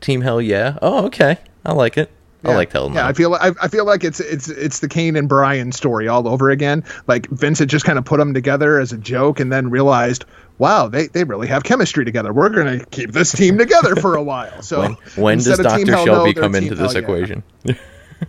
Team 0.02 0.22
Hell 0.22 0.42
Yeah. 0.42 0.80
Oh, 0.82 1.06
okay. 1.06 1.38
I 1.64 1.74
like 1.74 1.96
it. 1.96 2.10
I 2.44 2.56
like 2.56 2.72
Hell 2.72 2.92
Yeah. 2.92 3.08
I 3.08 3.14
feel 3.14 3.30
like 3.30 3.42
I, 3.44 3.52
I 3.66 3.68
feel 3.68 3.86
like 3.86 4.04
it's 4.04 4.20
it's 4.20 4.50
it's 4.50 4.80
the 4.80 4.88
Kane 4.88 5.16
and 5.16 5.30
Bryan 5.30 5.72
story 5.72 6.08
all 6.08 6.28
over 6.28 6.50
again. 6.50 6.84
Like 7.06 7.28
Vince 7.30 7.60
had 7.60 7.70
just 7.70 7.86
kind 7.86 8.00
of 8.00 8.06
put 8.06 8.18
them 8.18 8.34
together 8.34 8.80
as 8.80 8.92
a 8.92 8.98
joke, 8.98 9.40
and 9.40 9.52
then 9.52 9.70
realized, 9.70 10.26
wow, 10.58 10.88
they, 10.88 11.08
they 11.08 11.24
really 11.24 11.48
have 11.48 11.64
chemistry 11.64 12.06
together. 12.06 12.32
We're 12.34 12.50
gonna 12.50 12.86
keep 12.86 13.12
this 13.12 13.32
team 13.32 13.58
together 13.58 13.96
for 13.96 14.16
a 14.16 14.24
while. 14.24 14.62
So 14.62 14.80
when 14.82 14.94
when 15.16 15.38
does 15.38 15.48
instead 15.48 15.66
of 15.66 15.78
Team 15.78 15.88
Dr. 15.88 16.06
Shelby 16.06 16.34
No, 16.34 16.42
come 16.42 16.54
Team 16.54 16.64
into 16.64 16.76
this 16.76 16.94
Yeah. 16.94 17.00
equation? 17.00 17.44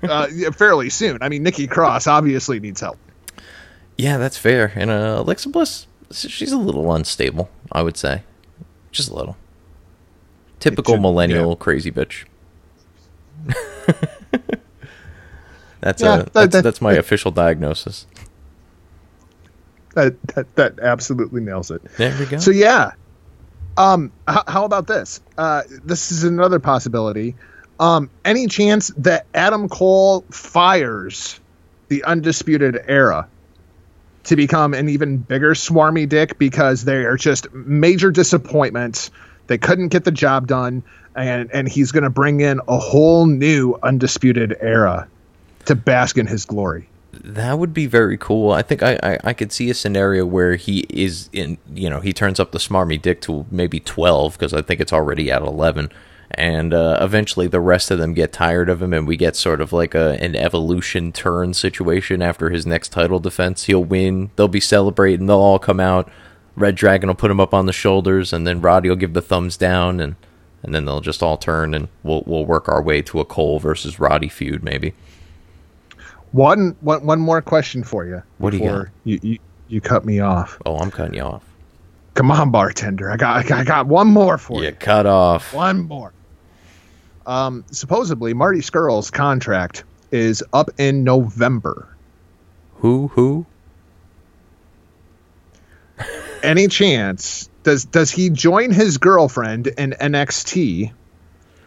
Uh, 0.02 0.26
yeah, 0.34 0.50
fairly 0.50 0.90
soon. 0.90 1.18
I 1.22 1.28
mean, 1.28 1.44
Nikki 1.44 1.68
Cross 1.68 2.08
obviously 2.08 2.58
needs 2.58 2.80
help. 2.80 2.98
yeah, 3.96 4.18
that's 4.18 4.36
fair. 4.36 4.72
And 4.74 4.90
uh, 4.90 5.18
Alexa 5.20 5.48
Bliss, 5.48 5.86
she's 6.10 6.50
a 6.50 6.56
little 6.58 6.92
unstable, 6.92 7.48
I 7.70 7.82
would 7.82 7.96
say. 7.96 8.24
Just 8.90 9.10
a 9.10 9.14
little. 9.14 9.36
typical 10.58 10.94
should- 10.94 11.02
millennial 11.02 11.50
yeah. 11.50 11.54
crazy 11.56 11.92
bitch. 11.92 12.24
that's 15.80 16.02
uh, 16.02 16.16
that- 16.16 16.32
that's, 16.32 16.52
that- 16.52 16.64
that's 16.64 16.80
my 16.80 16.94
official 16.94 17.30
diagnosis. 17.30 18.06
That, 19.96 20.22
that 20.34 20.54
that 20.56 20.78
absolutely 20.80 21.40
nails 21.40 21.70
it. 21.70 21.82
There 21.96 22.14
we 22.18 22.26
go. 22.26 22.36
So 22.36 22.50
yeah, 22.50 22.92
um, 23.78 24.12
h- 24.28 24.44
how 24.46 24.66
about 24.66 24.86
this? 24.86 25.22
Uh, 25.38 25.62
this 25.84 26.12
is 26.12 26.22
another 26.22 26.58
possibility. 26.58 27.34
Um, 27.80 28.10
any 28.22 28.46
chance 28.46 28.88
that 28.98 29.24
Adam 29.32 29.70
Cole 29.70 30.20
fires 30.30 31.40
the 31.88 32.04
Undisputed 32.04 32.78
Era 32.86 33.26
to 34.24 34.36
become 34.36 34.74
an 34.74 34.90
even 34.90 35.16
bigger 35.16 35.54
swarmy 35.54 36.06
dick 36.06 36.38
because 36.38 36.84
they 36.84 37.04
are 37.04 37.16
just 37.16 37.50
major 37.54 38.10
disappointments. 38.10 39.10
They 39.46 39.56
couldn't 39.56 39.88
get 39.88 40.04
the 40.04 40.10
job 40.10 40.46
done, 40.46 40.82
and 41.14 41.50
and 41.54 41.66
he's 41.66 41.90
going 41.90 42.04
to 42.04 42.10
bring 42.10 42.40
in 42.42 42.60
a 42.68 42.78
whole 42.78 43.24
new 43.24 43.78
Undisputed 43.82 44.58
Era 44.60 45.08
to 45.64 45.74
bask 45.74 46.18
in 46.18 46.26
his 46.26 46.44
glory. 46.44 46.86
That 47.24 47.58
would 47.58 47.74
be 47.74 47.86
very 47.86 48.16
cool. 48.16 48.52
I 48.52 48.62
think 48.62 48.82
I, 48.82 48.98
I, 49.02 49.18
I 49.24 49.32
could 49.32 49.52
see 49.52 49.70
a 49.70 49.74
scenario 49.74 50.24
where 50.24 50.56
he 50.56 50.86
is 50.90 51.28
in, 51.32 51.58
you 51.72 51.90
know, 51.90 52.00
he 52.00 52.12
turns 52.12 52.40
up 52.40 52.52
the 52.52 52.58
smarmy 52.58 53.00
dick 53.00 53.20
to 53.22 53.46
maybe 53.50 53.80
12 53.80 54.34
because 54.34 54.52
I 54.52 54.62
think 54.62 54.80
it's 54.80 54.92
already 54.92 55.30
at 55.30 55.42
11. 55.42 55.90
And 56.30 56.74
uh, 56.74 56.98
eventually 57.00 57.46
the 57.46 57.60
rest 57.60 57.90
of 57.90 57.98
them 57.98 58.14
get 58.14 58.32
tired 58.32 58.68
of 58.68 58.82
him 58.82 58.92
and 58.92 59.06
we 59.06 59.16
get 59.16 59.36
sort 59.36 59.60
of 59.60 59.72
like 59.72 59.94
a, 59.94 60.20
an 60.22 60.34
evolution 60.34 61.12
turn 61.12 61.54
situation 61.54 62.20
after 62.20 62.50
his 62.50 62.66
next 62.66 62.90
title 62.90 63.20
defense. 63.20 63.64
He'll 63.64 63.84
win, 63.84 64.30
they'll 64.36 64.48
be 64.48 64.60
celebrating, 64.60 65.26
they'll 65.26 65.36
all 65.36 65.58
come 65.58 65.80
out. 65.80 66.10
Red 66.56 66.74
Dragon 66.74 67.08
will 67.08 67.14
put 67.14 67.30
him 67.30 67.40
up 67.40 67.54
on 67.54 67.66
the 67.66 67.72
shoulders 67.72 68.32
and 68.32 68.46
then 68.46 68.60
Roddy 68.60 68.88
will 68.88 68.96
give 68.96 69.12
the 69.12 69.22
thumbs 69.22 69.56
down 69.56 70.00
and, 70.00 70.16
and 70.62 70.74
then 70.74 70.84
they'll 70.84 71.00
just 71.00 71.22
all 71.22 71.36
turn 71.36 71.74
and 71.74 71.88
we'll, 72.02 72.24
we'll 72.26 72.46
work 72.46 72.68
our 72.68 72.82
way 72.82 73.02
to 73.02 73.20
a 73.20 73.24
Cole 73.24 73.58
versus 73.58 74.00
Roddy 74.00 74.28
feud 74.28 74.64
maybe. 74.64 74.94
One 76.32 76.76
one 76.80 77.04
one 77.06 77.20
more 77.20 77.40
question 77.42 77.82
for 77.84 78.04
you. 78.04 78.22
What 78.38 78.50
do 78.50 78.56
you 78.58 78.62
before 78.64 78.92
You, 79.04 79.18
you 79.22 79.38
you 79.68 79.80
cut 79.80 80.04
me 80.04 80.20
off. 80.20 80.58
Oh, 80.66 80.76
I'm 80.78 80.90
cutting 80.90 81.14
you 81.14 81.22
off. 81.22 81.42
Come 82.14 82.30
on, 82.30 82.50
bartender. 82.50 83.10
I 83.10 83.16
got 83.16 83.36
I 83.36 83.42
got, 83.42 83.58
I 83.60 83.64
got 83.64 83.86
one 83.86 84.08
more 84.08 84.38
for 84.38 84.60
You 84.62 84.68
you. 84.70 84.72
cut 84.74 85.06
off. 85.06 85.52
One 85.54 85.86
more. 85.86 86.12
Um, 87.26 87.64
supposedly 87.72 88.34
Marty 88.34 88.60
Scurll's 88.60 89.10
contract 89.10 89.84
is 90.12 90.42
up 90.52 90.70
in 90.78 91.02
November. 91.04 91.88
Who? 92.76 93.08
Who? 93.08 93.46
Any 96.42 96.68
chance 96.68 97.48
does 97.62 97.84
does 97.84 98.10
he 98.10 98.30
join 98.30 98.70
his 98.70 98.98
girlfriend 98.98 99.66
in 99.66 99.90
NXT, 99.92 100.92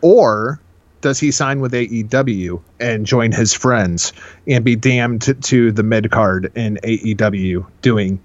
or 0.01 0.62
does 1.02 1.20
he 1.20 1.32
sign 1.32 1.60
with 1.60 1.74
AEW 1.74 2.62
and 2.80 3.06
join 3.06 3.32
his 3.32 3.54
friends 3.54 4.14
and 4.47 4.64
be 4.64 4.76
damned 4.76 5.22
to, 5.24 5.34
to 5.34 5.72
the 5.72 5.84
mid 5.84 6.12
card 6.12 6.52
in 6.56 6.78
AEW 6.84 7.66
doing 7.82 8.20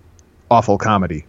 awful 0.51 0.79
comedy? 0.79 1.25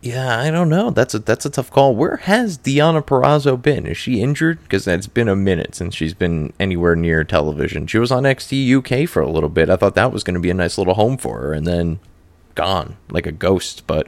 Yeah, 0.00 0.38
I 0.38 0.50
don't 0.50 0.68
know. 0.68 0.90
That's 0.90 1.14
a 1.14 1.18
that's 1.18 1.44
a 1.44 1.50
tough 1.50 1.70
call. 1.70 1.96
Where 1.96 2.18
has 2.18 2.56
Deonna 2.56 3.02
Purrazzo 3.02 3.60
been? 3.60 3.84
Is 3.84 3.96
she 3.96 4.20
injured? 4.22 4.62
Because 4.62 4.86
it's 4.86 5.08
been 5.08 5.28
a 5.28 5.34
minute 5.34 5.74
since 5.74 5.94
she's 5.94 6.14
been 6.14 6.52
anywhere 6.60 6.94
near 6.94 7.24
television. 7.24 7.88
She 7.88 7.98
was 7.98 8.12
on 8.12 8.22
XT 8.22 8.76
UK 8.76 9.08
for 9.08 9.20
a 9.20 9.30
little 9.30 9.48
bit. 9.48 9.68
I 9.68 9.76
thought 9.76 9.96
that 9.96 10.12
was 10.12 10.22
going 10.22 10.34
to 10.34 10.40
be 10.40 10.50
a 10.50 10.54
nice 10.54 10.78
little 10.78 10.94
home 10.94 11.16
for 11.16 11.40
her, 11.40 11.52
and 11.52 11.66
then 11.66 11.98
gone 12.54 12.96
like 13.10 13.26
a 13.26 13.32
ghost. 13.32 13.88
But 13.88 14.06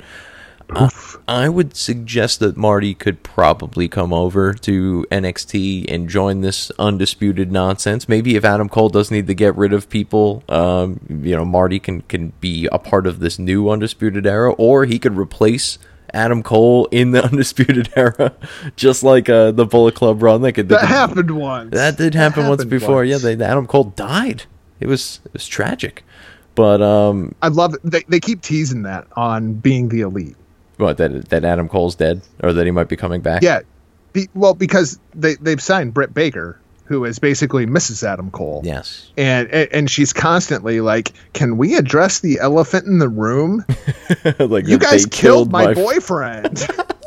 I, 0.73 0.89
I 1.29 1.49
would 1.49 1.77
suggest 1.77 2.41
that 2.41 2.57
Marty 2.57 2.95
could 2.95 3.23
probably 3.23 3.89
come 3.89 4.13
over 4.13 4.53
to 4.55 5.07
NXT 5.11 5.87
and 5.93 6.09
join 6.09 6.41
this 6.41 6.71
undisputed 6.79 7.51
nonsense. 7.53 8.09
Maybe 8.09 8.37
if 8.37 8.45
Adam 8.45 8.69
Cole 8.69 8.89
does 8.89 9.11
need 9.11 9.27
to 9.27 9.35
get 9.35 9.57
rid 9.57 9.73
of 9.73 9.89
people, 9.89 10.43
um, 10.49 11.01
you 11.23 11.37
know, 11.37 11.45
Marty 11.45 11.79
can 11.79 12.03
can 12.03 12.33
be 12.41 12.69
a 12.73 12.79
part 12.79 13.07
of 13.07 13.21
this 13.21 13.39
new 13.39 13.69
undisputed 13.71 14.27
era, 14.27 14.53
or 14.53 14.85
he 14.85 14.99
could 14.99 15.17
replace. 15.17 15.79
Adam 16.13 16.43
Cole 16.43 16.87
in 16.91 17.13
the 17.13 17.25
undisputed 17.31 17.89
era, 17.95 18.33
just 18.75 19.05
like 19.05 19.29
uh, 19.29 19.53
the 19.53 19.65
Bullet 19.65 19.95
Club 19.95 20.25
run. 20.25 20.43
They 20.43 20.51
could, 20.51 20.69
That 20.69 20.81
could- 20.81 20.89
happened 20.89 21.31
once. 21.31 21.71
that 21.71 21.97
did 21.99 22.15
happen 22.17 22.49
once 22.49 22.65
before. 22.65 22.97
once. 23.05 23.11
Yeah, 23.11 23.19
they, 23.37 23.45
Adam 23.45 23.69
Cole 23.69 23.85
died. 23.85 24.43
It 24.81 24.89
was 24.89 25.21
it 25.25 25.33
was 25.35 25.47
tragic. 25.47 26.03
But 26.57 26.83
um, 26.83 27.37
I 27.43 27.47
love 27.47 27.75
it. 27.75 27.81
They, 27.85 28.03
they 28.09 28.19
keep 28.19 28.43
teasing 28.43 28.83
that 28.83 29.07
on 29.15 29.53
being 29.55 29.89
the 29.89 30.01
elite. 30.01 30.35
What 30.81 30.97
that 30.99 31.29
that 31.31 31.45
Adam 31.45 31.69
Cole's 31.69 31.95
dead 31.95 32.23
or 32.43 32.53
that 32.53 32.65
he 32.65 32.71
might 32.71 32.89
be 32.89 32.97
coming 32.97 33.21
back? 33.21 33.43
Yeah. 33.43 33.61
Be, 34.13 34.29
well, 34.35 34.55
because 34.55 34.99
they, 35.15 35.37
they've 35.37 35.63
signed 35.63 35.95
Britt 35.95 36.13
Baker, 36.13 36.61
who 36.85 37.05
is 37.05 37.21
basically 37.21 37.65
Mrs. 37.65 38.03
Adam 38.03 38.33
Cole. 38.33 38.61
Yes. 38.65 39.13
And, 39.17 39.49
and 39.49 39.89
she's 39.89 40.13
constantly 40.13 40.81
like, 40.81 41.13
"Can 41.33 41.57
we 41.59 41.77
address 41.77 42.19
the 42.19 42.41
elephant 42.41 42.87
in 42.87 42.99
the 42.99 43.09
room? 43.09 43.65
like 44.41 44.67
you 44.67 44.79
guys 44.79 45.05
they 45.05 45.11
killed, 45.11 45.53
my, 45.53 45.71
f- 45.71 45.77
boyfriend." 45.77 46.67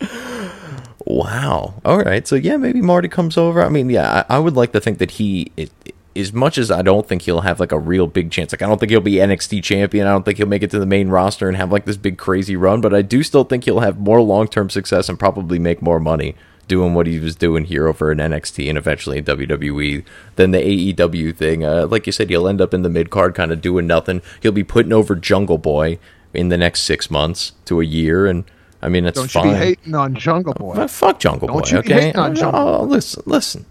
Wow. 1.06 1.74
All 1.84 1.98
right. 1.98 2.26
So 2.26 2.36
yeah, 2.36 2.56
maybe 2.56 2.80
Marty 2.80 3.08
comes 3.08 3.36
over. 3.36 3.62
I 3.62 3.68
mean, 3.68 3.90
yeah, 3.90 4.24
I, 4.28 4.36
I 4.36 4.38
would 4.38 4.54
like 4.54 4.70
to 4.72 4.80
think 4.80 4.98
that 4.98 5.12
he, 5.12 5.50
it, 5.56 5.72
as 6.16 6.32
much 6.32 6.58
as 6.58 6.70
I 6.70 6.82
don't 6.82 7.06
think 7.06 7.22
he'll 7.22 7.42
have 7.42 7.60
like 7.60 7.72
a 7.72 7.78
real 7.78 8.06
big 8.06 8.30
chance. 8.30 8.52
Like 8.52 8.62
I 8.62 8.66
don't 8.66 8.78
think 8.78 8.90
he'll 8.90 9.00
be 9.00 9.14
NXT 9.14 9.62
champion. 9.62 10.06
I 10.06 10.10
don't 10.10 10.24
think 10.24 10.38
he'll 10.38 10.46
make 10.48 10.62
it 10.62 10.70
to 10.72 10.78
the 10.78 10.86
main 10.86 11.08
roster 11.08 11.48
and 11.48 11.56
have 11.56 11.70
like 11.70 11.84
this 11.84 11.96
big 11.96 12.18
crazy 12.18 12.56
run. 12.56 12.80
But 12.80 12.92
I 12.94 13.02
do 13.02 13.22
still 13.22 13.44
think 13.44 13.64
he'll 13.64 13.80
have 13.80 13.98
more 13.98 14.20
long 14.20 14.48
term 14.48 14.70
success 14.70 15.08
and 15.08 15.18
probably 15.18 15.58
make 15.58 15.80
more 15.82 16.00
money 16.00 16.34
doing 16.66 16.94
what 16.94 17.06
he 17.08 17.18
was 17.18 17.34
doing 17.34 17.64
here 17.64 17.88
over 17.88 18.12
in 18.12 18.18
NXT 18.18 18.68
and 18.68 18.78
eventually 18.78 19.18
in 19.18 19.24
WWE 19.24 20.04
than 20.36 20.52
the 20.52 20.58
AEW 20.94 21.34
thing. 21.34 21.64
Uh, 21.64 21.86
like 21.86 22.06
you 22.06 22.12
said, 22.12 22.30
he'll 22.30 22.46
end 22.46 22.60
up 22.60 22.72
in 22.72 22.82
the 22.82 22.88
mid 22.88 23.10
card, 23.10 23.34
kind 23.34 23.50
of 23.50 23.60
doing 23.60 23.86
nothing. 23.86 24.22
He'll 24.40 24.52
be 24.52 24.62
putting 24.64 24.92
over 24.92 25.14
Jungle 25.16 25.58
Boy 25.58 25.98
in 26.32 26.48
the 26.48 26.56
next 26.56 26.82
six 26.82 27.10
months 27.10 27.52
to 27.64 27.80
a 27.80 27.84
year, 27.84 28.26
and 28.26 28.44
I 28.80 28.88
mean 28.88 29.02
that's 29.04 29.16
Don't 29.16 29.34
you 29.34 29.40
fine. 29.40 29.52
be 29.52 29.58
hating 29.58 29.94
on 29.96 30.14
Jungle 30.14 30.54
Boy. 30.54 30.86
Fuck 30.86 31.18
Jungle 31.18 31.48
Don't 31.48 31.64
Boy, 31.64 31.70
you 31.70 31.78
okay? 31.78 32.12
on 32.12 32.34
Jungle 32.36 32.60
Oh, 32.60 32.82
listen, 32.84 33.22
listen. 33.26 33.66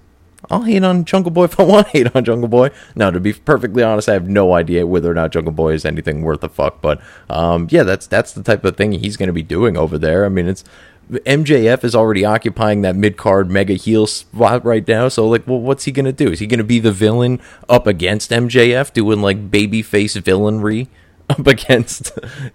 I'll 0.52 0.64
hate 0.64 0.84
on 0.84 1.06
Jungle 1.06 1.32
Boy 1.32 1.46
if 1.46 1.60
I 1.60 1.64
want 1.64 1.88
to 1.88 1.92
hate 1.92 2.16
on 2.16 2.26
Jungle 2.26 2.48
Boy. 2.48 2.72
Now, 2.96 3.12
to 3.12 3.20
be 3.20 3.34
perfectly 3.34 3.84
honest, 3.84 4.10
I 4.10 4.14
have 4.14 4.28
no 4.28 4.54
idea 4.54 4.88
whether 4.88 5.12
or 5.12 5.14
not 5.14 5.32
Jungle 5.32 5.54
Boy 5.54 5.74
is 5.74 5.86
anything 5.86 6.22
worth 6.24 6.44
a 6.44 6.50
fuck. 6.50 6.82
But 6.82 7.02
um, 7.30 7.68
yeah, 7.70 7.84
that's 7.84 8.08
that's 8.08 8.34
the 8.34 8.44
type 8.44 8.66
of 8.66 8.76
thing 8.76 8.94
he's 8.94 9.18
going 9.18 9.28
to 9.28 9.34
be 9.34 9.44
doing 9.44 9.78
over 9.78 9.98
there. 9.98 10.26
I 10.26 10.30
mean, 10.30 10.48
it's 10.48 10.64
MJF 11.12 11.84
is 11.84 11.96
already 11.96 12.24
occupying 12.24 12.82
that 12.82 12.96
mid 12.96 13.18
card 13.18 13.50
mega 13.50 13.74
heel 13.74 14.06
spot 14.08 14.64
right 14.64 14.88
now. 14.88 15.08
So, 15.08 15.28
like, 15.28 15.48
well, 15.48 15.60
what's 15.60 15.86
he 15.86 15.92
going 15.92 16.06
to 16.06 16.14
do? 16.14 16.32
Is 16.32 16.40
he 16.40 16.48
going 16.48 16.60
to 16.60 16.64
be 16.64 16.80
the 16.80 16.92
villain 16.92 17.42
up 17.68 17.88
against 17.88 18.32
MJF, 18.32 18.94
doing 18.94 19.22
like 19.22 19.52
babyface 19.52 20.22
villainry? 20.22 20.88
Up 21.30 21.46
against, 21.46 22.10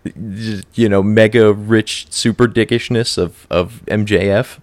you 0.75 0.89
know, 0.89 1.01
mega 1.01 1.53
rich 1.53 2.09
super 2.11 2.49
dickishness 2.49 3.17
of, 3.17 3.47
of 3.49 3.85
MJF. 3.87 4.59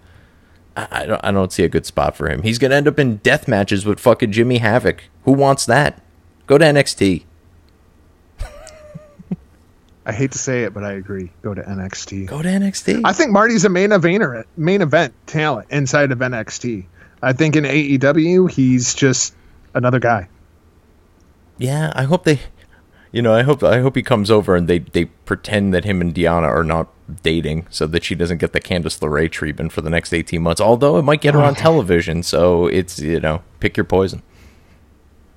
I 0.76 1.06
don't, 1.06 1.20
I 1.22 1.30
don't 1.30 1.52
see 1.52 1.64
a 1.64 1.68
good 1.68 1.84
spot 1.86 2.16
for 2.16 2.28
him. 2.30 2.42
He's 2.42 2.58
gonna 2.58 2.74
end 2.76 2.88
up 2.88 2.98
in 2.98 3.16
death 3.18 3.46
matches 3.46 3.84
with 3.84 4.00
fucking 4.00 4.32
Jimmy 4.32 4.58
Havoc. 4.58 5.04
Who 5.24 5.32
wants 5.32 5.66
that? 5.66 6.00
Go 6.46 6.56
to 6.58 6.64
NXT. 6.64 7.24
I 10.06 10.12
hate 10.12 10.32
to 10.32 10.38
say 10.38 10.64
it, 10.64 10.74
but 10.74 10.82
I 10.82 10.92
agree. 10.92 11.30
Go 11.42 11.54
to 11.54 11.62
NXT. 11.62 12.26
Go 12.26 12.42
to 12.42 12.48
NXT. 12.48 13.02
I 13.04 13.12
think 13.12 13.30
Marty's 13.30 13.64
a 13.64 13.68
main 13.68 13.90
eventer, 13.90 14.44
main 14.56 14.82
event 14.82 15.14
talent 15.26 15.68
inside 15.70 16.10
of 16.10 16.18
NXT. 16.18 16.86
I 17.22 17.32
think 17.34 17.54
in 17.54 17.64
AEW 17.64 18.50
he's 18.50 18.94
just 18.94 19.34
another 19.74 20.00
guy. 20.00 20.28
yeah, 21.58 21.92
I 21.94 22.02
hope 22.04 22.24
they, 22.24 22.40
you 23.12 23.22
know, 23.22 23.32
I 23.32 23.42
hope 23.42 23.62
I 23.62 23.80
hope 23.80 23.94
he 23.94 24.02
comes 24.02 24.30
over 24.30 24.56
and 24.56 24.66
they 24.66 24.80
they 24.80 25.04
pretend 25.04 25.72
that 25.74 25.84
him 25.84 26.00
and 26.00 26.12
Deonna 26.12 26.48
are 26.48 26.64
not 26.64 26.88
dating, 27.22 27.66
so 27.70 27.86
that 27.86 28.04
she 28.04 28.14
doesn't 28.14 28.38
get 28.38 28.52
the 28.52 28.60
Candice 28.60 28.98
LeRae 29.00 29.30
treatment 29.30 29.72
for 29.72 29.80
the 29.80 29.90
next 29.90 30.12
eighteen 30.12 30.42
months. 30.42 30.60
Although 30.60 30.98
it 30.98 31.02
might 31.02 31.20
get 31.20 31.34
her 31.34 31.42
on 31.42 31.52
oh. 31.52 31.54
television, 31.54 32.22
so 32.22 32.66
it's 32.66 32.98
you 32.98 33.20
know 33.20 33.42
pick 33.60 33.76
your 33.76 33.84
poison. 33.84 34.22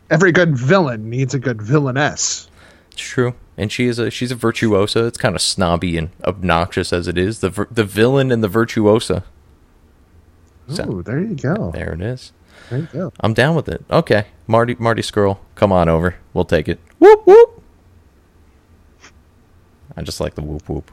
Every 0.10 0.32
good 0.32 0.58
villain 0.58 1.10
needs 1.10 1.34
a 1.34 1.40
good 1.40 1.62
villainess. 1.62 2.48
It's 2.92 3.02
true. 3.02 3.34
And 3.58 3.72
she 3.72 3.88
is 3.88 4.00
a 4.00 4.12
she's 4.12 4.32
a 4.32 4.36
virtuosa. 4.36 5.06
It's 5.06 5.18
kind 5.18 5.36
of 5.36 5.42
snobby 5.42 5.98
and 5.98 6.10
obnoxious 6.24 6.94
as 6.94 7.08
it 7.08 7.18
is. 7.18 7.40
The 7.40 7.68
the 7.72 7.84
villain 7.84 8.32
and 8.32 8.44
the 8.44 8.48
virtuosa. 8.48 9.24
Ooh, 10.80 11.04
there 11.04 11.22
you 11.22 11.36
go. 11.36 11.72
There 11.72 11.94
it 11.94 12.02
is. 12.02 12.34
There 12.70 12.80
you 12.80 12.88
go. 12.92 13.14
I'm 13.20 13.34
down 13.34 13.56
with 13.56 13.70
it. 13.70 13.84
Okay, 13.90 14.28
Marty 14.48 14.76
Marty 14.80 15.02
Scurll, 15.02 15.40
come 15.56 15.72
on 15.72 15.90
over. 15.90 16.16
We'll 16.34 16.46
take 16.46 16.68
it. 16.68 16.80
Whoop 17.00 17.26
whoop. 17.26 17.62
I 19.96 20.02
just 20.02 20.20
like 20.20 20.36
the 20.36 20.42
whoop 20.42 20.68
whoop. 20.68 20.92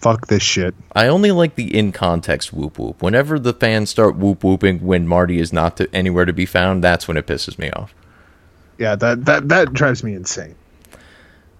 Fuck 0.00 0.28
this 0.28 0.42
shit. 0.42 0.74
I 0.94 1.08
only 1.08 1.30
like 1.30 1.56
the 1.56 1.76
in 1.76 1.92
context 1.92 2.52
whoop 2.52 2.78
whoop. 2.78 3.02
Whenever 3.02 3.38
the 3.38 3.52
fans 3.52 3.90
start 3.90 4.16
whoop 4.16 4.42
whooping 4.42 4.78
when 4.84 5.06
Marty 5.06 5.38
is 5.38 5.52
not 5.52 5.76
to, 5.76 5.94
anywhere 5.94 6.24
to 6.24 6.32
be 6.32 6.46
found, 6.46 6.82
that's 6.82 7.06
when 7.06 7.16
it 7.18 7.26
pisses 7.26 7.58
me 7.58 7.70
off. 7.72 7.94
Yeah, 8.78 8.96
that 8.96 9.26
that 9.26 9.48
that 9.50 9.72
drives 9.74 10.02
me 10.02 10.14
insane. 10.14 10.54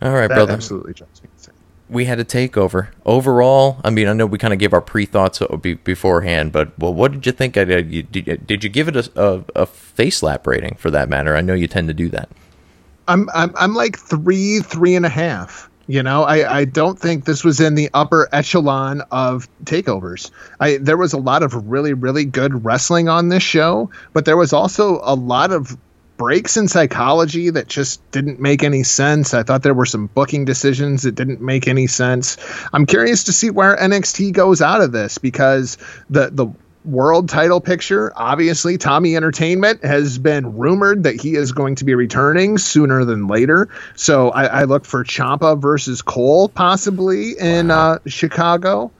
All 0.00 0.12
right, 0.12 0.28
That 0.28 0.36
brother. 0.36 0.52
absolutely 0.54 0.94
drives 0.94 1.22
me 1.22 1.28
insane. 1.36 1.54
we 1.90 2.06
had 2.06 2.18
a 2.18 2.24
takeover. 2.24 2.88
Overall, 3.04 3.78
I 3.84 3.90
mean, 3.90 4.08
I 4.08 4.14
know 4.14 4.24
we 4.24 4.38
kind 4.38 4.54
of 4.54 4.58
gave 4.58 4.72
our 4.72 4.80
pre 4.80 5.04
thoughts 5.04 5.42
beforehand, 5.84 6.52
but 6.52 6.78
well, 6.78 6.94
what 6.94 7.12
did 7.12 7.26
you 7.26 7.32
think? 7.32 7.58
Uh, 7.58 7.64
did, 7.66 8.46
did 8.46 8.64
you 8.64 8.70
give 8.70 8.88
it 8.88 8.96
a, 8.96 9.10
a, 9.22 9.44
a 9.54 9.66
face 9.66 10.16
slap 10.18 10.46
rating 10.46 10.76
for 10.76 10.90
that 10.90 11.10
matter? 11.10 11.36
I 11.36 11.42
know 11.42 11.52
you 11.52 11.66
tend 11.66 11.88
to 11.88 11.94
do 11.94 12.08
that. 12.08 12.30
I'm 13.06 13.28
I'm 13.34 13.52
I'm 13.56 13.74
like 13.74 13.98
three 13.98 14.60
three 14.60 14.94
and 14.94 15.04
a 15.04 15.10
half. 15.10 15.68
You 15.90 16.04
know, 16.04 16.22
I, 16.22 16.58
I 16.58 16.64
don't 16.66 16.96
think 16.96 17.24
this 17.24 17.42
was 17.42 17.58
in 17.58 17.74
the 17.74 17.90
upper 17.92 18.28
echelon 18.30 19.02
of 19.10 19.48
takeovers. 19.64 20.30
I 20.60 20.76
there 20.76 20.96
was 20.96 21.14
a 21.14 21.18
lot 21.18 21.42
of 21.42 21.68
really 21.68 21.94
really 21.94 22.24
good 22.24 22.64
wrestling 22.64 23.08
on 23.08 23.28
this 23.28 23.42
show, 23.42 23.90
but 24.12 24.24
there 24.24 24.36
was 24.36 24.52
also 24.52 25.00
a 25.02 25.16
lot 25.16 25.50
of 25.50 25.76
breaks 26.16 26.56
in 26.56 26.68
psychology 26.68 27.50
that 27.50 27.66
just 27.66 28.08
didn't 28.12 28.38
make 28.38 28.62
any 28.62 28.84
sense. 28.84 29.34
I 29.34 29.42
thought 29.42 29.64
there 29.64 29.74
were 29.74 29.84
some 29.84 30.06
booking 30.06 30.44
decisions 30.44 31.02
that 31.02 31.16
didn't 31.16 31.40
make 31.40 31.66
any 31.66 31.88
sense. 31.88 32.36
I'm 32.72 32.86
curious 32.86 33.24
to 33.24 33.32
see 33.32 33.50
where 33.50 33.76
NXT 33.76 34.32
goes 34.32 34.62
out 34.62 34.82
of 34.82 34.92
this 34.92 35.18
because 35.18 35.76
the 36.08 36.30
the 36.30 36.54
world 36.84 37.28
title 37.28 37.60
picture, 37.60 38.12
obviously 38.16 38.78
Tommy 38.78 39.16
Entertainment 39.16 39.84
has 39.84 40.18
been 40.18 40.56
rumored 40.56 41.04
that 41.04 41.20
he 41.20 41.34
is 41.34 41.52
going 41.52 41.74
to 41.76 41.84
be 41.84 41.94
returning 41.94 42.58
sooner 42.58 43.04
than 43.04 43.26
later. 43.26 43.68
So 43.96 44.30
I, 44.30 44.44
I 44.44 44.64
look 44.64 44.84
for 44.84 45.04
Ciampa 45.04 45.60
versus 45.60 46.02
Cole 46.02 46.48
possibly 46.48 47.38
in 47.38 47.68
wow. 47.68 47.92
uh, 47.92 47.98
Chicago 48.06 48.90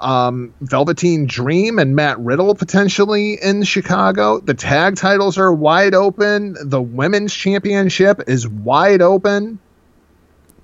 um, 0.00 0.54
Velveteen 0.60 1.26
Dream 1.26 1.78
and 1.78 1.94
Matt 1.94 2.18
Riddle 2.18 2.54
potentially 2.54 3.34
in 3.34 3.62
Chicago. 3.62 4.40
The 4.40 4.54
tag 4.54 4.96
titles 4.96 5.38
are 5.38 5.52
wide 5.52 5.94
open. 5.94 6.56
The 6.60 6.80
women's 6.80 7.34
championship 7.34 8.22
is 8.26 8.48
wide 8.48 9.02
open. 9.02 9.58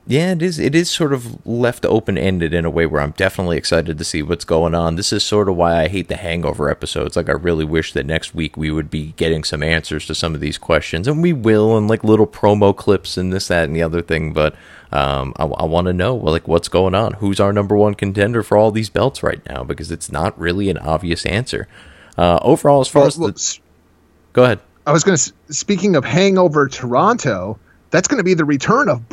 Yeah, 0.09 0.33
it 0.33 0.43
is. 0.43 0.61
It 0.61 0.77
is 0.77 0.89
sort 0.89 1.13
of 1.13 1.45
left 1.45 1.85
open 1.85 2.17
ended 2.17 2.55
in 2.55 2.65
a 2.65 2.71
way 2.71 2.87
where 2.87 3.01
I'm 3.01 3.11
definitely 3.11 3.57
excited 3.57 3.99
to 3.99 4.05
see 4.05 4.23
what's 4.23 4.45
going 4.45 4.73
on. 4.73 4.95
This 4.95 5.13
is 5.13 5.25
sort 5.25 5.49
of 5.49 5.57
why 5.57 5.83
I 5.83 5.89
hate 5.89 6.07
the 6.07 6.17
Hangover 6.17 6.71
episodes. 6.71 7.17
Like, 7.17 7.29
I 7.29 7.33
really 7.33 7.65
wish 7.65 7.93
that 7.93 8.07
next 8.07 8.33
week 8.33 8.57
we 8.57 8.71
would 8.71 8.89
be 8.89 9.15
getting 9.17 9.43
some 9.43 9.65
answers 9.65 10.07
to 10.07 10.15
some 10.15 10.33
of 10.33 10.41
these 10.41 10.59
questions, 10.59 11.09
and 11.09 11.23
we 11.23 11.33
will, 11.33 11.77
and 11.77 11.89
like 11.89 12.05
little 12.05 12.27
promo 12.27 12.75
clips 12.77 13.17
and 13.17 13.33
this, 13.33 13.49
that, 13.49 13.65
and 13.65 13.75
the 13.75 13.83
other 13.83 14.01
thing. 14.01 14.33
But 14.33 14.55
um, 14.93 15.33
I, 15.39 15.45
I 15.45 15.65
want 15.65 15.89
to 15.89 15.93
know 15.93 16.15
like 16.15 16.47
what's 16.47 16.69
going 16.69 16.95
on. 16.95 17.15
Who's 17.15 17.41
our 17.41 17.53
number 17.53 17.77
one 17.77 17.95
contender 17.95 18.45
for 18.45 18.57
all 18.57 18.71
these 18.71 18.91
belts 18.91 19.25
right 19.25 19.45
now? 19.49 19.65
Because 19.65 19.91
it's 19.91 20.13
not 20.13 20.39
really 20.39 20.71
an 20.71 20.79
obvious 20.79 21.27
answer. 21.27 21.67
Uh, 22.17 22.39
overall, 22.43 22.81
as 22.81 22.89
far 22.89 23.01
well, 23.01 23.09
as 23.09 23.17
the, 23.17 23.59
go 24.33 24.45
ahead. 24.45 24.61
I 24.87 24.93
was 24.93 25.03
going 25.03 25.19
to. 25.19 25.33
Speaking 25.53 25.97
of 25.97 26.05
Hangover 26.05 26.69
Toronto, 26.69 27.59
that's 27.91 28.09
going 28.09 28.19
to 28.19 28.25
be 28.25 28.35
the 28.35 28.45
return 28.45 28.89
of 28.89 29.09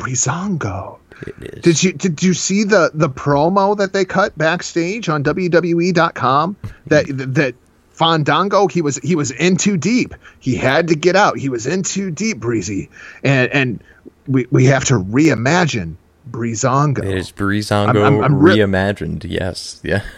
is. 1.40 1.62
Did 1.62 1.82
you 1.82 1.92
did 1.92 2.22
you 2.22 2.34
see 2.34 2.64
the 2.64 2.90
the 2.92 3.08
promo 3.08 3.76
that 3.76 3.92
they 3.92 4.04
cut 4.04 4.36
backstage 4.36 5.08
on 5.08 5.22
WWE.com? 5.24 6.56
That 6.86 7.06
that 7.08 7.54
Fandango, 7.90 8.66
he 8.66 8.82
was 8.82 8.96
he 8.98 9.14
was 9.14 9.30
in 9.30 9.56
too 9.56 9.76
deep. 9.76 10.14
He 10.40 10.56
had 10.56 10.88
to 10.88 10.96
get 10.96 11.16
out. 11.16 11.38
He 11.38 11.48
was 11.48 11.66
in 11.66 11.82
too 11.82 12.10
deep, 12.10 12.38
Breezy, 12.38 12.90
and 13.22 13.50
and 13.52 13.84
we 14.26 14.46
we 14.50 14.64
have 14.66 14.84
to 14.86 14.94
reimagine 14.94 15.94
Breezango. 16.28 17.04
It 17.04 17.16
is 17.16 17.30
Breezango 17.30 18.04
I'm, 18.04 18.16
I'm, 18.16 18.24
I'm 18.24 18.38
re- 18.38 18.56
reimagined. 18.56 19.24
Yes, 19.28 19.80
yeah. 19.84 20.02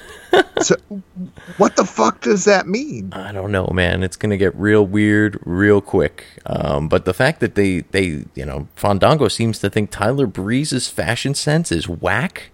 so, 0.63 0.77
what 1.57 1.77
the 1.77 1.85
fuck 1.85 2.21
does 2.21 2.45
that 2.45 2.67
mean? 2.67 3.13
I 3.13 3.33
don't 3.33 3.53
know, 3.53 3.69
man. 3.73 4.03
It's 4.03 4.17
gonna 4.17 4.37
get 4.37 4.55
real 4.57 4.85
weird 4.87 5.39
real 5.45 5.81
quick. 5.81 6.25
Um, 6.47 6.89
but 6.89 7.05
the 7.05 7.15
fact 7.15 7.41
that 7.41 7.55
they 7.55 7.81
they 7.91 8.25
you 8.35 8.47
know 8.47 8.69
Fandango 8.77 9.29
seems 9.29 9.59
to 9.61 9.71
think 9.71 9.91
Tyler 9.91 10.27
Breeze's 10.27 10.89
fashion 10.89 11.35
sense 11.35 11.71
is 11.71 11.89
whack. 11.89 12.51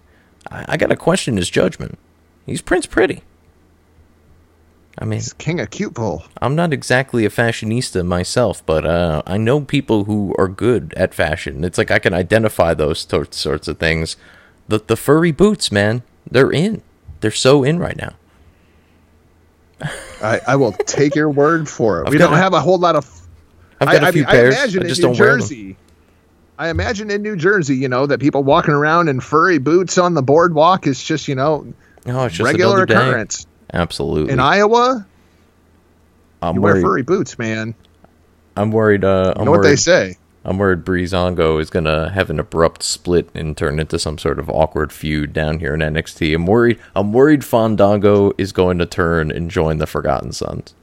I, 0.49 0.65
I 0.69 0.77
got 0.77 0.87
to 0.87 0.95
question 0.95 1.37
his 1.37 1.49
judgment. 1.49 1.97
He's 2.45 2.61
Prince 2.61 2.85
Pretty. 2.85 3.23
I 4.97 5.05
mean, 5.05 5.19
He's 5.19 5.33
king 5.33 5.59
of 5.59 5.71
cute 5.71 5.95
pole. 5.95 6.23
I'm 6.41 6.55
not 6.55 6.71
exactly 6.71 7.25
a 7.25 7.29
fashionista 7.29 8.05
myself, 8.05 8.63
but 8.65 8.85
uh, 8.85 9.23
I 9.25 9.37
know 9.37 9.61
people 9.61 10.03
who 10.03 10.35
are 10.37 10.47
good 10.47 10.93
at 10.95 11.15
fashion. 11.15 11.63
It's 11.63 11.77
like 11.77 11.89
I 11.89 11.99
can 11.99 12.13
identify 12.13 12.73
those 12.73 13.03
t- 13.03 13.23
sorts 13.31 13.67
of 13.67 13.79
things. 13.79 14.17
The 14.67 14.79
the 14.85 14.95
furry 14.95 15.31
boots, 15.31 15.71
man, 15.71 16.03
they're 16.29 16.51
in. 16.51 16.83
They're 17.23 17.31
so 17.31 17.63
in 17.63 17.79
right 17.79 17.95
now. 17.95 18.15
I, 20.21 20.41
I 20.45 20.55
will 20.57 20.73
take 20.73 21.15
your 21.15 21.29
word 21.29 21.69
for 21.69 22.01
it. 22.01 22.07
I've 22.07 22.11
we 22.11 22.17
don't 22.17 22.33
a, 22.33 22.37
have 22.37 22.51
a 22.51 22.59
whole 22.59 22.77
lot 22.77 22.97
of. 22.97 23.09
I've 23.79 23.87
got 23.87 24.03
I, 24.03 24.09
a 24.09 24.11
few 24.11 24.23
I 24.23 24.31
pairs. 24.31 24.55
I 24.55 24.57
imagine 24.57 24.83
I 24.83 24.87
just 24.87 25.01
in 25.01 25.11
New 25.11 25.15
Jersey. 25.15 25.77
I 26.57 26.67
imagine 26.67 27.09
in 27.09 27.21
New 27.21 27.37
Jersey, 27.37 27.77
you 27.77 27.87
know, 27.87 28.07
that 28.07 28.19
people 28.19 28.43
walking 28.43 28.73
around 28.73 29.07
in 29.07 29.21
furry 29.21 29.57
boots 29.57 29.97
on 29.97 30.15
the 30.15 30.21
boardwalk 30.21 30.85
is 30.85 31.01
just, 31.01 31.29
you 31.29 31.35
know, 31.35 31.73
oh, 32.07 32.25
it's 32.25 32.35
just 32.35 32.45
regular 32.45 32.83
occurrence. 32.83 33.45
Day. 33.45 33.49
Absolutely. 33.71 34.33
In 34.33 34.41
Iowa, 34.41 35.07
I'm 36.41 36.55
you 36.55 36.61
worried. 36.61 36.73
wear 36.73 36.81
furry 36.81 37.03
boots, 37.03 37.39
man. 37.39 37.73
I'm 38.57 38.69
worried. 38.71 39.05
Uh, 39.05 39.31
I'm 39.33 39.43
you 39.43 39.45
know 39.45 39.51
worried, 39.51 39.59
what 39.59 39.69
they 39.69 39.75
say. 39.77 40.17
I'm 40.45 40.57
worried 40.57 40.83
Breezango 40.83 41.61
is 41.61 41.69
gonna 41.69 42.09
have 42.09 42.29
an 42.29 42.39
abrupt 42.39 42.83
split 42.83 43.29
and 43.33 43.55
turn 43.55 43.79
into 43.79 43.97
some 43.97 44.17
sort 44.17 44.39
of 44.39 44.49
awkward 44.49 44.91
feud 44.91 45.31
down 45.33 45.59
here 45.59 45.73
in 45.73 45.79
NXT. 45.79 46.35
I'm 46.35 46.45
worried. 46.45 46.79
I'm 46.95 47.13
worried 47.13 47.45
Fandango 47.45 48.33
is 48.37 48.51
going 48.51 48.77
to 48.79 48.85
turn 48.85 49.31
and 49.31 49.49
join 49.49 49.77
the 49.77 49.87
Forgotten 49.87 50.33
Sons. 50.33 50.73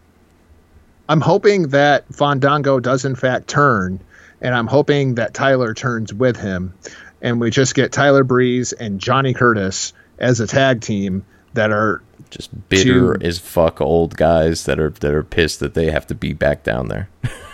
I'm 1.08 1.20
hoping 1.20 1.68
that 1.68 2.06
Fandango 2.14 2.80
does 2.80 3.04
in 3.04 3.16
fact 3.16 3.48
turn, 3.48 4.00
and 4.40 4.54
I'm 4.54 4.66
hoping 4.66 5.16
that 5.16 5.34
Tyler 5.34 5.74
turns 5.74 6.14
with 6.14 6.36
him, 6.36 6.72
and 7.20 7.40
we 7.40 7.50
just 7.50 7.74
get 7.74 7.92
Tyler 7.92 8.24
Breeze 8.24 8.72
and 8.72 9.00
Johnny 9.00 9.34
Curtis 9.34 9.92
as 10.18 10.40
a 10.40 10.46
tag 10.46 10.80
team 10.80 11.24
that 11.54 11.70
are 11.70 12.00
just 12.30 12.68
bitter 12.68 13.18
to, 13.18 13.26
as 13.26 13.38
fuck 13.38 13.80
old 13.80 14.16
guys 14.16 14.64
that 14.64 14.78
are 14.78 14.90
that 14.90 15.12
are 15.12 15.24
pissed 15.24 15.60
that 15.60 15.74
they 15.74 15.90
have 15.90 16.06
to 16.06 16.14
be 16.14 16.32
back 16.32 16.62
down 16.62 16.88
there. 16.88 17.10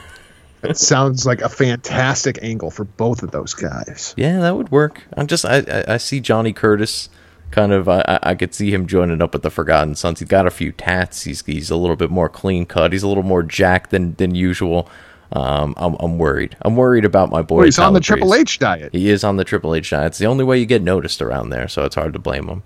it 0.71 0.79
sounds 0.79 1.27
like 1.27 1.41
a 1.41 1.49
fantastic 1.49 2.39
angle 2.43 2.71
for 2.71 2.85
both 2.85 3.23
of 3.23 3.31
those 3.31 3.55
guys. 3.55 4.15
Yeah, 4.17 4.41
that 4.41 4.57
would 4.57 4.71
work. 4.71 5.03
I'm 5.17 5.27
just 5.27 5.45
I 5.45 5.59
I, 5.59 5.95
I 5.95 5.97
see 5.97 6.21
Johnny 6.21 6.53
Curtis 6.53 7.09
kind 7.51 7.73
of 7.73 7.89
I, 7.89 8.19
I 8.23 8.35
could 8.35 8.55
see 8.55 8.73
him 8.73 8.87
joining 8.87 9.23
up 9.23 9.33
with 9.33 9.43
the 9.43 9.51
Forgotten 9.51 9.95
Sons. 9.95 10.21
He's 10.21 10.29
got 10.29 10.47
a 10.47 10.51
few 10.51 10.73
tats. 10.73 11.23
He's 11.23 11.45
he's 11.45 11.71
a 11.71 11.77
little 11.77 11.97
bit 11.97 12.11
more 12.11 12.29
clean 12.29 12.67
cut. 12.67 12.93
He's 12.93 13.03
a 13.03 13.09
little 13.09 13.23
more 13.23 13.43
jacked 13.43 13.91
than 13.91 14.15
than 14.17 14.35
usual. 14.35 14.89
Um, 15.33 15.75
I'm 15.77 15.97
I'm 16.01 16.19
worried. 16.19 16.57
I'm 16.63 16.77
worried 16.77 17.05
about 17.05 17.31
my 17.31 17.43
boy. 17.43 17.57
Well, 17.57 17.65
he's 17.65 17.79
on 17.79 17.95
the 17.95 18.01
Triple 18.01 18.35
H 18.35 18.59
diet. 18.59 18.93
He 18.93 19.11
is 19.11 19.25
on 19.25 19.37
the 19.37 19.45
Triple 19.45 19.75
H 19.75 19.91
diet. 19.91 20.07
It's 20.07 20.19
the 20.19 20.27
only 20.27 20.45
way 20.45 20.59
you 20.59 20.67
get 20.67 20.83
noticed 20.83 21.21
around 21.21 21.51
there, 21.51 21.69
so 21.69 21.85
it's 21.85 21.95
hard 21.97 22.13
to 22.13 22.19
blame 22.19 22.49
him. 22.49 22.63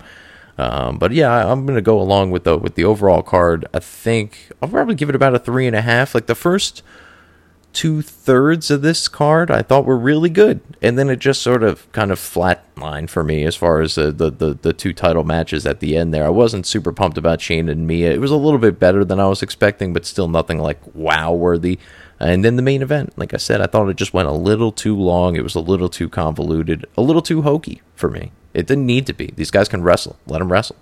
Um, 0.57 0.99
but 0.99 1.11
yeah, 1.11 1.31
I, 1.31 1.51
am 1.51 1.65
gonna 1.65 1.81
go 1.81 1.99
along 1.99 2.31
with 2.31 2.43
the 2.43 2.57
with 2.57 2.75
the 2.75 2.83
overall 2.83 3.23
card. 3.23 3.65
I 3.73 3.79
think 3.79 4.49
I'll 4.61 4.69
probably 4.69 4.95
give 4.95 5.09
it 5.09 5.15
about 5.15 5.33
a 5.33 5.39
three 5.39 5.65
and 5.65 5.75
a 5.75 5.81
half. 5.81 6.13
Like 6.13 6.27
the 6.27 6.35
first 6.35 6.83
two 7.73 8.01
thirds 8.01 8.69
of 8.69 8.81
this 8.81 9.07
card, 9.07 9.49
I 9.49 9.61
thought 9.61 9.85
were 9.85 9.97
really 9.97 10.29
good, 10.29 10.61
and 10.81 10.97
then 10.97 11.09
it 11.09 11.19
just 11.19 11.41
sort 11.41 11.63
of 11.63 11.91
kind 11.91 12.11
of 12.11 12.19
flatlined 12.19 13.09
for 13.09 13.23
me 13.23 13.43
as 13.43 13.55
far 13.55 13.81
as 13.81 13.95
the, 13.95 14.11
the 14.11 14.29
the, 14.29 14.53
the 14.53 14.73
two 14.73 14.93
title 14.93 15.23
matches 15.23 15.65
at 15.65 15.79
the 15.79 15.97
end. 15.97 16.13
There, 16.13 16.25
I 16.25 16.29
wasn't 16.29 16.65
super 16.65 16.91
pumped 16.91 17.17
about 17.17 17.39
Shayna 17.39 17.71
and 17.71 17.87
Mia. 17.87 18.11
It 18.11 18.21
was 18.21 18.31
a 18.31 18.37
little 18.37 18.59
bit 18.59 18.79
better 18.79 19.05
than 19.05 19.19
I 19.19 19.27
was 19.27 19.41
expecting, 19.41 19.93
but 19.93 20.05
still 20.05 20.27
nothing 20.27 20.59
like 20.59 20.79
wow 20.93 21.33
worthy. 21.33 21.79
And 22.19 22.45
then 22.45 22.55
the 22.55 22.61
main 22.61 22.83
event, 22.83 23.17
like 23.17 23.33
I 23.33 23.37
said, 23.37 23.61
I 23.61 23.67
thought 23.67 23.89
it 23.89 23.97
just 23.97 24.13
went 24.13 24.27
a 24.27 24.33
little 24.33 24.71
too 24.71 24.95
long. 24.95 25.35
It 25.35 25.43
was 25.43 25.55
a 25.55 25.59
little 25.59 25.89
too 25.89 26.07
convoluted, 26.07 26.85
a 26.95 27.01
little 27.01 27.23
too 27.23 27.41
hokey 27.41 27.81
for 27.95 28.09
me. 28.09 28.31
It 28.53 28.67
didn't 28.67 28.85
need 28.85 29.07
to 29.07 29.13
be. 29.13 29.33
These 29.35 29.49
guys 29.49 29.67
can 29.67 29.81
wrestle. 29.81 30.17
Let 30.27 30.39
them 30.39 30.51
wrestle. 30.51 30.75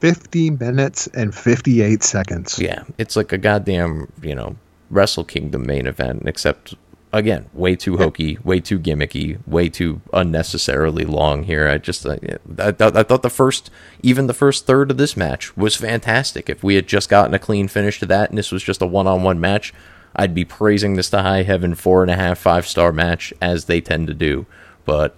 50 0.00 0.50
minutes 0.50 1.06
and 1.06 1.34
58 1.34 2.02
seconds. 2.02 2.58
Yeah, 2.58 2.82
it's 2.98 3.16
like 3.16 3.32
a 3.32 3.38
goddamn, 3.38 4.12
you 4.20 4.34
know, 4.34 4.56
Wrestle 4.92 5.24
Kingdom 5.24 5.66
main 5.66 5.86
event, 5.86 6.22
except, 6.26 6.74
again, 7.12 7.48
way 7.52 7.74
too 7.74 7.96
hokey, 7.96 8.38
way 8.44 8.60
too 8.60 8.78
gimmicky, 8.78 9.38
way 9.46 9.68
too 9.68 10.02
unnecessarily 10.12 11.04
long 11.04 11.44
here. 11.44 11.66
I 11.66 11.78
just, 11.78 12.06
uh, 12.06 12.18
I, 12.58 12.68
I, 12.68 12.74
I 12.78 13.02
thought 13.02 13.22
the 13.22 13.30
first, 13.30 13.70
even 14.02 14.26
the 14.26 14.34
first 14.34 14.66
third 14.66 14.90
of 14.90 14.98
this 14.98 15.16
match 15.16 15.56
was 15.56 15.74
fantastic. 15.74 16.48
If 16.48 16.62
we 16.62 16.74
had 16.74 16.86
just 16.86 17.08
gotten 17.08 17.34
a 17.34 17.38
clean 17.38 17.66
finish 17.66 17.98
to 18.00 18.06
that 18.06 18.28
and 18.28 18.38
this 18.38 18.52
was 18.52 18.62
just 18.62 18.82
a 18.82 18.86
one 18.86 19.06
on 19.06 19.22
one 19.22 19.40
match, 19.40 19.72
I'd 20.14 20.34
be 20.34 20.44
praising 20.44 20.94
this 20.94 21.10
to 21.10 21.22
high 21.22 21.42
heaven 21.42 21.74
four 21.74 22.02
and 22.02 22.10
a 22.10 22.16
half, 22.16 22.38
five 22.38 22.66
star 22.66 22.92
match 22.92 23.32
as 23.40 23.64
they 23.64 23.80
tend 23.80 24.06
to 24.08 24.14
do. 24.14 24.46
But 24.84 25.16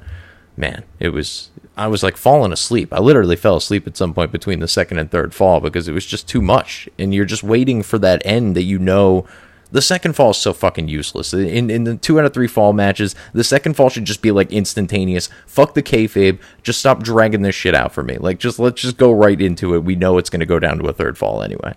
man, 0.56 0.84
it 1.00 1.08
was 1.08 1.50
I 1.76 1.88
was 1.88 2.02
like 2.02 2.16
falling 2.16 2.52
asleep. 2.52 2.92
I 2.92 3.00
literally 3.00 3.36
fell 3.36 3.56
asleep 3.56 3.86
at 3.86 3.96
some 3.96 4.14
point 4.14 4.30
between 4.30 4.60
the 4.60 4.68
second 4.68 4.98
and 4.98 5.10
third 5.10 5.34
fall 5.34 5.60
because 5.60 5.88
it 5.88 5.92
was 5.92 6.06
just 6.06 6.28
too 6.28 6.40
much. 6.40 6.88
And 6.98 7.12
you're 7.12 7.24
just 7.24 7.42
waiting 7.42 7.82
for 7.82 7.98
that 7.98 8.22
end 8.24 8.54
that 8.54 8.62
you 8.62 8.78
know 8.78 9.26
the 9.74 9.82
second 9.82 10.12
fall 10.12 10.30
is 10.30 10.36
so 10.36 10.52
fucking 10.52 10.86
useless. 10.86 11.34
In 11.34 11.68
in 11.68 11.82
the 11.82 11.96
two 11.96 12.20
out 12.20 12.24
of 12.24 12.32
three 12.32 12.46
fall 12.46 12.72
matches, 12.72 13.16
the 13.32 13.42
second 13.42 13.74
fall 13.74 13.90
should 13.90 14.04
just 14.04 14.22
be 14.22 14.30
like 14.30 14.52
instantaneous. 14.52 15.28
Fuck 15.48 15.74
the 15.74 15.82
kayfabe. 15.82 16.38
Just 16.62 16.78
stop 16.78 17.02
dragging 17.02 17.42
this 17.42 17.56
shit 17.56 17.74
out 17.74 17.92
for 17.92 18.04
me. 18.04 18.16
Like 18.16 18.38
just 18.38 18.60
let's 18.60 18.80
just 18.80 18.96
go 18.98 19.10
right 19.10 19.40
into 19.40 19.74
it. 19.74 19.82
We 19.82 19.96
know 19.96 20.16
it's 20.16 20.30
gonna 20.30 20.46
go 20.46 20.60
down 20.60 20.78
to 20.78 20.86
a 20.86 20.92
third 20.92 21.18
fall 21.18 21.42
anyway. 21.42 21.74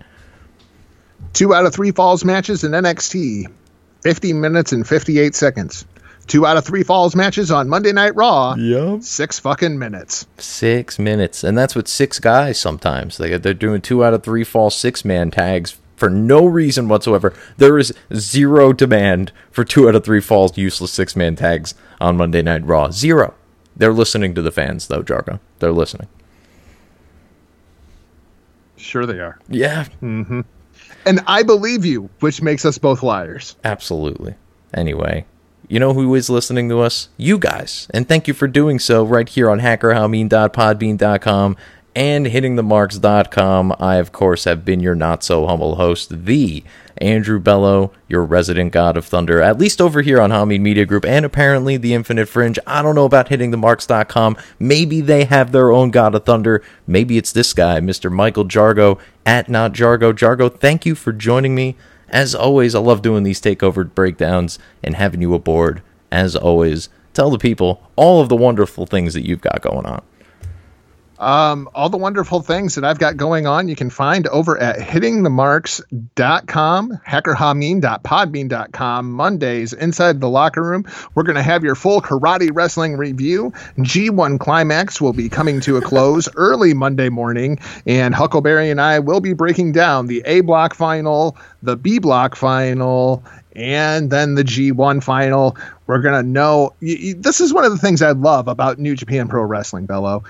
Two 1.33 1.55
out 1.55 1.65
of 1.65 1.73
three 1.73 1.89
falls 1.89 2.23
matches 2.23 2.63
in 2.63 2.71
NXT. 2.71 3.51
50 4.03 4.33
minutes 4.33 4.71
and 4.73 4.87
58 4.87 5.33
seconds. 5.33 5.83
Two 6.27 6.45
out 6.45 6.55
of 6.55 6.63
three 6.63 6.83
falls 6.83 7.15
matches 7.15 7.49
on 7.49 7.67
Monday 7.67 7.93
Night 7.93 8.15
Raw. 8.15 8.53
Yep. 8.53 9.01
Six 9.01 9.39
fucking 9.39 9.79
minutes. 9.79 10.27
Six 10.37 10.99
minutes, 10.99 11.43
and 11.43 11.57
that's 11.57 11.73
with 11.73 11.87
six 11.87 12.19
guys. 12.19 12.59
Sometimes 12.59 13.17
they 13.17 13.35
they're 13.39 13.55
doing 13.55 13.81
two 13.81 14.05
out 14.05 14.13
of 14.13 14.21
three 14.21 14.43
fall 14.43 14.69
six 14.69 15.03
man 15.03 15.31
tags 15.31 15.77
for 15.97 16.09
no 16.09 16.45
reason 16.45 16.87
whatsoever. 16.87 17.33
There 17.57 17.77
is 17.77 17.93
zero 18.15 18.71
demand 18.71 19.33
for 19.51 19.65
two 19.65 19.89
out 19.89 19.95
of 19.95 20.05
three 20.05 20.21
falls 20.21 20.57
useless 20.57 20.93
six 20.93 21.15
man 21.15 21.35
tags 21.35 21.75
on 21.99 22.15
Monday 22.15 22.41
Night 22.41 22.65
Raw. 22.65 22.91
Zero. 22.91 23.33
They're 23.75 23.93
listening 23.93 24.33
to 24.35 24.41
the 24.41 24.51
fans 24.51 24.87
though, 24.87 25.03
Jargo. 25.03 25.39
They're 25.59 25.73
listening. 25.73 26.07
Sure 28.77 29.05
they 29.05 29.19
are. 29.19 29.37
Yeah. 29.49 29.85
Mm-hmm. 30.01 30.41
And 31.05 31.19
I 31.27 31.43
believe 31.43 31.83
you, 31.83 32.09
which 32.19 32.41
makes 32.41 32.63
us 32.63 32.77
both 32.77 33.03
liars. 33.03 33.55
Absolutely. 33.63 34.35
Anyway, 34.73 35.25
you 35.67 35.79
know 35.79 35.93
who 35.93 36.13
is 36.15 36.29
listening 36.29 36.69
to 36.69 36.79
us? 36.81 37.09
You 37.17 37.37
guys. 37.37 37.87
And 37.93 38.07
thank 38.07 38.27
you 38.27 38.33
for 38.33 38.47
doing 38.47 38.79
so 38.79 39.03
right 39.03 39.27
here 39.27 39.49
on 39.49 39.59
hackerhameen.podbean.com 39.59 41.57
and 41.97 42.27
hittingthemarks.com. 42.27 43.75
I, 43.79 43.95
of 43.95 44.11
course, 44.11 44.43
have 44.43 44.63
been 44.63 44.81
your 44.81 44.93
not 44.93 45.23
so 45.23 45.47
humble 45.47 45.77
host, 45.77 46.25
the 46.25 46.63
Andrew 46.97 47.39
Bello, 47.39 47.91
your 48.07 48.23
resident 48.23 48.71
god 48.71 48.97
of 48.97 49.05
thunder, 49.05 49.41
at 49.41 49.57
least 49.57 49.81
over 49.81 50.03
here 50.03 50.21
on 50.21 50.29
Hameen 50.29 50.61
Media 50.61 50.85
Group 50.85 51.05
and 51.05 51.25
apparently 51.25 51.75
the 51.75 51.95
Infinite 51.95 52.27
Fringe. 52.27 52.59
I 52.67 52.83
don't 52.83 52.93
know 52.93 53.05
about 53.05 53.29
hittingthemarks.com. 53.29 54.37
Maybe 54.59 55.01
they 55.01 55.25
have 55.25 55.51
their 55.51 55.71
own 55.71 55.89
god 55.89 56.13
of 56.13 56.23
thunder. 56.23 56.61
Maybe 56.85 57.17
it's 57.17 57.31
this 57.31 57.51
guy, 57.51 57.79
Mr. 57.79 58.11
Michael 58.11 58.45
Jargo 58.45 58.99
at 59.25 59.49
Not 59.49 59.73
Jargo. 59.73 60.13
Jargo, 60.13 60.55
thank 60.55 60.85
you 60.85 60.93
for 60.93 61.11
joining 61.11 61.55
me. 61.55 61.77
As 62.09 62.35
always, 62.35 62.75
I 62.75 62.79
love 62.79 63.01
doing 63.01 63.23
these 63.23 63.41
takeover 63.41 63.91
breakdowns 63.91 64.59
and 64.83 64.95
having 64.95 65.23
you 65.23 65.33
aboard. 65.33 65.81
As 66.11 66.35
always, 66.35 66.89
tell 67.15 67.31
the 67.31 67.39
people 67.39 67.81
all 67.95 68.21
of 68.21 68.29
the 68.29 68.35
wonderful 68.35 68.85
things 68.85 69.15
that 69.15 69.25
you've 69.25 69.41
got 69.41 69.63
going 69.63 69.87
on. 69.87 70.03
Um, 71.19 71.69
all 71.73 71.89
the 71.89 71.97
wonderful 71.97 72.41
things 72.41 72.75
that 72.75 72.83
I've 72.83 72.99
got 72.99 73.17
going 73.17 73.47
on, 73.47 73.67
you 73.67 73.75
can 73.75 73.89
find 73.89 74.27
over 74.27 74.55
at 74.59 74.77
hittingthemarks.com, 74.77 76.99
hackerhameen.podbean.com. 77.07 79.11
Mondays, 79.11 79.73
inside 79.73 80.21
the 80.21 80.29
locker 80.29 80.61
room, 80.61 80.85
we're 81.15 81.23
going 81.23 81.35
to 81.35 81.41
have 81.41 81.63
your 81.63 81.73
full 81.75 82.01
karate 82.01 82.51
wrestling 82.53 82.97
review. 82.97 83.51
G1 83.77 84.39
Climax 84.39 85.01
will 85.01 85.13
be 85.13 85.29
coming 85.29 85.59
to 85.61 85.77
a 85.77 85.81
close 85.81 86.29
early 86.35 86.75
Monday 86.75 87.09
morning, 87.09 87.57
and 87.87 88.13
Huckleberry 88.13 88.69
and 88.69 88.79
I 88.79 88.99
will 88.99 89.21
be 89.21 89.33
breaking 89.33 89.71
down 89.71 90.05
the 90.07 90.21
A 90.25 90.41
block 90.41 90.75
final, 90.75 91.35
the 91.63 91.75
B 91.75 91.97
block 91.99 92.35
final, 92.35 93.23
and 93.55 94.11
then 94.11 94.35
the 94.35 94.43
G1 94.43 95.03
final. 95.03 95.57
We're 95.87 96.01
going 96.01 96.21
to 96.21 96.29
know. 96.29 96.73
This 96.81 97.41
is 97.41 97.53
one 97.53 97.65
of 97.65 97.71
the 97.71 97.77
things 97.77 98.01
I 98.01 98.11
love 98.11 98.47
about 98.47 98.77
New 98.77 98.95
Japan 98.95 99.27
Pro 99.27 99.43
Wrestling, 99.43 99.85
Bello 99.85 100.23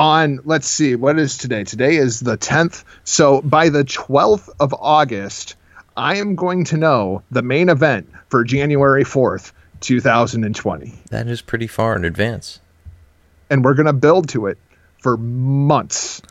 on 0.00 0.40
let's 0.44 0.66
see 0.66 0.96
what 0.96 1.18
is 1.18 1.36
today? 1.36 1.62
Today 1.62 1.96
is 1.96 2.20
the 2.20 2.38
10th 2.38 2.84
so 3.04 3.42
by 3.42 3.68
the 3.68 3.84
12th 3.84 4.48
of 4.58 4.74
august 4.74 5.56
i 5.94 6.16
am 6.16 6.36
going 6.36 6.64
to 6.64 6.78
know 6.78 7.22
the 7.30 7.42
main 7.42 7.68
event 7.68 8.08
for 8.30 8.42
january 8.42 9.04
4th 9.04 9.52
2020 9.80 10.94
that 11.10 11.26
is 11.26 11.42
pretty 11.42 11.66
far 11.66 11.94
in 11.96 12.06
advance. 12.06 12.60
And 13.50 13.62
we're 13.64 13.74
going 13.74 13.86
to 13.86 13.92
build 13.92 14.28
to 14.30 14.46
it 14.46 14.58
for 15.00 15.16
months. 15.16 16.22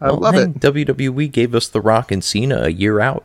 I 0.00 0.06
well, 0.06 0.18
love 0.18 0.34
it. 0.36 0.60
Wwe 0.60 1.30
gave 1.30 1.54
us 1.54 1.68
the 1.68 1.80
rock 1.80 2.12
and 2.12 2.22
cena 2.22 2.62
a 2.62 2.68
year 2.68 3.00
out. 3.00 3.24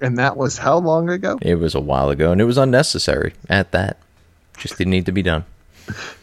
And 0.00 0.16
that 0.18 0.36
was 0.36 0.58
how 0.58 0.78
long 0.78 1.10
ago? 1.10 1.38
It 1.42 1.56
was 1.56 1.74
a 1.74 1.80
while 1.80 2.10
ago 2.10 2.32
and 2.32 2.40
it 2.40 2.44
was 2.44 2.58
unnecessary 2.58 3.34
at 3.48 3.70
that. 3.72 3.98
Just 4.56 4.78
didn't 4.78 4.90
need 4.90 5.06
to 5.06 5.12
be 5.12 5.22
done 5.22 5.44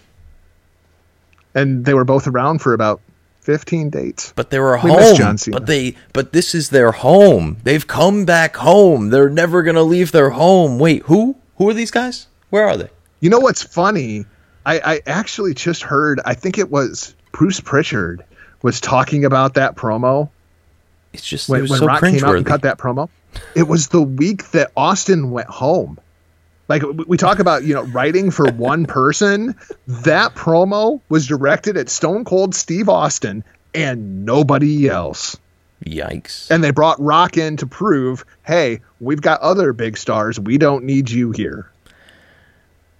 and 1.55 1.85
they 1.85 1.93
were 1.93 2.05
both 2.05 2.27
around 2.27 2.59
for 2.59 2.73
about 2.73 3.01
15 3.41 3.89
dates. 3.89 4.33
But 4.35 4.49
they 4.49 4.59
were 4.59 4.79
we 4.83 4.91
home. 4.91 5.37
But 5.51 5.65
they 5.65 5.95
but 6.13 6.33
this 6.33 6.53
is 6.53 6.69
their 6.69 6.91
home. 6.91 7.57
They've 7.63 7.85
come 7.85 8.25
back 8.25 8.57
home. 8.57 9.09
They're 9.09 9.29
never 9.29 9.63
going 9.63 9.75
to 9.75 9.83
leave 9.83 10.11
their 10.11 10.31
home. 10.31 10.77
Wait, 10.77 11.03
who? 11.03 11.35
Who 11.57 11.69
are 11.69 11.73
these 11.73 11.91
guys? 11.91 12.27
Where 12.49 12.67
are 12.67 12.75
they? 12.77 12.89
You 13.21 13.29
know 13.29 13.39
what's 13.39 13.63
funny? 13.63 14.25
I, 14.65 14.79
I 14.79 15.01
actually 15.05 15.53
just 15.53 15.83
heard, 15.83 16.19
I 16.25 16.33
think 16.33 16.57
it 16.57 16.69
was 16.69 17.15
Bruce 17.31 17.59
Pritchard 17.59 18.25
was 18.61 18.81
talking 18.81 19.25
about 19.25 19.53
that 19.53 19.75
promo. 19.75 20.29
It's 21.13 21.25
just 21.25 21.47
when, 21.47 21.63
it 21.63 21.69
when 21.69 21.79
so 21.79 21.85
Rock 21.85 22.01
came 22.01 22.23
out 22.23 22.35
and 22.35 22.45
cut 22.45 22.63
that 22.63 22.77
promo. 22.77 23.09
It 23.55 23.63
was 23.63 23.89
the 23.89 24.01
week 24.01 24.51
that 24.51 24.71
Austin 24.75 25.31
went 25.31 25.47
home. 25.47 25.99
Like 26.67 26.83
we 27.07 27.17
talk 27.17 27.39
about, 27.39 27.63
you 27.63 27.73
know, 27.73 27.83
writing 27.83 28.31
for 28.31 28.51
one 28.51 28.85
person. 28.85 29.55
That 29.87 30.33
promo 30.33 31.01
was 31.09 31.27
directed 31.27 31.77
at 31.77 31.89
Stone 31.89 32.25
Cold 32.25 32.55
Steve 32.55 32.89
Austin 32.89 33.43
and 33.73 34.25
nobody 34.25 34.89
else. 34.89 35.37
Yikes. 35.85 36.49
And 36.49 36.63
they 36.63 36.71
brought 36.71 36.99
Rock 36.99 37.37
in 37.37 37.57
to 37.57 37.67
prove, 37.67 38.25
hey, 38.43 38.79
we've 38.99 39.21
got 39.21 39.41
other 39.41 39.73
big 39.73 39.97
stars. 39.97 40.39
We 40.39 40.57
don't 40.57 40.85
need 40.85 41.11
you 41.11 41.31
here. 41.31 41.69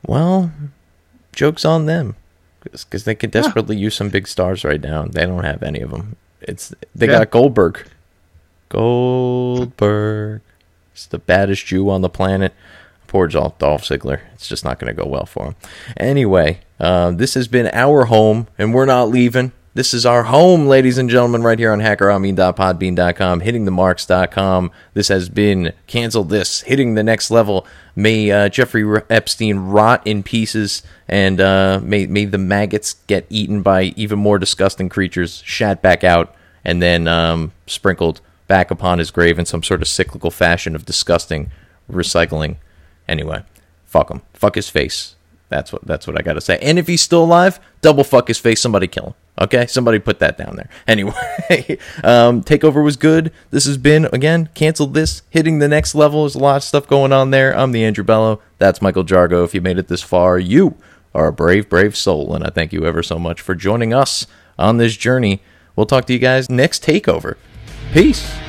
Well, 0.05 0.51
joke's 1.33 1.65
on 1.65 1.87
them 1.87 2.15
because 2.61 3.05
they 3.05 3.15
could 3.15 3.31
desperately 3.31 3.75
yeah. 3.75 3.83
use 3.83 3.95
some 3.95 4.09
big 4.09 4.27
stars 4.27 4.63
right 4.63 4.81
now. 4.81 5.05
They 5.05 5.25
don't 5.25 5.43
have 5.43 5.63
any 5.63 5.81
of 5.81 5.91
them. 5.91 6.15
It's 6.41 6.73
they 6.93 7.07
yeah. 7.07 7.19
got 7.19 7.31
Goldberg. 7.31 7.87
Goldberg. 8.69 10.41
It's 10.93 11.07
the 11.07 11.17
baddest 11.17 11.65
Jew 11.65 11.89
on 11.89 12.01
the 12.01 12.09
planet. 12.09 12.53
Poor 13.07 13.27
Dolph 13.27 13.57
Ziggler. 13.57 14.22
It's 14.34 14.48
just 14.48 14.64
not 14.65 14.80
going 14.80 14.94
to 14.94 15.02
go 15.02 15.07
well 15.07 15.26
for 15.26 15.45
him. 15.45 15.56
Anyway, 15.98 16.60
uh, 16.80 17.11
this 17.11 17.34
has 17.36 17.48
been 17.48 17.68
our 17.73 18.06
home, 18.06 18.48
and 18.57 18.73
we're 18.73 18.86
not 18.86 19.10
leaving. 19.10 19.52
This 19.76 19.94
is 19.94 20.06
our 20.06 20.23
home, 20.23 20.68
ladies 20.68 20.98
and 20.98 21.10
gentlemen, 21.10 21.44
right 21.44 21.60
here 21.60 21.73
on 21.73 21.80
hackerhameen.podbean.com, 21.80 23.41
hittingthemarks.com. 23.41 24.72
This 24.94 25.10
has 25.10 25.27
been 25.27 25.73
Cancel 25.86 26.23
This, 26.23 26.61
hitting 26.61 26.95
the 26.95 27.03
next 27.03 27.30
level. 27.30 27.68
May 27.94 28.32
uh, 28.32 28.48
Jeffrey 28.48 28.86
Epstein 29.10 29.60
rot 29.60 30.07
in 30.07 30.23
pieces, 30.23 30.82
and 31.10 31.41
uh, 31.41 31.82
may, 31.84 32.06
may 32.06 32.23
the 32.23 32.38
maggots 32.38 32.95
get 33.07 33.26
eaten 33.30 33.61
by 33.61 33.94
even 33.98 34.18
more 34.18 34.40
disgusting 34.40 34.88
creatures, 34.88 35.44
shat 35.45 35.82
back 35.82 36.06
out, 36.06 36.34
and 36.64 36.82
then 36.82 37.10
um, 37.10 37.52
sprinkled 37.68 38.22
back 38.48 38.72
upon 38.72 38.99
his 38.99 39.11
grave 39.11 39.38
in 39.38 39.45
some 39.45 39.61
sort 39.61 39.82
of 39.82 39.90
cyclical 39.90 40.32
fashion 40.32 40.73
of 40.73 40.86
disgusting 40.86 41.52
recycling 41.91 42.56
Anyway, 43.07 43.44
fuck 43.86 44.10
him. 44.10 44.22
Fuck 44.34 44.56
his 44.56 44.69
face. 44.69 45.15
That's 45.49 45.72
what 45.72 45.86
that's 45.86 46.07
what 46.07 46.19
I 46.19 46.23
gotta 46.23 46.41
say. 46.41 46.57
And 46.61 46.80
if 46.80 46.88
he's 46.88 47.02
still 47.02 47.23
alive, 47.23 47.60
double 47.82 48.03
fuck 48.03 48.27
his 48.27 48.40
face. 48.40 48.60
Somebody 48.60 48.88
kill 48.88 49.07
him. 49.07 49.14
Okay, 49.40 49.68
somebody 49.68 49.99
put 49.99 50.19
that 50.19 50.38
down 50.38 50.56
there. 50.56 50.69
Anyway, 50.88 51.14
um, 52.03 52.41
takeover 52.44 52.84
was 52.84 52.95
good. 52.95 53.32
This 53.52 53.65
has 53.65 53.77
been 53.77 54.06
again 54.06 54.49
canceled. 54.53 54.94
This 54.94 55.23
hitting 55.30 55.60
the 55.60 55.68
next 55.68 55.94
level. 55.94 56.23
There's 56.23 56.36
a 56.36 56.40
lot 56.40 56.57
of 56.57 56.64
stuff 56.64 56.88
going 56.88 57.11
on 57.14 57.32
there. 57.32 57.56
I'm 57.56 57.72
the 57.72 57.84
Andrew 57.84 58.03
Bello. 58.03 58.41
That's 58.57 58.82
Michael 58.82 59.03
Jargo. 59.03 59.44
If 59.44 59.53
you 59.53 59.61
made 59.61 59.77
it 59.77 59.88
this 59.88 60.02
far, 60.02 60.40
you 60.40 60.76
are 61.14 61.27
a 61.27 61.34
brave, 61.34 61.69
brave 61.69 61.95
soul, 61.95 62.36
and 62.36 62.44
I 62.44 62.49
thank 62.49 62.73
you 62.73 62.86
ever 62.86 63.03
so 63.03 63.18
much 63.18 63.40
for 63.41 63.56
joining 63.56 63.94
us 63.94 64.27
on 64.57 64.77
this 64.77 64.98
journey. 64.98 65.41
We'll 65.76 65.86
talk 65.86 66.06
to 66.06 66.14
you 66.14 66.19
guys 66.19 66.49
next 66.49 66.84
takeover. 66.84 67.36
Peace. 67.94 68.44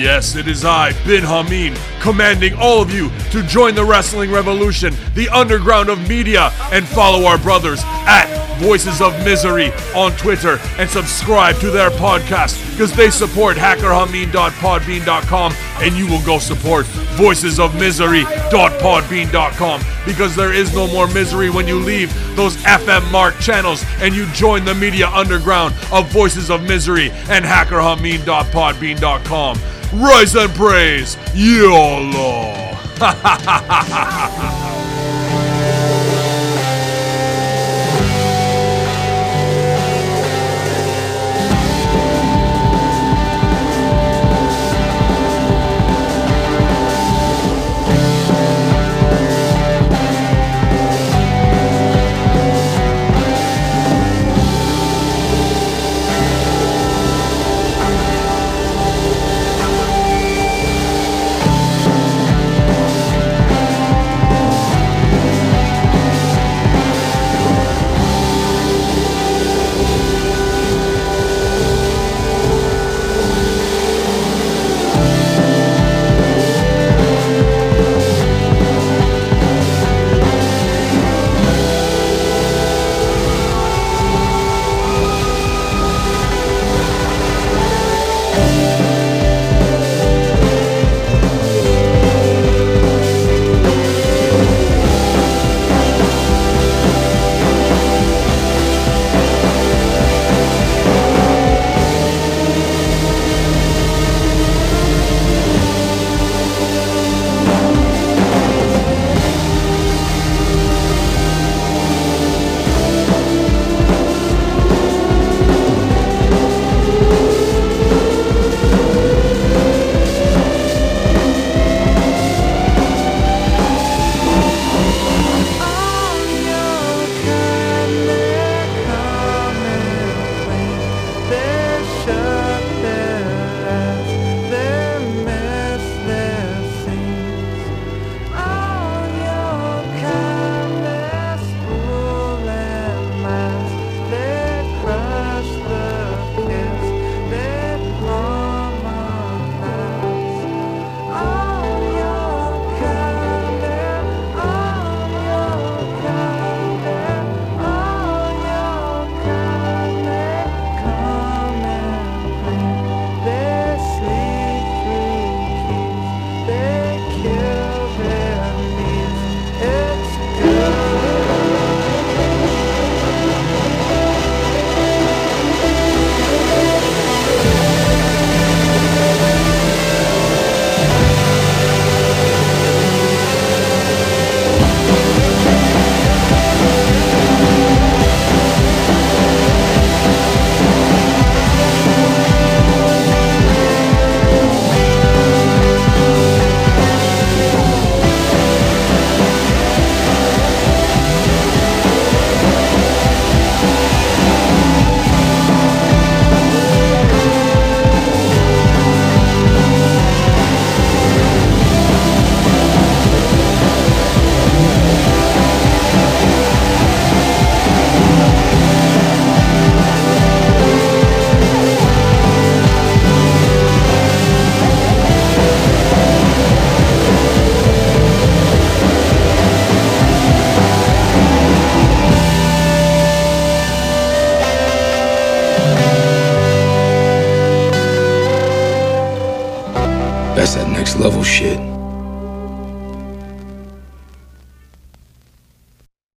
Yes, 0.00 0.34
it 0.34 0.48
is 0.48 0.64
I, 0.64 0.94
Bin 1.04 1.22
Hameen, 1.22 1.76
commanding 2.00 2.54
all 2.54 2.80
of 2.80 2.90
you 2.90 3.10
to 3.32 3.42
join 3.42 3.74
the 3.74 3.84
wrestling 3.84 4.30
revolution, 4.30 4.94
the 5.14 5.28
underground 5.28 5.90
of 5.90 6.08
media, 6.08 6.50
and 6.72 6.88
follow 6.88 7.26
our 7.26 7.36
brothers 7.36 7.82
at 7.84 8.56
Voices 8.60 9.02
of 9.02 9.12
Misery 9.26 9.70
on 9.94 10.12
Twitter 10.12 10.58
and 10.78 10.88
subscribe 10.88 11.56
to 11.56 11.70
their 11.70 11.90
podcast 11.90 12.58
because 12.70 12.94
they 12.94 13.10
support 13.10 13.58
hackerhameen.podbean.com 13.58 15.52
and 15.80 15.94
you 15.94 16.06
will 16.06 16.24
go 16.24 16.38
support 16.38 16.86
voicesofmisery.podbean.com 16.86 19.80
because 20.06 20.34
there 20.34 20.54
is 20.54 20.74
no 20.74 20.86
more 20.86 21.08
misery 21.08 21.50
when 21.50 21.68
you 21.68 21.78
leave 21.78 22.10
those 22.36 22.56
FM 22.58 23.12
mark 23.12 23.38
channels 23.38 23.84
and 23.98 24.14
you 24.14 24.24
join 24.32 24.64
the 24.64 24.74
media 24.74 25.10
underground 25.10 25.74
of 25.92 26.10
Voices 26.10 26.50
of 26.50 26.62
Misery 26.62 27.10
and 27.28 27.44
hackerhameen.podbean.com. 27.44 29.58
Rise 29.92 30.36
and 30.36 30.54
praise 30.54 31.16
YOLO! 31.34 32.76